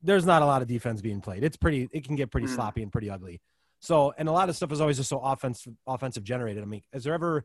there's 0.05 0.27
not 0.27 0.43
a 0.43 0.47
lot 0.47 0.63
of 0.63 0.69
defense 0.69 1.01
being 1.01 1.21
played. 1.21 1.43
It's 1.43 1.57
pretty. 1.57 1.89
It 1.91 2.05
can 2.05 2.15
get 2.15 2.31
pretty 2.31 2.47
mm. 2.47 2.55
sloppy 2.55 2.83
and 2.83 2.93
pretty 2.93 3.11
ugly. 3.11 3.41
So, 3.81 4.15
and 4.17 4.29
a 4.29 4.33
lot 4.33 4.49
of 4.49 4.57
stuff 4.57 4.71
is 4.71 4.81
always 4.81 4.99
just 4.99 5.09
so 5.09 5.19
offensive, 5.19 5.75
offensive 5.87 6.23
generated. 6.23 6.63
I 6.63 6.67
mean, 6.67 6.83
is 6.93 7.05
there 7.05 7.15
ever? 7.15 7.45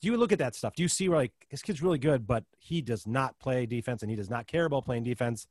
Do 0.00 0.08
you 0.08 0.16
look 0.16 0.32
at 0.32 0.38
that 0.40 0.56
stuff? 0.56 0.74
Do 0.74 0.82
you 0.82 0.88
see 0.88 1.08
where 1.08 1.18
like 1.18 1.32
this 1.50 1.62
kid's 1.62 1.82
really 1.82 1.98
good, 1.98 2.26
but 2.26 2.44
he 2.58 2.80
does 2.80 3.06
not 3.06 3.38
play 3.38 3.66
defense 3.66 4.02
and 4.02 4.10
he 4.10 4.16
does 4.16 4.30
not 4.30 4.46
care 4.46 4.64
about 4.64 4.84
playing 4.84 5.04
defense, 5.04 5.46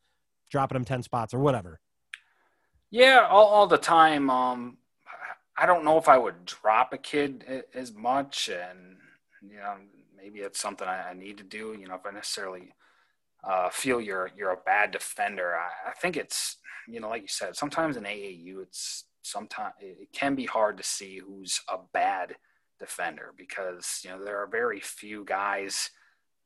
dropping 0.50 0.76
him 0.76 0.86
ten 0.86 1.04
spots 1.04 1.34
or 1.34 1.40
whatever? 1.40 1.80
Yeah, 2.90 3.26
all, 3.30 3.46
all 3.46 3.68
the 3.68 3.78
time. 3.78 4.30
Um, 4.30 4.78
I 5.58 5.66
don't 5.66 5.86
know 5.86 5.98
if 5.98 6.10
I 6.10 6.18
would 6.18 6.46
drop 6.46 6.92
a 6.92 6.98
kid 6.98 7.64
as 7.74 7.94
much, 7.94 8.50
and 8.50 8.98
you 9.42 9.58
know, 9.58 9.76
maybe 10.22 10.40
it's 10.40 10.60
something 10.60 10.88
I, 10.88 11.14
need 11.14 11.38
to 11.38 11.44
do. 11.44 11.76
You 11.80 11.88
know, 11.88 11.96
if 11.96 12.06
I 12.06 12.12
necessarily 12.12 12.74
uh, 13.44 13.70
feel 13.70 14.00
you're 14.00 14.32
you're 14.36 14.52
a 14.52 14.66
bad 14.66 14.92
defender. 14.92 15.56
I, 15.56 15.90
I, 15.90 15.94
think 15.94 16.18
it's 16.18 16.58
you 16.88 17.00
know 17.00 17.10
like 17.10 17.24
you 17.24 17.28
said, 17.28 17.56
sometimes 17.56 17.98
in 17.98 18.04
AAU 18.04 18.62
it's 18.62 19.06
sometimes 19.24 19.74
it 19.80 20.10
can 20.14 20.36
be 20.36 20.46
hard 20.46 20.78
to 20.78 20.84
see 20.84 21.20
who's 21.20 21.62
a 21.70 21.78
bad 21.94 22.36
defender 22.80 23.34
because 23.38 24.02
you 24.04 24.10
know 24.10 24.24
there 24.24 24.38
are 24.38 24.48
very 24.48 24.80
few 24.80 25.24
guys 25.26 25.92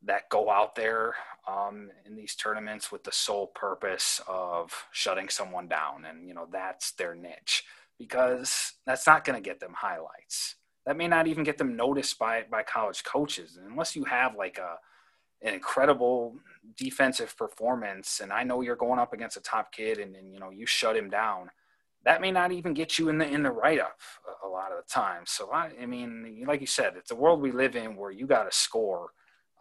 that 0.03 0.29
go 0.29 0.51
out 0.51 0.75
there 0.75 1.15
um, 1.47 1.89
in 2.05 2.15
these 2.15 2.35
tournaments 2.35 2.91
with 2.91 3.03
the 3.03 3.11
sole 3.11 3.47
purpose 3.47 4.21
of 4.27 4.71
shutting 4.91 5.29
someone 5.29 5.67
down, 5.67 6.05
and 6.05 6.27
you 6.27 6.33
know 6.33 6.47
that's 6.51 6.91
their 6.93 7.15
niche 7.15 7.63
because 7.97 8.73
that's 8.85 9.07
not 9.07 9.23
going 9.25 9.41
to 9.41 9.47
get 9.49 9.59
them 9.59 9.73
highlights. 9.75 10.55
That 10.85 10.97
may 10.97 11.07
not 11.07 11.27
even 11.27 11.43
get 11.43 11.57
them 11.57 11.75
noticed 11.75 12.19
by 12.19 12.45
by 12.49 12.63
college 12.63 13.03
coaches, 13.03 13.57
and 13.57 13.69
unless 13.69 13.95
you 13.95 14.03
have 14.05 14.35
like 14.35 14.57
a 14.57 14.77
an 15.41 15.53
incredible 15.53 16.35
defensive 16.77 17.37
performance 17.37 18.19
and 18.19 18.33
I 18.33 18.43
know 18.43 18.61
you're 18.61 18.75
going 18.75 18.99
up 18.99 19.13
against 19.13 19.37
a 19.37 19.41
top 19.41 19.71
kid 19.71 19.99
and, 19.99 20.15
and 20.15 20.33
you 20.33 20.39
know 20.39 20.49
you 20.49 20.65
shut 20.65 20.95
him 20.95 21.09
down 21.09 21.51
that 22.05 22.21
may 22.21 22.31
not 22.31 22.51
even 22.51 22.73
get 22.73 22.97
you 22.97 23.09
in 23.09 23.17
the 23.17 23.27
in 23.27 23.43
the 23.43 23.51
write 23.51 23.79
up 23.79 23.99
a, 24.43 24.47
a, 24.47 24.49
lot 24.49 24.71
of 24.71 24.77
the 24.77 24.89
time. 24.89 25.23
So 25.25 25.51
I, 25.51 25.71
I 25.81 25.85
mean 25.85 26.43
like 26.47 26.61
you 26.61 26.67
said 26.67 26.93
it's 26.95 27.11
a 27.11 27.15
world 27.15 27.41
we 27.41 27.51
live 27.51 27.75
in 27.75 27.95
where 27.95 28.11
you 28.11 28.27
got 28.27 28.43
to 28.49 28.55
score. 28.55 29.09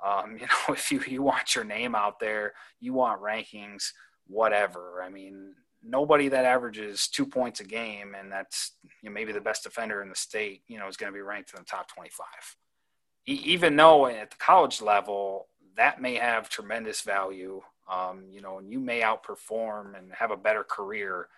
Um, 0.05 0.37
you 0.41 0.47
know 0.47 0.75
if 0.75 0.93
you 0.93 1.01
you 1.07 1.23
want 1.23 1.55
your 1.55 1.65
name 1.65 1.95
out 1.95 2.21
there 2.21 2.53
you 2.81 2.93
want 2.93 3.23
rankings 3.23 3.91
whatever. 4.27 5.03
I 5.03 5.09
mean 5.09 5.55
nobody 5.87 6.29
that 6.29 6.45
averages 6.45 7.09
two 7.09 7.27
points 7.27 7.61
a 7.61 7.65
game 7.65 8.15
and 8.19 8.31
that's 8.33 8.73
you 9.03 9.11
know, 9.11 9.15
maybe 9.15 9.33
the 9.33 9.41
best 9.41 9.63
defender 9.63 10.03
in 10.03 10.09
the 10.09 10.15
state 10.15 10.63
you 10.67 10.79
know 10.79 10.89
is 10.89 10.97
going 10.97 11.13
to 11.13 11.17
be 11.17 11.23
ranked 11.23 11.53
in 11.53 11.59
the 11.59 11.65
top 11.65 11.89
25 11.89 12.27
even 13.27 13.77
though 13.77 14.07
at 14.07 14.31
the 14.31 14.37
college 14.37 14.83
level 14.83 15.47
that 15.77 16.01
may 16.01 16.15
have 16.15 16.49
tremendous 16.49 17.01
value. 17.01 17.61
Um, 17.91 18.25
you 18.31 18.41
know, 18.41 18.59
and 18.59 18.71
you 18.71 18.81
may 18.81 19.01
outperform 19.01 19.99
and 19.99 20.13
have 20.13 20.31
a 20.31 20.37
better 20.37 20.65
career 20.65 21.29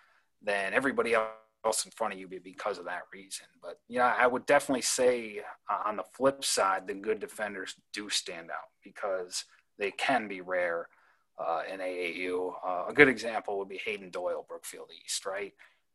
than 0.41 0.73
everybody 0.73 1.13
else 1.13 1.85
in 1.85 1.91
front 1.91 2.13
of 2.13 2.19
you 2.19 2.27
because 2.27 2.77
of 2.77 2.85
that 2.85 3.01
reason. 3.13 3.47
But 3.61 3.79
yeah, 3.89 4.15
I 4.17 4.27
would 4.27 4.45
definitely 4.45 4.83
say 4.83 5.41
uh, 5.69 5.81
on 5.85 5.97
the 5.97 6.05
flip 6.13 6.45
side, 6.45 6.87
the 6.87 6.93
good 6.93 7.19
defenders 7.19 7.75
do 7.91 8.09
stand 8.09 8.49
out 8.49 8.69
because 8.81 9.43
they 9.77 9.91
can 9.91 10.27
be 10.27 10.39
rare 10.39 10.87
uh, 11.37 11.61
in 11.71 11.79
AAU. 11.79 12.53
Uh, 12.65 12.85
a 12.87 12.93
good 12.93 13.07
example 13.07 13.57
would 13.57 13.69
be 13.69 13.79
Hayden 13.85 14.09
Doyle, 14.09 14.45
Brookfield 14.47 14.89
East, 15.03 15.25
right? 15.25 15.53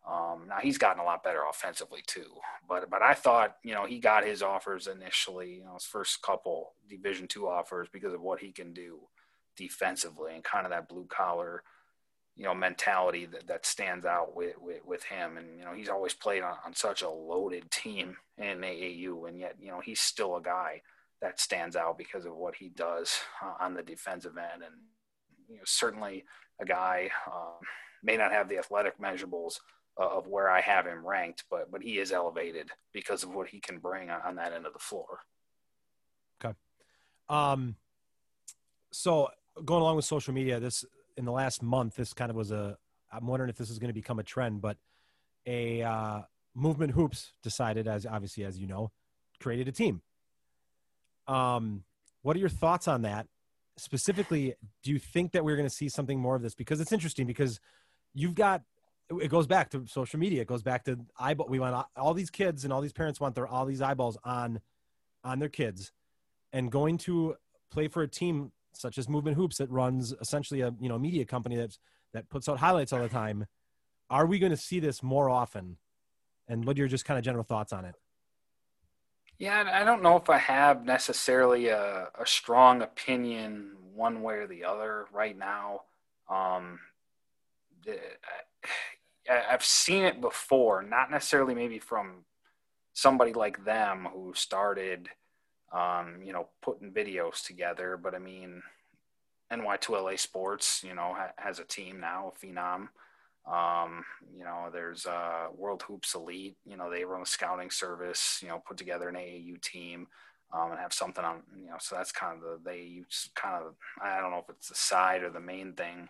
Um, 0.08 0.46
now 0.48 0.58
he's 0.60 0.78
gotten 0.78 1.00
a 1.00 1.04
lot 1.04 1.22
better 1.22 1.42
offensively 1.48 2.02
too, 2.06 2.26
but 2.68 2.90
but 2.90 3.02
I 3.02 3.14
thought 3.14 3.58
you 3.62 3.72
know 3.72 3.86
he 3.86 4.00
got 4.00 4.26
his 4.26 4.42
offers 4.42 4.88
initially, 4.88 5.54
you 5.54 5.64
know 5.64 5.74
his 5.74 5.84
first 5.84 6.22
couple 6.22 6.72
Division 6.88 7.28
two 7.28 7.46
offers 7.46 7.88
because 7.92 8.12
of 8.12 8.20
what 8.20 8.40
he 8.40 8.50
can 8.50 8.72
do 8.72 8.98
defensively 9.56 10.34
and 10.34 10.42
kind 10.42 10.66
of 10.66 10.72
that 10.72 10.88
blue 10.88 11.06
collar, 11.08 11.62
you 12.34 12.42
know 12.42 12.54
mentality 12.54 13.26
that, 13.26 13.46
that 13.46 13.64
stands 13.64 14.04
out 14.04 14.34
with, 14.34 14.56
with, 14.60 14.84
with 14.84 15.04
him. 15.04 15.36
And 15.36 15.56
you 15.56 15.64
know 15.64 15.72
he's 15.72 15.88
always 15.88 16.14
played 16.14 16.42
on, 16.42 16.56
on 16.66 16.74
such 16.74 17.02
a 17.02 17.08
loaded 17.08 17.70
team 17.70 18.16
in 18.38 18.58
AAU, 18.58 19.28
and 19.28 19.38
yet 19.38 19.54
you 19.60 19.70
know 19.70 19.80
he's 19.80 20.00
still 20.00 20.36
a 20.36 20.42
guy 20.42 20.82
that 21.20 21.38
stands 21.38 21.76
out 21.76 21.96
because 21.96 22.26
of 22.26 22.34
what 22.34 22.56
he 22.56 22.70
does 22.70 23.20
uh, 23.40 23.54
on 23.60 23.74
the 23.74 23.84
defensive 23.84 24.36
end, 24.36 24.64
and 24.64 24.74
you 25.52 25.58
know 25.58 25.64
certainly 25.64 26.24
a 26.60 26.64
guy 26.64 27.10
um, 27.26 27.58
may 28.02 28.16
not 28.16 28.32
have 28.32 28.48
the 28.48 28.58
athletic 28.58 28.98
measurables 28.98 29.58
uh, 30.00 30.08
of 30.08 30.26
where 30.26 30.50
I 30.50 30.60
have 30.60 30.86
him 30.86 31.06
ranked, 31.06 31.44
but 31.50 31.70
but 31.70 31.82
he 31.82 31.98
is 31.98 32.12
elevated 32.12 32.70
because 32.92 33.22
of 33.22 33.34
what 33.34 33.48
he 33.48 33.60
can 33.60 33.78
bring 33.78 34.10
on, 34.10 34.20
on 34.22 34.36
that 34.36 34.52
end 34.52 34.66
of 34.66 34.72
the 34.72 34.78
floor. 34.78 35.20
Okay. 36.42 36.54
Um. 37.28 37.76
So 38.92 39.28
going 39.64 39.82
along 39.82 39.96
with 39.96 40.04
social 40.04 40.34
media, 40.34 40.60
this 40.60 40.84
in 41.16 41.24
the 41.24 41.32
last 41.32 41.62
month, 41.62 41.96
this 41.96 42.12
kind 42.12 42.30
of 42.30 42.36
was 42.36 42.50
a. 42.50 42.76
I'm 43.12 43.26
wondering 43.26 43.50
if 43.50 43.58
this 43.58 43.68
is 43.68 43.78
going 43.78 43.90
to 43.90 43.94
become 43.94 44.18
a 44.18 44.22
trend, 44.22 44.62
but 44.62 44.78
a 45.46 45.82
uh, 45.82 46.20
movement 46.54 46.92
hoops 46.92 47.32
decided, 47.42 47.86
as 47.86 48.06
obviously 48.06 48.44
as 48.44 48.58
you 48.58 48.66
know, 48.66 48.90
created 49.40 49.68
a 49.68 49.72
team. 49.72 50.00
Um, 51.28 51.84
what 52.22 52.36
are 52.36 52.40
your 52.40 52.48
thoughts 52.48 52.88
on 52.88 53.02
that? 53.02 53.26
Specifically, 53.76 54.54
do 54.82 54.90
you 54.90 54.98
think 54.98 55.32
that 55.32 55.44
we're 55.44 55.56
going 55.56 55.68
to 55.68 55.74
see 55.74 55.88
something 55.88 56.18
more 56.20 56.36
of 56.36 56.42
this? 56.42 56.54
Because 56.54 56.80
it's 56.80 56.92
interesting 56.92 57.26
because 57.26 57.60
you've 58.14 58.34
got 58.34 58.62
it 59.20 59.28
goes 59.28 59.46
back 59.46 59.70
to 59.70 59.86
social 59.86 60.18
media. 60.18 60.42
It 60.42 60.48
goes 60.48 60.62
back 60.62 60.84
to 60.84 60.98
eyeball. 61.18 61.48
We 61.48 61.58
want 61.58 61.86
all 61.96 62.14
these 62.14 62.30
kids 62.30 62.64
and 62.64 62.72
all 62.72 62.80
these 62.80 62.92
parents 62.92 63.20
want 63.20 63.34
their 63.34 63.46
all 63.46 63.66
these 63.66 63.82
eyeballs 63.82 64.16
on 64.24 64.60
on 65.24 65.38
their 65.38 65.48
kids, 65.48 65.92
and 66.52 66.70
going 66.70 66.98
to 66.98 67.36
play 67.70 67.88
for 67.88 68.02
a 68.02 68.08
team 68.08 68.52
such 68.72 68.98
as 68.98 69.08
Movement 69.08 69.36
Hoops 69.36 69.58
that 69.58 69.70
runs 69.70 70.14
essentially 70.20 70.60
a 70.60 70.74
you 70.80 70.88
know 70.88 70.98
media 70.98 71.24
company 71.24 71.56
that's 71.56 71.78
that 72.12 72.28
puts 72.28 72.48
out 72.48 72.58
highlights 72.58 72.92
all 72.92 73.00
the 73.00 73.08
time. 73.08 73.46
Are 74.10 74.26
we 74.26 74.38
going 74.38 74.50
to 74.50 74.56
see 74.56 74.80
this 74.80 75.02
more 75.02 75.30
often? 75.30 75.78
And 76.48 76.66
what 76.66 76.76
are 76.76 76.80
your 76.80 76.88
just 76.88 77.04
kind 77.04 77.18
of 77.18 77.24
general 77.24 77.44
thoughts 77.44 77.72
on 77.72 77.84
it? 77.84 77.94
Yeah, 79.38 79.68
I 79.72 79.84
don't 79.84 80.02
know 80.02 80.16
if 80.16 80.30
I 80.30 80.38
have 80.38 80.84
necessarily 80.84 81.68
a, 81.68 82.08
a 82.18 82.26
strong 82.26 82.82
opinion 82.82 83.72
one 83.94 84.22
way 84.22 84.34
or 84.36 84.46
the 84.46 84.64
other 84.64 85.06
right 85.12 85.36
now. 85.36 85.82
Um, 86.30 86.80
I've 89.30 89.64
seen 89.64 90.02
it 90.04 90.20
before, 90.20 90.82
not 90.82 91.10
necessarily 91.10 91.54
maybe 91.54 91.78
from 91.78 92.24
somebody 92.92 93.32
like 93.32 93.64
them 93.64 94.08
who 94.12 94.32
started 94.34 95.08
um, 95.72 96.20
you 96.22 96.32
know, 96.32 96.48
putting 96.60 96.92
videos 96.92 97.44
together. 97.44 97.98
But 98.00 98.14
I 98.14 98.18
mean, 98.18 98.62
NY2LA 99.50 100.18
Sports, 100.18 100.84
you 100.86 100.94
know, 100.94 101.14
ha- 101.16 101.32
has 101.38 101.58
a 101.58 101.64
team 101.64 102.00
now, 102.00 102.32
Phenom. 102.42 102.88
Um, 103.50 104.04
you 104.36 104.44
know, 104.44 104.68
there's 104.72 105.06
uh, 105.06 105.46
World 105.56 105.82
Hoops 105.82 106.14
Elite. 106.14 106.56
You 106.64 106.76
know, 106.76 106.90
they 106.90 107.04
run 107.04 107.22
a 107.22 107.26
scouting 107.26 107.70
service. 107.70 108.38
You 108.42 108.48
know, 108.48 108.62
put 108.66 108.76
together 108.76 109.08
an 109.08 109.16
AAU 109.16 109.60
team 109.60 110.06
um, 110.52 110.70
and 110.70 110.80
have 110.80 110.92
something 110.92 111.24
on. 111.24 111.42
You 111.58 111.70
know, 111.70 111.76
so 111.80 111.96
that's 111.96 112.12
kind 112.12 112.36
of 112.36 112.42
the 112.42 112.70
they 112.70 112.82
use 112.82 113.30
kind 113.34 113.64
of 113.64 113.74
I 114.00 114.20
don't 114.20 114.30
know 114.30 114.44
if 114.46 114.50
it's 114.50 114.68
the 114.68 114.74
side 114.74 115.22
or 115.22 115.30
the 115.30 115.40
main 115.40 115.72
thing 115.72 116.08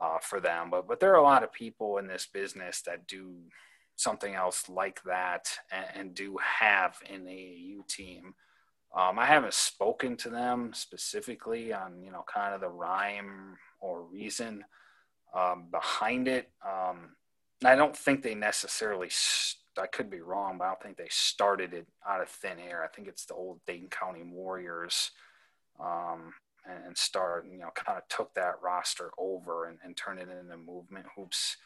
uh, 0.00 0.18
for 0.22 0.40
them, 0.40 0.70
but 0.70 0.86
but 0.86 1.00
there 1.00 1.12
are 1.12 1.20
a 1.20 1.22
lot 1.22 1.42
of 1.42 1.52
people 1.52 1.98
in 1.98 2.06
this 2.06 2.26
business 2.32 2.82
that 2.82 3.06
do 3.06 3.34
something 3.96 4.34
else 4.34 4.68
like 4.68 5.02
that 5.02 5.50
and, 5.72 5.86
and 5.94 6.14
do 6.14 6.38
have 6.60 6.96
an 7.12 7.24
AAU 7.24 7.86
team. 7.88 8.34
Um, 8.96 9.18
I 9.18 9.26
haven't 9.26 9.54
spoken 9.54 10.16
to 10.18 10.30
them 10.30 10.70
specifically 10.74 11.72
on 11.72 12.02
you 12.02 12.12
know 12.12 12.24
kind 12.32 12.54
of 12.54 12.60
the 12.60 12.68
rhyme 12.68 13.56
or 13.80 14.02
reason 14.02 14.64
um, 15.38 15.66
behind 15.70 16.28
it. 16.28 16.50
Um, 16.64 17.10
I 17.64 17.74
don't 17.74 17.96
think 17.96 18.22
they 18.22 18.34
necessarily. 18.34 19.08
St- 19.10 19.56
I 19.80 19.86
could 19.86 20.10
be 20.10 20.20
wrong, 20.20 20.58
but 20.58 20.64
I 20.64 20.68
don't 20.68 20.82
think 20.82 20.96
they 20.96 21.08
started 21.08 21.72
it 21.72 21.86
out 22.08 22.20
of 22.20 22.28
thin 22.28 22.58
air. 22.58 22.82
I 22.82 22.88
think 22.88 23.06
it's 23.06 23.26
the 23.26 23.34
old 23.34 23.60
Dayton 23.64 23.88
County 23.88 24.24
Warriors, 24.24 25.12
um, 25.78 26.32
and, 26.68 26.86
and 26.86 26.98
started 26.98 27.50
you 27.50 27.58
know 27.58 27.70
kind 27.74 27.96
of 27.96 28.08
took 28.08 28.34
that 28.34 28.54
roster 28.62 29.10
over 29.18 29.66
and, 29.66 29.78
and 29.84 29.96
turned 29.96 30.18
it 30.18 30.28
into 30.28 30.56
Movement 30.56 31.06
Hoops 31.16 31.56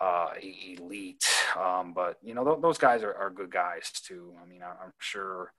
uh, 0.00 0.30
elite. 0.42 1.26
Um, 1.56 1.92
but 1.94 2.18
you 2.22 2.34
know 2.34 2.44
th- 2.44 2.62
those 2.62 2.78
guys 2.78 3.02
are, 3.02 3.14
are, 3.14 3.30
good 3.30 3.52
guys 3.52 3.92
too. 4.04 4.32
I 4.42 4.48
mean, 4.48 4.62
I'm 4.62 4.92
sure 4.98 5.52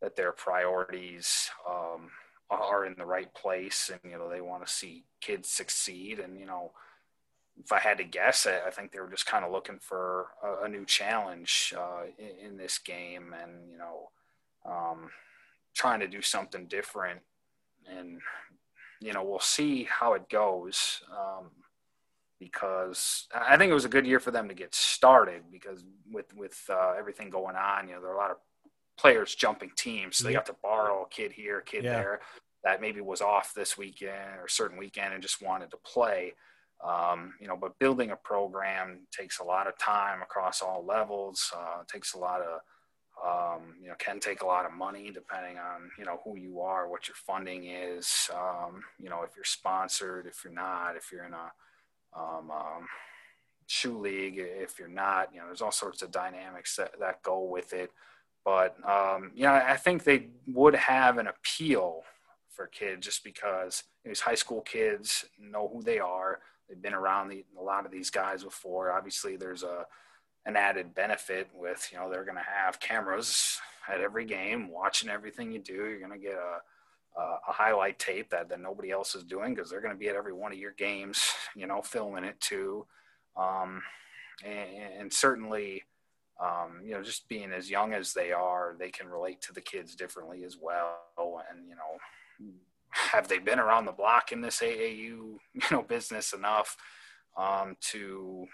that 0.00 0.16
their 0.16 0.32
priorities 0.32 1.50
um, 1.68 2.10
are 2.50 2.84
in 2.84 2.94
the 2.96 3.06
right 3.06 3.32
place, 3.34 3.90
and 3.90 4.00
you 4.10 4.18
know 4.18 4.28
they 4.28 4.40
want 4.40 4.66
to 4.66 4.72
see 4.72 5.04
kids 5.20 5.48
succeed. 5.48 6.18
And 6.18 6.38
you 6.38 6.46
know, 6.46 6.72
if 7.62 7.72
I 7.72 7.78
had 7.78 7.98
to 7.98 8.04
guess, 8.04 8.46
I, 8.46 8.66
I 8.66 8.70
think 8.70 8.92
they 8.92 9.00
were 9.00 9.10
just 9.10 9.26
kind 9.26 9.44
of 9.44 9.52
looking 9.52 9.78
for 9.78 10.28
a, 10.42 10.64
a 10.64 10.68
new 10.68 10.84
challenge 10.84 11.74
uh, 11.76 12.04
in, 12.18 12.50
in, 12.50 12.56
this 12.56 12.78
game, 12.78 13.34
and 13.40 13.70
you 13.70 13.78
know, 13.78 14.10
um, 14.64 15.10
trying 15.74 16.00
to 16.00 16.08
do 16.08 16.22
something 16.22 16.66
different. 16.66 17.20
And 17.88 18.20
you 19.00 19.12
know, 19.12 19.24
we'll 19.24 19.40
see 19.40 19.84
how 19.84 20.14
it 20.14 20.28
goes. 20.28 21.02
Um, 21.10 21.50
because 22.40 23.26
I 23.32 23.56
think 23.56 23.70
it 23.70 23.74
was 23.74 23.86
a 23.86 23.90
good 23.90 24.06
year 24.06 24.20
for 24.20 24.30
them 24.30 24.48
to 24.48 24.54
get 24.54 24.74
started 24.74 25.44
because 25.50 25.82
with 26.12 26.34
with 26.36 26.62
uh, 26.68 26.92
everything 26.98 27.30
going 27.30 27.56
on, 27.56 27.88
you 27.88 27.94
know, 27.94 28.00
there 28.00 28.10
are 28.10 28.14
a 28.14 28.18
lot 28.18 28.30
of 28.32 28.36
players 28.98 29.34
jumping 29.34 29.70
teams. 29.76 30.16
So 30.16 30.24
they 30.24 30.32
got 30.32 30.46
to 30.46 30.56
borrow 30.62 31.02
a 31.02 31.08
kid 31.08 31.32
here, 31.32 31.58
a 31.58 31.64
kid 31.64 31.84
yeah. 31.84 31.96
there 31.96 32.20
that 32.64 32.80
maybe 32.80 33.00
was 33.00 33.20
off 33.20 33.52
this 33.54 33.76
weekend 33.76 34.40
or 34.40 34.48
certain 34.48 34.78
weekend 34.78 35.12
and 35.12 35.22
just 35.22 35.42
wanted 35.42 35.70
to 35.70 35.76
play. 35.84 36.32
Um, 36.82 37.34
you 37.40 37.46
know, 37.46 37.56
but 37.56 37.78
building 37.78 38.10
a 38.10 38.16
program 38.16 39.06
takes 39.16 39.38
a 39.38 39.44
lot 39.44 39.66
of 39.66 39.78
time 39.78 40.22
across 40.22 40.60
all 40.60 40.84
levels. 40.84 41.52
Uh, 41.56 41.82
takes 41.90 42.14
a 42.14 42.18
lot 42.18 42.40
of, 42.40 42.60
um, 43.24 43.74
you 43.80 43.88
know, 43.88 43.94
can 43.98 44.18
take 44.18 44.42
a 44.42 44.46
lot 44.46 44.66
of 44.66 44.72
money 44.72 45.10
depending 45.12 45.56
on 45.58 45.90
you 45.98 46.04
know 46.04 46.20
who 46.24 46.36
you 46.36 46.60
are, 46.60 46.88
what 46.88 47.08
your 47.08 47.14
funding 47.14 47.66
is. 47.66 48.28
Um, 48.34 48.82
you 48.98 49.08
know, 49.08 49.22
if 49.22 49.30
you're 49.36 49.44
sponsored, 49.44 50.26
if 50.26 50.42
you're 50.44 50.52
not, 50.52 50.96
if 50.96 51.10
you're 51.12 51.24
in 51.24 51.32
a 51.32 51.52
um, 52.18 52.50
um, 52.50 52.86
shoe 53.66 53.98
league, 53.98 54.36
if 54.38 54.78
you're 54.78 54.88
not, 54.88 55.30
you 55.32 55.40
know, 55.40 55.46
there's 55.46 55.62
all 55.62 55.72
sorts 55.72 56.02
of 56.02 56.10
dynamics 56.10 56.76
that, 56.76 56.92
that 57.00 57.22
go 57.22 57.42
with 57.42 57.72
it. 57.72 57.90
But, 58.44 58.76
um, 58.88 59.32
you 59.34 59.44
know, 59.44 59.52
I 59.52 59.76
think 59.76 60.04
they 60.04 60.28
would 60.46 60.74
have 60.74 61.18
an 61.18 61.28
appeal 61.28 62.02
for 62.50 62.66
kids 62.66 63.06
just 63.06 63.24
because 63.24 63.84
these 64.04 64.20
high 64.20 64.34
school 64.34 64.60
kids 64.60 65.24
know 65.40 65.68
who 65.72 65.82
they 65.82 65.98
are. 65.98 66.40
They've 66.68 66.80
been 66.80 66.94
around 66.94 67.28
the, 67.28 67.44
a 67.58 67.62
lot 67.62 67.86
of 67.86 67.92
these 67.92 68.10
guys 68.10 68.44
before. 68.44 68.92
Obviously, 68.92 69.36
there's 69.36 69.62
a 69.62 69.86
an 70.46 70.56
added 70.56 70.94
benefit 70.94 71.48
with 71.54 71.88
you 71.90 71.98
know 71.98 72.10
they're 72.10 72.24
going 72.24 72.36
to 72.36 72.42
have 72.42 72.78
cameras 72.78 73.58
at 73.88 74.02
every 74.02 74.26
game 74.26 74.70
watching 74.70 75.08
everything 75.08 75.50
you 75.50 75.58
do. 75.58 75.72
You're 75.72 76.00
going 76.06 76.12
to 76.12 76.18
get 76.18 76.34
a 76.34 76.58
uh, 77.16 77.36
a 77.48 77.52
highlight 77.52 77.98
tape 77.98 78.30
that, 78.30 78.48
that 78.48 78.60
nobody 78.60 78.90
else 78.90 79.14
is 79.14 79.22
doing 79.22 79.54
because 79.54 79.70
they're 79.70 79.80
going 79.80 79.94
to 79.94 79.98
be 79.98 80.08
at 80.08 80.16
every 80.16 80.32
one 80.32 80.52
of 80.52 80.58
your 80.58 80.72
games, 80.72 81.22
you 81.54 81.66
know, 81.66 81.80
filming 81.80 82.24
it 82.24 82.40
too. 82.40 82.84
Um, 83.36 83.82
and, 84.44 85.00
and, 85.00 85.12
certainly, 85.12 85.82
um, 86.40 86.80
you 86.84 86.92
know, 86.92 87.02
just 87.02 87.28
being 87.28 87.52
as 87.52 87.70
young 87.70 87.92
as 87.92 88.12
they 88.12 88.32
are, 88.32 88.74
they 88.78 88.90
can 88.90 89.08
relate 89.08 89.40
to 89.42 89.52
the 89.52 89.60
kids 89.60 89.94
differently 89.94 90.44
as 90.44 90.56
well. 90.60 90.98
And, 91.18 91.68
you 91.68 91.76
know, 91.76 92.52
have 92.90 93.28
they 93.28 93.38
been 93.38 93.58
around 93.58 93.86
the 93.86 93.92
block 93.92 94.32
in 94.32 94.40
this 94.40 94.60
AAU, 94.60 94.96
you 94.98 95.38
know, 95.70 95.82
business 95.82 96.32
enough 96.32 96.76
um, 97.36 97.76
to 97.92 98.46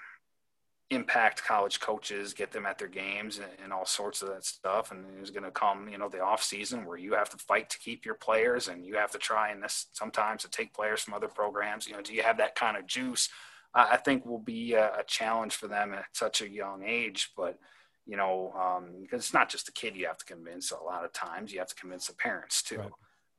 impact 0.91 1.45
college 1.45 1.78
coaches, 1.78 2.35
get 2.35 2.51
them 2.51 2.66
at 2.66 2.76
their 2.76 2.89
games 2.89 3.39
and, 3.39 3.47
and 3.62 3.72
all 3.72 3.87
sorts 3.87 4.22
of 4.22 4.28
that 4.28 4.45
stuff. 4.45 4.91
And 4.91 5.05
there's 5.05 5.31
going 5.31 5.45
to 5.45 5.51
come, 5.51 5.89
you 5.89 5.99
know, 5.99 6.09
the 6.09 6.20
off 6.20 6.43
season 6.43 6.85
where 6.85 6.99
you 6.99 7.14
have 7.14 7.31
to 7.31 7.37
fight 7.37 7.70
to 7.70 7.78
keep 7.78 8.05
your 8.05 8.16
players 8.16 8.66
and 8.66 8.85
you 8.85 8.97
have 8.97 9.12
to 9.12 9.18
try 9.18 9.51
and 9.51 9.62
this 9.62 9.87
sometimes 9.93 10.43
to 10.43 10.51
take 10.51 10.74
players 10.74 11.01
from 11.01 11.14
other 11.14 11.28
programs. 11.28 11.87
You 11.87 11.95
know, 11.95 12.03
do 12.03 12.12
you 12.12 12.22
have 12.22 12.39
that 12.39 12.57
kind 12.57 12.76
of 12.76 12.87
juice? 12.87 13.28
I 13.75 13.97
think 13.97 14.27
will 14.27 14.41
be 14.41 14.75
a, 14.75 14.99
a, 14.99 15.05
challenge 15.07 15.55
for 15.55 15.68
them 15.68 15.95
at 15.95 16.07
such 16.12 16.43
a 16.43 16.49
young 16.49 16.83
age, 16.85 17.31
but 17.37 17.59
you 18.07 18.16
know, 18.16 18.53
um, 18.59 18.97
because 19.01 19.21
it's 19.21 19.35
not 19.35 19.49
just 19.49 19.66
the 19.66 19.73
kid 19.73 19.95
you 19.95 20.07
have 20.07 20.18
to 20.18 20.25
convince. 20.25 20.73
A 20.73 20.83
lot 20.83 21.05
of 21.05 21.12
times 21.12 21.53
you 21.53 21.61
have 21.61 21.68
to 21.68 21.75
convince 21.77 22.09
the 22.09 22.14
parents 22.14 22.62
too. 22.62 22.79
Right. 22.79 22.91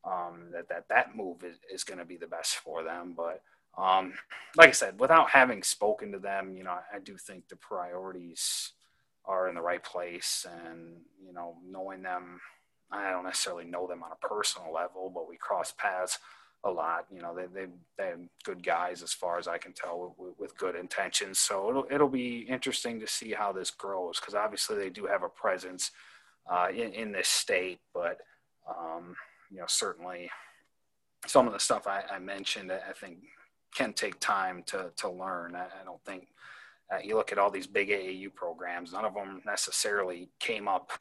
Um, 0.04 0.48
that 0.54 0.70
that 0.70 0.86
that 0.90 1.16
move 1.16 1.44
is, 1.44 1.58
is 1.72 1.84
going 1.84 2.00
to 2.00 2.06
be 2.06 2.18
the 2.18 2.28
best 2.28 2.56
for 2.56 2.82
them. 2.84 3.14
But 3.16 3.42
um, 3.78 4.14
like 4.56 4.70
I 4.70 4.74
said, 4.74 5.00
without 5.00 5.30
having 5.30 5.64
spoken 5.64 6.12
to 6.14 6.20
them, 6.20 6.56
you 6.56 6.64
know, 6.64 6.72
I, 6.72 6.98
I 6.98 7.00
do 7.00 7.18
think 7.18 7.50
the 7.50 7.58
priorities 7.58 8.72
are 9.26 9.50
in 9.50 9.56
the 9.56 9.62
right 9.62 9.84
place, 9.84 10.46
and 10.66 11.02
you 11.22 11.34
know, 11.34 11.58
knowing 11.70 12.02
them, 12.02 12.40
I 12.90 13.12
don't 13.12 13.26
necessarily 13.26 13.66
know 13.66 13.88
them 13.88 14.04
on 14.04 14.12
a 14.12 14.28
personal 14.28 14.74
level, 14.74 15.12
but 15.14 15.28
we 15.28 15.36
cross 15.36 15.74
paths 15.78 16.18
a 16.64 16.70
lot. 16.70 17.06
You 17.14 17.22
know, 17.22 17.36
they 17.36 17.46
they 17.48 17.68
they're 17.98 18.18
good 18.44 18.64
guys 18.64 19.02
as 19.02 19.14
far 19.14 19.40
as 19.40 19.48
I 19.48 19.58
can 19.58 19.74
tell 19.74 20.16
with, 20.18 20.34
with 20.38 20.58
good 20.58 20.76
intentions. 20.76 21.40
So 21.40 21.70
it'll 21.70 21.86
it'll 21.90 22.10
be 22.10 22.40
interesting 22.40 23.00
to 23.00 23.08
see 23.08 23.32
how 23.32 23.52
this 23.52 23.72
grows 23.72 24.20
because 24.20 24.36
obviously 24.36 24.78
they 24.78 24.90
do 24.90 25.06
have 25.06 25.24
a 25.24 25.30
presence 25.30 25.92
uh, 26.50 26.68
in 26.70 26.94
in 26.94 27.12
this 27.12 27.28
state, 27.28 27.80
but 27.94 28.20
um, 28.70 29.16
you 29.50 29.58
know 29.58 29.66
certainly 29.68 30.30
some 31.28 31.48
of 31.48 31.54
the 31.54 31.60
stuff 31.60 31.88
I, 31.88 32.04
I 32.12 32.20
mentioned, 32.20 32.72
I 32.72 32.94
think 32.94 33.18
can 33.76 33.94
take 33.94 34.20
time 34.20 34.64
to 34.68 34.92
to 34.98 35.10
learn. 35.10 35.56
I, 35.56 35.66
I 35.66 35.84
don't 35.84 36.04
think 36.06 36.28
uh, 36.94 37.00
you 37.04 37.16
look 37.16 37.32
at 37.32 37.38
all 37.38 37.52
these 37.52 37.68
big 37.68 37.90
AAU 37.90 38.34
programs; 38.36 38.94
none 38.94 39.06
of 39.06 39.16
them 39.16 39.42
necessarily 39.46 40.30
came 40.40 40.68
up 40.68 40.92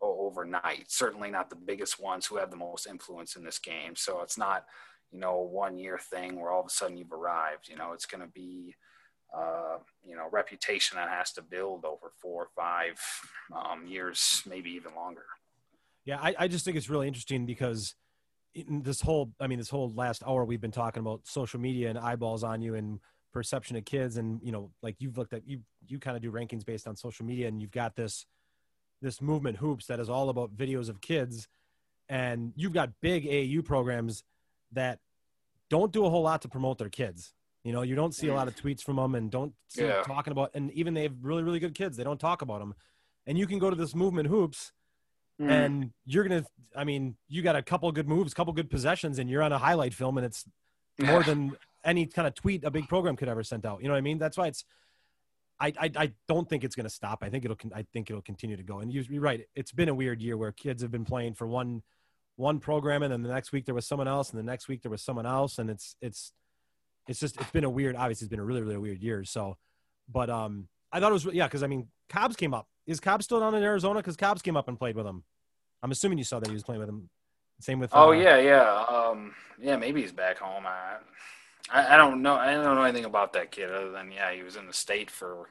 overnight. 0.00 0.90
Certainly 0.90 1.30
not 1.30 1.50
the 1.50 1.56
biggest 1.56 2.00
ones 2.00 2.26
who 2.26 2.36
have 2.36 2.50
the 2.50 2.56
most 2.56 2.86
influence 2.86 3.34
in 3.34 3.44
this 3.44 3.58
game. 3.58 3.96
So 3.96 4.20
it's 4.22 4.38
not 4.38 4.64
you 5.10 5.18
know 5.18 5.34
a 5.36 5.44
one 5.44 5.78
year 5.78 5.98
thing 5.98 6.40
where 6.40 6.50
all 6.50 6.60
of 6.60 6.66
a 6.66 6.70
sudden 6.70 6.96
you've 6.96 7.12
arrived. 7.12 7.68
You 7.68 7.76
know, 7.76 7.92
it's 7.92 8.06
going 8.06 8.22
to 8.22 8.32
be 8.32 8.74
uh, 9.36 9.78
you 10.04 10.16
know 10.16 10.28
reputation 10.30 10.96
that 10.96 11.08
has 11.08 11.32
to 11.32 11.42
build 11.42 11.84
over 11.84 12.12
four 12.20 12.44
or 12.44 12.48
five 12.56 12.98
um, 13.54 13.86
years, 13.86 14.42
maybe 14.48 14.70
even 14.70 14.94
longer. 14.94 15.26
Yeah, 16.04 16.18
I, 16.20 16.34
I 16.38 16.48
just 16.48 16.64
think 16.64 16.76
it's 16.76 16.88
really 16.88 17.06
interesting 17.06 17.44
because 17.44 17.94
this 18.66 19.00
whole 19.00 19.30
i 19.40 19.46
mean 19.46 19.58
this 19.58 19.68
whole 19.68 19.92
last 19.94 20.22
hour 20.26 20.44
we've 20.44 20.60
been 20.60 20.70
talking 20.70 21.00
about 21.00 21.20
social 21.24 21.60
media 21.60 21.90
and 21.90 21.98
eyeballs 21.98 22.42
on 22.42 22.60
you 22.62 22.74
and 22.74 22.98
perception 23.32 23.76
of 23.76 23.84
kids 23.84 24.16
and 24.16 24.40
you 24.42 24.50
know 24.50 24.70
like 24.82 24.96
you've 24.98 25.18
looked 25.18 25.32
at 25.32 25.46
you 25.46 25.60
you 25.86 25.98
kind 25.98 26.16
of 26.16 26.22
do 26.22 26.32
rankings 26.32 26.64
based 26.64 26.88
on 26.88 26.96
social 26.96 27.24
media 27.24 27.46
and 27.46 27.60
you've 27.60 27.70
got 27.70 27.94
this 27.94 28.26
this 29.02 29.20
movement 29.20 29.58
hoops 29.58 29.86
that 29.86 30.00
is 30.00 30.08
all 30.08 30.28
about 30.28 30.56
videos 30.56 30.88
of 30.88 31.00
kids 31.00 31.46
and 32.08 32.52
you've 32.56 32.72
got 32.72 32.90
big 33.00 33.24
AAU 33.24 33.64
programs 33.64 34.24
that 34.72 35.00
don't 35.70 35.92
do 35.92 36.04
a 36.04 36.10
whole 36.10 36.22
lot 36.22 36.42
to 36.42 36.48
promote 36.48 36.78
their 36.78 36.88
kids 36.88 37.34
you 37.64 37.72
know 37.72 37.82
you 37.82 37.94
don't 37.94 38.14
see 38.14 38.28
a 38.28 38.34
lot 38.34 38.48
of 38.48 38.54
tweets 38.56 38.82
from 38.82 38.96
them 38.96 39.14
and 39.14 39.30
don't 39.30 39.52
see 39.68 39.84
yeah. 39.84 40.02
talking 40.02 40.30
about 40.30 40.50
and 40.54 40.70
even 40.72 40.94
they 40.94 41.02
have 41.02 41.14
really 41.22 41.42
really 41.42 41.58
good 41.58 41.74
kids 41.74 41.96
they 41.96 42.04
don't 42.04 42.20
talk 42.20 42.42
about 42.42 42.60
them 42.60 42.74
and 43.26 43.36
you 43.38 43.46
can 43.46 43.58
go 43.58 43.68
to 43.70 43.76
this 43.76 43.94
movement 43.94 44.28
hoops 44.28 44.72
Mm. 45.40 45.50
And 45.50 45.90
you're 46.04 46.24
gonna, 46.24 46.44
I 46.74 46.84
mean, 46.84 47.16
you 47.28 47.42
got 47.42 47.56
a 47.56 47.62
couple 47.62 47.90
good 47.92 48.08
moves, 48.08 48.34
couple 48.34 48.52
good 48.52 48.70
possessions, 48.70 49.18
and 49.18 49.30
you're 49.30 49.42
on 49.42 49.52
a 49.52 49.58
highlight 49.58 49.94
film, 49.94 50.18
and 50.18 50.26
it's 50.26 50.44
more 50.98 51.22
than 51.22 51.52
any 51.84 52.06
kind 52.06 52.26
of 52.26 52.34
tweet 52.34 52.64
a 52.64 52.70
big 52.70 52.88
program 52.88 53.16
could 53.16 53.28
ever 53.28 53.44
send 53.44 53.64
out. 53.64 53.80
You 53.80 53.88
know 53.88 53.94
what 53.94 53.98
I 53.98 54.02
mean? 54.02 54.18
That's 54.18 54.36
why 54.36 54.48
it's. 54.48 54.64
I, 55.60 55.72
I, 55.80 55.90
I 55.96 56.12
don't 56.28 56.48
think 56.48 56.62
it's 56.62 56.76
going 56.76 56.86
to 56.86 56.90
stop. 56.90 57.18
I 57.22 57.30
think 57.30 57.44
it'll 57.44 57.56
I 57.74 57.84
think 57.92 58.10
it'll 58.10 58.22
continue 58.22 58.56
to 58.56 58.62
go. 58.62 58.78
And 58.78 58.92
you're 58.92 59.20
right. 59.20 59.44
It's 59.56 59.72
been 59.72 59.88
a 59.88 59.94
weird 59.94 60.22
year 60.22 60.36
where 60.36 60.52
kids 60.52 60.82
have 60.82 60.92
been 60.92 61.04
playing 61.04 61.34
for 61.34 61.48
one 61.48 61.82
one 62.38 62.58
program, 62.58 63.02
and 63.02 63.12
then 63.12 63.22
the 63.22 63.28
next 63.28 63.52
week 63.52 63.66
there 63.66 63.74
was 63.74 63.86
someone 63.86 64.08
else, 64.08 64.30
and 64.30 64.38
the 64.38 64.44
next 64.44 64.68
week 64.68 64.82
there 64.82 64.90
was 64.90 65.02
someone 65.02 65.26
else, 65.26 65.58
and 65.58 65.68
it's 65.68 65.96
it's 66.00 66.32
it's 67.06 67.20
just 67.20 67.40
it's 67.40 67.50
been 67.50 67.64
a 67.64 67.70
weird. 67.70 67.96
Obviously, 67.96 68.24
it's 68.24 68.30
been 68.30 68.40
a 68.40 68.44
really 68.44 68.62
really 68.62 68.78
weird 68.78 69.02
year. 69.02 69.24
So, 69.24 69.56
but 70.10 70.30
um, 70.30 70.68
I 70.92 71.00
thought 71.00 71.10
it 71.10 71.14
was 71.14 71.24
yeah 71.26 71.46
because 71.46 71.62
I 71.62 71.66
mean 71.66 71.88
Cobbs 72.08 72.36
came 72.36 72.54
up 72.54 72.66
is 72.88 73.00
Cobb 73.00 73.22
still 73.22 73.38
down 73.38 73.54
in 73.54 73.62
Arizona? 73.62 74.00
Because 74.00 74.16
Cobbs 74.16 74.40
came 74.40 74.56
up 74.56 74.66
and 74.66 74.78
played 74.78 74.96
with 74.96 75.06
him. 75.06 75.22
I'm 75.82 75.90
assuming 75.90 76.18
you 76.18 76.24
saw 76.24 76.40
that 76.40 76.48
he 76.48 76.54
was 76.54 76.64
playing 76.64 76.80
with 76.80 76.88
him. 76.88 77.10
Same 77.60 77.78
with. 77.78 77.90
Oh 77.92 78.08
uh, 78.08 78.12
yeah, 78.12 78.38
yeah, 78.38 78.84
um, 78.88 79.34
yeah. 79.60 79.76
Maybe 79.76 80.00
he's 80.00 80.12
back 80.12 80.38
home. 80.38 80.64
I, 80.66 80.96
I, 81.70 81.94
I 81.94 81.96
don't 81.96 82.22
know. 82.22 82.34
I 82.34 82.54
don't 82.54 82.76
know 82.76 82.82
anything 82.82 83.04
about 83.04 83.34
that 83.34 83.50
kid 83.50 83.70
other 83.70 83.90
than 83.90 84.10
yeah, 84.10 84.32
he 84.32 84.42
was 84.42 84.56
in 84.56 84.66
the 84.66 84.72
state 84.72 85.10
for 85.10 85.50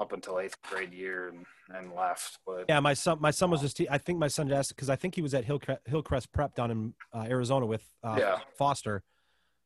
up 0.00 0.12
until 0.12 0.40
eighth 0.40 0.56
grade 0.62 0.92
year 0.92 1.28
and, 1.28 1.44
and 1.74 1.92
left. 1.94 2.38
But 2.46 2.64
Yeah, 2.68 2.80
my 2.80 2.94
son. 2.94 3.18
My 3.20 3.30
son 3.30 3.50
was 3.50 3.60
just. 3.60 3.80
I 3.90 3.98
think 3.98 4.18
my 4.18 4.28
son 4.28 4.50
asked 4.50 4.74
because 4.74 4.88
I 4.90 4.96
think 4.96 5.14
he 5.14 5.22
was 5.22 5.34
at 5.34 5.44
Hillcrest, 5.44 5.82
Hillcrest 5.86 6.32
Prep 6.32 6.54
down 6.54 6.70
in 6.70 6.94
uh, 7.12 7.26
Arizona 7.28 7.66
with 7.66 7.84
uh, 8.02 8.16
Yeah. 8.18 8.38
Foster. 8.56 9.02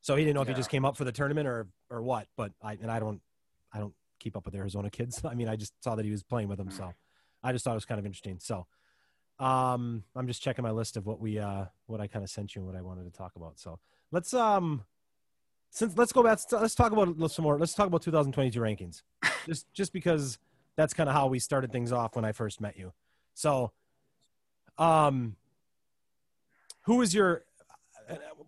So 0.00 0.16
he 0.16 0.24
didn't 0.24 0.34
know 0.34 0.42
if 0.42 0.48
he 0.48 0.54
just 0.54 0.68
came 0.70 0.84
up 0.84 0.96
for 0.96 1.04
the 1.04 1.12
tournament 1.12 1.46
or 1.48 1.68
or 1.88 2.02
what. 2.02 2.26
But 2.36 2.52
I 2.60 2.72
and 2.74 2.90
I 2.90 2.98
don't 2.98 3.20
I 3.72 3.78
don't 3.78 3.94
keep 4.18 4.36
up 4.36 4.44
with 4.44 4.54
Arizona 4.54 4.90
kids. 4.90 5.22
I 5.24 5.34
mean, 5.34 5.48
I 5.48 5.56
just 5.56 5.72
saw 5.82 5.94
that 5.94 6.04
he 6.04 6.10
was 6.10 6.22
playing 6.22 6.48
with 6.48 6.58
them, 6.58 6.70
so 6.70 6.92
I 7.42 7.52
just 7.52 7.64
thought 7.64 7.72
it 7.72 7.74
was 7.74 7.84
kind 7.86 7.98
of 8.00 8.06
interesting. 8.06 8.38
So, 8.40 8.66
um, 9.38 10.04
I'm 10.14 10.26
just 10.26 10.42
checking 10.42 10.62
my 10.62 10.70
list 10.72 10.96
of 10.96 11.06
what 11.06 11.20
we 11.20 11.38
uh 11.38 11.66
what 11.86 12.00
I 12.00 12.06
kind 12.06 12.24
of 12.24 12.30
sent 12.30 12.54
you 12.54 12.60
and 12.60 12.66
what 12.66 12.76
I 12.76 12.82
wanted 12.82 13.04
to 13.04 13.16
talk 13.16 13.36
about. 13.36 13.58
So 13.58 13.78
let's 14.10 14.34
um 14.34 14.84
since 15.74 15.98
let's 15.98 16.12
go 16.12 16.22
back 16.22 16.38
let's 16.52 16.74
talk 16.76 16.92
about 16.92 17.30
some 17.30 17.42
more 17.42 17.58
let's 17.58 17.74
talk 17.74 17.88
about 17.88 18.00
2022 18.00 18.60
rankings. 18.60 19.02
Just 19.46 19.70
just 19.74 19.92
because 19.92 20.38
that's 20.76 20.94
kind 20.94 21.08
of 21.08 21.14
how 21.14 21.26
we 21.26 21.38
started 21.38 21.70
things 21.70 21.92
off 21.92 22.16
when 22.16 22.24
i 22.24 22.32
first 22.32 22.60
met 22.60 22.78
you. 22.78 22.94
So 23.34 23.72
um 24.78 25.36
who 26.82 27.02
is 27.02 27.12
your 27.12 27.44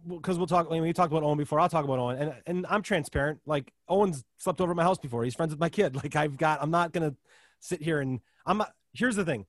because 0.08 0.38
we'll 0.38 0.46
talk 0.46 0.70
when 0.70 0.80
we 0.80 0.92
talked 0.92 1.12
about 1.12 1.22
owen 1.22 1.36
before 1.36 1.60
i'll 1.60 1.68
talk 1.68 1.84
about 1.84 1.98
owen 1.98 2.18
and 2.18 2.34
and 2.46 2.66
i'm 2.68 2.82
transparent 2.82 3.40
like 3.46 3.72
owen's 3.88 4.24
slept 4.38 4.60
over 4.60 4.72
at 4.72 4.76
my 4.76 4.82
house 4.82 4.98
before 4.98 5.24
he's 5.24 5.34
friends 5.34 5.50
with 5.50 5.60
my 5.60 5.68
kid 5.68 5.94
like 6.02 6.16
i've 6.16 6.36
got 6.36 6.62
i'm 6.62 6.70
not 6.70 6.92
gonna 6.92 7.14
sit 7.60 7.80
here 7.80 8.00
and 8.00 8.20
i'm 8.44 8.58
not 8.58 8.72
here's 8.92 9.16
the 9.16 9.24
thing 9.24 9.46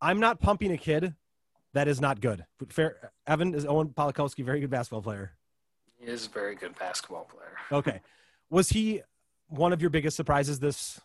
i'm 0.00 0.18
not 0.18 0.40
pumping 0.40 0.72
a 0.72 0.78
kid 0.78 1.14
that 1.72 1.88
is 1.88 2.00
not 2.00 2.20
good. 2.20 2.44
Fair 2.68 3.12
evan 3.26 3.54
is 3.54 3.66
owen 3.66 3.88
polakowski 3.88 4.44
very 4.44 4.60
good 4.60 4.70
basketball 4.70 5.02
player 5.02 5.36
he 6.04 6.10
is 6.10 6.26
a 6.26 6.30
very 6.30 6.54
good 6.54 6.78
basketball 6.78 7.24
player. 7.24 7.40
Okay. 7.72 8.00
Was 8.50 8.68
he 8.68 9.00
one 9.48 9.72
of 9.72 9.80
your 9.80 9.90
biggest 9.90 10.16
surprises 10.16 10.60
this 10.60 11.00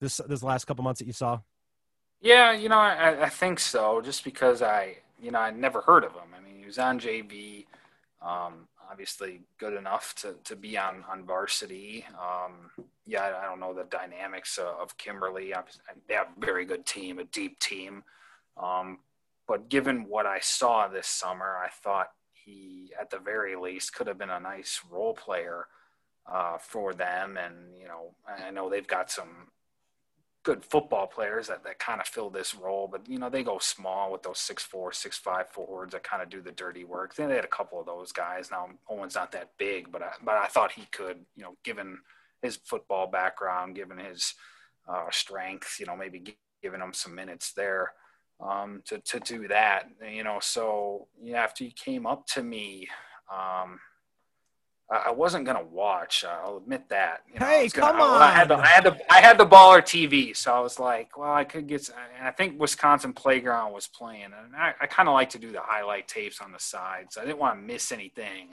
this 0.00 0.20
this 0.28 0.42
last 0.42 0.66
couple 0.66 0.84
months 0.84 1.00
that 1.00 1.06
you 1.06 1.12
saw? 1.12 1.40
Yeah, 2.20 2.52
you 2.52 2.68
know, 2.68 2.78
I, 2.78 3.24
I 3.24 3.28
think 3.28 3.58
so. 3.58 4.00
Just 4.00 4.24
because 4.24 4.62
I, 4.62 4.98
you 5.20 5.30
know, 5.30 5.40
I 5.40 5.50
never 5.50 5.80
heard 5.80 6.04
of 6.04 6.12
him. 6.12 6.28
I 6.36 6.40
mean, 6.40 6.58
he 6.58 6.64
was 6.64 6.78
on 6.78 7.00
JV, 7.00 7.66
um, 8.22 8.68
obviously 8.90 9.40
good 9.58 9.74
enough 9.74 10.14
to, 10.16 10.34
to 10.44 10.54
be 10.56 10.78
on 10.78 11.04
on 11.10 11.24
varsity. 11.24 12.06
Um, 12.14 12.70
yeah, 13.06 13.22
I, 13.22 13.42
I 13.42 13.48
don't 13.48 13.60
know 13.60 13.74
the 13.74 13.84
dynamics 13.84 14.56
of, 14.56 14.68
of 14.80 14.96
Kimberly. 14.96 15.52
Obviously, 15.52 15.82
They 16.08 16.14
have 16.14 16.28
a 16.36 16.40
very 16.44 16.64
good 16.64 16.86
team, 16.86 17.18
a 17.18 17.24
deep 17.24 17.58
team. 17.58 18.04
Um, 18.56 18.98
but 19.48 19.68
given 19.68 20.04
what 20.08 20.26
I 20.26 20.38
saw 20.40 20.86
this 20.86 21.08
summer, 21.08 21.58
I 21.62 21.68
thought 21.82 22.10
he, 22.50 22.92
at 23.00 23.10
the 23.10 23.18
very 23.18 23.56
least, 23.56 23.94
could 23.94 24.06
have 24.06 24.18
been 24.18 24.30
a 24.30 24.40
nice 24.40 24.80
role 24.90 25.14
player 25.14 25.66
uh, 26.30 26.58
for 26.58 26.92
them. 26.94 27.36
And 27.36 27.54
you 27.78 27.86
know, 27.86 28.14
I 28.26 28.50
know 28.50 28.68
they've 28.68 28.86
got 28.86 29.10
some 29.10 29.48
good 30.42 30.64
football 30.64 31.06
players 31.06 31.48
that, 31.48 31.62
that 31.64 31.78
kind 31.78 32.00
of 32.00 32.06
fill 32.06 32.30
this 32.30 32.54
role, 32.54 32.88
but 32.90 33.06
you 33.08 33.18
know, 33.18 33.28
they 33.28 33.42
go 33.42 33.58
small 33.58 34.10
with 34.10 34.22
those 34.22 34.38
six 34.38 34.62
four, 34.62 34.92
six 34.92 35.18
five 35.18 35.48
forwards 35.50 35.92
that 35.92 36.02
kind 36.02 36.22
of 36.22 36.30
do 36.30 36.40
the 36.40 36.52
dirty 36.52 36.84
work. 36.84 37.14
Then 37.14 37.28
they 37.28 37.36
had 37.36 37.44
a 37.44 37.48
couple 37.48 37.78
of 37.78 37.86
those 37.86 38.10
guys. 38.12 38.50
Now 38.50 38.68
Owen's 38.88 39.14
not 39.14 39.32
that 39.32 39.50
big, 39.58 39.92
but 39.92 40.02
I, 40.02 40.12
but 40.24 40.36
I 40.36 40.46
thought 40.46 40.72
he 40.72 40.86
could, 40.92 41.18
you 41.36 41.42
know, 41.42 41.56
given 41.62 41.98
his 42.42 42.56
football 42.64 43.06
background, 43.06 43.74
given 43.74 43.98
his 43.98 44.34
uh, 44.88 45.10
strength, 45.10 45.76
you 45.78 45.86
know, 45.86 45.96
maybe 45.96 46.36
giving 46.62 46.80
him 46.80 46.94
some 46.94 47.14
minutes 47.14 47.52
there 47.52 47.92
um, 48.42 48.82
to 48.86 48.98
to 48.98 49.20
do 49.20 49.48
that. 49.48 49.88
You 50.08 50.24
know, 50.24 50.38
so 50.40 51.08
yeah, 51.22 51.42
after 51.42 51.64
he 51.64 51.70
came 51.70 52.06
up 52.06 52.26
to 52.28 52.42
me. 52.42 52.88
Um, 53.32 53.78
I 54.92 55.12
wasn't 55.12 55.46
gonna 55.46 55.62
watch. 55.62 56.24
I'll 56.28 56.56
admit 56.56 56.88
that. 56.88 57.20
You 57.32 57.38
know, 57.38 57.46
Hey, 57.46 57.68
gonna- 57.68 57.92
come 57.92 58.02
I, 58.02 58.26
I 58.26 58.30
had 58.32 58.48
the 58.48 58.56
on. 58.56 58.60
I 58.64 58.66
had 58.66 58.82
the 58.84 59.12
I 59.12 59.20
had 59.20 59.38
the 59.38 59.46
baller 59.46 59.80
TV, 59.80 60.36
so 60.36 60.52
I 60.52 60.58
was 60.58 60.80
like, 60.80 61.16
well, 61.16 61.32
I 61.32 61.44
could 61.44 61.68
get. 61.68 61.88
And 62.18 62.26
I 62.26 62.32
think 62.32 62.58
Wisconsin 62.60 63.12
Playground 63.12 63.72
was 63.72 63.86
playing, 63.86 64.24
and 64.24 64.56
I, 64.56 64.74
I 64.80 64.86
kind 64.88 65.08
of 65.08 65.12
like 65.12 65.30
to 65.30 65.38
do 65.38 65.52
the 65.52 65.60
highlight 65.62 66.08
tapes 66.08 66.40
on 66.40 66.50
the 66.50 66.58
side, 66.58 67.06
so 67.10 67.20
I 67.20 67.24
didn't 67.24 67.38
want 67.38 67.56
to 67.60 67.62
miss 67.64 67.92
anything 67.92 68.52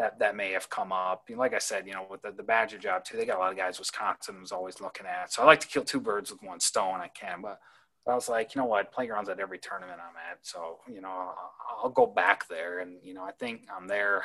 that 0.00 0.18
that 0.18 0.34
may 0.34 0.50
have 0.50 0.68
come 0.68 0.90
up. 0.90 1.26
And 1.28 1.38
like 1.38 1.54
I 1.54 1.58
said, 1.60 1.86
you 1.86 1.92
know, 1.92 2.06
with 2.10 2.22
the, 2.22 2.32
the 2.32 2.42
Badger 2.42 2.78
job 2.78 3.04
too, 3.04 3.16
they 3.16 3.24
got 3.24 3.36
a 3.36 3.38
lot 3.38 3.52
of 3.52 3.56
guys 3.56 3.78
Wisconsin 3.78 4.40
was 4.40 4.50
always 4.50 4.80
looking 4.80 5.06
at. 5.06 5.32
So 5.32 5.42
I 5.42 5.46
like 5.46 5.60
to 5.60 5.68
kill 5.68 5.84
two 5.84 6.00
birds 6.00 6.32
with 6.32 6.42
one 6.42 6.58
stone. 6.58 7.00
I 7.00 7.06
can, 7.08 7.40
but. 7.40 7.60
I 8.08 8.14
was 8.14 8.28
like, 8.28 8.54
you 8.54 8.60
know 8.60 8.66
what, 8.66 8.92
playgrounds 8.92 9.28
at 9.28 9.40
every 9.40 9.58
tournament 9.58 10.00
I'm 10.00 10.16
at, 10.30 10.38
so 10.42 10.78
you 10.90 11.00
know, 11.00 11.08
I'll, 11.08 11.52
I'll 11.84 11.90
go 11.90 12.06
back 12.06 12.48
there, 12.48 12.80
and 12.80 12.96
you 13.02 13.14
know, 13.14 13.24
I 13.24 13.32
think 13.32 13.62
I'm 13.74 13.86
there 13.88 14.24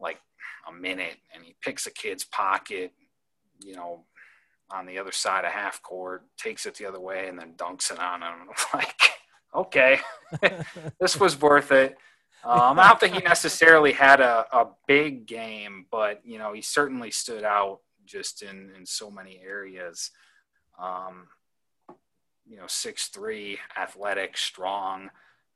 like 0.00 0.20
a 0.68 0.72
minute 0.72 1.16
and 1.34 1.44
he 1.44 1.54
picks 1.62 1.86
a 1.86 1.90
kid's 1.90 2.24
pocket, 2.24 2.92
you 3.60 3.74
know, 3.74 4.04
on 4.70 4.86
the 4.86 4.98
other 4.98 5.12
side 5.12 5.44
of 5.44 5.52
half 5.52 5.82
court, 5.82 6.24
takes 6.36 6.66
it 6.66 6.74
the 6.74 6.86
other 6.86 7.00
way, 7.00 7.28
and 7.28 7.38
then 7.38 7.54
dunks 7.54 7.90
it 7.90 7.98
on 7.98 8.22
him. 8.22 8.48
I'm 8.72 8.78
like, 8.78 9.10
okay, 9.54 9.98
this 11.00 11.18
was 11.18 11.40
worth 11.40 11.72
it. 11.72 11.96
Um, 12.44 12.78
I 12.78 12.88
don't 12.88 13.00
think 13.00 13.14
he 13.14 13.20
necessarily 13.20 13.92
had 13.92 14.20
a, 14.20 14.46
a 14.52 14.68
big 14.86 15.26
game, 15.26 15.86
but 15.90 16.20
you 16.24 16.38
know, 16.38 16.52
he 16.52 16.62
certainly 16.62 17.10
stood 17.10 17.44
out 17.44 17.80
just 18.04 18.42
in 18.42 18.70
in 18.76 18.86
so 18.86 19.10
many 19.10 19.40
areas. 19.44 20.10
Um, 20.78 21.28
you 22.48 22.56
know, 22.56 22.66
six 22.66 23.08
three, 23.08 23.58
athletic, 23.76 24.36
strong 24.36 25.10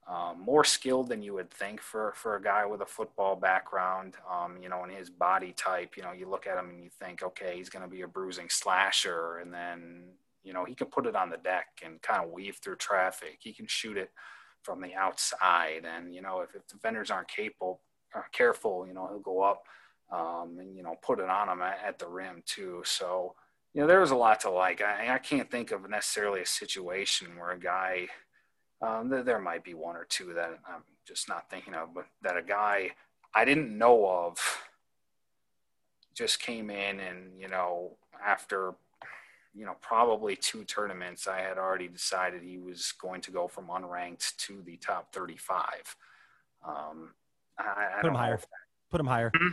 um, 0.09 0.40
more 0.40 0.64
skilled 0.64 1.09
than 1.09 1.22
you 1.22 1.34
would 1.34 1.51
think 1.51 1.80
for 1.80 2.12
for 2.16 2.36
a 2.36 2.43
guy 2.43 2.66
with 2.66 2.80
a 2.80 2.86
football 2.86 3.36
background. 3.36 4.16
Um, 4.30 4.59
you 4.61 4.68
know, 4.68 4.84
in 4.84 4.90
his 4.90 5.11
body 5.11 5.53
type, 5.53 5.97
you 5.97 6.03
know, 6.03 6.12
you 6.12 6.28
look 6.28 6.47
at 6.47 6.59
him 6.59 6.70
and 6.70 6.82
you 6.82 6.90
think, 6.90 7.22
okay, 7.22 7.57
he's 7.57 7.68
going 7.68 7.84
to 7.84 7.90
be 7.90 8.03
a 8.03 8.09
bruising 8.09 8.49
slasher, 8.49 9.38
and 9.38 9.55
then 9.55 10.05
you 10.43 10.53
know 10.53 10.64
he 10.64 10.74
can 10.74 10.88
put 10.88 11.07
it 11.07 11.14
on 11.14 11.30
the 11.30 11.36
deck 11.36 11.66
and 11.84 12.03
kind 12.03 12.24
of 12.24 12.30
weave 12.30 12.57
through 12.57 12.76
traffic. 12.76 13.38
He 13.40 13.53
can 13.53 13.66
shoot 13.68 13.97
it 13.97 14.11
from 14.62 14.80
the 14.80 14.95
outside, 14.95 15.84
and 15.84 16.12
you 16.14 16.20
know, 16.20 16.40
if, 16.40 16.55
if 16.55 16.66
defenders 16.66 17.11
aren't 17.11 17.28
capable, 17.28 17.80
are 18.14 18.26
careful, 18.32 18.86
you 18.86 18.95
know, 18.95 19.07
he'll 19.07 19.20
go 19.20 19.43
up 19.43 19.62
um, 20.11 20.57
and 20.59 20.76
you 20.76 20.82
know 20.82 20.97
put 21.01 21.20
it 21.20 21.30
on 21.30 21.47
them 21.47 21.62
at, 21.62 21.78
at 21.86 21.99
the 21.99 22.09
rim 22.09 22.43
too. 22.45 22.82
So. 22.84 23.34
You 23.75 23.81
know, 23.81 23.87
there 23.87 24.01
was 24.01 24.11
a 24.11 24.16
lot 24.16 24.41
to 24.41 24.51
like. 24.51 24.83
I, 24.83 25.14
I 25.14 25.18
can't 25.18 25.51
think 25.51 25.70
of 25.70 25.89
necessarily 25.89 26.43
a 26.43 26.47
situation 26.47 27.29
where 27.39 27.51
a 27.53 27.59
guy 27.59 28.09
um, 28.83 29.09
there, 29.09 29.23
there 29.23 29.39
might 29.39 29.64
be 29.64 29.75
one 29.75 29.97
or 29.97 30.05
two 30.05 30.35
that 30.35 30.59
I'm 30.66 30.83
just 31.07 31.29
not 31.29 31.49
thinking 31.49 31.75
of, 31.75 31.95
but 31.95 32.07
that 32.23 32.37
a 32.37 32.43
guy 32.43 32.91
I 33.35 33.45
didn't 33.45 33.77
know 33.77 34.07
of 34.07 34.39
just 36.14 36.41
came 36.41 36.68
in 36.68 37.01
and, 37.01 37.41
you 37.41 37.49
know, 37.49 37.93
after, 38.24 38.74
you 39.55 39.65
know, 39.65 39.77
probably 39.81 40.36
two 40.36 40.65
tournaments, 40.65 41.28
I 41.28 41.40
had 41.40 41.59
already 41.59 41.89
decided 41.89 42.43
he 42.43 42.59
was 42.59 42.93
going 43.01 43.20
to 43.23 43.31
go 43.31 43.47
from 43.47 43.69
unranked 43.69 44.36
to 44.39 44.62
the 44.62 44.77
top 44.77 45.12
35. 45.15 45.65
Um, 46.66 47.11
I, 47.59 47.62
I 47.62 48.01
Put 48.01 48.09
him 48.09 48.15
higher. 48.15 48.40
Put 48.90 49.01
him 49.01 49.07
higher. 49.07 49.31
Hmm? 49.35 49.49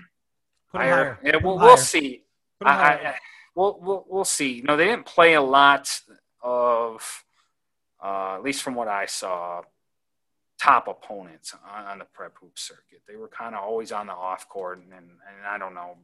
Put 0.71 0.81
him 0.81 0.87
higher. 0.87 1.03
higher. 1.03 1.19
Yeah, 1.23 1.31
Put 1.33 1.43
we'll, 1.43 1.53
him 1.53 1.59
we'll 1.61 1.69
higher. 1.69 1.77
see. 1.77 2.23
Put 2.59 2.67
him 2.67 2.73
I, 2.73 2.75
higher. 2.75 3.07
I, 3.07 3.15
we'll, 3.59 3.77
we'll, 3.81 4.05
we'll 4.07 4.25
see. 4.25 4.63
No, 4.65 4.77
they 4.77 4.85
didn't 4.85 5.05
play 5.05 5.33
a 5.33 5.41
lot 5.41 5.99
of, 6.41 7.23
uh, 8.03 8.35
at 8.35 8.43
least 8.43 8.63
from 8.63 8.73
what 8.73 8.87
I 8.87 9.05
saw, 9.05 9.61
top 10.61 10.87
opponents 10.87 11.53
on, 11.69 11.85
on 11.85 11.99
the 11.99 12.05
prep 12.05 12.37
hoop 12.39 12.57
circuit. 12.57 13.01
They 13.07 13.17
were 13.17 13.27
kind 13.27 13.55
of 13.55 13.61
always 13.61 13.91
on 13.91 14.07
the 14.07 14.13
off 14.13 14.47
court, 14.47 14.77
and, 14.79 14.93
and, 14.93 15.09
and 15.09 15.45
I 15.47 15.57
don't 15.57 15.73
know. 15.73 15.97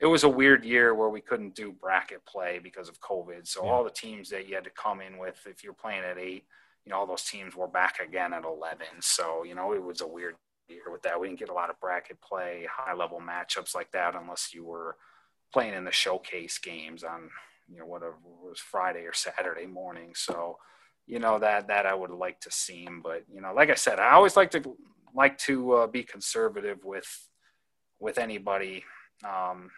It 0.00 0.06
was 0.06 0.24
a 0.24 0.28
weird 0.28 0.64
year 0.64 0.92
where 0.94 1.08
we 1.08 1.20
couldn't 1.20 1.54
do 1.54 1.72
bracket 1.72 2.26
play 2.26 2.58
because 2.62 2.88
of 2.88 3.00
COVID. 3.00 3.46
So 3.46 3.64
Yeah. 3.64 3.70
all 3.70 3.84
the 3.84 3.90
teams 3.90 4.28
that 4.30 4.48
you 4.48 4.56
had 4.56 4.64
to 4.64 4.70
come 4.70 5.00
in 5.00 5.18
with, 5.18 5.38
if 5.46 5.62
you're 5.62 5.72
playing 5.72 6.02
at 6.02 6.18
eight, 6.18 6.44
you 6.84 6.90
know, 6.90 6.98
all 6.98 7.06
those 7.06 7.22
teams 7.24 7.54
were 7.54 7.68
back 7.68 8.00
again 8.00 8.32
at 8.34 8.44
11. 8.44 8.86
So, 9.00 9.44
you 9.44 9.54
know, 9.54 9.72
it 9.72 9.82
was 9.82 10.00
a 10.00 10.06
weird 10.06 10.34
year 10.68 10.82
with 10.90 11.02
that. 11.02 11.18
We 11.18 11.28
didn't 11.28 11.38
get 11.38 11.48
a 11.48 11.54
lot 11.54 11.70
of 11.70 11.80
bracket 11.80 12.20
play, 12.20 12.66
high 12.70 12.92
level 12.92 13.20
matchups 13.20 13.74
like 13.74 13.92
that 13.92 14.14
unless 14.16 14.52
you 14.52 14.64
were 14.64 14.96
playing 15.54 15.74
in 15.74 15.84
the 15.84 15.92
showcase 15.92 16.58
games 16.58 17.04
on, 17.04 17.30
you 17.72 17.78
know, 17.78 17.86
whatever 17.86 18.16
was 18.42 18.58
Friday 18.58 19.04
or 19.04 19.12
Saturday 19.12 19.66
morning. 19.66 20.10
So, 20.16 20.58
you 21.06 21.20
know, 21.20 21.38
that, 21.38 21.68
that 21.68 21.86
I 21.86 21.94
would 21.94 22.10
like 22.10 22.40
to 22.40 22.50
see 22.50 22.82
him. 22.82 23.00
But, 23.02 23.22
you 23.32 23.40
know, 23.40 23.54
like 23.54 23.70
I 23.70 23.74
said, 23.74 24.00
I 24.00 24.10
always 24.14 24.36
like 24.36 24.50
to, 24.50 24.76
like 25.14 25.38
to 25.38 25.72
uh, 25.74 25.86
be 25.86 26.02
conservative 26.02 26.84
with, 26.84 27.08
with 28.00 28.18
anybody 28.18 28.82
um, 29.24 29.70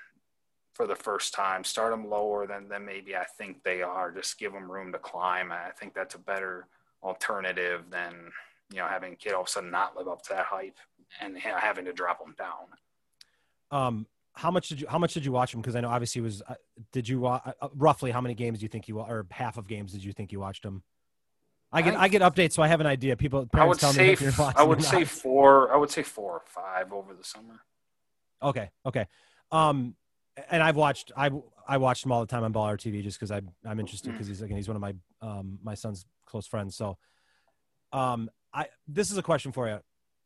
for 0.73 0.87
the 0.87 0.97
first 0.97 1.35
time. 1.35 1.63
Start 1.63 1.91
them 1.91 2.09
lower 2.09 2.47
than, 2.47 2.71
than 2.71 2.87
maybe 2.87 3.15
I 3.15 3.27
think 3.37 3.63
they 3.63 3.83
are. 3.83 4.11
Just 4.11 4.39
give 4.39 4.53
them 4.55 4.73
room 4.73 4.93
to 4.93 4.99
climb. 4.99 5.53
I 5.53 5.73
think 5.79 5.93
that's 5.93 6.15
a 6.15 6.19
better 6.19 6.69
alternative 7.03 7.83
than 7.91 8.15
you 8.73 8.79
know 8.79 8.87
having 8.87 9.15
kid 9.15 9.35
all 9.35 9.43
of 9.43 9.47
a 9.47 9.51
sudden 9.51 9.71
not 9.71 9.97
live 9.97 10.09
up 10.09 10.23
to 10.23 10.31
that 10.31 10.47
hype 10.47 10.79
and 11.21 11.39
ha- 11.39 11.61
having 11.61 11.85
to 11.85 11.93
drop 11.93 12.19
them 12.19 12.35
down. 12.37 12.67
Um, 13.71 14.07
how 14.37 14.51
much 14.51 14.69
did 14.69 14.81
you 14.81 14.87
how 14.89 14.99
much 14.99 15.15
did 15.15 15.25
you 15.25 15.33
watch 15.33 15.53
him? 15.55 15.61
Because 15.61 15.75
I 15.77 15.81
know 15.81 15.89
obviously 15.89 16.21
it 16.21 16.25
was. 16.25 16.43
Uh, 16.47 16.55
did 16.93 17.09
you 17.09 17.27
uh, 17.27 17.41
roughly 17.75 18.11
how 18.11 18.21
many 18.21 18.35
games 18.35 18.59
do 18.59 18.65
you 18.65 18.69
think 18.69 18.87
you 18.87 19.01
or 19.01 19.27
half 19.31 19.57
of 19.57 19.67
games 19.67 19.93
did 19.93 20.05
you 20.05 20.13
think 20.13 20.31
you 20.31 20.39
watched 20.41 20.65
him? 20.65 20.83
I 21.73 21.83
get 21.83 21.97
I 21.97 22.09
get 22.09 22.23
updates, 22.23 22.53
so 22.53 22.63
I 22.63 22.69
have 22.69 22.81
an 22.81 22.87
idea. 22.87 23.17
People, 23.17 23.39
I 23.39 23.43
would 23.43 23.51
parents 23.51 23.81
tell 23.81 23.93
me 23.93 23.97
say 23.97 24.13
if 24.13 24.21
you're 24.21 24.33
watching 24.39 24.61
I 24.61 24.63
would 24.63 24.79
not. 24.79 24.87
say 24.91 25.05
four. 25.05 25.73
I 25.73 25.77
would 25.77 25.91
say 25.91 26.03
four 26.03 26.33
or 26.35 26.43
five 26.47 26.93
over 26.93 27.13
the 27.15 27.25
summer. 27.25 27.61
Okay, 28.43 28.71
okay. 28.85 29.07
Um, 29.51 29.97
and 30.51 30.63
I've 30.63 30.77
watched 30.77 31.13
I 31.17 31.31
I 31.67 31.79
watched 31.79 32.05
him 32.05 32.13
all 32.13 32.21
the 32.21 32.27
time 32.27 32.45
on 32.45 32.53
Baller 32.53 32.77
TV 32.77 33.03
just 33.03 33.19
because 33.19 33.31
I'm 33.31 33.51
I'm 33.65 33.81
interested 33.81 34.11
Mm. 34.11 34.13
because 34.13 34.27
he's 34.29 34.43
again 34.43 34.57
he's 34.57 34.69
one 34.69 34.77
of 34.77 34.83
my 34.83 34.95
um 35.23 35.59
my 35.63 35.75
son's 35.75 36.05
close 36.27 36.47
friends. 36.47 36.77
So, 36.77 36.99
um, 37.93 38.31
I 38.53 38.67
this 38.87 39.11
is 39.11 39.17
a 39.17 39.23
question 39.23 39.51
for 39.53 39.67
you, 39.67 39.81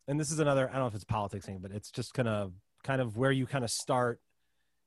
and 0.09 0.19
this 0.19 0.31
is 0.33 0.41
another 0.41 0.69
I 0.69 0.73
don't 0.73 0.83
know 0.83 0.87
if 0.89 0.95
it's 0.95 1.05
politics 1.05 1.47
thing, 1.47 1.61
but 1.63 1.71
it's 1.71 1.91
just 1.91 2.13
kind 2.13 2.29
of 2.29 2.53
kind 2.83 3.01
of 3.01 3.17
where 3.17 3.33
you 3.33 3.47
kind 3.47 3.65
of 3.65 3.71
start, 3.71 4.21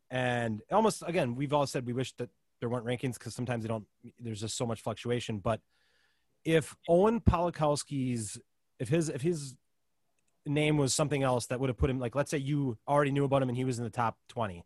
and 0.10 0.62
almost 0.72 1.04
again 1.06 1.36
we've 1.36 1.54
all 1.54 1.68
said 1.68 1.86
we 1.86 1.94
wish 1.94 2.14
that 2.14 2.30
there 2.60 2.70
weren't 2.70 2.86
rankings 2.86 3.16
because 3.16 3.36
sometimes 3.36 3.64
they 3.64 3.68
don't. 3.68 3.86
There's 4.20 4.42
just 4.42 4.58
so 4.58 4.66
much 4.66 4.82
fluctuation, 4.82 5.40
but 5.40 5.60
if 6.46 6.76
Owen 6.88 7.22
Polakowski's 7.22 8.40
if 8.80 8.90
his 8.90 9.10
if 9.10 9.22
his 9.22 9.56
name 10.46 10.78
was 10.78 10.94
something 10.94 11.24
else 11.24 11.46
that 11.48 11.60
would 11.60 11.70
have 11.70 11.78
put 11.78 11.90
him 11.90 12.00
like 12.00 12.16
let's 12.16 12.30
say 12.30 12.38
you 12.38 12.78
already 12.88 13.12
knew 13.12 13.24
about 13.24 13.42
him 13.42 13.50
and 13.50 13.58
he 13.58 13.64
was 13.64 13.78
in 13.78 13.86
the 13.86 13.90
top 13.90 14.18
20 14.30 14.66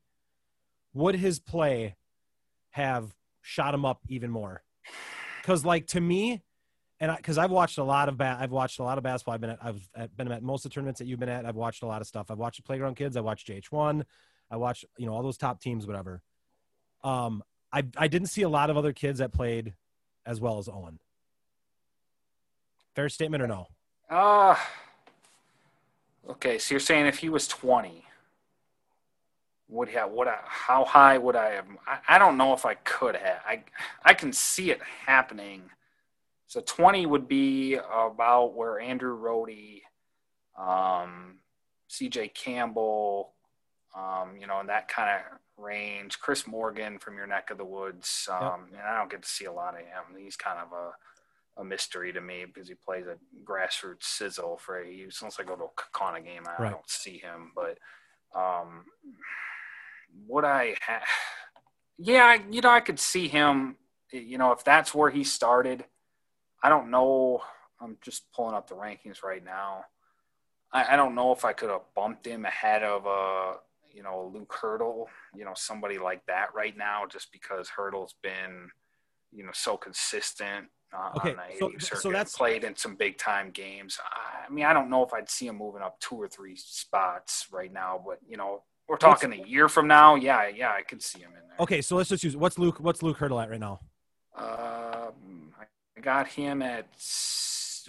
would 0.93 1.15
his 1.15 1.39
play 1.39 1.95
have 2.71 3.13
shot 3.41 3.75
him 3.75 3.85
up 3.85 3.99
even 4.07 4.31
more 4.31 4.63
because 5.41 5.63
like 5.63 5.85
to 5.85 6.01
me 6.01 6.41
and 6.99 7.15
because 7.17 7.37
i've 7.37 7.51
watched 7.51 7.77
a 7.77 7.83
lot 7.83 8.09
of 8.09 8.19
i've 8.21 8.51
watched 8.51 8.79
a 8.79 8.83
lot 8.83 8.97
of 8.97 9.03
basketball 9.03 9.33
i've 9.35 9.41
been 9.41 9.51
at 9.51 9.59
i've 9.63 10.17
been 10.17 10.31
at 10.31 10.43
most 10.43 10.65
of 10.65 10.71
the 10.71 10.73
tournaments 10.73 10.99
that 10.99 11.05
you've 11.05 11.19
been 11.19 11.29
at 11.29 11.45
i've 11.45 11.55
watched 11.55 11.83
a 11.83 11.85
lot 11.85 12.01
of 12.01 12.07
stuff 12.07 12.29
i've 12.29 12.37
watched 12.37 12.63
playground 12.65 12.95
kids 12.95 13.15
i 13.17 13.21
watched 13.21 13.47
jh1 13.47 14.03
i 14.51 14.57
watched 14.57 14.85
you 14.97 15.05
know 15.05 15.13
all 15.13 15.23
those 15.23 15.37
top 15.37 15.61
teams 15.61 15.85
whatever 15.85 16.21
um 17.03 17.43
i 17.71 17.83
i 17.97 18.07
didn't 18.07 18.27
see 18.27 18.41
a 18.41 18.49
lot 18.49 18.69
of 18.69 18.77
other 18.77 18.93
kids 18.93 19.19
that 19.19 19.31
played 19.33 19.73
as 20.25 20.39
well 20.41 20.57
as 20.57 20.67
owen 20.67 20.99
fair 22.95 23.09
statement 23.09 23.41
or 23.43 23.47
no 23.47 23.67
Uh 24.09 24.55
okay. 26.29 26.57
So 26.57 26.73
you're 26.73 26.79
saying 26.79 27.05
if 27.05 27.19
he 27.19 27.29
was 27.29 27.47
20, 27.47 28.03
would 29.69 29.89
have 29.89 30.11
would 30.11 30.27
I, 30.27 30.37
how 30.45 30.85
high 30.85 31.17
would 31.17 31.35
I 31.35 31.51
have? 31.51 31.65
I, 31.85 32.15
I 32.15 32.19
don't 32.19 32.37
know 32.37 32.53
if 32.53 32.65
I 32.65 32.75
could 32.75 33.15
have. 33.15 33.41
I 33.45 33.63
I 34.03 34.13
can 34.13 34.31
see 34.31 34.71
it 34.71 34.81
happening. 35.05 35.69
So 36.47 36.61
20 36.61 37.05
would 37.05 37.27
be 37.27 37.75
about 37.75 38.55
where 38.55 38.79
Andrew 38.79 39.17
Rohde, 39.19 39.81
um, 40.57 41.39
C.J. 41.89 42.29
Campbell, 42.29 43.33
um, 43.95 44.37
you 44.39 44.47
know, 44.47 44.59
in 44.61 44.67
that 44.67 44.87
kind 44.87 45.09
of 45.09 45.39
range. 45.61 46.19
Chris 46.19 46.47
Morgan 46.47 46.99
from 46.99 47.15
your 47.17 47.27
neck 47.27 47.49
of 47.51 47.57
the 47.57 47.65
woods. 47.65 48.29
Um, 48.31 48.67
and 48.71 48.81
I 48.87 48.97
don't 48.97 49.09
get 49.09 49.23
to 49.23 49.27
see 49.29 49.45
a 49.45 49.51
lot 49.51 49.73
of 49.73 49.81
him. 49.81 50.17
He's 50.17 50.35
kind 50.37 50.59
of 50.59 50.71
a, 50.71 51.61
a 51.61 51.65
mystery 51.65 52.13
to 52.13 52.21
me 52.21 52.45
because 52.45 52.69
he 52.69 52.75
plays 52.75 53.05
a 53.07 53.17
grassroots 53.43 54.03
sizzle 54.03 54.57
for 54.57 54.79
a, 54.81 54.85
unless 55.21 55.39
I 55.39 55.43
go 55.43 55.55
to 55.55 55.63
a 55.65 55.67
Kaukauna 55.81 56.23
game, 56.23 56.43
I 56.47 56.61
Right. 56.63 56.71
don't 56.71 56.89
see 56.89 57.17
him. 57.17 57.51
But 57.55 57.77
um, 58.33 58.85
would 60.27 60.45
I 60.45 60.75
have? 60.81 61.01
Yeah, 61.97 62.23
I, 62.25 62.39
you 62.49 62.61
know, 62.61 62.69
I 62.69 62.79
could 62.81 62.99
see 62.99 63.27
him. 63.27 63.75
You 64.11 64.37
know, 64.37 64.51
if 64.53 64.63
that's 64.63 64.93
where 64.93 65.09
he 65.09 65.23
started, 65.23 65.83
I 66.63 66.69
don't 66.69 66.89
know. 66.91 67.41
I'm 67.79 67.97
just 68.01 68.31
pulling 68.33 68.55
up 68.55 68.67
the 68.67 68.75
rankings 68.75 69.23
right 69.23 69.43
now. 69.43 69.85
I, 70.71 70.93
I 70.93 70.95
don't 70.95 71.15
know 71.15 71.31
if 71.31 71.45
I 71.45 71.53
could 71.53 71.69
have 71.69 71.81
bumped 71.95 72.25
him 72.25 72.45
ahead 72.45 72.83
of 72.83 73.05
a, 73.05 73.55
you 73.93 74.03
know, 74.03 74.31
Luke 74.33 74.53
Hurdle, 74.59 75.07
you 75.35 75.45
know, 75.45 75.53
somebody 75.55 75.97
like 75.97 76.25
that 76.25 76.47
right 76.55 76.75
now, 76.75 77.03
just 77.09 77.31
because 77.31 77.69
Hurdle's 77.69 78.15
been, 78.21 78.69
you 79.31 79.43
know, 79.43 79.51
so 79.53 79.77
consistent. 79.77 80.67
Uh, 80.93 81.11
Okay, 81.17 81.35
on 81.61 81.73
the 81.73 81.79
so- 81.79 81.95
so 81.95 82.09
that's- 82.09 82.35
played 82.35 82.63
in 82.63 82.75
some 82.75 82.95
big 82.95 83.17
time 83.17 83.51
games. 83.51 83.99
I 84.45 84.49
mean, 84.49 84.65
I 84.65 84.73
don't 84.73 84.89
know 84.89 85.03
if 85.03 85.13
I'd 85.13 85.29
see 85.29 85.47
him 85.47 85.57
moving 85.57 85.81
up 85.81 85.99
two 85.99 86.15
or 86.15 86.27
three 86.27 86.55
spots 86.55 87.47
right 87.51 87.71
now, 87.71 88.01
but 88.05 88.19
you 88.27 88.37
know, 88.37 88.63
we're 88.87 88.97
talking 88.97 89.33
a 89.33 89.45
year 89.45 89.67
from 89.69 89.87
now. 89.87 90.15
Yeah, 90.15 90.47
yeah, 90.47 90.71
I 90.71 90.81
could 90.81 91.03
see 91.03 91.19
him 91.19 91.31
in 91.31 91.47
there. 91.49 91.57
okay 91.59 91.81
so 91.81 91.95
let's 91.97 92.07
just 92.09 92.23
use 92.23 92.37
what's 92.37 92.57
luke 92.59 92.79
what's 92.79 93.01
luke 93.03 93.17
hurdle 93.17 93.39
at 93.39 93.49
right 93.49 93.59
now 93.59 93.79
Um, 94.35 95.46
I 95.97 96.01
got 96.01 96.27
him 96.27 96.61
at. 96.61 96.87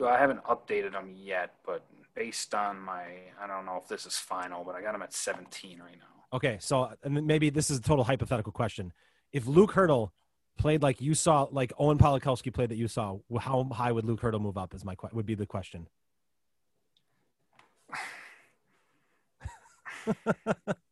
Well, 0.01 0.09
I 0.11 0.19
haven't 0.19 0.43
updated 0.45 0.93
him 0.93 1.13
yet, 1.15 1.55
but 1.67 1.85
based 2.15 2.55
on 2.55 2.81
my, 2.81 3.05
I 3.41 3.47
don't 3.47 3.67
know 3.67 3.81
if 3.83 3.89
this 3.89 4.07
is 4.07 4.17
final, 4.17 4.63
but 4.65 4.75
I 4.77 4.81
got 4.83 4.95
him 4.95 5.03
at 5.03 5.13
17 5.13 5.81
right 5.81 5.97
now. 5.99 6.05
Okay, 6.33 6.57
so 6.61 6.93
and 7.03 7.27
maybe 7.27 7.51
this 7.51 7.69
is 7.71 7.79
a 7.79 7.83
total 7.83 8.05
hypothetical 8.05 8.53
question. 8.53 8.93
If 9.33 9.47
Luke 9.47 9.73
Hurdle 9.73 10.13
played 10.57 10.83
like 10.83 11.01
you 11.01 11.15
saw, 11.15 11.49
like 11.51 11.73
Owen 11.79 11.99
Polakowski 11.99 12.53
played 12.53 12.69
that 12.71 12.77
you 12.77 12.87
saw, 12.87 13.19
how 13.41 13.65
high 13.65 13.93
would 13.93 14.05
Luke 14.05 14.21
Hurdle 14.21 14.41
move 14.41 14.57
up? 14.57 14.75
Is 14.75 14.85
my 14.85 14.95
would 15.13 15.27
be 15.27 15.35
the 15.35 15.47
question. 15.47 15.89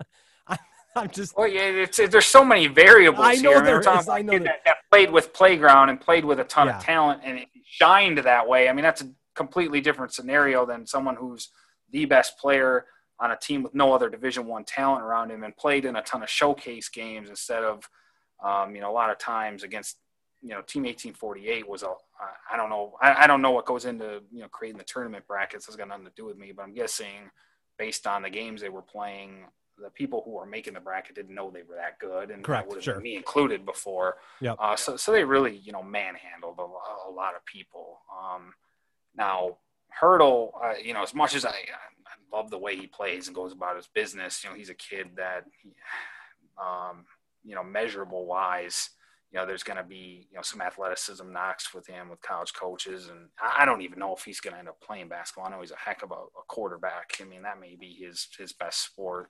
I'm 0.96 1.10
just 1.10 1.36
Well, 1.36 1.48
yeah, 1.48 1.86
there's 2.10 2.26
so 2.26 2.44
many 2.44 2.66
variables 2.66 3.24
I 3.26 3.34
know 3.36 3.52
here. 3.52 3.62
there 3.62 3.80
is, 3.80 4.08
I 4.08 4.22
know 4.22 4.38
that, 4.38 4.60
that 4.64 4.76
played 4.90 5.10
with 5.12 5.32
playground 5.32 5.90
and 5.90 6.00
played 6.00 6.24
with 6.24 6.40
a 6.40 6.44
ton 6.44 6.66
Yeah. 6.68 6.78
of 6.78 6.82
talent 6.82 7.22
and 7.24 7.38
it 7.38 7.48
shined 7.64 8.18
that 8.18 8.48
way. 8.48 8.68
I 8.68 8.72
mean, 8.72 8.82
that's 8.82 9.02
a 9.02 9.10
completely 9.34 9.80
different 9.80 10.12
scenario 10.12 10.64
than 10.66 10.86
someone 10.86 11.16
who's 11.16 11.50
the 11.90 12.04
best 12.06 12.38
player 12.38 12.86
on 13.20 13.30
a 13.30 13.36
team 13.36 13.62
with 13.62 13.74
no 13.74 13.92
other 13.94 14.08
Division 14.10 14.46
One 14.46 14.64
talent 14.64 15.02
around 15.04 15.30
him 15.30 15.44
and 15.44 15.56
played 15.56 15.84
in 15.84 15.96
a 15.96 16.02
ton 16.02 16.22
of 16.22 16.28
showcase 16.28 16.88
games 16.88 17.28
instead 17.30 17.62
of, 17.64 17.88
um, 18.44 18.74
you 18.74 18.80
know, 18.80 18.90
a 18.90 18.92
lot 18.92 19.10
of 19.10 19.18
times 19.18 19.62
against, 19.62 19.96
you 20.42 20.50
know, 20.50 20.60
Team 20.62 20.82
1848 20.84 21.68
was 21.68 21.82
a. 21.82 21.92
I 22.50 22.56
don't 22.56 22.70
know. 22.70 22.94
I, 23.02 23.24
I 23.24 23.26
don't 23.26 23.42
know 23.42 23.50
what 23.50 23.66
goes 23.66 23.84
into 23.84 24.22
you 24.32 24.40
know 24.40 24.48
creating 24.48 24.78
the 24.78 24.84
tournament 24.84 25.26
brackets. 25.26 25.66
Has 25.66 25.76
got 25.76 25.88
nothing 25.88 26.06
to 26.06 26.12
do 26.16 26.24
with 26.24 26.38
me, 26.38 26.52
but 26.52 26.62
I'm 26.62 26.72
guessing 26.72 27.30
based 27.78 28.06
on 28.06 28.22
the 28.22 28.30
games 28.30 28.62
they 28.62 28.70
were 28.70 28.80
playing, 28.80 29.44
the 29.78 29.90
people 29.90 30.22
who 30.24 30.32
were 30.32 30.46
making 30.46 30.74
the 30.74 30.80
bracket 30.80 31.14
didn't 31.14 31.34
know 31.34 31.50
they 31.50 31.62
were 31.62 31.76
that 31.76 31.98
good, 31.98 32.30
and 32.30 32.42
Correct, 32.42 32.70
that 32.70 32.82
sure. 32.82 33.00
me 33.00 33.16
included 33.16 33.64
before. 33.64 34.16
Yep. 34.40 34.56
Uh, 34.58 34.76
so, 34.76 34.96
so 34.96 35.12
they 35.12 35.24
really, 35.24 35.56
you 35.58 35.72
know, 35.72 35.82
manhandled 35.82 36.58
a, 36.58 36.62
a 36.62 37.10
lot 37.10 37.34
of 37.34 37.44
people. 37.44 38.00
Um, 38.10 38.54
now, 39.16 39.58
Hurdle, 39.88 40.52
uh, 40.62 40.74
you 40.82 40.94
know, 40.94 41.02
as 41.02 41.14
much 41.14 41.34
as 41.34 41.44
I, 41.44 41.50
I 41.50 42.36
love 42.36 42.50
the 42.50 42.58
way 42.58 42.76
he 42.76 42.86
plays 42.86 43.26
and 43.26 43.34
goes 43.34 43.52
about 43.52 43.76
his 43.76 43.86
business, 43.86 44.42
you 44.42 44.50
know, 44.50 44.56
he's 44.56 44.70
a 44.70 44.74
kid 44.74 45.08
that, 45.16 45.44
um, 46.60 47.04
you 47.44 47.54
know, 47.54 47.64
measurable 47.64 48.26
wise, 48.26 48.90
you 49.32 49.38
know, 49.38 49.46
there's 49.46 49.62
going 49.62 49.76
to 49.78 49.84
be, 49.84 50.26
you 50.30 50.36
know, 50.36 50.42
some 50.42 50.60
athleticism 50.60 51.32
knocks 51.32 51.74
with 51.74 51.86
him 51.86 52.08
with 52.08 52.20
college 52.20 52.52
coaches. 52.52 53.08
And 53.08 53.28
I 53.40 53.62
I 53.62 53.64
don't 53.64 53.82
even 53.82 53.98
know 53.98 54.14
if 54.14 54.22
he's 54.24 54.40
going 54.40 54.54
to 54.54 54.58
end 54.58 54.68
up 54.68 54.80
playing 54.80 55.08
basketball. 55.08 55.46
I 55.46 55.50
know 55.50 55.60
he's 55.60 55.70
a 55.70 55.76
heck 55.76 56.02
of 56.02 56.10
a, 56.10 56.14
a 56.14 56.44
quarterback. 56.48 57.16
I 57.20 57.24
mean, 57.24 57.42
that 57.42 57.60
may 57.60 57.74
be 57.74 57.94
his, 57.98 58.28
his 58.38 58.52
best 58.52 58.82
sport. 58.84 59.28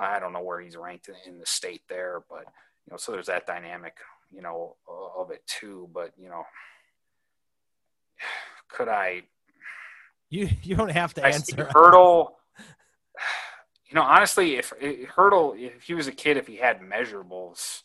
I 0.00 0.18
don't 0.18 0.32
know 0.32 0.42
where 0.42 0.60
he's 0.60 0.76
ranked 0.76 1.10
in, 1.26 1.38
the 1.38 1.46
state 1.46 1.82
there, 1.88 2.22
but, 2.28 2.44
you 2.86 2.90
know, 2.90 2.96
so 2.96 3.12
there's 3.12 3.26
that 3.26 3.46
dynamic, 3.46 3.96
you 4.30 4.42
know, 4.42 4.76
of 5.16 5.30
it 5.30 5.46
too. 5.46 5.88
But, 5.92 6.12
you 6.16 6.28
know, 6.28 6.44
could 8.68 8.88
I, 8.88 9.22
you. 10.30 10.48
You 10.62 10.76
don't 10.76 10.90
have 10.90 11.12
to 11.14 11.26
I 11.26 11.30
answer. 11.30 11.68
Hurdle. 11.72 12.36
You 13.88 13.96
know, 13.96 14.02
honestly, 14.02 14.54
if 14.54 14.72
if 14.80 15.08
Hurdle, 15.08 15.56
if 15.58 15.82
he 15.82 15.94
was 15.94 16.06
a 16.06 16.12
kid, 16.12 16.36
if 16.36 16.46
he 16.46 16.54
had 16.54 16.78
measurables, 16.78 17.82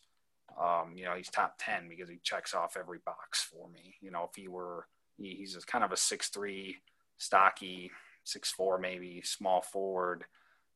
um, 0.61 0.93
you 0.95 1.03
know, 1.03 1.15
he's 1.15 1.31
top 1.31 1.55
ten 1.57 1.89
because 1.89 2.07
he 2.07 2.19
checks 2.21 2.53
off 2.53 2.77
every 2.79 2.99
box 3.03 3.41
for 3.41 3.67
me. 3.69 3.95
You 4.01 4.11
know, 4.11 4.29
if 4.29 4.35
he 4.35 4.47
were, 4.47 4.85
he, 5.17 5.33
he's 5.33 5.57
kind 5.65 5.83
of 5.83 5.91
a 5.91 5.97
six 5.97 6.29
three, 6.29 6.77
stocky, 7.17 7.89
six 8.23 8.51
four 8.51 8.77
maybe, 8.77 9.23
small 9.23 9.63
forward, 9.63 10.25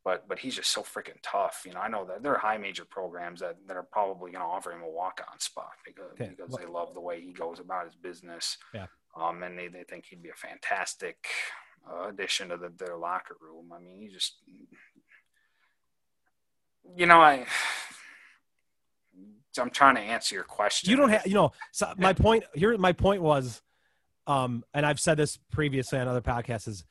but 0.04 0.28
but 0.28 0.40
he's 0.40 0.56
just 0.56 0.72
so 0.72 0.82
freaking 0.82 1.18
tough. 1.22 1.64
You 1.66 1.74
know, 1.74 1.82
I 1.82 1.88
know 1.88 2.06
that 2.06 2.24
there 2.24 2.34
are 2.34 2.40
high 2.40 2.58
major 2.58 2.86
programs 2.86 3.42
that, 3.42 3.58
that 3.68 3.76
are 3.76 3.84
probably 3.84 4.32
going 4.32 4.44
to 4.44 4.50
offer 4.50 4.72
him 4.72 4.82
a 4.82 4.90
walk 4.90 5.22
on 5.32 5.40
spot 5.40 5.74
because 5.86 6.18
because 6.18 6.56
they 6.56 6.66
love 6.66 6.94
the 6.94 7.02
way 7.02 7.22
he 7.22 7.34
goes 7.34 7.60
about 7.60 7.86
his 7.86 7.96
business. 7.96 8.58
Yeah. 8.74 8.88
Um, 9.20 9.44
and 9.44 9.58
they, 9.58 9.68
they 9.68 9.84
think 9.84 10.06
he'd 10.06 10.24
be 10.24 10.30
a 10.30 10.34
fantastic 10.34 11.28
uh, 11.90 12.10
addition 12.10 12.50
to 12.50 12.58
the, 12.58 12.72
their 12.78 12.96
locker 12.96 13.36
room. 13.42 13.72
I 13.74 13.80
mean, 13.80 14.00
he 14.00 14.08
just, 14.08 14.36
you 16.96 17.06
know, 17.06 17.20
I, 17.20 17.46
I'm 19.60 19.72
trying 19.72 19.96
to 19.96 20.02
answer 20.02 20.36
your 20.36 20.44
question. 20.44 20.90
You 20.90 20.96
don't 20.96 21.10
have. 21.10 21.28
You 21.28 21.34
know. 21.34 21.52
So 21.72 21.92
my 21.98 22.14
point 22.14 22.44
here. 22.54 22.78
My 22.78 22.94
point 22.94 23.22
was, 23.22 23.62
um, 24.26 24.64
and 24.74 24.86
I've 24.86 25.00
said 25.00 25.18
this 25.18 25.38
previously 25.52 26.00
on 26.00 26.08
other 26.08 26.22
podcasts 26.22 26.68
is 26.68 26.86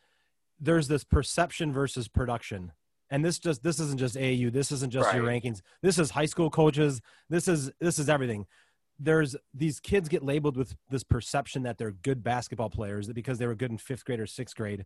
there's 0.60 0.88
this 0.88 1.04
perception 1.04 1.72
versus 1.72 2.08
production. 2.08 2.72
And 3.10 3.24
this 3.24 3.38
just 3.38 3.62
this 3.62 3.80
isn't 3.80 3.98
just 3.98 4.16
AAU. 4.16 4.52
This 4.52 4.70
isn't 4.72 4.92
just 4.92 5.14
your 5.14 5.24
rankings. 5.24 5.60
This 5.82 5.98
is 5.98 6.10
high 6.10 6.26
school 6.26 6.50
coaches. 6.50 7.00
This 7.30 7.48
is 7.48 7.70
this 7.80 7.98
is 7.98 8.08
everything. 8.08 8.46
There's 8.98 9.36
these 9.54 9.80
kids 9.80 10.08
get 10.08 10.22
labeled 10.22 10.56
with 10.56 10.74
this 10.90 11.04
perception 11.04 11.62
that 11.62 11.78
they're 11.78 11.92
good 11.92 12.22
basketball 12.22 12.68
players 12.70 13.08
because 13.12 13.38
they 13.38 13.46
were 13.46 13.54
good 13.54 13.70
in 13.70 13.78
fifth 13.78 14.04
grade 14.04 14.20
or 14.20 14.26
sixth 14.26 14.56
grade, 14.56 14.84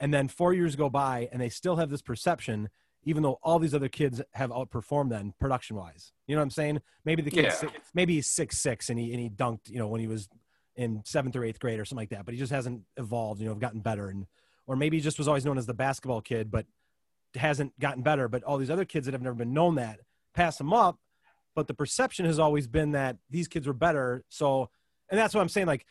and 0.00 0.14
then 0.14 0.28
four 0.28 0.54
years 0.54 0.76
go 0.76 0.88
by 0.88 1.28
and 1.32 1.40
they 1.42 1.48
still 1.48 1.76
have 1.76 1.90
this 1.90 2.00
perception, 2.00 2.70
even 3.04 3.22
though 3.22 3.38
all 3.42 3.58
these 3.58 3.74
other 3.74 3.88
kids 3.88 4.22
have 4.34 4.50
outperformed 4.50 5.10
them 5.10 5.34
production 5.40 5.76
wise. 5.76 6.12
You 6.26 6.36
know 6.36 6.40
what 6.40 6.44
I'm 6.44 6.50
saying? 6.50 6.80
Maybe 7.04 7.20
the 7.20 7.30
kid, 7.30 7.52
Yeah. 7.62 7.70
maybe 7.94 8.14
he's 8.14 8.28
six 8.30 8.58
six 8.58 8.88
and 8.90 8.98
he 8.98 9.12
and 9.12 9.20
he 9.20 9.28
dunked. 9.28 9.68
You 9.68 9.78
know 9.78 9.88
when 9.88 10.00
he 10.00 10.06
was 10.06 10.28
in 10.76 11.02
seventh 11.04 11.34
or 11.34 11.44
eighth 11.44 11.58
grade 11.58 11.80
or 11.80 11.84
something 11.84 12.02
like 12.02 12.10
that, 12.10 12.24
but 12.24 12.32
he 12.32 12.38
just 12.38 12.52
hasn't 12.52 12.82
evolved, 12.96 13.40
you 13.40 13.48
know, 13.48 13.54
gotten 13.56 13.80
better. 13.80 14.08
And, 14.08 14.26
or 14.68 14.76
maybe 14.76 14.96
he 14.96 15.00
just 15.02 15.18
was 15.18 15.26
always 15.26 15.44
known 15.44 15.58
as 15.58 15.66
the 15.66 15.74
basketball 15.74 16.20
kid, 16.20 16.52
but 16.52 16.66
hasn't 17.36 17.78
gotten 17.78 18.02
better. 18.02 18.28
But 18.28 18.42
all 18.44 18.58
these 18.58 18.70
other 18.70 18.84
kids 18.84 19.06
that 19.06 19.12
have 19.12 19.22
never 19.22 19.34
been 19.36 19.52
known 19.52 19.74
that 19.76 20.00
pass 20.34 20.56
them 20.58 20.72
up. 20.72 20.98
But 21.54 21.66
the 21.66 21.74
perception 21.74 22.24
has 22.26 22.38
always 22.38 22.66
been 22.66 22.92
that 22.92 23.16
these 23.30 23.48
kids 23.48 23.66
were 23.66 23.72
better. 23.72 24.24
So, 24.28 24.70
and 25.10 25.18
that's 25.18 25.34
what 25.34 25.40
I'm 25.40 25.48
saying. 25.48 25.66
Like 25.66 25.84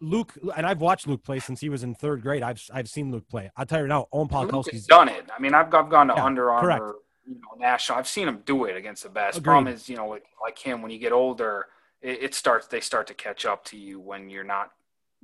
Luke, 0.00 0.32
and 0.56 0.66
I've 0.66 0.80
watched 0.80 1.06
Luke 1.06 1.22
play 1.24 1.38
since 1.40 1.60
he 1.60 1.68
was 1.68 1.82
in 1.82 1.94
third 1.94 2.22
grade. 2.22 2.42
I've 2.42 2.62
I've 2.72 2.88
seen 2.88 3.10
Luke 3.10 3.28
play. 3.28 3.50
I'll 3.56 3.66
tell 3.66 3.80
you 3.80 3.86
now, 3.86 4.06
Owen 4.12 4.28
Polakowski's 4.28 4.86
done 4.86 5.08
it. 5.08 5.28
I 5.36 5.40
mean, 5.40 5.54
I've, 5.54 5.72
I've 5.74 5.88
gone 5.90 6.08
to 6.08 6.14
Yeah, 6.16 6.24
Under 6.24 6.50
Armour, 6.50 6.78
correct. 6.78 6.98
you 7.26 7.34
know, 7.34 7.58
national. 7.58 7.98
I've 7.98 8.08
seen 8.08 8.26
him 8.28 8.42
do 8.44 8.64
it 8.64 8.76
against 8.76 9.02
the 9.02 9.08
best. 9.10 9.38
Agreed. 9.38 9.44
Problem 9.52 9.74
is, 9.74 9.88
you 9.88 9.96
know, 9.96 10.08
like, 10.08 10.24
like 10.42 10.58
him, 10.58 10.82
when 10.82 10.90
you 10.90 10.98
get 10.98 11.12
older, 11.12 11.66
it, 12.02 12.22
it 12.22 12.34
starts. 12.34 12.66
They 12.66 12.80
start 12.80 13.06
to 13.08 13.14
catch 13.14 13.44
up 13.46 13.64
to 13.66 13.76
you 13.78 14.00
when 14.00 14.30
you're 14.30 14.44
not 14.44 14.70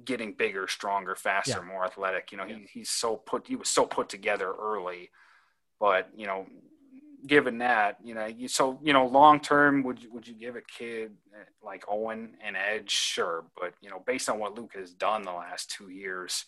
getting 0.05 0.33
bigger, 0.35 0.69
stronger, 0.69 1.15
faster, 1.15 1.63
Yeah. 1.63 1.73
more 1.73 1.85
athletic. 1.85 2.31
You 2.33 2.39
know, 2.39 2.45
he, 2.45 2.67
he's 2.71 2.91
so 2.91 3.17
put. 3.17 3.47
He 3.47 3.57
was 3.57 3.69
so 3.71 3.87
put 3.87 4.09
together 4.11 4.53
early, 4.59 5.11
but 5.81 6.09
you 6.17 6.27
know, 6.27 6.47
given 7.27 7.59
that, 7.59 7.99
you 8.05 8.15
know, 8.15 8.27
you 8.27 8.49
so 8.49 8.79
you 8.83 8.93
know, 8.93 9.07
long 9.07 9.41
term, 9.41 9.83
would 9.83 10.03
you, 10.03 10.13
would 10.13 10.27
you 10.27 10.35
give 10.35 10.57
a 10.57 10.61
kid 10.61 11.13
eh, 11.35 11.45
like 11.65 11.85
Owen 11.89 12.35
an 12.45 12.57
edge? 12.57 12.91
Sure, 12.91 13.45
but 13.61 13.75
you 13.81 13.91
know, 13.91 14.03
based 14.07 14.29
on 14.29 14.39
what 14.39 14.55
Luke 14.55 14.73
has 14.75 14.93
done 14.93 15.23
the 15.23 15.33
last 15.33 15.71
two 15.71 15.91
years, 15.91 16.45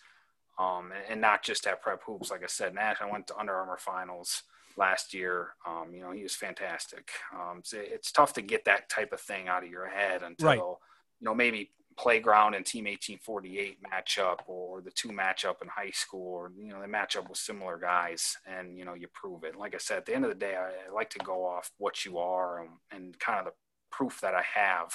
um, 0.58 0.92
and, 0.92 1.12
and 1.12 1.20
not 1.20 1.42
just 1.42 1.66
at 1.66 1.82
prep 1.82 2.02
hoops, 2.04 2.30
like 2.30 2.42
I 2.42 2.46
said, 2.48 2.74
Nash. 2.74 2.98
I 3.00 3.10
went 3.10 3.26
to 3.28 3.36
Under 3.36 3.54
Armour 3.54 3.78
finals 3.78 4.42
last 4.76 5.12
year. 5.12 5.48
Um, 5.66 5.92
you 5.92 6.00
know, 6.00 6.12
he 6.12 6.22
was 6.22 6.34
fantastic. 6.34 7.10
Um, 7.34 7.60
so 7.64 7.78
it's 7.80 8.12
tough 8.12 8.32
to 8.34 8.42
get 8.42 8.64
that 8.66 8.88
type 8.88 9.12
of 9.12 9.20
thing 9.20 9.48
out 9.48 9.64
of 9.64 9.70
your 9.70 9.88
head 9.88 10.22
until 10.22 10.46
Right. 10.48 10.58
you 10.58 11.24
know 11.24 11.34
maybe 11.34 11.70
playground 11.98 12.54
and 12.54 12.64
team 12.64 12.84
1848 12.84 13.78
matchup 13.82 14.38
or 14.46 14.80
the 14.80 14.90
two 14.92 15.08
matchup 15.08 15.60
in 15.60 15.68
high 15.68 15.90
school 15.90 16.32
or 16.32 16.52
you 16.56 16.72
know 16.72 16.80
the 16.80 16.86
matchup 16.86 17.28
with 17.28 17.36
similar 17.36 17.76
guys 17.76 18.36
and 18.46 18.78
you 18.78 18.84
know 18.84 18.94
you 18.94 19.08
prove 19.12 19.42
it. 19.42 19.56
Like 19.56 19.74
i 19.74 19.78
said 19.78 19.98
at 19.98 20.06
the 20.06 20.14
end 20.14 20.24
of 20.24 20.30
the 20.30 20.36
day 20.36 20.54
i, 20.54 20.88
I 20.88 20.94
like 20.94 21.10
to 21.10 21.18
go 21.18 21.44
off 21.44 21.72
what 21.78 22.04
you 22.04 22.18
are 22.18 22.60
and, 22.60 22.70
and 22.92 23.18
kind 23.18 23.40
of 23.40 23.46
the 23.46 23.52
proof 23.90 24.20
that 24.20 24.34
i 24.34 24.42
have 24.54 24.92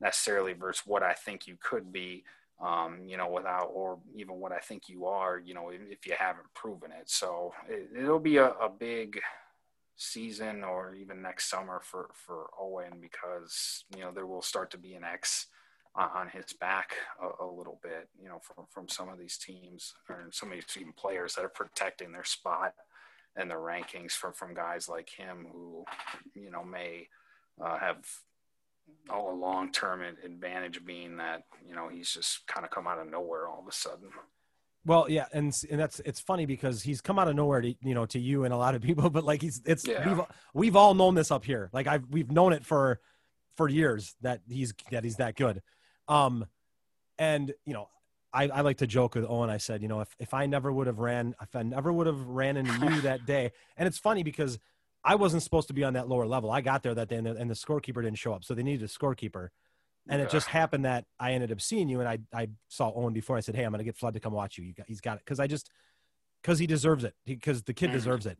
necessarily 0.00 0.52
versus 0.52 0.84
what 0.86 1.02
i 1.02 1.14
think 1.14 1.48
you 1.48 1.56
could 1.60 1.92
be 1.92 2.22
um, 2.60 3.00
you 3.06 3.16
know 3.16 3.28
without 3.28 3.70
or 3.72 3.98
even 4.14 4.36
what 4.36 4.52
i 4.52 4.58
think 4.58 4.88
you 4.88 5.06
are 5.06 5.38
you 5.38 5.54
know 5.54 5.70
if, 5.70 5.80
if 5.90 6.06
you 6.06 6.14
haven't 6.16 6.46
proven 6.54 6.92
it. 6.92 7.10
So 7.10 7.52
it, 7.68 7.88
it'll 7.96 8.20
be 8.20 8.36
a, 8.36 8.50
a 8.50 8.68
big 8.68 9.20
season 9.96 10.62
or 10.62 10.94
even 10.94 11.22
next 11.22 11.50
summer 11.50 11.80
for 11.82 12.10
for 12.14 12.50
owen 12.58 13.00
because 13.00 13.84
you 13.96 14.02
know 14.02 14.12
there 14.12 14.26
will 14.26 14.42
start 14.42 14.70
to 14.70 14.78
be 14.78 14.94
an 14.94 15.04
x 15.04 15.46
on, 15.94 16.28
his 16.28 16.52
back 16.60 16.92
a, 17.20 17.44
a 17.44 17.46
little 17.46 17.80
bit, 17.82 18.08
you 18.20 18.28
know, 18.28 18.40
from, 18.40 18.64
from 18.70 18.88
some 18.88 19.08
of 19.08 19.18
these 19.18 19.36
teams 19.36 19.94
or 20.08 20.26
some 20.30 20.50
of 20.50 20.54
these 20.54 20.64
even 20.78 20.92
players 20.92 21.34
that 21.34 21.44
are 21.44 21.48
protecting 21.48 22.12
their 22.12 22.24
spot 22.24 22.74
and 23.36 23.50
their 23.50 23.58
rankings 23.58 24.12
from, 24.12 24.32
from 24.32 24.54
guys 24.54 24.88
like 24.88 25.08
him 25.10 25.46
who, 25.52 25.84
you 26.34 26.50
know, 26.50 26.64
may 26.64 27.08
uh, 27.62 27.78
have 27.78 27.98
a 29.10 29.18
long-term 29.18 30.02
advantage 30.24 30.84
being 30.84 31.16
that, 31.16 31.42
you 31.66 31.74
know, 31.74 31.88
he's 31.88 32.10
just 32.12 32.46
kind 32.46 32.64
of 32.64 32.70
come 32.70 32.86
out 32.86 32.98
of 32.98 33.10
nowhere 33.10 33.46
all 33.48 33.60
of 33.60 33.68
a 33.68 33.72
sudden. 33.72 34.10
Well, 34.86 35.10
yeah, 35.10 35.26
and 35.34 35.54
and 35.70 35.78
that's 35.78 36.00
it's 36.06 36.20
funny 36.20 36.46
because 36.46 36.82
he's 36.82 37.02
come 37.02 37.18
out 37.18 37.28
of 37.28 37.36
nowhere 37.36 37.60
to 37.60 37.74
you 37.82 37.94
know 37.94 38.06
to 38.06 38.18
you 38.18 38.44
and 38.44 38.54
a 38.54 38.56
lot 38.56 38.74
of 38.74 38.80
people, 38.88 39.10
but 39.10 39.24
like 39.24 39.42
he's 39.42 39.60
it's 39.66 39.86
Yeah. 39.86 40.08
we've 40.08 40.24
we've 40.54 40.76
all 40.76 40.94
known 40.94 41.14
this 41.14 41.30
up 41.30 41.44
here. 41.44 41.68
Like 41.72 41.86
I've 41.86 42.04
we've 42.08 42.30
known 42.30 42.54
it 42.54 42.64
for 42.64 42.98
for 43.56 43.68
years 43.68 44.14
that 44.22 44.40
he's 44.48 44.72
that 44.90 45.04
he's 45.04 45.16
that 45.16 45.36
good. 45.36 45.60
Um, 46.10 46.46
and 47.18 47.52
you 47.64 47.72
know, 47.72 47.88
I, 48.32 48.48
I 48.48 48.60
like 48.60 48.78
to 48.78 48.86
joke 48.86 49.14
with 49.14 49.24
Owen. 49.28 49.50
I 49.50 49.56
said, 49.58 49.82
you 49.82 49.88
know, 49.88 50.00
if 50.00 50.14
if 50.18 50.34
I 50.34 50.46
never 50.46 50.72
would 50.72 50.86
have 50.86 50.98
ran, 50.98 51.34
if 51.40 51.54
I 51.54 51.62
never 51.62 51.92
would 51.92 52.06
have 52.06 52.20
ran 52.26 52.56
into 52.56 52.72
you 52.88 53.00
that 53.02 53.24
day, 53.26 53.52
and 53.76 53.86
it's 53.86 53.98
funny 53.98 54.22
because 54.22 54.58
I 55.04 55.14
wasn't 55.14 55.42
supposed 55.42 55.68
to 55.68 55.74
be 55.74 55.84
on 55.84 55.94
that 55.94 56.08
lower 56.08 56.26
level. 56.26 56.50
I 56.50 56.60
got 56.60 56.82
there 56.82 56.94
that 56.94 57.08
day, 57.08 57.16
and 57.16 57.26
the, 57.26 57.34
and 57.36 57.48
the 57.50 57.54
scorekeeper 57.54 58.02
didn't 58.02 58.18
show 58.18 58.32
up, 58.32 58.44
so 58.44 58.54
they 58.54 58.62
needed 58.62 58.82
a 58.82 58.88
scorekeeper. 58.88 59.48
And 60.08 60.20
it 60.20 60.28
just 60.30 60.48
happened 60.48 60.86
that 60.86 61.04
I 61.20 61.32
ended 61.32 61.52
up 61.52 61.60
seeing 61.60 61.88
you, 61.88 62.00
and 62.00 62.08
I 62.08 62.18
I 62.34 62.48
saw 62.68 62.92
Owen 62.94 63.12
before. 63.12 63.36
I 63.36 63.40
said, 63.40 63.54
"Hey, 63.54 63.64
I'm 63.64 63.70
gonna 63.70 63.84
get 63.84 63.96
Flood 63.96 64.14
to 64.14 64.20
come 64.20 64.32
watch 64.32 64.58
you. 64.58 64.64
you 64.64 64.74
got, 64.74 64.86
he's 64.88 65.00
got 65.00 65.18
it," 65.18 65.24
because 65.24 65.38
I 65.38 65.46
just 65.46 65.70
because 66.42 66.58
he 66.58 66.66
deserves 66.66 67.04
it, 67.04 67.14
because 67.24 67.62
the 67.62 67.74
kid 67.74 67.90
Mhm. 67.90 67.94
deserves 67.94 68.26
it. 68.26 68.38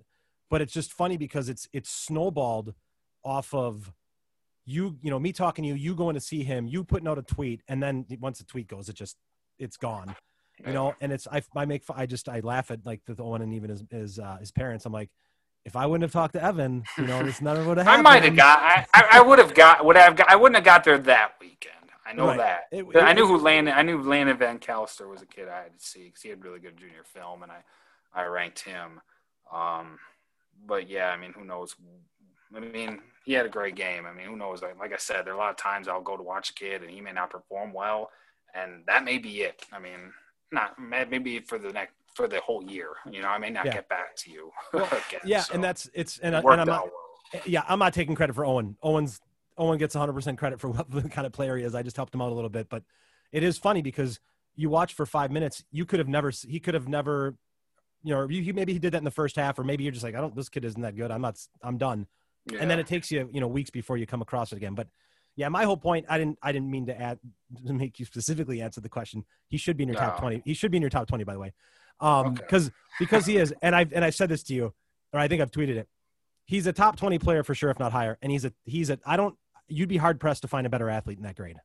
But 0.49 0.63
it's 0.63 0.73
just 0.73 0.93
funny 0.93 1.17
because 1.17 1.49
it's 1.49 1.69
it's 1.73 1.91
snowballed 1.91 2.75
off 3.23 3.55
of 3.55 3.93
you, 4.67 4.97
you 5.03 5.11
know, 5.11 5.19
me 5.19 5.33
talking 5.33 5.63
to 5.65 5.69
you, 5.69 5.75
you 5.75 5.95
going 5.95 6.15
to 6.15 6.21
see 6.21 6.43
him, 6.43 6.67
you 6.67 6.85
putting 6.85 7.09
out 7.09 7.19
a 7.19 7.23
tweet, 7.23 7.63
and 7.69 7.83
then 7.83 8.07
once 8.21 8.39
the 8.39 8.45
tweet 8.45 8.69
goes, 8.69 8.89
it 8.89 8.95
just 8.95 9.17
it's 9.59 9.77
gone, 9.77 10.15
you 10.65 10.73
know. 10.73 10.95
And 11.01 11.13
it's 11.13 11.27
I 11.31 11.43
I 11.57 11.65
make 11.65 11.83
I 11.95 12.07
just 12.07 12.29
I 12.29 12.41
laugh 12.41 12.71
at 12.71 12.85
like 12.87 13.01
the 13.07 13.21
Owen 13.23 13.43
and 13.43 13.53
even 13.55 13.71
his 13.71 13.85
his 13.91 14.19
uh, 14.19 14.37
his 14.39 14.51
parents. 14.53 14.87
I'm 14.87 14.93
like, 14.93 15.11
if 15.65 15.77
I 15.77 15.87
wouldn't 15.87 16.03
have 16.03 16.13
talked 16.13 16.35
to 16.35 16.43
Evan, 16.43 16.85
you 16.97 17.07
know, 17.07 17.23
this 17.23 17.41
never 17.41 17.65
would 17.65 17.79
have 17.79 17.87
I 17.89 18.01
might 18.01 18.25
have 18.25 18.37
got, 18.37 18.61
I, 18.63 18.87
I, 19.13 19.21
would 19.21 19.39
have 19.39 19.53
got, 19.55 19.85
would 19.85 19.97
have 19.97 20.17
got, 20.17 20.31
I 20.31 20.37
wouldn't 20.37 20.57
have 20.57 20.65
got 20.65 20.85
there 20.85 20.99
that 20.99 21.33
weekend. 21.41 21.75
I 22.07 22.15
know 22.15 22.29
Right. 22.29 22.39
that. 22.39 22.63
It- 22.73 22.87
I 22.97 23.13
knew 23.13 23.27
who 23.27 23.37
Landon. 23.37 23.75
I 23.75 23.83
knew 23.83 24.03
Landon 24.03 24.37
Van 24.39 24.59
Callister 24.59 25.09
was 25.09 25.23
a 25.23 25.27
kid 25.27 25.49
I 25.49 25.65
had 25.65 25.79
to 25.79 25.85
see 25.85 26.05
because 26.07 26.23
he 26.23 26.31
had 26.31 26.43
really 26.43 26.61
good 26.61 26.77
junior 26.77 27.05
film, 27.05 27.43
and 27.43 27.53
I, 27.53 27.59
I 28.15 28.25
ranked 28.25 28.61
him. 28.61 29.01
Um, 29.53 29.99
but 30.67 30.89
yeah, 30.89 31.11
I 31.11 31.17
mean, 31.17 31.33
who 31.35 31.45
knows? 31.45 31.77
I 32.57 32.61
mean, 32.61 33.01
he 33.25 33.33
had 33.33 33.47
a 33.47 33.51
great 33.51 33.75
game. 33.75 34.07
I 34.07 34.13
mean, 34.13 34.27
who 34.27 34.37
knows? 34.37 34.63
Like, 34.63 34.79
like 34.79 34.93
I 34.93 34.97
said, 34.97 35.25
there 35.25 35.33
are 35.35 35.37
a 35.37 35.39
lot 35.39 35.51
of 35.51 35.57
times 35.57 35.89
I'll 35.89 36.01
go 36.01 36.17
to 36.17 36.23
watch 36.23 36.51
a 36.51 36.55
kid 36.55 36.83
and 36.83 36.91
he 36.91 37.01
may 37.01 37.13
not 37.13 37.31
perform 37.31 37.73
well, 37.73 38.11
and 38.55 38.83
that 38.87 39.05
may 39.05 39.19
be 39.19 39.43
it. 39.43 39.65
I 39.73 39.79
mean, 39.79 40.13
not 40.53 40.79
maybe 40.79 41.41
for 41.41 41.59
the 41.59 41.73
next 41.73 41.95
for 42.15 42.27
the 42.27 42.41
whole 42.41 42.63
year. 42.65 42.91
You 43.11 43.23
know, 43.23 43.29
I 43.29 43.39
may 43.39 43.51
not 43.51 43.67
Yeah. 43.67 43.75
get 43.75 43.89
back 43.89 44.17
to 44.17 44.31
you. 44.31 44.51
Well, 44.73 44.87
again, 44.87 45.21
yeah, 45.25 45.41
so 45.41 45.55
and 45.55 45.63
that's 45.63 45.91
it's 45.95 46.19
and, 46.19 46.35
it 46.35 46.45
and 46.45 46.61
I'm 46.61 46.67
not, 46.67 46.87
well. 46.87 47.43
yeah, 47.47 47.63
I'm 47.69 47.79
not 47.79 47.95
taking 47.95 48.15
credit 48.15 48.35
for 48.35 48.45
Owen. 48.45 48.77
Owen's 48.83 49.21
Owen 49.59 49.79
gets 49.79 49.95
100% 49.95 50.39
credit 50.39 50.61
for 50.61 50.69
what 50.71 50.91
the 50.91 51.03
kind 51.09 51.27
of 51.27 51.33
player 51.33 51.57
he 51.57 51.65
is. 51.65 51.75
I 51.75 51.83
just 51.83 51.97
helped 51.97 52.15
him 52.15 52.23
out 52.23 52.33
a 52.33 52.35
little 52.35 52.51
bit, 52.51 52.69
but 52.69 52.83
it 53.33 53.43
is 53.43 53.59
funny 53.59 53.83
because 53.83 54.19
you 54.57 54.71
watch 54.71 54.95
for 54.95 55.07
five 55.07 55.31
minutes. 55.31 55.65
You 55.71 55.85
could 55.85 55.99
have 55.99 56.09
never. 56.09 56.31
He 56.31 56.59
could 56.61 56.75
have 56.75 56.89
never. 56.89 57.37
You 58.03 58.15
know, 58.15 58.29
you 58.29 58.55
maybe 58.55 58.73
he 58.73 58.79
did 58.79 58.93
that 58.93 58.99
in 58.99 59.05
the 59.05 59.11
first 59.11 59.37
half, 59.37 59.59
or 59.59 59.65
maybe 59.65 59.85
you're 59.85 59.93
just 59.93 60.05
like, 60.05 60.15
I 60.15 60.21
don't. 60.21 60.35
This 60.35 60.49
kid 60.49 60.65
isn't 60.65 60.81
that 60.81 60.97
good. 60.97 61.11
I'm 61.11 61.21
not. 61.21 61.39
I'm 61.63 61.79
done. 61.79 62.07
Yeah. 62.47 62.59
And 62.61 62.71
then 62.71 62.79
it 62.79 62.87
takes 62.87 63.11
you, 63.11 63.29
you 63.33 63.41
know, 63.41 63.49
weeks 63.49 63.71
before 63.71 63.97
you 63.97 64.07
come 64.07 64.23
across 64.23 64.53
it 64.53 64.57
again. 64.57 64.75
But 64.75 64.89
yeah, 65.37 65.49
my 65.49 65.65
whole 65.65 65.77
point. 65.77 66.07
I 66.09 66.19
didn't. 66.19 66.39
I 66.43 66.53
didn't 66.53 66.71
mean 66.71 66.87
to 66.87 67.01
add 67.01 67.19
to 67.67 67.73
make 67.73 67.99
you 67.99 68.05
specifically 68.07 68.61
answer 68.63 68.81
the 68.81 68.89
question. 68.89 69.25
He 69.49 69.57
should 69.57 69.77
be 69.77 69.85
in 69.85 69.89
your 69.89 69.99
top 69.99 70.19
20. 70.21 70.43
He 70.45 70.55
should 70.55 70.71
be 70.71 70.77
in 70.79 70.83
your 70.83 70.91
top 70.91 71.07
20, 71.07 71.25
by 71.25 71.33
the 71.35 71.39
way. 71.39 71.53
Um, 72.01 72.27
Okay. 72.29 72.43
because 72.43 72.71
because 72.99 73.27
he 73.27 73.37
is, 73.37 73.53
and 73.63 73.75
I've 73.75 73.93
and 73.93 74.05
I 74.05 74.11
said 74.11 74.29
this 74.29 74.43
to 74.45 74.55
you, 74.55 74.75
or 75.13 75.21
I 75.21 75.29
think 75.29 75.43
I've 75.43 75.51
tweeted 75.51 75.77
it. 75.77 75.89
He's 76.47 76.67
a 76.67 76.73
top 76.73 76.97
20 76.97 77.19
player 77.21 77.45
for 77.45 77.55
sure, 77.55 77.71
if 77.71 77.79
not 77.79 77.93
higher. 77.93 78.19
And 78.23 78.33
he's 78.33 78.45
a 78.45 78.53
he's 78.65 78.91
a. 78.91 78.99
I 79.05 79.17
don't. 79.17 79.37
You'd 79.69 79.89
be 79.89 79.99
hard 79.99 80.19
pressed 80.19 80.43
to 80.43 80.49
find 80.49 80.67
a 80.67 80.71
better 80.71 80.91
athlete 80.91 81.19
in 81.19 81.25
that 81.25 81.37
grade. 81.37 81.59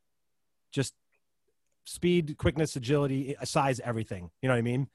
Just 0.72 0.93
speed, 1.85 2.35
quickness, 2.38 2.76
agility, 2.76 3.35
size, 3.43 3.80
everything. 3.80 4.30
You 4.41 4.49
know 4.49 4.56
what 4.56 4.60
I 4.60 4.64
mean? 4.64 4.88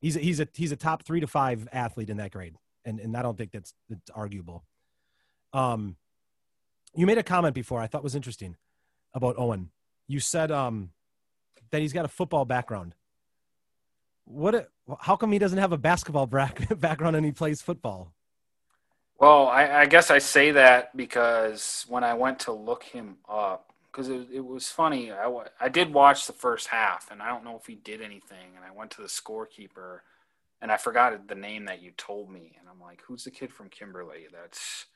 He's 0.00 0.16
a, 0.16 0.20
he's 0.20 0.40
a 0.40 0.48
he's 0.54 0.72
a 0.72 0.76
top 0.76 1.04
three 1.04 1.20
to 1.20 1.26
five 1.26 1.68
athlete 1.72 2.08
in 2.10 2.16
that 2.18 2.30
grade, 2.30 2.54
and 2.84 3.00
and 3.00 3.16
I 3.16 3.22
don't 3.22 3.36
think 3.36 3.52
that's 3.52 3.74
that's 3.88 4.10
arguable. 4.14 4.64
Um, 5.54 5.96
you 6.94 7.06
made 7.06 7.18
a 7.18 7.22
comment 7.22 7.54
before 7.54 7.80
I 7.80 7.86
thought 7.86 8.02
was 8.02 8.14
interesting 8.14 8.56
about 9.14 9.36
Owen. 9.38 9.70
You 10.06 10.20
said 10.20 10.50
um 10.50 10.90
that 11.70 11.80
he's 11.80 11.92
got 11.92 12.04
a 12.04 12.08
football 12.08 12.44
background. 12.44 12.94
What? 14.26 14.54
A, 14.54 14.66
how 15.00 15.16
come 15.16 15.32
he 15.32 15.38
doesn't 15.38 15.58
have 15.58 15.72
a 15.72 15.78
basketball 15.78 16.26
background 16.76 17.16
and 17.16 17.24
he 17.24 17.32
plays 17.32 17.62
football? 17.62 18.12
Well, 19.18 19.46
I, 19.46 19.82
I 19.82 19.86
guess 19.86 20.10
I 20.10 20.18
say 20.18 20.50
that 20.50 20.96
because 20.96 21.86
when 21.88 22.02
I 22.04 22.14
went 22.14 22.40
to 22.40 22.52
look 22.52 22.82
him 22.82 23.16
up, 23.28 23.72
because 23.90 24.08
it, 24.08 24.26
it 24.32 24.44
was 24.44 24.68
funny. 24.68 25.12
I, 25.12 25.32
I 25.60 25.68
did 25.68 25.94
watch 25.94 26.26
the 26.26 26.32
first 26.32 26.66
half, 26.66 27.10
and 27.12 27.22
I 27.22 27.28
don't 27.28 27.44
know 27.44 27.56
if 27.56 27.66
he 27.66 27.76
did 27.76 28.02
anything. 28.02 28.56
And 28.56 28.64
I 28.64 28.76
went 28.76 28.90
to 28.92 29.02
the 29.02 29.06
scorekeeper, 29.06 30.00
and 30.60 30.72
I 30.72 30.76
forgot 30.76 31.28
the 31.28 31.34
name 31.36 31.66
that 31.66 31.80
you 31.80 31.92
told 31.96 32.28
me. 32.28 32.56
And 32.58 32.68
I'm 32.68 32.80
like, 32.80 33.02
who's 33.06 33.22
the 33.22 33.30
kid 33.30 33.52
from 33.52 33.68
Kimberly 33.68 34.26
that's 34.32 34.86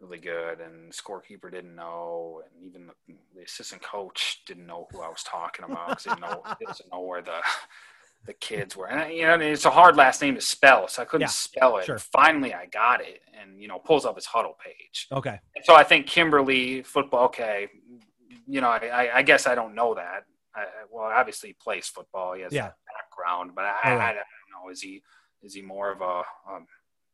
really 0.00 0.18
good? 0.18 0.60
And 0.60 0.92
scorekeeper 0.92 1.50
didn't 1.50 1.74
know, 1.74 2.42
and 2.44 2.64
even 2.64 2.86
the, 2.86 3.14
the 3.36 3.42
assistant 3.44 3.82
coach 3.82 4.42
didn't 4.46 4.66
know 4.66 4.88
who 4.92 5.00
I 5.02 5.08
was 5.08 5.22
talking 5.22 5.64
about 5.64 5.88
because 5.90 6.04
he 6.04 6.10
didn't 6.10 6.22
know, 6.22 6.42
doesn't 6.66 6.90
know 6.92 7.00
where 7.00 7.22
the 7.22 7.38
the 8.26 8.32
kids 8.34 8.76
were. 8.76 8.86
And 8.88 9.12
you 9.14 9.22
know, 9.26 9.34
it's 9.40 9.64
a 9.64 9.70
hard 9.70 9.96
last 9.96 10.20
name 10.20 10.34
to 10.34 10.40
spell, 10.40 10.88
so 10.88 11.02
I 11.02 11.04
couldn't 11.06 11.22
Yeah, 11.22 11.28
spell 11.28 11.78
it. 11.78 11.86
sure. 11.86 11.98
Finally, 11.98 12.52
I 12.54 12.66
got 12.66 13.00
it, 13.00 13.20
and 13.40 13.60
you 13.60 13.68
know, 13.68 13.78
pulls 13.78 14.04
up 14.04 14.16
his 14.16 14.26
Hudl 14.26 14.52
page. 14.58 15.06
Okay. 15.12 15.38
And 15.56 15.64
so 15.64 15.74
I 15.74 15.84
think 15.84 16.06
Kimberly 16.06 16.82
football. 16.82 17.24
Okay, 17.26 17.68
you 18.46 18.60
know, 18.60 18.68
I, 18.68 19.10
I, 19.18 19.22
guess 19.22 19.46
I 19.46 19.54
don't 19.54 19.74
know 19.74 19.94
that. 19.94 20.24
I, 20.54 20.64
well, 20.90 21.04
obviously 21.04 21.50
he 21.50 21.56
plays 21.62 21.86
football. 21.88 22.34
He 22.34 22.42
has 22.42 22.52
Yeah. 22.52 22.62
that 22.68 22.74
background, 22.94 23.52
but 23.54 23.64
I, 23.64 23.76
Oh, 23.84 23.90
I. 23.96 24.10
I 24.10 24.12
don't 24.12 24.64
know. 24.64 24.70
Is 24.70 24.80
he 24.82 25.02
is 25.42 25.54
he 25.54 25.62
more 25.62 25.90
of 25.90 26.00
a, 26.02 26.04
a 26.04 26.60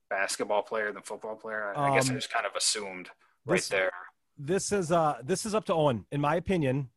basketball 0.09 0.63
player 0.63 0.93
than 0.93 1.03
football 1.03 1.37
player? 1.37 1.73
I, 1.77 1.91
I 1.91 1.95
guess 1.95 2.09
I 2.09 2.13
Um, 2.13 2.17
just 2.19 2.33
kind 2.33 2.47
of 2.47 2.53
assumed 2.57 3.11
right 3.45 3.57
This, 3.57 3.69
there. 3.69 3.93
this 4.39 4.73
is 4.73 4.93
uh 4.93 5.19
this 5.23 5.47
is 5.47 5.55
up 5.55 5.65
to 5.67 5.75
Owen. 5.75 6.07
In 6.11 6.21
my 6.21 6.37
opinion, 6.37 6.91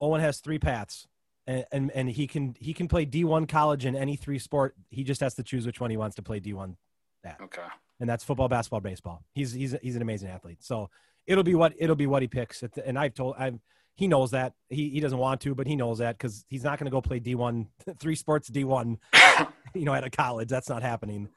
Owen 0.00 0.20
has 0.20 0.38
three 0.40 0.58
paths, 0.58 1.06
and, 1.46 1.64
and 1.72 1.90
and 1.92 2.10
he 2.10 2.26
can 2.26 2.54
he 2.58 2.72
can 2.72 2.88
play 2.88 3.04
D1 3.06 3.48
college 3.48 3.84
in 3.84 3.96
any 3.96 4.16
three 4.16 4.38
sport. 4.38 4.74
He 4.90 5.04
just 5.04 5.20
has 5.20 5.34
to 5.34 5.42
choose 5.42 5.66
which 5.66 5.80
one 5.80 5.90
he 5.90 5.96
wants 5.96 6.16
to 6.16 6.22
play 6.22 6.40
D1 6.40 6.76
at, 7.24 7.40
Okay. 7.40 7.62
and 8.00 8.08
that's 8.08 8.22
football, 8.24 8.48
basketball, 8.48 8.80
baseball. 8.80 9.24
He's 9.34 9.52
he's 9.52 9.74
he's 9.82 9.96
an 9.96 10.02
amazing 10.02 10.28
athlete. 10.30 10.62
So 10.62 10.88
it'll 11.26 11.44
be 11.44 11.54
what 11.54 11.74
it'll 11.78 11.96
be 11.96 12.06
what 12.06 12.22
he 12.22 12.28
picks. 12.28 12.62
At 12.62 12.72
the- 12.74 12.86
And 12.86 12.98
I've 12.98 13.14
told 13.14 13.34
I'm 13.38 13.60
he 13.96 14.06
knows 14.06 14.30
that 14.30 14.52
he 14.68 14.88
he 14.90 15.00
doesn't 15.00 15.18
want 15.18 15.40
to, 15.40 15.54
but 15.56 15.66
he 15.66 15.74
knows 15.74 15.98
that 15.98 16.16
because 16.16 16.44
he's 16.48 16.62
not 16.62 16.78
going 16.78 16.84
to 16.86 16.90
go 16.92 17.00
play 17.02 17.18
D1 17.18 17.66
three 17.98 18.14
sports 18.14 18.48
D1 18.48 18.98
you 19.74 19.84
know, 19.84 19.94
at 19.94 20.04
a 20.04 20.10
college. 20.10 20.48
That's 20.48 20.68
not 20.68 20.82
happening. 20.82 21.28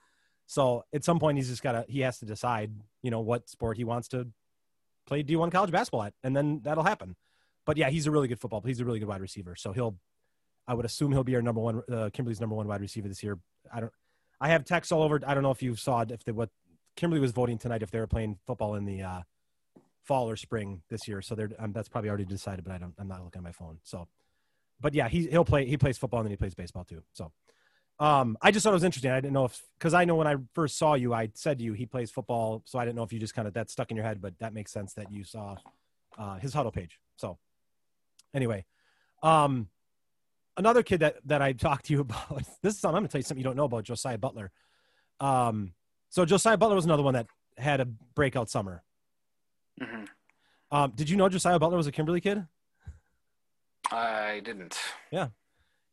So 0.52 0.84
at 0.94 1.06
some 1.06 1.18
point, 1.18 1.38
he's 1.38 1.48
just 1.48 1.64
got 1.64 1.72
to, 1.72 1.86
he 1.88 2.02
has 2.02 2.20
to 2.20 2.26
decide, 2.26 2.74
you 3.02 3.10
know, 3.10 3.22
what 3.22 3.50
sport 3.50 3.78
he 3.78 3.86
wants 3.86 4.10
to 4.10 4.28
play 5.08 5.24
D1 5.24 5.50
college 5.50 5.72
basketball 5.72 6.04
at, 6.04 6.14
and 6.26 6.36
then 6.36 6.60
that'll 6.66 6.84
happen. 6.84 7.16
But 7.66 7.78
yeah, 7.78 7.90
he's 7.90 8.06
a 8.06 8.12
really 8.12 8.28
good 8.28 8.38
football. 8.38 8.60
He's 8.60 8.82
a 8.82 8.84
really 8.84 9.00
good 9.00 9.08
wide 9.08 9.22
receiver. 9.22 9.56
So 9.56 9.72
he'll, 9.72 9.96
I 10.68 10.74
would 10.74 10.84
assume 10.84 11.14
he'll 11.14 11.24
be 11.24 11.36
our 11.38 11.42
number 11.42 11.62
one, 11.62 11.82
uh, 11.90 12.10
Kimberly's 12.12 12.42
number 12.42 12.54
one 12.54 12.68
wide 12.68 12.82
receiver 12.82 13.08
this 13.08 13.24
year. 13.24 13.40
I 13.74 13.80
don't, 13.80 13.94
I 14.42 14.50
have 14.50 14.66
texts 14.66 14.92
all 14.92 15.04
over. 15.04 15.22
I 15.26 15.34
don't 15.34 15.42
know 15.42 15.52
if 15.52 15.64
you 15.64 15.78
saw 15.78 16.02
if 16.02 16.22
they, 16.26 16.34
what 16.34 16.50
Kimberly 16.98 17.22
was 17.22 17.32
voting 17.32 17.58
tonight, 17.58 17.82
if 17.82 17.90
they 17.90 18.00
were 18.00 18.08
playing 18.08 18.38
football 18.46 18.76
in 18.76 18.84
the 18.84 19.04
uh, 19.04 19.22
fall 20.04 20.30
or 20.30 20.36
spring 20.36 20.82
this 20.90 21.08
year. 21.08 21.22
So 21.22 21.34
they're, 21.34 21.52
um, 21.60 21.72
that's 21.72 21.88
probably 21.88 22.10
already 22.10 22.26
decided, 22.26 22.66
but 22.66 22.74
I 22.74 22.78
don't, 22.78 22.94
I'm 23.00 23.08
not 23.08 23.24
looking 23.24 23.40
at 23.40 23.44
my 23.44 23.54
phone. 23.54 23.80
So, 23.84 24.10
but 24.82 24.94
yeah, 24.94 25.08
he, 25.08 25.28
he'll 25.28 25.46
play, 25.46 25.66
he 25.66 25.78
plays 25.78 25.98
football 25.98 26.20
and 26.20 26.26
then 26.26 26.32
he 26.32 26.38
plays 26.38 26.56
baseball 26.56 26.84
too. 26.84 27.04
So, 27.14 27.32
um, 28.02 28.36
I 28.42 28.50
just 28.50 28.64
thought 28.64 28.72
it 28.72 28.74
was 28.74 28.84
interesting. 28.84 29.12
I 29.12 29.22
didn't 29.22 29.34
know 29.34 29.46
if 29.46 29.62
because 29.78 29.94
I 29.94 30.06
know 30.06 30.16
when 30.16 30.26
I 30.26 30.36
first 30.56 30.80
saw 30.80 30.96
you, 30.96 31.14
I 31.14 31.30
said 31.36 31.60
to 31.60 31.64
you 31.64 31.74
he 31.74 31.86
plays 31.86 32.10
football, 32.10 32.64
so 32.66 32.80
I 32.80 32.84
didn't 32.84 32.96
know 32.96 33.04
if 33.04 33.14
you 33.14 33.20
just 33.20 33.36
kind 33.36 33.48
of 33.48 33.54
that 33.54 33.70
stuck 33.70 33.92
in 33.92 33.96
your 33.98 34.06
head, 34.06 34.20
but 34.20 34.34
that 34.40 34.56
makes 34.56 34.72
sense 34.72 34.94
that 34.96 35.12
you 35.12 35.24
saw 35.24 35.56
uh, 36.18 36.38
his 36.40 36.52
Hudl 36.54 36.74
page. 36.74 37.00
So 37.18 37.38
anyway, 38.34 38.66
um, 39.22 39.70
another 40.58 40.82
kid 40.82 41.02
that 41.02 41.18
that 41.26 41.44
I 41.44 41.54
talked 41.54 41.86
to 41.86 41.94
you 41.94 42.00
about. 42.08 42.42
This 42.64 42.74
is 42.74 42.80
something 42.80 42.96
I'm 42.98 43.02
gonna 43.04 43.10
tell 43.10 43.20
you 43.20 43.24
something 43.24 43.40
you 43.40 43.44
don't 43.44 43.56
know 43.56 43.66
about 43.66 43.84
Josiah 43.84 44.18
Butler. 44.18 44.52
Um, 45.20 45.74
so 46.10 46.26
Josiah 46.26 46.58
Butler 46.58 46.76
was 46.76 46.86
another 46.86 47.04
one 47.04 47.14
that 47.14 47.28
had 47.56 47.82
a 47.82 47.86
breakout 47.86 48.50
summer. 48.50 48.82
hmm 49.80 50.06
Um, 50.72 50.92
did 50.96 51.08
you 51.08 51.18
know 51.18 51.30
Josiah 51.30 51.60
Butler 51.60 51.78
was 51.78 51.86
a 51.86 51.92
Kimberly 51.92 52.22
kid? 52.22 52.48
I 53.92 54.42
didn't. 54.44 54.80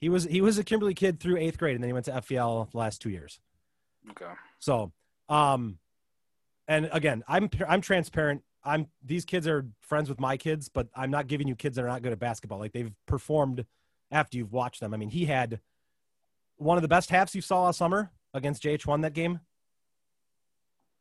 He 0.01 0.09
was 0.09 0.25
he 0.25 0.41
was 0.41 0.59
a 0.59 0.65
Kimberly 0.65 0.95
kid 0.95 1.19
through 1.21 1.39
eighth 1.39 1.59
grade, 1.59 1.75
and 1.75 1.83
then 1.83 1.89
he 1.89 1.93
went 1.93 2.05
to 2.07 2.13
FVL 2.13 2.71
the 2.71 2.79
last 2.79 3.03
two 3.03 3.11
years. 3.11 3.41
Okay. 4.11 4.31
So, 4.61 4.93
um, 5.29 5.79
and 6.69 6.89
again, 6.93 7.25
I'm 7.27 7.51
I'm 7.67 7.81
transparent. 7.81 8.43
I'm 8.65 8.87
these 9.05 9.25
kids 9.25 9.49
are 9.49 9.67
friends 9.81 10.09
with 10.09 10.21
my 10.21 10.37
kids, 10.37 10.69
but 10.69 10.89
I'm 10.95 11.11
not 11.11 11.27
giving 11.27 11.49
you 11.49 11.57
kids 11.57 11.77
that 11.77 11.85
are 11.85 11.89
not 11.89 12.03
good 12.03 12.13
at 12.13 12.19
basketball. 12.19 12.59
Like 12.59 12.73
they've 12.73 12.93
performed 13.07 13.65
after 14.11 14.37
you've 14.39 14.53
watched 14.53 14.81
them. 14.81 14.95
I 14.95 14.97
mean, 14.97 15.11
he 15.11 15.27
had 15.27 15.61
one 16.57 16.79
of 16.79 16.83
the 16.83 16.89
best 16.89 17.11
halves 17.11 17.35
you 17.35 17.41
saw 17.41 17.65
all 17.65 17.73
summer 17.73 18.11
against 18.35 18.63
JH1 18.63 19.03
that 19.03 19.15
game. 19.15 19.41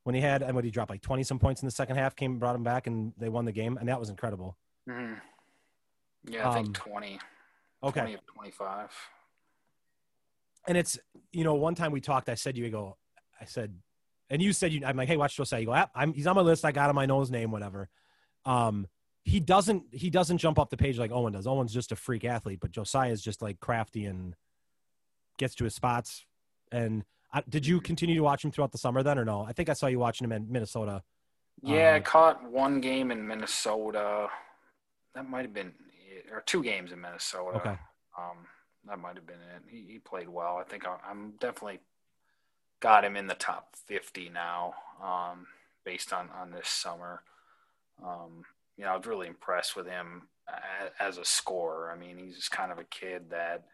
When 0.04 0.16
he 0.16 0.22
had, 0.22 0.42
and 0.42 0.56
what 0.56 0.64
he 0.64 0.72
dropped 0.72 0.90
like 0.90 1.02
20 1.02 1.24
some 1.24 1.38
points 1.38 1.62
in 1.62 1.66
the 1.66 1.72
second 1.72 1.98
half, 1.98 2.16
came 2.16 2.40
brought 2.40 2.56
him 2.56 2.64
back, 2.64 2.88
and 2.88 3.12
they 3.18 3.28
won 3.28 3.44
the 3.44 3.52
game, 3.52 3.76
and 3.76 3.90
that 3.90 4.00
was 4.00 4.10
incredible. 4.10 4.56
hmm 4.88 5.16
Yeah, 6.24 6.50
I 6.50 6.54
think 6.54 6.68
Um, 6.68 6.74
20, 6.74 7.20
Okay, 7.84 8.00
20 8.02 8.14
of 8.16 8.26
25. 8.26 8.90
and 10.68 10.78
it's 10.78 10.98
you 11.32 11.44
know 11.44 11.54
one 11.56 11.76
time 11.76 11.92
we 11.92 12.02
talked 12.02 12.28
i 12.28 12.34
said 12.36 12.58
you 12.58 12.68
go 12.70 12.98
i 13.40 13.46
said 13.46 13.78
and 14.30 14.42
you 14.42 14.52
said 14.52 14.72
you 14.74 14.84
i'm 14.86 14.98
like 14.98 15.08
hey 15.08 15.16
watch 15.18 15.36
josiah. 15.38 15.60
You 15.60 15.68
go 15.68 15.86
I'm, 15.96 16.14
he's 16.14 16.28
on 16.28 16.36
my 16.36 16.42
list. 16.42 16.66
I 16.66 16.72
got 16.72 16.90
him. 16.90 16.98
I 16.98 17.06
know 17.06 17.20
his 17.20 17.30
name 17.32 17.52
whatever. 17.52 17.90
Um 18.46 18.88
he 19.24 19.40
doesn't 19.40 19.84
he 19.92 20.10
doesn't 20.10 20.40
jump 20.40 20.58
off 20.58 20.70
the 20.70 20.78
page 20.78 20.98
like 20.98 21.12
owen 21.12 21.34
does. 21.34 21.46
Owen's 21.48 21.74
just 21.74 21.92
a 21.92 21.96
freak 21.96 22.26
athlete 22.26 22.60
but 22.60 22.72
josiah 22.72 23.12
is 23.12 23.22
just 23.22 23.42
like 23.42 23.60
crafty 23.60 24.06
and 24.06 24.36
gets 25.38 25.54
to 25.56 25.64
his 25.66 25.76
spots. 25.76 26.26
And 26.72 27.04
I, 27.32 27.44
did 27.48 27.68
you 27.68 27.80
continue 27.80 28.16
to 28.16 28.24
watch 28.24 28.44
him 28.44 28.52
throughout 28.52 28.72
the 28.72 28.78
summer 28.78 29.04
then 29.04 29.20
or 29.20 29.26
no? 29.26 29.42
I 29.42 29.54
think 29.54 29.70
i 29.70 29.74
saw 29.74 29.88
you 29.88 30.00
watching 30.00 30.26
him 30.26 30.32
in 30.32 30.52
minnesota. 30.52 31.04
Yeah, 31.62 31.94
I 31.94 31.98
Um, 31.98 32.04
caught 32.04 32.44
one 32.50 32.82
game 32.82 33.12
in 33.12 33.28
Minnesota. 33.28 34.30
That 35.16 35.28
might 35.28 35.42
have 35.42 35.54
been, 35.54 35.74
or 36.32 36.42
two 36.42 36.64
games 36.64 36.92
in 36.92 37.02
Minnesota. 37.02 37.58
okay 37.58 37.78
Um, 38.18 38.48
that 38.88 39.00
might 39.00 39.16
have 39.16 39.26
been 39.28 39.36
it. 39.36 39.64
He, 39.70 39.86
he 39.94 40.00
played 40.00 40.30
well. 40.30 40.58
I 40.58 40.64
think 40.64 40.88
I, 40.88 40.98
I'm 41.10 41.32
definitely 41.40 41.80
got 42.80 43.04
him 43.04 43.16
in 43.18 43.28
the 43.28 43.34
top 43.36 43.76
50 43.88 44.30
now, 44.30 44.74
um, 45.04 45.48
based 45.84 46.14
on, 46.14 46.30
on 46.40 46.52
this 46.52 46.70
summer. 46.70 47.22
Um, 48.04 48.46
you 48.78 48.86
know, 48.86 48.92
I 48.92 48.98
was 48.98 49.06
really 49.06 49.28
impressed 49.28 49.76
with 49.76 49.88
him 49.88 50.30
as, 50.48 50.92
as 51.00 51.18
a 51.18 51.26
scorer. 51.26 51.92
I 51.92 51.98
mean, 51.98 52.18
he's 52.18 52.36
just 52.36 52.52
kind 52.52 52.72
of 52.72 52.80
a 52.80 52.84
kid 52.86 53.30
that 53.32 53.66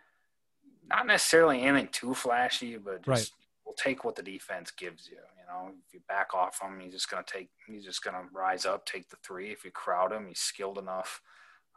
not 0.87 1.05
necessarily 1.05 1.61
anything 1.61 1.89
too 1.91 2.13
flashy, 2.13 2.77
but 2.77 3.03
just 3.05 3.07
Right. 3.07 3.29
will 3.65 3.73
take 3.73 4.03
what 4.03 4.15
the 4.15 4.23
defense 4.23 4.71
gives 4.71 5.07
you. 5.07 5.17
You 5.17 5.45
know, 5.47 5.73
if 5.87 5.93
you 5.93 5.99
back 6.07 6.33
off 6.33 6.59
him, 6.61 6.79
he's 6.79 6.93
just 6.93 7.09
going 7.09 7.23
to 7.23 7.31
take, 7.31 7.49
he's 7.67 7.85
just 7.85 8.03
going 8.03 8.15
to 8.15 8.23
rise 8.33 8.65
up, 8.65 8.85
take 8.85 9.09
the 9.09 9.17
three. 9.17 9.51
If 9.51 9.63
you 9.63 9.71
crowd 9.71 10.11
him, 10.11 10.27
he's 10.27 10.39
skilled 10.39 10.77
enough 10.77 11.21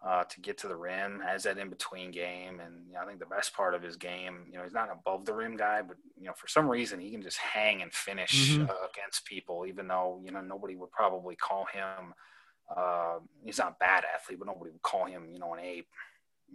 uh, 0.06 0.22
to 0.24 0.40
get 0.40 0.56
to 0.58 0.68
the 0.68 0.76
rim, 0.76 1.20
has 1.26 1.42
that 1.42 1.58
in 1.58 1.68
between 1.68 2.10
game. 2.12 2.60
And 2.60 2.86
you 2.86 2.94
know, 2.94 3.00
I 3.00 3.06
think 3.06 3.18
the 3.18 3.26
best 3.26 3.52
part 3.54 3.74
of 3.74 3.82
his 3.82 3.96
game, 3.96 4.46
you 4.50 4.56
know, 4.56 4.62
he's 4.62 4.72
not 4.72 4.88
an 4.90 4.96
above 5.00 5.24
the 5.24 5.34
rim 5.34 5.56
guy, 5.56 5.82
but 5.82 5.96
you 6.16 6.26
know, 6.26 6.32
for 6.34 6.46
some 6.46 6.68
reason 6.68 7.00
he 7.00 7.10
can 7.10 7.22
just 7.22 7.38
hang 7.38 7.82
and 7.82 7.92
finish 7.92 8.56
Mhm. 8.56 8.68
uh, 8.70 8.86
against 8.92 9.24
people, 9.24 9.66
even 9.66 9.88
though 9.88 10.20
you 10.24 10.30
know 10.30 10.40
nobody 10.40 10.76
would 10.76 10.92
probably 10.92 11.34
call 11.36 11.64
him. 11.66 12.14
Uh, 12.74 13.18
he's 13.44 13.58
not 13.58 13.72
a 13.72 13.76
bad 13.80 14.04
athlete, 14.04 14.38
but 14.38 14.46
nobody 14.48 14.70
would 14.72 14.82
call 14.82 15.06
him, 15.06 15.28
you 15.32 15.38
know, 15.38 15.54
an 15.54 15.60
A, 15.60 15.86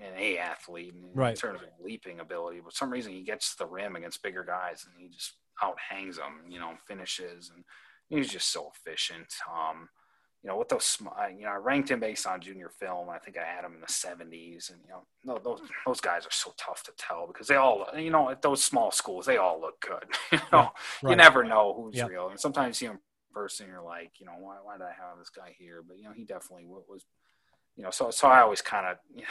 an 0.01 0.13
A 0.17 0.37
athlete 0.39 0.93
in, 0.93 1.13
Right. 1.13 1.31
in 1.31 1.35
terms 1.37 1.61
of 1.61 1.69
leaping 1.79 2.19
ability. 2.19 2.59
But 2.59 2.73
for 2.73 2.77
some 2.77 2.89
reason 2.91 3.13
he 3.13 3.23
gets 3.23 3.51
to 3.51 3.59
the 3.59 3.65
rim 3.67 3.95
against 3.95 4.21
bigger 4.23 4.43
guys, 4.43 4.85
and 4.85 4.93
he 5.01 5.07
just 5.09 5.37
out 5.61 5.79
hangs 5.79 6.17
them, 6.17 6.43
you 6.49 6.59
know, 6.59 6.75
finishes, 6.87 7.49
and 7.49 7.63
he's 8.09 8.29
just 8.29 8.49
so 8.49 8.71
efficient. 8.75 9.33
Um, 9.49 9.89
you 10.43 10.49
know, 10.49 10.57
with 10.57 10.69
those, 10.69 10.97
you 11.35 11.43
know, 11.43 11.49
I 11.49 11.55
ranked 11.55 11.91
him 11.91 11.99
based 11.99 12.25
on 12.25 12.41
junior 12.41 12.69
film. 12.69 13.09
I 13.09 13.19
think 13.19 13.37
I 13.37 13.45
had 13.45 13.63
him 13.63 13.73
in 13.75 13.81
the 13.81 13.85
70s, 13.87 14.71
and 14.71 14.79
you 14.83 14.89
know, 14.89 15.03
no, 15.23 15.37
those 15.37 15.61
those 15.85 16.01
guys 16.01 16.25
are 16.25 16.31
so 16.31 16.53
tough 16.57 16.81
to 16.83 16.91
tell 16.97 17.27
because 17.27 17.47
they 17.47 17.55
all, 17.55 17.85
you 17.95 18.09
know, 18.09 18.29
at 18.29 18.41
those 18.41 18.63
small 18.63 18.91
schools, 18.91 19.25
they 19.27 19.37
all 19.37 19.61
look 19.61 19.79
good. 19.81 20.05
you 20.31 20.39
know, 20.51 20.71
you 21.03 21.09
right. 21.09 21.17
never 21.17 21.43
know 21.43 21.73
who's 21.75 21.95
Yeah. 21.97 22.07
real, 22.07 22.29
and 22.29 22.39
sometimes 22.39 22.81
you 22.81 22.87
see 22.87 22.91
him 22.91 22.93
in 22.93 23.33
person, 23.33 23.67
you're 23.67 23.83
like, 23.83 24.13
you 24.19 24.25
know, 24.25 24.33
why 24.39 24.55
why 24.63 24.77
did 24.77 24.83
I 24.85 24.93
have 24.99 25.19
this 25.19 25.29
guy 25.29 25.55
here? 25.57 25.83
But 25.87 25.97
you 25.99 26.05
know, 26.05 26.11
he 26.15 26.23
definitely 26.25 26.65
wa- 26.65 26.81
was, 26.89 27.05
you 27.75 27.83
know, 27.83 27.91
so 27.91 28.11
so 28.11 28.27
I 28.27 28.41
always 28.41 28.61
kind 28.61 28.87
of. 28.87 28.97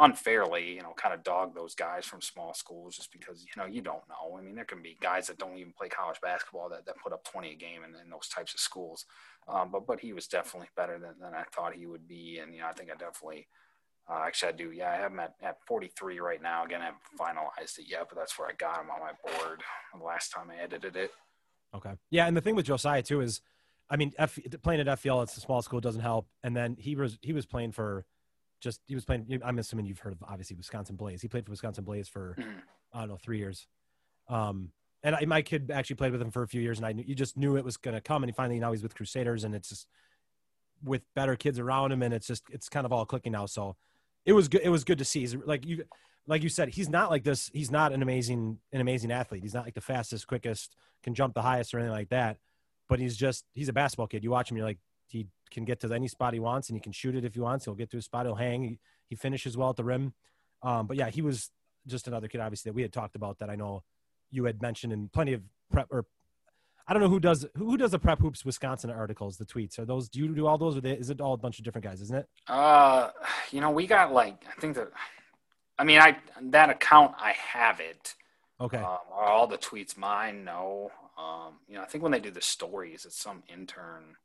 unfairly, 0.00 0.76
you 0.76 0.82
know, 0.82 0.94
kind 0.96 1.14
of 1.14 1.22
dog 1.22 1.54
those 1.54 1.74
guys 1.74 2.06
from 2.06 2.22
small 2.22 2.54
schools 2.54 2.96
just 2.96 3.12
because, 3.12 3.42
you 3.44 3.62
know, 3.62 3.68
you 3.68 3.82
don't 3.82 4.02
know. 4.08 4.36
I 4.36 4.40
mean, 4.40 4.54
there 4.54 4.64
can 4.64 4.82
be 4.82 4.96
guys 4.98 5.26
that 5.26 5.38
don't 5.38 5.58
even 5.58 5.74
play 5.74 5.90
college 5.90 6.18
basketball 6.22 6.70
that, 6.70 6.86
that 6.86 6.96
put 7.04 7.12
up 7.12 7.22
20 7.24 7.52
a 7.52 7.54
game 7.54 7.84
in, 7.84 7.90
in 8.02 8.08
those 8.10 8.28
types 8.28 8.54
of 8.54 8.60
schools. 8.60 9.04
Um, 9.46 9.70
but, 9.70 9.86
but 9.86 10.00
he 10.00 10.14
was 10.14 10.26
definitely 10.26 10.70
better 10.74 10.98
than, 10.98 11.14
than 11.20 11.34
I 11.34 11.44
thought 11.54 11.74
he 11.74 11.84
would 11.86 12.08
be. 12.08 12.38
And, 12.42 12.54
you 12.54 12.60
know, 12.60 12.68
I 12.68 12.72
think 12.72 12.88
I 12.90 12.94
definitely, 12.94 13.46
uh, 14.10 14.22
actually 14.26 14.48
I 14.48 14.56
do. 14.56 14.70
Yeah. 14.72 14.90
I 14.90 14.96
have 14.96 15.12
him 15.12 15.20
at, 15.20 15.34
at 15.42 15.58
43 15.66 16.18
right 16.20 16.42
now. 16.42 16.64
Again, 16.64 16.80
I 16.80 16.86
haven't 16.86 17.02
finalized 17.18 17.78
it 17.78 17.84
yet, 17.86 18.06
but 18.08 18.16
that's 18.16 18.38
where 18.38 18.48
I 18.48 18.52
got 18.52 18.80
him 18.80 18.90
on 18.90 19.00
my 19.00 19.12
board 19.22 19.60
the 19.94 20.02
last 20.02 20.32
time 20.32 20.50
I 20.50 20.62
edited 20.62 20.96
it. 20.96 21.10
Okay. 21.74 21.92
Yeah, 22.10 22.26
and 22.26 22.34
the 22.34 22.40
thing 22.40 22.56
with 22.56 22.66
Josiah 22.66 23.02
too 23.02 23.20
is, 23.20 23.42
I 23.90 23.96
mean, 23.96 24.12
F, 24.18 24.38
playing 24.62 24.80
at 24.80 24.86
FVL, 24.86 25.24
it's 25.24 25.36
a 25.36 25.40
small 25.40 25.62
school, 25.62 25.80
doesn't 25.80 26.00
help. 26.00 26.28
And 26.44 26.56
then 26.56 26.76
he 26.78 26.94
was 26.94 27.18
he 27.22 27.32
was 27.32 27.44
playing 27.44 27.72
for, 27.72 28.06
just 28.60 28.80
he 28.86 28.94
was 28.94 29.04
playing. 29.04 29.40
I'm 29.44 29.58
assuming 29.58 29.86
you've 29.86 29.98
heard 29.98 30.12
of 30.12 30.22
obviously 30.22 30.56
Wisconsin 30.56 30.96
Blaze. 30.96 31.20
He 31.22 31.28
played 31.28 31.44
for 31.44 31.50
Wisconsin 31.50 31.84
Blaze 31.84 32.08
for 32.08 32.36
Mhm. 32.38 32.62
I 32.92 33.00
don't 33.00 33.08
know 33.08 33.16
three 33.16 33.38
years. 33.38 33.66
Um, 34.28 34.70
and 35.02 35.14
I, 35.16 35.24
my 35.24 35.42
kid 35.42 35.70
actually 35.70 35.96
played 35.96 36.12
with 36.12 36.20
him 36.20 36.30
for 36.30 36.42
a 36.42 36.48
few 36.48 36.60
years, 36.60 36.78
and 36.78 36.86
I 36.86 36.92
knew, 36.92 37.04
you 37.06 37.14
just 37.14 37.36
knew 37.36 37.56
it 37.56 37.64
was 37.64 37.76
going 37.76 37.94
to 37.94 38.00
come. 38.00 38.22
And 38.22 38.30
he 38.30 38.34
finally 38.34 38.60
now 38.60 38.70
he's 38.72 38.82
with 38.82 38.94
Crusaders, 38.94 39.44
and 39.44 39.54
it's 39.54 39.70
just 39.70 39.86
with 40.84 41.02
better 41.14 41.36
kids 41.36 41.58
around 41.58 41.92
him, 41.92 42.02
and 42.02 42.14
it's 42.14 42.26
just 42.26 42.44
it's 42.50 42.68
kind 42.68 42.86
of 42.86 42.92
all 42.92 43.06
clicking 43.06 43.32
now. 43.32 43.46
So 43.46 43.76
it 44.24 44.34
was 44.34 44.48
good. 44.48 44.60
It 44.62 44.68
was 44.68 44.84
good 44.84 44.98
to 44.98 45.04
see. 45.04 45.20
He's 45.20 45.34
like 45.34 45.64
you, 45.66 45.84
like 46.26 46.42
you 46.42 46.48
said, 46.48 46.68
he's 46.68 46.88
not 46.88 47.10
like 47.10 47.24
this. 47.24 47.50
He's 47.52 47.70
not 47.70 47.92
an 47.92 48.02
amazing 48.02 48.58
an 48.72 48.80
amazing 48.80 49.10
athlete. 49.10 49.42
He's 49.42 49.54
not 49.54 49.64
like 49.64 49.74
the 49.74 49.80
fastest, 49.80 50.26
quickest, 50.26 50.76
can 51.02 51.14
jump 51.14 51.34
the 51.34 51.42
highest 51.42 51.72
or 51.74 51.78
anything 51.78 51.94
like 51.94 52.10
that. 52.10 52.36
But 52.90 52.98
he's 52.98 53.16
just 53.16 53.46
he's 53.54 53.70
a 53.70 53.72
basketball 53.72 54.08
kid. 54.08 54.22
You 54.22 54.32
watch 54.32 54.50
him, 54.50 54.58
you're 54.58 54.66
like 54.66 54.78
he 55.06 55.28
can 55.50 55.64
get 55.64 55.80
to 55.80 55.92
any 55.92 56.08
spot 56.08 56.34
he 56.34 56.40
wants, 56.40 56.68
and 56.68 56.76
he 56.76 56.80
can 56.80 56.92
shoot 56.92 57.14
it 57.14 57.24
if 57.24 57.34
he 57.34 57.40
wants. 57.40 57.64
He'll 57.64 57.74
get 57.74 57.90
to 57.92 57.96
a 57.96 58.02
spot. 58.02 58.26
He'll 58.26 58.34
hang. 58.34 58.62
He, 58.62 58.78
he 59.08 59.16
finishes 59.16 59.56
well 59.56 59.70
at 59.70 59.76
the 59.76 59.84
rim. 59.84 60.12
Um, 60.62 60.86
but 60.86 60.96
yeah, 60.96 61.08
he 61.08 61.22
was 61.22 61.50
just 61.86 62.06
another 62.08 62.28
kid, 62.28 62.40
obviously 62.40 62.70
that 62.70 62.74
we 62.74 62.82
had 62.82 62.92
talked 62.92 63.16
about 63.16 63.38
that 63.38 63.48
I 63.48 63.56
know 63.56 63.82
you 64.30 64.44
had 64.44 64.60
mentioned 64.60 64.92
in 64.92 65.08
plenty 65.08 65.32
of 65.32 65.42
prep 65.70 65.86
or 65.90 66.04
I 66.86 66.92
don't 66.92 67.02
know 67.02 67.08
who 67.08 67.20
does 67.20 67.46
who, 67.56 67.76
does 67.76 67.92
the 67.92 67.98
prep 67.98 68.20
hoops 68.20 68.44
Wisconsin 68.44 68.90
articles, 68.90 69.36
the 69.36 69.46
tweets. 69.46 69.78
Are 69.78 69.84
those 69.84 70.08
do 70.08 70.18
you 70.18 70.34
do 70.34 70.46
all 70.46 70.58
those 70.58 70.76
or 70.76 70.80
they, 70.80 70.92
is 70.92 71.10
it 71.10 71.20
all 71.20 71.34
a 71.34 71.38
bunch 71.38 71.58
of 71.58 71.64
different 71.64 71.84
guys, 71.84 72.00
isn't 72.00 72.16
it? 72.16 72.26
Uh, 72.48 73.10
you 73.52 73.60
know, 73.60 73.70
we 73.70 73.86
got 73.86 74.12
like, 74.12 74.44
I 74.48 74.60
think 74.60 74.74
that, 74.76 74.90
I 75.78 75.84
mean, 75.84 76.00
I, 76.00 76.16
that 76.42 76.70
account, 76.70 77.14
I 77.18 77.32
have 77.32 77.80
it. 77.80 78.14
Okay. 78.60 78.78
Um, 78.78 78.98
are 79.12 79.24
all 79.24 79.46
the 79.46 79.56
tweets 79.56 79.96
mine? 79.96 80.44
No. 80.44 80.90
Um, 81.20 81.54
you 81.68 81.74
know, 81.74 81.82
I 81.82 81.86
think 81.86 82.02
when 82.02 82.12
they 82.12 82.20
do 82.20 82.30
the 82.30 82.40
stories, 82.40 83.04
it's 83.04 83.20
some 83.20 83.42
intern 83.48 84.16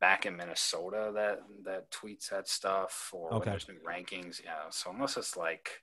back 0.00 0.26
in 0.26 0.36
Minnesota 0.36 1.12
that 1.14 1.40
that 1.64 1.90
tweets 1.90 2.28
that 2.30 2.48
stuff 2.48 3.10
or 3.12 3.30
when 3.30 3.38
Okay. 3.42 3.50
there's 3.50 3.68
new 3.68 3.78
rankings. 3.86 4.42
Yeah. 4.42 4.70
So 4.70 4.90
unless 4.90 5.16
it's 5.16 5.36
like, 5.36 5.82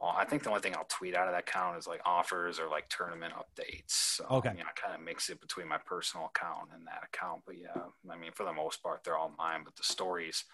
well, 0.00 0.14
I 0.16 0.24
think 0.24 0.42
the 0.42 0.50
only 0.50 0.60
thing 0.62 0.74
I'll 0.76 0.86
tweet 0.88 1.14
out 1.14 1.28
of 1.28 1.34
that 1.34 1.40
account 1.48 1.78
is 1.78 1.86
like 1.86 2.00
offers 2.04 2.58
or 2.58 2.68
like 2.68 2.88
tournament 2.88 3.34
updates. 3.34 3.90
So, 4.16 4.26
Okay. 4.30 4.50
You 4.56 4.58
know, 4.64 4.70
I 4.70 4.80
kind 4.80 4.94
of 4.94 5.00
mix 5.04 5.28
it 5.30 5.40
between 5.40 5.68
my 5.68 5.78
personal 5.78 6.26
account 6.34 6.70
and 6.74 6.86
that 6.86 7.02
account. 7.04 7.42
But 7.46 7.58
yeah, 7.58 7.82
I 8.10 8.16
mean, 8.16 8.32
for 8.32 8.44
the 8.44 8.52
most 8.52 8.82
part, 8.82 9.02
they're 9.04 9.16
all 9.18 9.34
mine. 9.38 9.62
But 9.64 9.76
the 9.76 9.82
stories, 9.84 10.44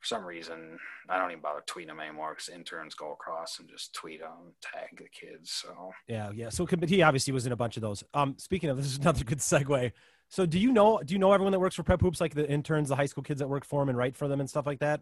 for 0.00 0.06
some 0.06 0.24
reason, 0.24 0.78
I 1.08 1.18
don't 1.18 1.30
even 1.30 1.42
bother 1.42 1.62
tweeting 1.66 1.88
them 1.88 2.00
anymore 2.00 2.30
because 2.30 2.48
interns 2.48 2.94
go 2.94 3.12
across 3.12 3.58
and 3.58 3.68
just 3.68 3.94
tweet 3.94 4.20
them, 4.20 4.54
tag 4.62 4.96
the 4.96 5.08
kids. 5.08 5.50
So 5.50 5.92
Yeah, 6.06 6.30
yeah. 6.34 6.50
So, 6.50 6.66
but 6.66 6.88
he 6.88 7.02
obviously 7.02 7.32
was 7.32 7.46
in 7.46 7.52
a 7.52 7.56
bunch 7.56 7.76
of 7.76 7.82
those. 7.82 8.04
Um, 8.14 8.36
speaking 8.38 8.70
of, 8.70 8.76
this 8.76 8.86
is 8.86 8.98
another 9.00 9.24
good 9.24 9.38
segue. 9.38 9.92
So, 10.28 10.46
do 10.46 10.58
you 10.58 10.72
know? 10.72 11.00
Do 11.04 11.14
you 11.14 11.18
know 11.18 11.32
everyone 11.32 11.52
that 11.52 11.58
works 11.58 11.74
for 11.74 11.82
Prep 11.82 12.00
Hoops, 12.00 12.20
like 12.20 12.34
the 12.34 12.48
interns, 12.48 12.90
the 12.90 12.96
high 12.96 13.06
school 13.06 13.22
kids 13.22 13.40
that 13.40 13.48
work 13.48 13.64
for 13.64 13.80
them 13.80 13.88
and 13.88 13.98
write 13.98 14.14
for 14.14 14.28
them 14.28 14.40
and 14.40 14.48
stuff 14.48 14.66
like 14.66 14.80
that? 14.80 15.00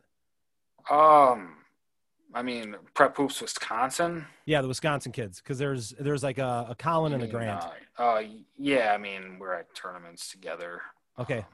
Um, 0.88 1.56
I 2.32 2.42
mean, 2.42 2.76
Prep 2.94 3.16
Hoops, 3.16 3.40
Wisconsin. 3.40 4.24
Yeah, 4.44 4.62
the 4.62 4.68
Wisconsin 4.68 5.10
kids, 5.10 5.40
because 5.40 5.58
there's 5.58 5.90
there's 5.98 6.22
like 6.22 6.38
a, 6.38 6.68
a 6.70 6.74
Colin 6.76 7.12
and 7.12 7.22
a 7.22 7.26
Grant. 7.26 7.64
Uh, 7.98 8.02
uh, 8.02 8.22
yeah, 8.56 8.92
I 8.92 8.98
mean, 8.98 9.38
we're 9.40 9.54
at 9.54 9.74
tournaments 9.74 10.30
together. 10.30 10.80
Okay. 11.18 11.38
Um, 11.38 11.44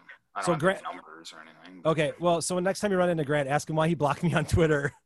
So 0.41 0.55
Grant- 0.57 0.83
numbers 0.83 1.33
or 1.33 1.43
anything. 1.43 1.83
Okay, 1.85 2.13
well, 2.19 2.41
so 2.41 2.59
next 2.59 2.81
time 2.81 2.91
you 2.91 2.97
run 2.97 3.11
into 3.11 3.25
Grant, 3.25 3.49
ask 3.49 3.69
him 3.69 3.77
why 3.77 3.89
he 3.89 3.95
blocked 3.95 4.23
me 4.23 4.33
on 4.35 4.45
Twitter. 4.45 4.93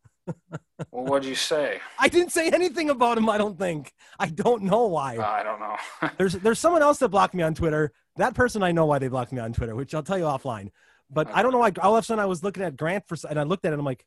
Well, 0.90 1.04
what'd 1.04 1.26
you 1.26 1.36
say? 1.36 1.80
I 1.98 2.08
didn't 2.08 2.32
say 2.32 2.50
anything 2.50 2.90
about 2.90 3.16
him. 3.16 3.28
I 3.30 3.38
don't 3.38 3.56
think. 3.56 3.92
I 4.18 4.26
don't 4.26 4.64
know 4.64 4.86
why. 4.86 5.16
Uh, 5.16 5.22
I 5.22 5.42
don't 5.42 5.60
know. 5.60 5.76
There's 6.18 6.32
there's 6.34 6.58
someone 6.58 6.82
else 6.82 6.98
that 6.98 7.08
blocked 7.10 7.32
me 7.32 7.42
on 7.42 7.54
Twitter. 7.54 7.92
That 8.16 8.34
person 8.34 8.62
I 8.62 8.72
know 8.72 8.86
why 8.86 8.98
they 8.98 9.08
blocked 9.08 9.32
me 9.32 9.38
on 9.38 9.52
Twitter, 9.52 9.74
which 9.74 9.94
I'll 9.94 10.02
tell 10.02 10.18
you 10.18 10.24
offline. 10.24 10.70
But 11.10 11.28
I 11.32 11.42
don't 11.42 11.52
know 11.52 11.58
why. 11.58 11.72
All 11.80 11.96
of 11.96 12.02
a 12.02 12.06
sudden 12.06 12.20
I 12.20 12.26
was 12.26 12.42
looking 12.42 12.62
at 12.62 12.76
Grant 12.76 13.06
for, 13.06 13.16
and 13.30 13.38
I 13.38 13.44
looked 13.44 13.64
at 13.64 13.68
it 13.68 13.74
and 13.74 13.80
I'm 13.80 13.86
like, 13.86 14.04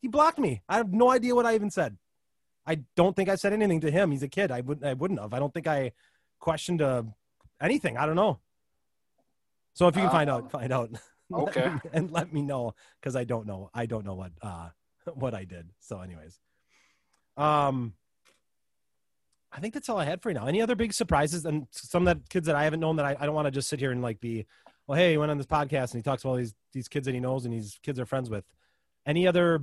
he 0.00 0.08
blocked 0.08 0.38
me. 0.38 0.62
I 0.68 0.76
have 0.76 0.92
no 0.92 1.10
idea 1.10 1.34
what 1.34 1.44
I 1.44 1.54
even 1.56 1.70
said. 1.70 1.98
I 2.64 2.80
don't 2.96 3.16
think 3.16 3.28
I 3.28 3.34
said 3.34 3.52
anything 3.52 3.80
to 3.80 3.90
him. 3.90 4.10
He's 4.12 4.22
a 4.22 4.28
kid. 4.28 4.50
I 4.50 4.60
wouldn't. 4.60 4.86
I 4.86 4.94
wouldn't 4.94 5.20
have. 5.20 5.34
I 5.34 5.38
don't 5.38 5.52
think 5.52 5.66
I 5.66 5.92
questioned 6.38 6.80
uh, 6.80 7.02
anything. 7.60 7.96
I 7.98 8.06
don't 8.06 8.16
know. 8.16 8.38
So 9.78 9.86
if 9.86 9.94
you 9.94 10.02
can 10.02 10.10
find 10.10 10.28
out, 10.28 10.50
find 10.50 10.72
out. 10.72 10.90
Okay. 11.30 11.70
and 11.92 12.10
let 12.10 12.32
me 12.32 12.40
know 12.40 12.74
because 12.98 13.14
I 13.14 13.24
don't 13.24 13.46
know. 13.46 13.68
I 13.74 13.84
don't 13.84 14.02
know 14.06 14.14
what 14.14 14.32
uh 14.40 14.70
what 15.14 15.34
I 15.34 15.44
did. 15.44 15.68
So, 15.78 16.00
anyways, 16.00 16.40
um, 17.36 17.92
I 19.52 19.60
think 19.60 19.74
that's 19.74 19.90
all 19.90 19.98
I 19.98 20.06
had 20.06 20.22
for 20.22 20.30
you 20.30 20.34
now. 20.36 20.46
Any 20.46 20.62
other 20.62 20.74
big 20.74 20.94
surprises 20.94 21.44
and 21.44 21.66
some 21.70 22.04
that 22.06 22.30
kids 22.30 22.46
that 22.46 22.56
I 22.56 22.64
haven't 22.64 22.80
known 22.80 22.96
that 22.96 23.04
I, 23.04 23.14
I 23.20 23.26
don't 23.26 23.34
want 23.34 23.44
to 23.44 23.50
just 23.50 23.68
sit 23.68 23.78
here 23.78 23.90
and 23.90 24.00
like 24.00 24.20
be, 24.20 24.46
well, 24.86 24.96
hey, 24.96 25.10
he 25.10 25.18
went 25.18 25.30
on 25.30 25.36
this 25.36 25.46
podcast 25.46 25.92
and 25.92 25.98
he 25.98 26.02
talks 26.02 26.24
about 26.24 26.30
all 26.30 26.36
these 26.36 26.54
these 26.72 26.88
kids 26.88 27.04
that 27.04 27.12
he 27.12 27.20
knows 27.20 27.44
and 27.44 27.52
these 27.52 27.78
kids 27.82 28.00
are 28.00 28.06
friends 28.06 28.30
with. 28.30 28.46
Any 29.04 29.26
other 29.26 29.60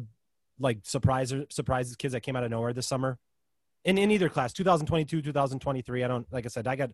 like 0.60 0.82
surprises 0.84 1.48
surprises 1.50 1.96
kids 1.96 2.12
that 2.12 2.22
came 2.22 2.36
out 2.36 2.44
of 2.44 2.52
nowhere 2.52 2.74
this 2.74 2.86
summer 2.86 3.18
in 3.84 3.98
in 3.98 4.12
either 4.12 4.30
class 4.30 4.54
2022 4.54 5.24
2023 5.24 6.04
i 6.04 6.08
don't 6.08 6.32
like 6.32 6.46
i 6.46 6.48
said 6.48 6.66
i 6.68 6.76
got 6.76 6.92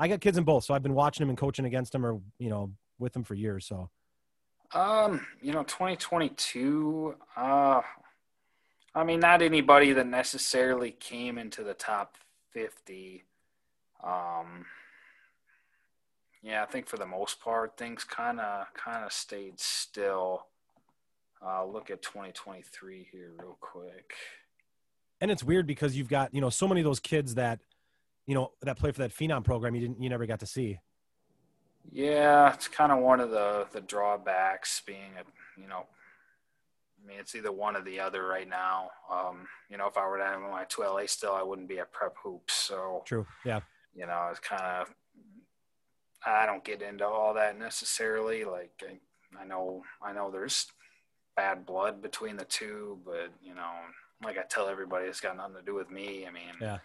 i 0.00 0.08
got 0.08 0.20
kids 0.20 0.36
in 0.36 0.42
both 0.42 0.64
so 0.64 0.74
i've 0.74 0.82
been 0.82 0.94
watching 0.94 1.22
them 1.22 1.28
and 1.28 1.38
coaching 1.38 1.64
against 1.64 1.92
them 1.92 2.04
or 2.04 2.20
you 2.38 2.50
know 2.50 2.72
with 2.98 3.12
them 3.12 3.22
for 3.22 3.34
years 3.34 3.64
so 3.66 3.88
Um, 4.72 5.26
you 5.42 5.52
know, 5.52 5.64
2022. 5.64 7.16
Uh, 7.36 7.80
I 8.94 9.04
mean, 9.04 9.18
not 9.18 9.42
anybody 9.42 9.92
that 9.92 10.06
necessarily 10.06 10.92
came 10.92 11.38
into 11.38 11.64
the 11.64 11.74
top 11.74 12.16
50. 12.52 13.24
Um, 14.04 14.64
yeah, 16.42 16.62
I 16.62 16.66
think 16.66 16.86
for 16.86 16.98
the 16.98 17.06
most 17.06 17.40
part, 17.40 17.76
things 17.76 18.04
kind 18.04 18.38
of 18.38 18.66
kind 18.74 19.04
of 19.04 19.12
stayed 19.12 19.58
still. 19.58 20.46
Uh, 21.44 21.64
look 21.64 21.90
at 21.90 22.00
2023 22.02 23.08
here 23.10 23.32
real 23.38 23.58
quick. 23.60 24.14
and 25.20 25.30
it's 25.30 25.42
weird 25.42 25.66
because 25.66 25.96
you've 25.96 26.08
got 26.08 26.32
you 26.34 26.40
know 26.40 26.50
so 26.50 26.68
many 26.68 26.80
of 26.80 26.84
those 26.84 27.00
kids 27.00 27.34
that 27.34 27.58
you 28.30 28.36
know 28.36 28.52
that 28.62 28.78
play 28.78 28.92
for 28.92 29.00
that 29.00 29.10
phenom 29.10 29.42
program 29.42 29.74
you 29.74 29.80
didn't 29.80 30.00
you 30.00 30.08
never 30.08 30.24
got 30.24 30.38
to 30.38 30.46
see 30.46 30.78
Yeah, 31.90 32.54
it's 32.54 32.68
kind 32.68 32.92
of 32.92 32.98
one 32.98 33.18
of 33.18 33.30
the 33.30 33.66
the 33.72 33.80
drawbacks 33.80 34.80
being 34.86 35.12
a 35.18 35.60
you 35.60 35.66
know, 35.66 35.84
I 37.02 37.08
mean 37.08 37.18
it's 37.18 37.34
either 37.34 37.50
one 37.50 37.76
or 37.76 37.82
the 37.82 37.98
other 37.98 38.24
right 38.24 38.48
now. 38.48 38.90
Um, 39.10 39.48
you 39.68 39.76
know, 39.76 39.88
if 39.88 39.96
I 39.96 40.06
were 40.08 40.18
to 40.18 40.24
have 40.24 40.40
my 40.40 40.64
two 40.68 40.82
LA 40.82 41.06
still, 41.06 41.32
I 41.32 41.42
wouldn't 41.42 41.68
be 41.68 41.80
at 41.80 41.92
prep 41.92 42.14
hoops. 42.22 42.54
So 42.54 43.02
true 43.04 43.26
yeah 43.44 43.60
you 43.96 44.06
know, 44.06 44.28
it's 44.30 44.38
kind 44.38 44.62
of 44.62 44.94
I 46.24 46.46
don't 46.46 46.62
get 46.62 46.82
into 46.82 47.06
all 47.06 47.34
that 47.34 47.58
necessarily. 47.58 48.44
Like 48.44 48.80
I, 48.88 49.42
I 49.42 49.44
know 49.44 49.82
I 50.00 50.12
know 50.12 50.30
there's 50.30 50.66
bad 51.34 51.66
blood 51.66 52.00
between 52.00 52.36
the 52.36 52.44
two, 52.44 53.00
but 53.04 53.32
you 53.42 53.56
know, 53.56 53.72
like 54.22 54.38
I 54.38 54.42
tell 54.48 54.68
everybody, 54.68 55.06
it's 55.06 55.20
got 55.20 55.36
nothing 55.36 55.56
to 55.56 55.62
do 55.62 55.74
with 55.74 55.90
me. 55.90 56.26
I 56.28 56.30
mean, 56.30 56.54
Yeah. 56.60 56.78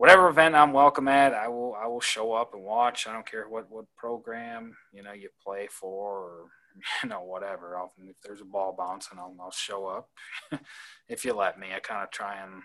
Whatever 0.00 0.30
event 0.30 0.54
I'm 0.54 0.72
welcome 0.72 1.08
at, 1.08 1.34
I 1.34 1.46
will 1.48 1.74
I 1.74 1.86
will 1.86 2.00
show 2.00 2.32
up 2.32 2.54
and 2.54 2.62
watch. 2.62 3.06
I 3.06 3.12
don't 3.12 3.30
care 3.30 3.46
what 3.46 3.70
what 3.70 3.84
program 3.98 4.74
you 4.94 5.02
know 5.02 5.12
you 5.12 5.28
play 5.44 5.68
for 5.70 6.20
or 6.20 6.44
you 7.02 7.10
know 7.10 7.20
whatever. 7.20 7.76
I'll, 7.76 7.92
if 8.08 8.16
there's 8.24 8.40
a 8.40 8.46
ball 8.46 8.74
bouncing, 8.76 9.18
I'll, 9.18 9.36
I'll 9.38 9.50
show 9.50 9.86
up 9.88 10.08
if 11.10 11.22
you 11.22 11.34
let 11.34 11.60
me. 11.60 11.66
I 11.76 11.80
kind 11.80 12.02
of 12.02 12.10
try 12.10 12.42
and 12.42 12.62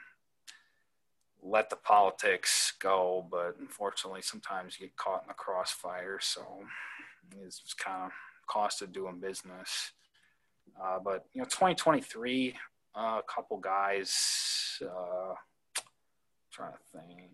let 1.43 1.69
the 1.69 1.75
politics 1.75 2.71
go, 2.79 3.27
but 3.29 3.57
unfortunately, 3.59 4.21
sometimes 4.21 4.79
you 4.79 4.87
get 4.87 4.95
caught 4.95 5.23
in 5.23 5.27
the 5.27 5.33
crossfire. 5.33 6.19
So 6.21 6.41
it's 7.45 7.73
kind 7.73 8.05
of 8.05 8.11
cost 8.47 8.81
of 8.81 8.93
doing 8.93 9.19
business. 9.19 9.91
Uh, 10.81 10.99
but 11.03 11.25
you 11.33 11.41
know, 11.41 11.45
2023, 11.45 12.55
uh, 12.97 12.99
a 13.19 13.21
couple 13.27 13.57
guys. 13.57 14.81
Uh, 14.81 15.33
trying 16.55 16.71
to 16.73 16.79
think. 16.99 17.31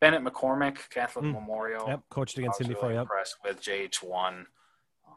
Bennett 0.00 0.22
McCormick, 0.22 0.88
Catholic 0.90 1.24
Hmm. 1.24 1.32
Memorial. 1.32 1.88
yep 1.88 2.00
coached 2.10 2.38
against 2.38 2.60
before 2.60 2.82
really 2.84 2.94
yep 2.94 3.02
impressed 3.02 3.36
with 3.44 3.60
JH1. 3.60 4.46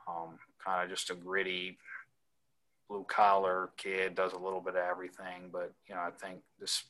Um, 0.08 0.40
kind 0.64 0.84
of 0.84 0.90
just 0.90 1.10
a 1.12 1.16
gritty, 1.16 1.78
blue 2.90 3.04
collar 3.08 3.72
kid, 3.78 4.16
does 4.16 4.34
a 4.34 4.38
little 4.38 4.62
bit 4.62 4.76
of 4.76 4.84
everything. 4.84 5.50
But 5.52 5.74
you 5.88 5.94
know, 5.96 6.02
I 6.02 6.12
think 6.12 6.42
this, 6.60 6.86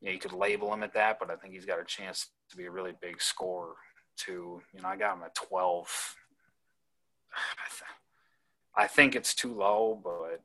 you 0.00 0.06
know, 0.06 0.12
you 0.12 0.18
could 0.18 0.32
label 0.32 0.72
him 0.72 0.82
at 0.82 0.92
that, 0.94 1.18
but 1.18 1.30
I 1.30 1.36
think 1.36 1.54
he's 1.54 1.64
got 1.66 1.80
a 1.80 1.84
chance 1.84 2.28
to 2.50 2.56
be 2.56 2.66
a 2.66 2.70
really 2.70 2.92
big 3.00 3.20
scorer 3.20 3.74
too. 4.16 4.62
You 4.72 4.82
know, 4.82 4.88
I 4.88 4.96
got 4.96 5.16
him 5.16 5.22
at 5.24 5.34
12. 5.34 6.16
I, 7.32 7.68
th- 7.70 7.82
I 8.76 8.86
think 8.86 9.16
it's 9.16 9.34
too 9.34 9.52
low, 9.54 10.00
but 10.02 10.40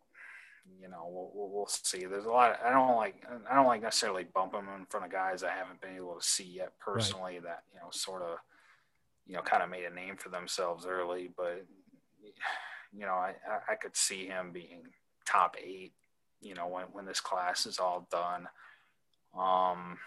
you 0.81 0.89
know, 0.89 1.07
we'll, 1.09 1.31
we'll, 1.33 1.49
we'll 1.49 1.67
see. 1.67 2.05
There's 2.05 2.25
a 2.25 2.29
lot. 2.29 2.59
I 2.63 2.69
don't 2.71 2.95
like. 2.95 3.23
I 3.49 3.55
don't 3.55 3.67
like 3.67 3.81
necessarily 3.81 4.25
bumping 4.33 4.61
him 4.61 4.69
in 4.79 4.85
front 4.85 5.05
of 5.05 5.11
guys 5.11 5.43
I 5.43 5.51
haven't 5.51 5.81
been 5.81 5.95
able 5.95 6.15
to 6.15 6.25
see 6.25 6.43
yet 6.43 6.73
personally. 6.79 7.39
That 7.39 7.63
you 7.73 7.79
know, 7.79 7.87
sort 7.91 8.21
of, 8.21 8.37
you 9.25 9.35
know, 9.35 9.41
kind 9.41 9.63
of 9.63 9.69
made 9.69 9.85
a 9.85 9.89
name 9.93 10.17
for 10.17 10.29
themselves 10.29 10.85
early. 10.85 11.29
But 11.35 11.65
you 12.91 13.05
know, 13.05 13.13
I 13.13 13.35
I- 13.49 13.71
I 13.73 13.75
could 13.75 13.95
see 13.95 14.27
him 14.27 14.51
being 14.51 14.87
top 15.25 15.55
eight. 15.61 15.93
You 16.41 16.55
know, 16.55 16.67
when 16.67 16.85
when 16.91 17.05
this 17.05 17.21
class 17.21 17.65
is 17.65 17.79
all 17.79 18.07
done. 18.11 18.47
Um, 19.37 19.97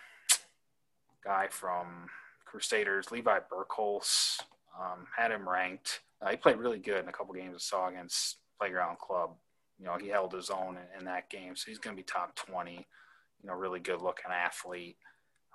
guy 1.24 1.48
from 1.50 2.08
Crusaders, 2.44 3.10
Levi 3.10 3.40
Burkholz, 3.52 4.40
um, 4.78 5.06
had 5.16 5.32
him 5.32 5.48
ranked. 5.48 6.00
Uh, 6.22 6.30
he 6.30 6.36
played 6.36 6.56
really 6.56 6.78
good 6.78 7.02
in 7.02 7.08
a 7.08 7.12
couple 7.12 7.34
games 7.34 7.54
I 7.56 7.58
saw 7.58 7.88
against 7.88 8.36
Playground 8.58 8.98
Club. 8.98 9.34
You 9.78 9.86
know, 9.86 9.96
he 9.98 10.08
held 10.08 10.32
his 10.32 10.50
own 10.50 10.76
in, 10.76 11.00
in 11.00 11.04
that 11.06 11.28
game, 11.30 11.54
so 11.56 11.64
he's 11.68 11.78
going 11.78 11.96
to 11.96 12.00
be 12.00 12.04
top 12.04 12.34
20. 12.36 12.72
You 12.72 13.48
know, 13.48 13.54
really 13.54 13.80
good 13.80 14.00
looking 14.00 14.30
athlete. 14.32 14.96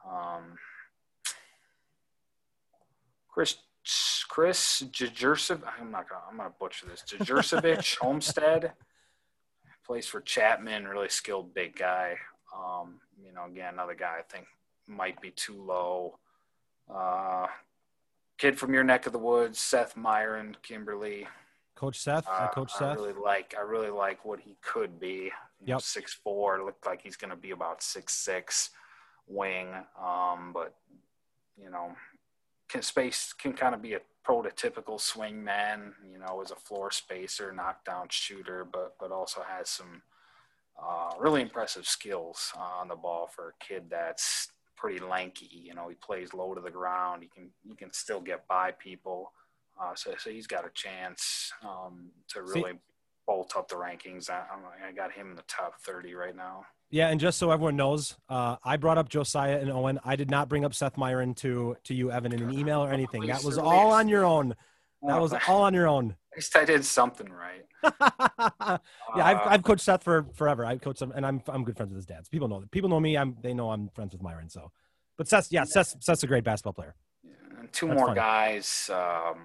Um, 0.09 0.57
Chris 3.27 3.57
Chris 4.27 4.83
Jajersev, 4.91 5.61
I'm 5.79 5.91
not 5.91 6.07
gonna 6.07 6.21
I'm 6.29 6.37
gonna 6.37 6.53
butcher 6.59 6.85
this. 6.85 7.03
Jajersevic 7.07 7.97
Homestead 8.01 8.73
plays 9.85 10.07
for 10.07 10.21
Chapman, 10.21 10.87
really 10.87 11.09
skilled 11.09 11.53
big 11.53 11.75
guy. 11.75 12.15
Um, 12.55 12.99
you 13.25 13.33
know, 13.33 13.45
again, 13.45 13.73
another 13.73 13.95
guy 13.95 14.17
I 14.19 14.23
think 14.23 14.45
might 14.87 15.19
be 15.21 15.31
too 15.31 15.61
low. 15.61 16.19
Uh, 16.93 17.47
kid 18.37 18.57
from 18.57 18.73
your 18.73 18.83
neck 18.83 19.05
of 19.05 19.13
the 19.13 19.19
woods, 19.19 19.59
Seth 19.59 19.95
Myron, 19.95 20.55
Kimberly. 20.61 21.27
Coach 21.81 21.99
seth 21.99 22.27
Uh, 22.27 22.47
coach 22.49 22.71
I 22.79 22.93
really 22.93 23.13
like. 23.13 23.55
I 23.57 23.61
really 23.61 23.89
like 23.89 24.23
what 24.23 24.39
he 24.39 24.55
could 24.61 24.99
be. 24.99 25.31
You 25.59 25.73
Yep. 25.73 25.81
six 25.81 26.13
four. 26.13 26.63
Looked 26.63 26.85
like 26.85 27.01
he's 27.01 27.17
going 27.17 27.31
to 27.31 27.35
be 27.47 27.51
about 27.51 27.81
six 27.81 28.13
six 28.13 28.69
wing. 29.27 29.67
Um, 29.99 30.53
but 30.53 30.75
you 31.57 31.71
know, 31.71 31.95
can 32.69 32.83
space 32.83 33.33
can 33.33 33.53
kind 33.53 33.73
of 33.73 33.81
be 33.81 33.93
a 33.95 34.01
prototypical 34.23 34.99
swing 35.01 35.43
man. 35.43 35.95
You 36.11 36.19
know, 36.19 36.41
as 36.41 36.51
a 36.51 36.55
floor 36.55 36.91
spacer, 36.91 37.51
knockdown 37.51 38.07
shooter, 38.09 38.63
but 38.63 38.95
but 38.99 39.11
also 39.11 39.41
has 39.41 39.67
some 39.67 40.03
uh, 40.81 41.11
really 41.19 41.41
impressive 41.41 41.87
skills 41.87 42.53
on 42.55 42.87
the 42.89 42.95
ball 42.95 43.27
for 43.27 43.49
a 43.49 43.63
kid 43.63 43.83
that's 43.89 44.51
pretty 44.75 44.99
lanky. 44.99 45.49
You 45.67 45.73
know, 45.73 45.89
he 45.89 45.95
plays 45.95 46.33
low 46.33 46.53
to 46.53 46.61
the 46.61 46.69
ground. 46.71 47.23
He 47.23 47.29
can 47.29 47.49
he 47.67 47.75
can 47.75 47.91
still 47.91 48.21
get 48.21 48.47
by 48.47 48.71
people. 48.71 49.31
Uh, 49.79 49.95
so, 49.95 50.13
so 50.17 50.29
he's 50.29 50.47
got 50.47 50.65
a 50.65 50.71
chance 50.73 51.51
um, 51.63 52.11
to 52.29 52.41
really 52.41 52.71
See, 52.71 52.79
bolt 53.27 53.53
up 53.55 53.67
the 53.67 53.75
rankings. 53.75 54.29
I, 54.29 54.43
I 54.87 54.91
got 54.91 55.11
him 55.11 55.31
in 55.31 55.35
the 55.35 55.43
top 55.47 55.79
30 55.81 56.13
right 56.13 56.35
now. 56.35 56.65
Yeah, 56.91 57.07
and 57.07 57.21
just 57.21 57.37
so 57.37 57.51
everyone 57.51 57.77
knows, 57.77 58.17
uh, 58.27 58.57
I 58.65 58.75
brought 58.75 58.97
up 58.97 59.07
Josiah 59.07 59.59
and 59.59 59.71
Owen. 59.71 59.97
I 60.03 60.17
did 60.17 60.29
not 60.29 60.49
bring 60.49 60.65
up 60.65 60.73
Seth 60.73 60.97
Myron 60.97 61.33
to 61.35 61.77
to 61.85 61.93
you, 61.93 62.11
Evan, 62.11 62.33
in 62.33 62.43
an 62.43 62.53
email 62.53 62.83
or 62.83 62.91
anything. 62.91 63.25
That 63.27 63.45
was 63.45 63.57
all 63.57 63.91
on 63.91 64.09
your 64.09 64.25
own. 64.25 64.55
That 65.01 65.21
was 65.21 65.33
all 65.47 65.63
on 65.63 65.73
your 65.73 65.87
own. 65.87 66.17
At 66.33 66.37
least 66.37 66.57
I 66.57 66.65
did 66.65 66.83
something 66.83 67.31
right. 67.31 67.65
yeah, 67.83 68.77
I've, 69.15 69.37
uh, 69.37 69.45
I've 69.45 69.63
coached 69.63 69.83
Seth 69.83 70.03
for 70.03 70.27
forever. 70.33 70.65
I've 70.65 70.81
coached 70.81 71.01
him, 71.01 71.13
and 71.15 71.25
I'm 71.25 71.41
I'm 71.47 71.63
good 71.63 71.77
friends 71.77 71.91
with 71.93 71.97
his 71.97 72.05
dads. 72.05 72.27
People 72.27 72.49
know 72.49 72.59
that. 72.59 72.71
People 72.71 72.89
know 72.89 72.99
me. 72.99 73.17
I'm 73.17 73.37
they 73.41 73.53
know 73.53 73.71
I'm 73.71 73.87
friends 73.95 74.11
with 74.11 74.21
Myron. 74.21 74.49
So, 74.49 74.71
but 75.17 75.29
Seth, 75.29 75.47
yeah, 75.49 75.63
Seth, 75.63 75.95
Seth's 76.03 76.23
a 76.23 76.27
great 76.27 76.43
basketball 76.43 76.73
player. 76.73 76.95
Two 77.71 77.87
That's 77.87 77.97
more 77.97 78.07
funny. 78.07 78.19
guys. 78.19 78.89
Um, 78.93 79.39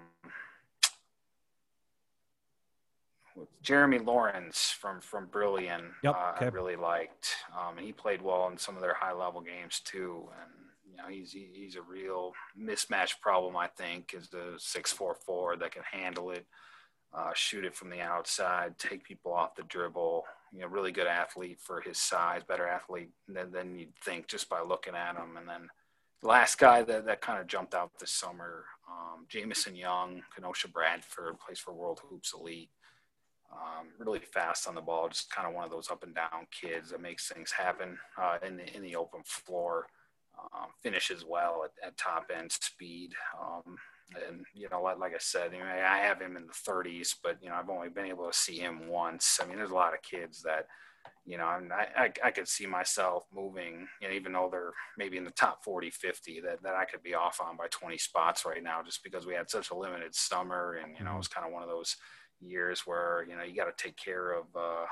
Jeremy 3.62 3.98
Lawrence 3.98 4.70
from 4.70 5.00
from 5.00 5.26
Brillion, 5.26 5.92
yep, 6.02 6.14
uh, 6.14 6.32
okay. 6.36 6.46
I 6.46 6.48
really 6.48 6.76
liked. 6.76 7.34
Um, 7.52 7.76
and 7.76 7.86
he 7.86 7.92
played 7.92 8.22
well 8.22 8.48
in 8.48 8.56
some 8.56 8.76
of 8.76 8.80
their 8.82 8.94
high 8.94 9.12
level 9.12 9.40
games 9.40 9.80
too. 9.80 10.28
And 10.40 10.50
you 10.90 10.96
know, 10.96 11.08
he's 11.08 11.32
he's 11.32 11.76
a 11.76 11.82
real 11.82 12.32
mismatch 12.58 13.20
problem. 13.20 13.56
I 13.56 13.66
think 13.66 14.14
is 14.14 14.28
the 14.28 14.54
six 14.58 14.92
four 14.92 15.14
four 15.14 15.56
that 15.56 15.72
can 15.72 15.82
handle 15.90 16.30
it, 16.30 16.46
uh, 17.12 17.32
shoot 17.34 17.64
it 17.64 17.74
from 17.74 17.90
the 17.90 18.00
outside, 18.00 18.78
take 18.78 19.04
people 19.04 19.32
off 19.32 19.54
the 19.56 19.64
dribble. 19.64 20.24
You 20.52 20.60
know, 20.60 20.68
really 20.68 20.92
good 20.92 21.08
athlete 21.08 21.58
for 21.60 21.80
his 21.80 21.98
size, 21.98 22.42
better 22.44 22.66
athlete 22.66 23.10
than 23.28 23.50
than 23.52 23.76
you'd 23.78 23.96
think 24.02 24.28
just 24.28 24.48
by 24.48 24.62
looking 24.62 24.94
at 24.94 25.16
him. 25.16 25.36
And 25.36 25.46
then 25.48 25.68
last 26.22 26.58
guy 26.58 26.82
that 26.82 27.06
that 27.06 27.20
kind 27.20 27.40
of 27.40 27.46
jumped 27.46 27.74
out 27.74 27.98
this 27.98 28.10
summer, 28.10 28.64
um, 28.88 29.26
Jamison 29.28 29.76
Young, 29.76 30.22
Kenosha 30.34 30.68
Bradford, 30.68 31.38
plays 31.38 31.58
for 31.58 31.72
World 31.72 32.00
Hoops 32.08 32.34
Elite. 32.34 32.70
Um, 33.52 33.88
really 33.98 34.18
fast 34.18 34.66
on 34.66 34.74
the 34.74 34.80
ball, 34.80 35.08
just 35.08 35.30
kind 35.30 35.46
of 35.46 35.54
one 35.54 35.64
of 35.64 35.70
those 35.70 35.90
up 35.90 36.02
and 36.02 36.14
down 36.14 36.46
kids 36.50 36.90
that 36.90 37.00
makes 37.00 37.28
things 37.28 37.52
happen 37.52 37.96
uh, 38.20 38.38
in 38.44 38.56
the 38.56 38.76
in 38.76 38.82
the 38.82 38.96
open 38.96 39.20
floor. 39.24 39.86
Um, 40.38 40.68
finishes 40.82 41.24
well 41.26 41.62
at, 41.64 41.86
at, 41.86 41.96
top 41.96 42.30
end 42.36 42.52
speed. 42.52 43.14
Um, 43.40 43.78
and 44.28 44.44
you 44.54 44.68
know, 44.70 44.82
like, 44.82 44.98
like 44.98 45.14
I 45.14 45.18
said, 45.18 45.52
I 45.54 45.98
have 45.98 46.20
him 46.20 46.36
in 46.36 46.46
the 46.46 46.52
30s, 46.52 47.14
but 47.22 47.38
you 47.42 47.48
know, 47.48 47.54
I've 47.54 47.70
only 47.70 47.88
been 47.88 48.06
able 48.06 48.26
to 48.26 48.36
see 48.36 48.58
him 48.58 48.88
once. 48.88 49.40
I 49.42 49.46
mean, 49.46 49.56
there's 49.56 49.70
a 49.70 49.74
lot 49.74 49.94
of 49.94 50.02
kids 50.02 50.42
that, 50.42 50.66
you 51.24 51.38
know, 51.38 51.44
I, 51.44 51.60
I, 51.96 52.12
I 52.24 52.30
could 52.30 52.48
see 52.48 52.66
myself 52.66 53.24
moving, 53.34 53.86
you 54.00 54.08
know, 54.08 54.14
even 54.14 54.32
though 54.32 54.48
they're 54.50 54.72
maybe 54.96 55.16
in 55.16 55.24
the 55.24 55.30
top 55.30 55.64
40, 55.64 55.90
50, 55.90 56.40
that, 56.40 56.62
that 56.62 56.74
I 56.74 56.84
could 56.84 57.02
be 57.02 57.14
off 57.14 57.40
on 57.40 57.56
by 57.56 57.66
20 57.70 57.98
spots 57.98 58.44
right 58.44 58.62
now, 58.62 58.82
just 58.84 59.02
because 59.02 59.26
we 59.26 59.34
had 59.34 59.50
such 59.50 59.70
a 59.70 59.76
limited 59.76 60.14
summer, 60.14 60.80
and 60.82 60.96
you 60.98 61.04
know, 61.04 61.14
it 61.14 61.18
was 61.18 61.28
kind 61.28 61.46
of 61.46 61.52
one 61.52 61.62
of 61.62 61.68
those 61.68 61.96
years 62.40 62.82
where 62.84 63.24
you 63.28 63.36
know 63.36 63.42
you 63.42 63.54
got 63.54 63.64
to 63.64 63.82
take 63.82 63.96
care 63.96 64.32
of 64.32 64.44
uh, 64.54 64.84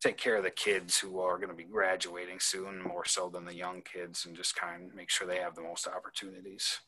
take 0.00 0.16
care 0.16 0.36
of 0.36 0.42
the 0.42 0.50
kids 0.50 0.98
who 0.98 1.20
are 1.20 1.36
going 1.36 1.48
to 1.48 1.54
be 1.54 1.64
graduating 1.64 2.38
soon 2.40 2.82
more 2.82 3.04
so 3.04 3.28
than 3.28 3.44
the 3.44 3.54
young 3.54 3.82
kids 3.82 4.26
and 4.26 4.36
just 4.36 4.56
kind 4.56 4.90
of 4.90 4.94
make 4.94 5.10
sure 5.10 5.26
they 5.26 5.38
have 5.38 5.54
the 5.54 5.62
most 5.62 5.86
opportunities. 5.86 6.80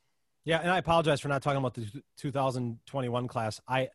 Yeah 0.45 0.59
and 0.59 0.71
i 0.71 0.79
apologize 0.79 1.21
for 1.21 1.29
not 1.29 1.43
talking 1.43 1.59
about 1.59 1.75
the 1.75 1.87
2021 2.19 3.29
class. 3.29 3.61
I 3.69 3.89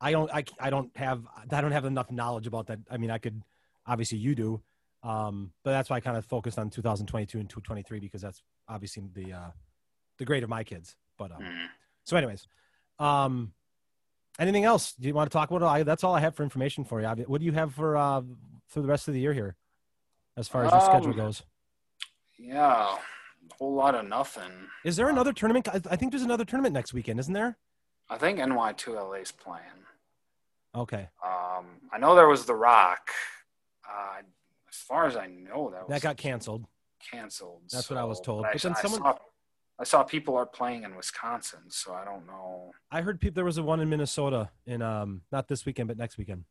i 0.00 0.12
don't 0.12 0.30
i, 0.32 0.44
I 0.58 0.70
don't 0.70 0.94
have 0.96 1.24
i 1.50 1.60
don't 1.60 1.72
have 1.72 1.84
enough 1.84 2.10
knowledge 2.10 2.46
about 2.46 2.66
that. 2.68 2.80
I 2.90 2.96
mean 2.96 3.10
i 3.10 3.18
could 3.18 3.42
obviously 3.86 4.18
you 4.18 4.34
do 4.34 4.60
um, 5.04 5.50
but 5.64 5.72
that's 5.72 5.90
why 5.90 5.96
i 5.96 6.00
kind 6.00 6.16
of 6.16 6.24
focused 6.24 6.58
on 6.58 6.70
2022 6.70 7.38
and 7.38 7.48
2023 7.48 7.98
because 7.98 8.22
that's 8.22 8.42
obviously 8.68 9.02
the 9.14 9.32
uh 9.32 9.50
the 10.18 10.24
grade 10.24 10.42
of 10.42 10.48
my 10.48 10.62
kids 10.62 10.96
but 11.18 11.32
um, 11.32 11.42
mm. 11.42 11.66
so 12.04 12.16
anyways 12.16 12.46
um 12.98 13.52
anything 14.38 14.64
else? 14.64 14.92
Do 14.94 15.08
you 15.08 15.14
want 15.14 15.30
to 15.30 15.32
talk 15.32 15.50
about? 15.50 15.62
I, 15.62 15.82
that's 15.82 16.04
all 16.04 16.14
I 16.14 16.20
have 16.20 16.34
for 16.34 16.42
information 16.42 16.84
for 16.84 17.00
you. 17.00 17.06
What 17.26 17.40
do 17.40 17.44
you 17.44 17.52
have 17.52 17.74
for 17.74 17.96
uh, 17.96 18.22
for 18.68 18.80
the 18.80 18.88
rest 18.88 19.08
of 19.08 19.14
the 19.14 19.20
year 19.20 19.32
here, 19.32 19.56
as 20.36 20.48
far 20.48 20.64
as 20.64 20.72
your 20.72 20.80
um, 20.80 20.86
schedule 20.86 21.12
goes? 21.12 21.42
Yeah, 22.38 22.96
a 23.50 23.54
whole 23.54 23.74
lot 23.74 23.94
of 23.94 24.06
nothing. 24.06 24.50
Is 24.84 24.96
there 24.96 25.08
another 25.08 25.32
tournament? 25.32 25.68
I 25.68 25.96
think 25.96 26.12
there's 26.12 26.22
another 26.22 26.44
tournament 26.44 26.74
next 26.74 26.92
weekend, 26.92 27.20
isn't 27.20 27.34
there? 27.34 27.56
I 28.08 28.18
think 28.18 28.38
NY2LA 28.38 29.22
is 29.22 29.32
playing. 29.32 29.64
Okay. 30.74 31.08
Um, 31.24 31.66
I 31.92 31.98
know 31.98 32.14
there 32.14 32.28
was 32.28 32.44
the 32.46 32.54
Rock. 32.54 33.10
Uh, 33.92 34.22
as 34.68 34.76
far 34.76 35.06
as 35.06 35.16
I 35.16 35.26
know, 35.26 35.70
that 35.70 35.88
that 35.88 36.02
got 36.02 36.16
canceled. 36.16 36.66
Canceled. 37.10 37.62
That's 37.70 37.86
so, 37.86 37.94
what 37.94 38.00
I 38.00 38.04
was 38.04 38.20
told. 38.20 38.42
But, 38.44 38.52
but 38.54 38.62
then 38.62 38.74
someone. 38.76 39.00
Saw, 39.02 39.18
I 39.78 39.84
saw 39.84 40.02
people 40.02 40.36
are 40.36 40.46
playing 40.46 40.84
in 40.84 40.94
Wisconsin, 40.94 41.62
so 41.68 41.92
I 41.92 42.04
don't 42.04 42.26
know. 42.26 42.72
I 42.90 43.00
heard 43.00 43.20
people 43.20 43.34
there 43.34 43.44
was 43.44 43.58
a 43.58 43.62
one 43.62 43.80
in 43.80 43.88
Minnesota 43.88 44.50
in 44.66 44.80
um 44.82 45.22
not 45.32 45.48
this 45.48 45.66
weekend 45.66 45.88
but 45.88 45.98
next 45.98 46.18
weekend. 46.18 46.44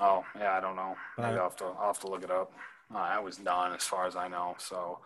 Oh 0.00 0.24
yeah, 0.38 0.56
I 0.56 0.60
don't 0.60 0.76
know. 0.76 0.96
Maybe 1.18 1.30
I, 1.30 1.34
will 1.34 1.42
have 1.42 1.56
to 1.56 1.64
I'll 1.64 1.88
have 1.88 2.00
to 2.00 2.08
look 2.08 2.22
it 2.22 2.30
up. 2.30 2.52
Uh, 2.94 2.98
I 2.98 3.18
was 3.18 3.36
done 3.36 3.72
as 3.72 3.82
far 3.82 4.06
as 4.06 4.16
I 4.16 4.28
know, 4.28 4.54
so 4.58 5.00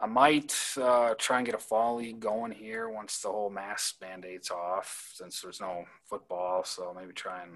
I 0.00 0.06
might 0.06 0.54
uh, 0.80 1.14
try 1.18 1.38
and 1.38 1.46
get 1.46 1.54
a 1.54 1.58
fall 1.58 1.96
league 1.96 2.20
going 2.20 2.52
here 2.52 2.88
once 2.88 3.20
the 3.20 3.28
whole 3.28 3.50
mask 3.50 3.96
mandate's 4.00 4.50
off, 4.50 5.10
since 5.14 5.40
there's 5.40 5.60
no 5.60 5.84
football. 6.04 6.62
So 6.64 6.94
maybe 6.98 7.12
try 7.12 7.42
and 7.42 7.52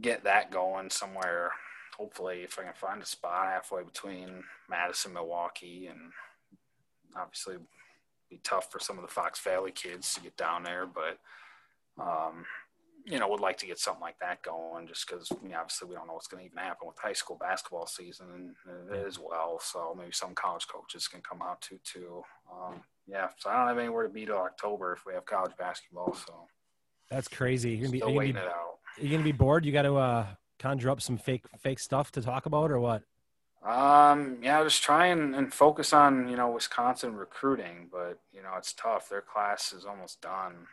get 0.00 0.24
that 0.24 0.50
going 0.50 0.90
somewhere. 0.90 1.50
Hopefully, 1.96 2.42
if 2.42 2.58
I 2.58 2.64
can 2.64 2.72
find 2.74 3.02
a 3.02 3.06
spot 3.06 3.52
halfway 3.52 3.82
between 3.82 4.42
Madison, 4.68 5.12
Milwaukee, 5.12 5.86
and 5.86 5.98
obviously 7.16 7.56
be 8.30 8.40
tough 8.42 8.70
for 8.72 8.80
some 8.80 8.98
of 8.98 9.02
the 9.02 9.12
Fox 9.12 9.40
Valley 9.40 9.70
kids 9.70 10.14
to 10.14 10.20
get 10.20 10.36
down 10.36 10.64
there, 10.64 10.86
but 10.86 11.18
um, 12.02 12.44
you 13.04 13.18
know, 13.18 13.28
would 13.28 13.40
like 13.40 13.58
to 13.58 13.66
get 13.66 13.78
something 13.78 14.00
like 14.00 14.18
that 14.20 14.42
going 14.42 14.86
just 14.86 15.06
because 15.06 15.30
I 15.30 15.44
mean, 15.44 15.54
obviously 15.54 15.88
we 15.88 15.94
don't 15.94 16.06
know 16.06 16.14
what's 16.14 16.26
going 16.26 16.42
to 16.42 16.46
even 16.46 16.58
happen 16.58 16.88
with 16.88 16.98
high 16.98 17.12
school 17.12 17.36
basketball 17.38 17.86
season 17.86 18.54
as 18.92 19.18
well. 19.18 19.60
So 19.62 19.94
maybe 19.96 20.12
some 20.12 20.34
college 20.34 20.66
coaches 20.66 21.06
can 21.06 21.20
come 21.20 21.42
out 21.42 21.60
too, 21.60 21.78
too. 21.84 22.22
Um, 22.50 22.82
yeah. 23.06 23.28
So 23.38 23.50
I 23.50 23.58
don't 23.58 23.68
have 23.68 23.78
anywhere 23.78 24.04
to 24.04 24.08
be 24.08 24.24
till 24.24 24.38
October 24.38 24.94
if 24.94 25.04
we 25.06 25.12
have 25.12 25.26
college 25.26 25.52
basketball. 25.58 26.14
So 26.14 26.46
that's 27.10 27.28
crazy. 27.28 27.72
You're 27.72 27.82
gonna 27.82 27.92
be, 27.92 27.98
Still 27.98 28.14
waiting 28.14 28.36
be, 28.36 28.40
it 28.40 28.48
out. 28.48 28.73
You're 28.98 29.10
gonna 29.10 29.24
be 29.24 29.32
bored. 29.32 29.64
You 29.64 29.72
got 29.72 29.82
to 29.82 29.96
uh, 29.96 30.26
conjure 30.58 30.90
up 30.90 31.00
some 31.00 31.18
fake 31.18 31.44
fake 31.58 31.78
stuff 31.78 32.12
to 32.12 32.22
talk 32.22 32.46
about, 32.46 32.70
or 32.70 32.78
what? 32.80 33.02
Um, 33.64 34.38
yeah, 34.42 34.62
just 34.62 34.82
try 34.82 35.06
and, 35.06 35.34
and 35.34 35.52
focus 35.52 35.94
on, 35.94 36.28
you 36.28 36.36
know, 36.36 36.50
Wisconsin 36.50 37.16
recruiting, 37.16 37.88
but, 37.90 38.20
you 38.30 38.42
know, 38.42 38.50
it's 38.58 38.74
tough. 38.74 39.08
Their 39.08 39.22
class 39.22 39.72
is 39.72 39.86
almost 39.86 40.20
done. 40.20 40.66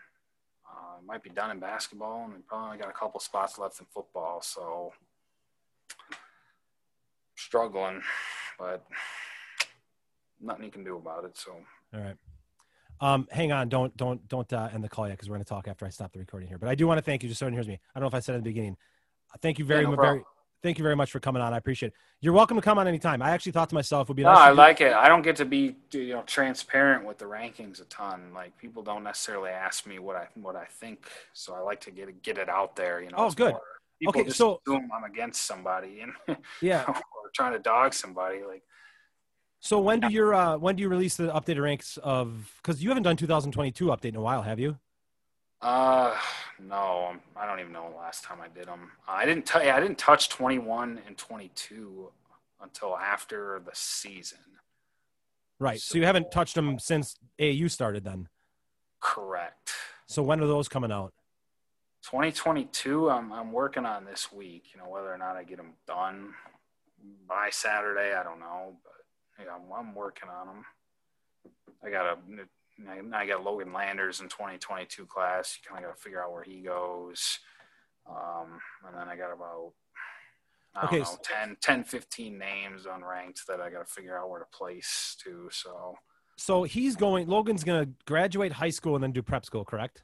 Uh, 0.70 1.02
might 1.06 1.24
be 1.24 1.30
done 1.30 1.52
in 1.52 1.60
basketball, 1.60 2.26
and 2.26 2.34
they 2.34 2.40
probably 2.46 2.78
got 2.78 2.90
a 2.90 2.94
couple 2.94 3.22
spots 3.22 3.58
left 3.58 3.80
in 3.80 3.86
football. 3.94 4.42
So, 4.42 4.92
struggling, 7.36 8.02
but 8.60 8.86
nothing 10.42 10.66
you 10.66 10.72
can 10.72 10.84
do 10.84 10.98
about 10.98 11.24
it. 11.24 11.38
So, 11.38 11.56
all 11.94 12.00
right. 12.02 12.18
Um, 13.02 13.28
hang 13.32 13.52
on, 13.52 13.68
don't 13.68 13.96
don't 13.98 14.26
don't 14.28 14.54
uh, 14.54 14.70
end 14.72 14.84
the 14.84 14.90
call 14.90 15.08
yet 15.08 15.16
because 15.16 15.28
we're 15.28 15.36
going 15.36 15.44
to 15.44 15.50
talk 15.50 15.68
after 15.68 15.86
I 15.86 15.90
stop 15.90 16.14
the 16.14 16.20
recording 16.20 16.48
here. 16.48 16.60
But 16.60 16.70
I 16.70 16.76
do 16.76 16.86
want 16.86 17.00
to 17.00 17.02
thank 17.02 17.24
you, 17.24 17.30
just 17.30 17.40
so 17.40 17.48
everyone 17.48 17.58
hears 17.58 17.68
me. 17.68 17.80
I 17.96 18.00
don't 18.00 18.04
know 18.04 18.08
if 18.08 18.14
I 18.14 18.20
said 18.20 18.36
in 18.36 18.42
the 18.42 18.50
beginning. 18.50 18.78
Thank 19.42 19.58
you 19.58 19.66
very 19.66 19.82
yeah, 19.82 19.90
no 19.90 19.96
much. 19.96 20.06
Very, 20.06 20.24
thank 20.62 20.78
you 20.78 20.84
very 20.84 20.96
much 20.96 21.12
for 21.12 21.20
coming 21.20 21.42
on. 21.42 21.52
I 21.52 21.58
appreciate 21.58 21.90
it. 21.90 21.94
You're 22.20 22.34
welcome 22.34 22.58
to 22.58 22.62
come 22.62 22.78
on 22.78 22.88
anytime. 22.88 23.24
I 23.24 23.32
actually 23.32 23.54
thought 23.54 23.70
to 23.70 23.76
myself, 23.76 24.08
would 24.08 24.18
be 24.18 24.24
no, 24.24 24.34
nice 24.34 24.38
I 24.38 24.52
like 24.52 24.82
it. 24.82 24.94
I 24.94 25.08
don't 25.08 25.24
get 25.24 25.36
to 25.38 25.46
be 25.46 25.76
you 25.92 26.10
know 26.10 26.22
transparent 26.28 27.04
with 27.04 27.18
the 27.18 27.26
rankings 27.26 27.82
a 27.82 27.86
ton. 27.86 28.34
Like 28.36 28.56
people 28.58 28.84
don't 28.84 29.04
necessarily 29.04 29.50
ask 29.50 29.88
me 29.88 29.98
what 29.98 30.16
I 30.16 30.28
what 30.36 30.56
I 30.56 30.66
think, 30.66 31.08
so 31.34 31.56
I 31.56 31.60
like 31.62 31.82
to 31.82 31.92
get 31.92 32.22
get 32.22 32.38
it 32.38 32.50
out 32.50 32.76
there. 32.76 33.02
You 33.02 33.10
know. 33.10 33.18
Oh, 33.18 33.32
good. 33.32 33.54
More, 33.54 34.10
okay, 34.10 34.26
just 34.26 34.38
so 34.38 34.62
assume 34.68 34.90
I'm 34.96 35.06
against 35.06 35.48
somebody 35.48 36.02
and 36.02 36.38
yeah, 36.62 36.84
or 36.88 37.32
trying 37.34 37.54
to 37.54 37.60
dog 37.60 37.96
somebody. 37.96 38.44
Like. 38.48 38.62
So 39.62 39.80
when 39.80 40.00
do 40.00 40.10
your 40.10 40.34
uh, 40.34 40.58
when 40.58 40.76
do 40.76 40.82
you 40.82 40.90
release 40.90 41.16
the 41.16 41.28
updated 41.28 41.62
ranks 41.62 41.98
of? 42.04 42.52
Because 42.62 42.84
you 42.84 42.90
haven't 42.90 43.04
done 43.04 43.16
2022 43.16 43.86
update 43.86 44.06
in 44.10 44.16
a 44.16 44.22
while, 44.22 44.42
have 44.42 44.60
you? 44.60 44.78
Uh, 45.62 46.18
no, 46.60 47.14
I 47.36 47.46
don't 47.46 47.60
even 47.60 47.72
know 47.72 47.90
the 47.92 47.98
last 47.98 48.24
time 48.24 48.40
I 48.42 48.48
did 48.48 48.66
them. 48.66 48.92
I 49.08 49.26
didn't 49.26 49.50
you, 49.54 49.70
I 49.70 49.80
didn't 49.80 50.00
touch 50.00 50.30
21 50.30 51.02
and 51.06 51.16
22 51.16 52.10
until 52.62 52.98
after 52.98 53.62
the 53.64 53.72
season. 53.74 54.40
Right. 55.60 55.80
So, 55.80 55.94
so 55.94 56.00
you 56.00 56.06
haven't 56.06 56.32
touched 56.32 56.56
them 56.56 56.80
since 56.80 57.16
AU 57.40 57.68
started 57.68 58.04
then? 58.04 58.30
Correct. 59.00 59.74
So 60.08 60.24
when 60.24 60.42
are 60.42 60.48
those 60.48 60.68
coming 60.68 60.92
out? 60.92 61.14
2022, 62.04 63.12
I'm, 63.12 63.32
I'm 63.32 63.52
working 63.52 63.86
on 63.86 64.06
this 64.06 64.32
week. 64.32 64.72
You 64.74 64.82
know, 64.82 64.90
whether 64.90 65.14
or 65.14 65.20
not 65.20 65.36
I 65.36 65.44
get 65.44 65.58
them 65.58 65.74
done 65.86 66.34
by 67.28 67.50
Saturday, 67.52 68.16
I 68.16 68.24
don't 68.24 68.40
know. 68.40 68.78
But 68.84 69.01
yeah, 69.40 69.54
I'm, 69.56 69.72
I'm 69.72 69.96
working 69.96 70.30
on 70.30 70.48
them. 70.48 70.66
I 71.84 71.90
got 71.90 72.06
a 72.06 72.18
I 73.14 73.26
got 73.28 73.44
Logan 73.44 73.74
Landers 73.74 74.22
in 74.22 74.28
2022 74.30 75.06
class. 75.06 75.58
You 75.62 75.70
kind 75.70 75.84
of 75.84 75.92
got 75.92 75.98
to 75.98 76.02
figure 76.02 76.24
out 76.24 76.32
where 76.32 76.44
he 76.44 76.62
goes. 76.62 77.40
Um, 78.10 78.60
and 78.88 78.98
then 78.98 79.08
I 79.08 79.16
got 79.16 79.32
about, 79.32 79.74
I 80.76 80.86
okay, 80.86 81.00
don't 81.00 81.12
know, 81.12 81.20
10, 81.22 81.58
10, 81.62 81.84
15 81.84 82.38
names 82.38 82.86
unranked 82.86 83.46
that 83.48 83.62
I 83.62 83.70
got 83.70 83.86
to 83.86 83.94
figure 83.94 84.18
out 84.18 84.30
where 84.30 84.40
to 84.40 84.46
place 84.48 85.16
to. 85.24 85.50
So, 85.52 85.96
so 86.38 86.64
he's 86.64 86.96
going, 86.96 87.28
Logan's 87.28 87.64
going 87.64 87.86
to 87.86 87.92
graduate 88.06 88.54
high 88.54 88.70
school 88.72 88.96
and 88.96 89.04
then 89.04 89.12
do 89.12 89.22
prep 89.22 89.46
school, 89.46 89.64
correct? 89.64 90.04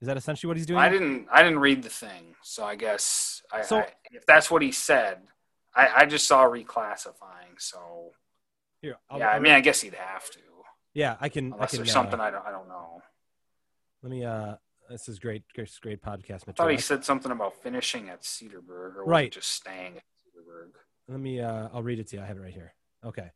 Is 0.00 0.06
that 0.06 0.16
essentially 0.16 0.48
what 0.48 0.56
he's 0.56 0.66
doing? 0.66 0.78
I 0.78 0.88
didn't. 0.88 1.26
I 1.30 1.42
didn't 1.42 1.58
read 1.58 1.82
the 1.82 1.90
thing, 1.90 2.34
so 2.42 2.64
I 2.64 2.74
guess 2.76 3.42
I, 3.52 3.62
So- 3.62 3.80
I, 3.80 3.88
if 4.12 4.24
that's 4.24 4.50
what 4.50 4.62
he 4.62 4.72
said, 4.72 5.18
I, 5.74 5.88
I 5.98 6.06
just 6.06 6.26
saw 6.26 6.44
reclassifying. 6.44 7.58
So 7.58 8.12
Here, 8.82 8.96
I'll- 9.08 9.18
yeah, 9.18 9.28
I 9.30 9.34
I'll- 9.34 9.40
mean, 9.40 9.52
I 9.52 9.60
guess 9.60 9.80
he'd 9.80 9.94
have 9.94 10.28
to, 10.32 10.38
yeah, 10.94 11.16
I 11.20 11.28
can. 11.28 11.52
I 11.52 11.56
unless 11.56 11.70
can. 11.70 11.78
there's 11.78 11.90
uh, 11.90 11.92
something 11.92 12.18
I 12.20 12.30
don't. 12.30 12.44
I 12.46 12.50
don't 12.50 12.68
know. 12.68 13.00
Let 14.02 14.10
me. 14.10 14.24
Uh, 14.24 14.54
this 14.88 15.08
is 15.08 15.18
great. 15.20 15.44
Great, 15.54 15.70
great 15.80 16.02
podcast 16.02 16.32
I 16.48 16.52
thought 16.52 16.58
material. 16.58 16.76
he 16.76 16.82
said 16.82 17.04
something 17.04 17.30
about 17.30 17.54
finishing 17.62 18.08
at 18.08 18.22
Cedarburg 18.22 18.96
or 18.96 19.04
Right. 19.04 19.30
just 19.30 19.50
staying 19.52 19.98
at 19.98 20.02
Cedarburg. 20.24 20.70
Let 21.08 21.20
me. 21.20 21.40
Uh, 21.40 21.68
I'll 21.72 21.82
read 21.84 22.00
it 22.00 22.08
to 22.08 22.16
you. 22.16 22.22
I 22.22 22.26
have 22.26 22.36
it 22.36 22.40
right 22.40 22.52
here. 22.52 22.74
Okay. 23.04 23.30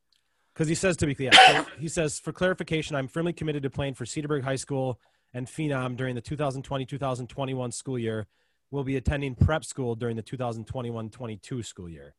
Because 0.53 0.67
he 0.69 0.75
says 0.75 0.97
to 0.99 1.07
be 1.07 1.15
clear, 1.15 1.33
so 1.33 1.65
he 1.79 1.89
says 1.89 2.19
for 2.19 2.33
clarification, 2.33 2.97
I'm 2.97 3.07
firmly 3.09 3.33
committed 3.33 3.63
to 3.65 3.71
playing 3.71 3.95
for 3.95 4.05
Cedarburg 4.05 4.43
High 4.43 4.57
School 4.57 5.01
and 5.33 5.47
Phenom 5.47 5.97
during 5.97 6.15
the 6.17 6.23
2020-2021 6.23 7.73
school 7.75 7.99
year. 7.99 8.27
We'll 8.71 8.85
be 8.85 8.97
attending 8.97 9.35
prep 9.37 9.65
school 9.65 9.95
during 9.95 10.17
the 10.17 10.23
2021-22 10.23 11.65
school 11.65 11.89
year. 11.89 12.15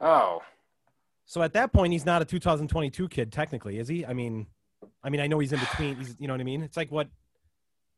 Oh, 0.00 0.42
So 1.24 1.42
at 1.42 1.52
that 1.54 1.72
point, 1.72 1.92
he's 1.92 2.04
not 2.04 2.20
a 2.22 2.24
2022 2.24 3.08
kid, 3.08 3.32
technically, 3.32 3.78
is 3.78 3.88
he? 3.88 4.04
I 4.04 4.12
mean, 4.12 4.46
I 5.02 5.08
mean, 5.10 5.20
I 5.20 5.26
know 5.26 5.38
he's 5.38 5.52
in 5.52 5.60
between. 5.60 5.96
He's, 5.96 6.16
you 6.18 6.26
know 6.28 6.34
what 6.34 6.40
I 6.40 6.44
mean? 6.44 6.62
It's 6.62 6.76
like 6.76 6.90
what 6.90 7.08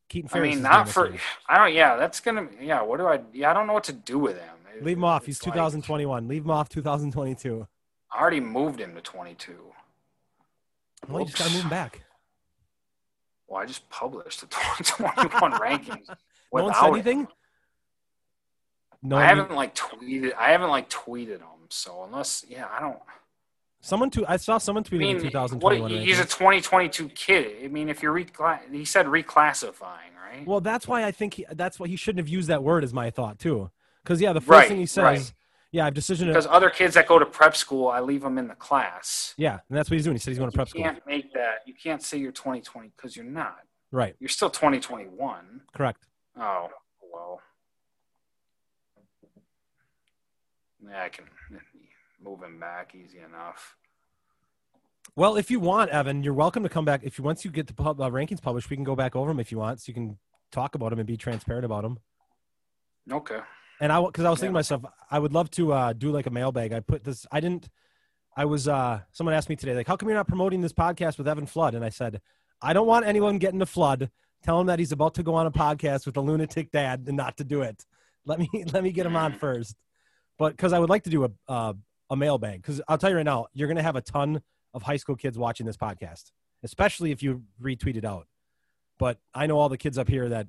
Keaton 0.08 0.30
I 0.32 0.40
mean, 0.40 0.62
not 0.62 0.88
for. 0.88 1.08
year. 1.10 1.18
I 1.48 1.58
don't. 1.58 1.74
Yeah, 1.74 1.96
that's 1.96 2.20
gonna. 2.20 2.46
Yeah, 2.60 2.82
what 2.82 2.98
do 2.98 3.06
I? 3.06 3.20
Yeah, 3.32 3.50
I 3.50 3.54
don't 3.54 3.66
know 3.66 3.72
what 3.72 3.84
to 3.84 3.92
do 3.92 4.18
with 4.18 4.36
him. 4.38 4.54
It- 4.76 4.84
Leave 4.84 4.96
him 4.98 5.04
off. 5.04 5.26
He's 5.26 5.38
it's 5.38 5.46
like- 5.46 5.54
2021. 5.54 6.28
Leave 6.28 6.44
him 6.44 6.50
off 6.50 6.68
2022. 6.68 7.66
I 8.12 8.20
already 8.20 8.40
moved 8.40 8.78
him 8.80 8.94
to 8.94 9.00
22. 9.00 9.54
Well, 11.08 11.20
you 11.20 11.26
just 11.26 11.38
gotta 11.38 11.50
move 11.52 11.62
him 11.62 11.70
back. 11.70 12.02
Well, 13.48 13.60
I 13.62 13.66
just 13.66 13.88
published 13.90 14.40
the 14.42 14.46
2021 14.84 15.52
rankings. 15.60 16.06
No 16.52 16.64
one 16.64 16.74
said 16.74 16.84
him. 16.84 16.94
anything. 16.94 17.28
No, 19.02 19.16
I 19.16 19.24
haven't 19.24 19.52
like 19.54 19.74
tweeted. 19.74 20.34
I 20.38 20.50
haven't 20.52 20.70
like 20.70 20.88
tweeted 20.88 21.38
him. 21.40 21.46
So 21.72 22.04
unless, 22.04 22.44
yeah, 22.48 22.66
I 22.70 22.80
don't. 22.80 22.98
Someone 23.80 24.10
to 24.10 24.24
I 24.26 24.36
saw 24.36 24.58
someone 24.58 24.84
I 24.84 24.88
tweeting 24.90 24.98
mean, 25.00 25.16
the 25.18 25.22
2021. 25.24 25.82
what, 25.82 25.90
he's 25.90 26.18
a 26.18 26.24
2022 26.24 27.08
kid. 27.10 27.64
I 27.64 27.68
mean, 27.68 27.88
if 27.88 28.02
you're 28.02 28.12
reclass, 28.14 28.60
he 28.72 28.84
said 28.84 29.06
reclassifying, 29.06 30.10
right? 30.20 30.44
Well, 30.46 30.60
that's 30.60 30.88
why 30.88 31.04
I 31.04 31.12
think 31.12 31.34
he, 31.34 31.46
that's 31.52 31.78
why 31.78 31.86
he 31.86 31.94
shouldn't 31.96 32.18
have 32.18 32.28
used 32.28 32.48
that 32.48 32.64
word. 32.64 32.82
Is 32.84 32.92
my 32.92 33.10
thought 33.10 33.38
too. 33.38 33.70
Because 34.02 34.20
yeah, 34.20 34.32
the 34.32 34.40
first 34.40 34.50
Right, 34.50 34.68
thing 34.68 34.78
he 34.78 34.86
says, 34.86 35.02
right. 35.04 35.32
yeah, 35.72 35.86
I've 35.86 35.94
decision. 35.94 36.26
To, 36.28 36.32
Because 36.32 36.46
other 36.48 36.70
kids 36.70 36.94
that 36.94 37.06
go 37.06 37.18
to 37.18 37.26
prep 37.26 37.54
school, 37.54 37.88
I 37.88 38.00
leave 38.00 38.22
them 38.22 38.38
in 38.38 38.48
the 38.48 38.54
class. 38.54 39.34
yeah, 39.36 39.58
and 39.68 39.76
that's 39.78 39.88
what 39.90 39.94
he's 39.96 40.04
doing. 40.04 40.16
He 40.16 40.20
said 40.20 40.30
he's 40.30 40.38
going 40.38 40.50
to 40.50 40.54
prep 40.56 40.68
you 40.68 40.70
school. 40.70 40.82
can't 40.82 41.06
make 41.06 41.32
that. 41.34 41.58
You 41.66 41.74
can't 41.74 42.02
say 42.02 42.18
you're 42.18 42.32
2020 42.32 42.90
because 42.96 43.14
you're 43.14 43.24
not. 43.24 43.58
Right. 43.92 44.16
You're 44.18 44.28
still 44.30 44.50
2021. 44.50 45.60
Correct. 45.76 46.06
Oh 46.40 46.68
well. 47.12 47.40
Yeah, 50.88 51.02
I 51.04 51.08
can 51.08 51.24
move 52.22 52.42
him 52.42 52.60
back 52.60 52.94
easy 52.94 53.18
enough. 53.18 53.76
Well, 55.14 55.36
if 55.36 55.50
you 55.50 55.60
want, 55.60 55.90
Evan, 55.90 56.22
you're 56.22 56.34
welcome 56.34 56.62
to 56.62 56.68
come 56.68 56.84
back. 56.84 57.02
If 57.04 57.18
you 57.18 57.24
once 57.24 57.44
you 57.44 57.50
get 57.50 57.66
the 57.66 57.74
pub, 57.74 58.00
uh, 58.00 58.10
rankings 58.10 58.42
published, 58.42 58.68
we 58.70 58.76
can 58.76 58.84
go 58.84 58.96
back 58.96 59.16
over 59.16 59.30
them 59.30 59.40
if 59.40 59.50
you 59.50 59.58
want, 59.58 59.80
so 59.80 59.84
you 59.88 59.94
can 59.94 60.18
talk 60.52 60.74
about 60.74 60.90
them 60.90 60.98
and 60.98 61.06
be 61.06 61.16
transparent 61.16 61.64
about 61.64 61.82
them. 61.82 61.98
Okay. 63.10 63.38
And 63.80 63.92
I, 63.92 64.04
because 64.04 64.24
I 64.24 64.30
was 64.30 64.40
thinking 64.40 64.52
to 64.52 64.58
myself, 64.58 64.84
I 65.10 65.18
would 65.18 65.32
love 65.32 65.50
to 65.52 65.72
uh, 65.72 65.92
do 65.92 66.10
like 66.10 66.26
a 66.26 66.30
mailbag. 66.30 66.72
I 66.72 66.80
put 66.80 67.04
this. 67.04 67.26
I 67.30 67.40
didn't. 67.40 67.68
I 68.36 68.44
was. 68.44 68.68
uh 68.68 69.00
Someone 69.12 69.34
asked 69.34 69.48
me 69.48 69.56
today, 69.56 69.74
like, 69.74 69.86
how 69.86 69.96
come 69.96 70.08
you're 70.08 70.16
not 70.16 70.28
promoting 70.28 70.60
this 70.60 70.72
podcast 70.72 71.18
with 71.18 71.28
Evan 71.28 71.46
Flood? 71.46 71.74
And 71.74 71.84
I 71.84 71.90
said, 71.90 72.20
I 72.60 72.72
don't 72.72 72.86
want 72.86 73.06
anyone 73.06 73.38
getting 73.38 73.58
the 73.58 73.66
flood. 73.66 74.10
Tell 74.42 74.60
him 74.60 74.66
that 74.66 74.78
he's 74.78 74.92
about 74.92 75.14
to 75.14 75.22
go 75.22 75.34
on 75.34 75.46
a 75.46 75.50
podcast 75.50 76.06
with 76.06 76.16
a 76.16 76.20
lunatic 76.20 76.70
dad 76.70 77.04
and 77.06 77.16
not 77.16 77.36
to 77.38 77.44
do 77.44 77.62
it. 77.62 77.84
Let 78.24 78.38
me 78.38 78.48
let 78.72 78.82
me 78.82 78.92
get 78.92 79.06
him 79.06 79.16
on 79.16 79.32
first. 79.38 79.76
But 80.38 80.50
because 80.50 80.72
I 80.72 80.78
would 80.78 80.90
like 80.90 81.04
to 81.04 81.10
do 81.10 81.24
a 81.24 81.30
uh, 81.48 81.72
a 82.10 82.16
mailbag. 82.16 82.62
Because 82.62 82.80
I'll 82.88 82.98
tell 82.98 83.10
you 83.10 83.16
right 83.16 83.24
now, 83.24 83.46
you're 83.52 83.68
going 83.68 83.76
to 83.76 83.82
have 83.82 83.96
a 83.96 84.00
ton 84.00 84.42
of 84.74 84.82
high 84.82 84.96
school 84.96 85.16
kids 85.16 85.38
watching 85.38 85.66
this 85.66 85.76
podcast, 85.76 86.30
especially 86.62 87.10
if 87.10 87.22
you 87.22 87.42
retweet 87.60 87.96
it 87.96 88.04
out. 88.04 88.26
But 88.98 89.18
I 89.34 89.46
know 89.46 89.58
all 89.58 89.68
the 89.68 89.78
kids 89.78 89.98
up 89.98 90.08
here 90.08 90.28
that 90.30 90.48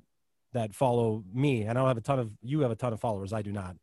that 0.54 0.74
follow 0.74 1.24
me, 1.32 1.62
and 1.62 1.70
I 1.70 1.74
don't 1.74 1.88
have 1.88 1.98
a 1.98 2.02
ton 2.02 2.18
of 2.18 2.30
you 2.42 2.60
have 2.60 2.70
a 2.70 2.76
ton 2.76 2.92
of 2.92 3.00
followers. 3.00 3.32
I 3.32 3.42
do 3.42 3.52
not. 3.52 3.76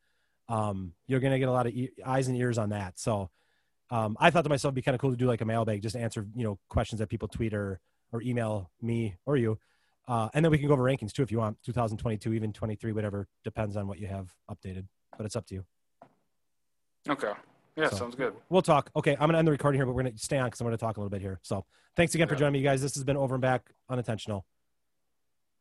Um, 0.49 0.93
you're 1.07 1.19
gonna 1.19 1.39
get 1.39 1.49
a 1.49 1.51
lot 1.51 1.67
of 1.67 1.73
e- 1.73 1.91
eyes 2.03 2.27
and 2.27 2.37
ears 2.37 2.57
on 2.57 2.69
that. 2.69 2.99
So 2.99 3.29
um, 3.91 4.17
I 4.19 4.31
thought 4.31 4.43
to 4.43 4.49
myself, 4.49 4.71
it'd 4.71 4.75
be 4.75 4.81
kind 4.81 4.95
of 4.95 5.01
cool 5.01 5.11
to 5.11 5.17
do 5.17 5.27
like 5.27 5.41
a 5.41 5.45
mailbag, 5.45 5.83
just 5.83 5.95
answer 5.95 6.25
you 6.35 6.43
know 6.43 6.57
questions 6.69 6.99
that 6.99 7.09
people 7.09 7.27
tweet 7.27 7.53
or 7.53 7.79
or 8.11 8.23
email 8.23 8.71
me 8.81 9.15
or 9.27 9.37
you, 9.37 9.59
uh, 10.07 10.29
and 10.33 10.43
then 10.43 10.51
we 10.51 10.57
can 10.57 10.67
go 10.67 10.73
over 10.73 10.83
rankings 10.83 11.11
too 11.11 11.21
if 11.21 11.31
you 11.31 11.37
want, 11.37 11.57
2022, 11.63 12.33
even 12.33 12.53
23, 12.53 12.91
whatever 12.91 13.27
depends 13.43 13.75
on 13.75 13.87
what 13.87 13.99
you 13.99 14.07
have 14.07 14.33
updated. 14.49 14.87
But 15.15 15.25
it's 15.25 15.35
up 15.35 15.45
to 15.47 15.55
you. 15.55 15.65
Okay. 17.09 17.31
Yeah, 17.75 17.89
So- 17.89 17.97
sounds 17.97 18.15
good. 18.15 18.33
We'll 18.49 18.61
talk. 18.61 18.89
Okay, 18.95 19.13
I'm 19.13 19.27
gonna 19.27 19.37
end 19.37 19.47
the 19.47 19.51
recording 19.51 19.79
here, 19.79 19.85
but 19.85 19.93
we're 19.93 20.03
gonna 20.03 20.17
stay 20.17 20.37
on 20.37 20.47
because 20.47 20.61
I'm 20.61 20.67
gonna 20.67 20.77
talk 20.77 20.97
a 20.97 20.99
little 20.99 21.09
bit 21.09 21.21
here. 21.21 21.39
So 21.43 21.65
thanks 21.95 22.15
again 22.15 22.27
for 22.27 22.35
joining 22.35 22.53
me, 22.53 22.61
guys. 22.61 22.81
This 22.81 22.95
has 22.95 23.03
been 23.03 23.17
over 23.17 23.35
and 23.35 23.41
back 23.41 23.69
unintentional. 23.89 24.45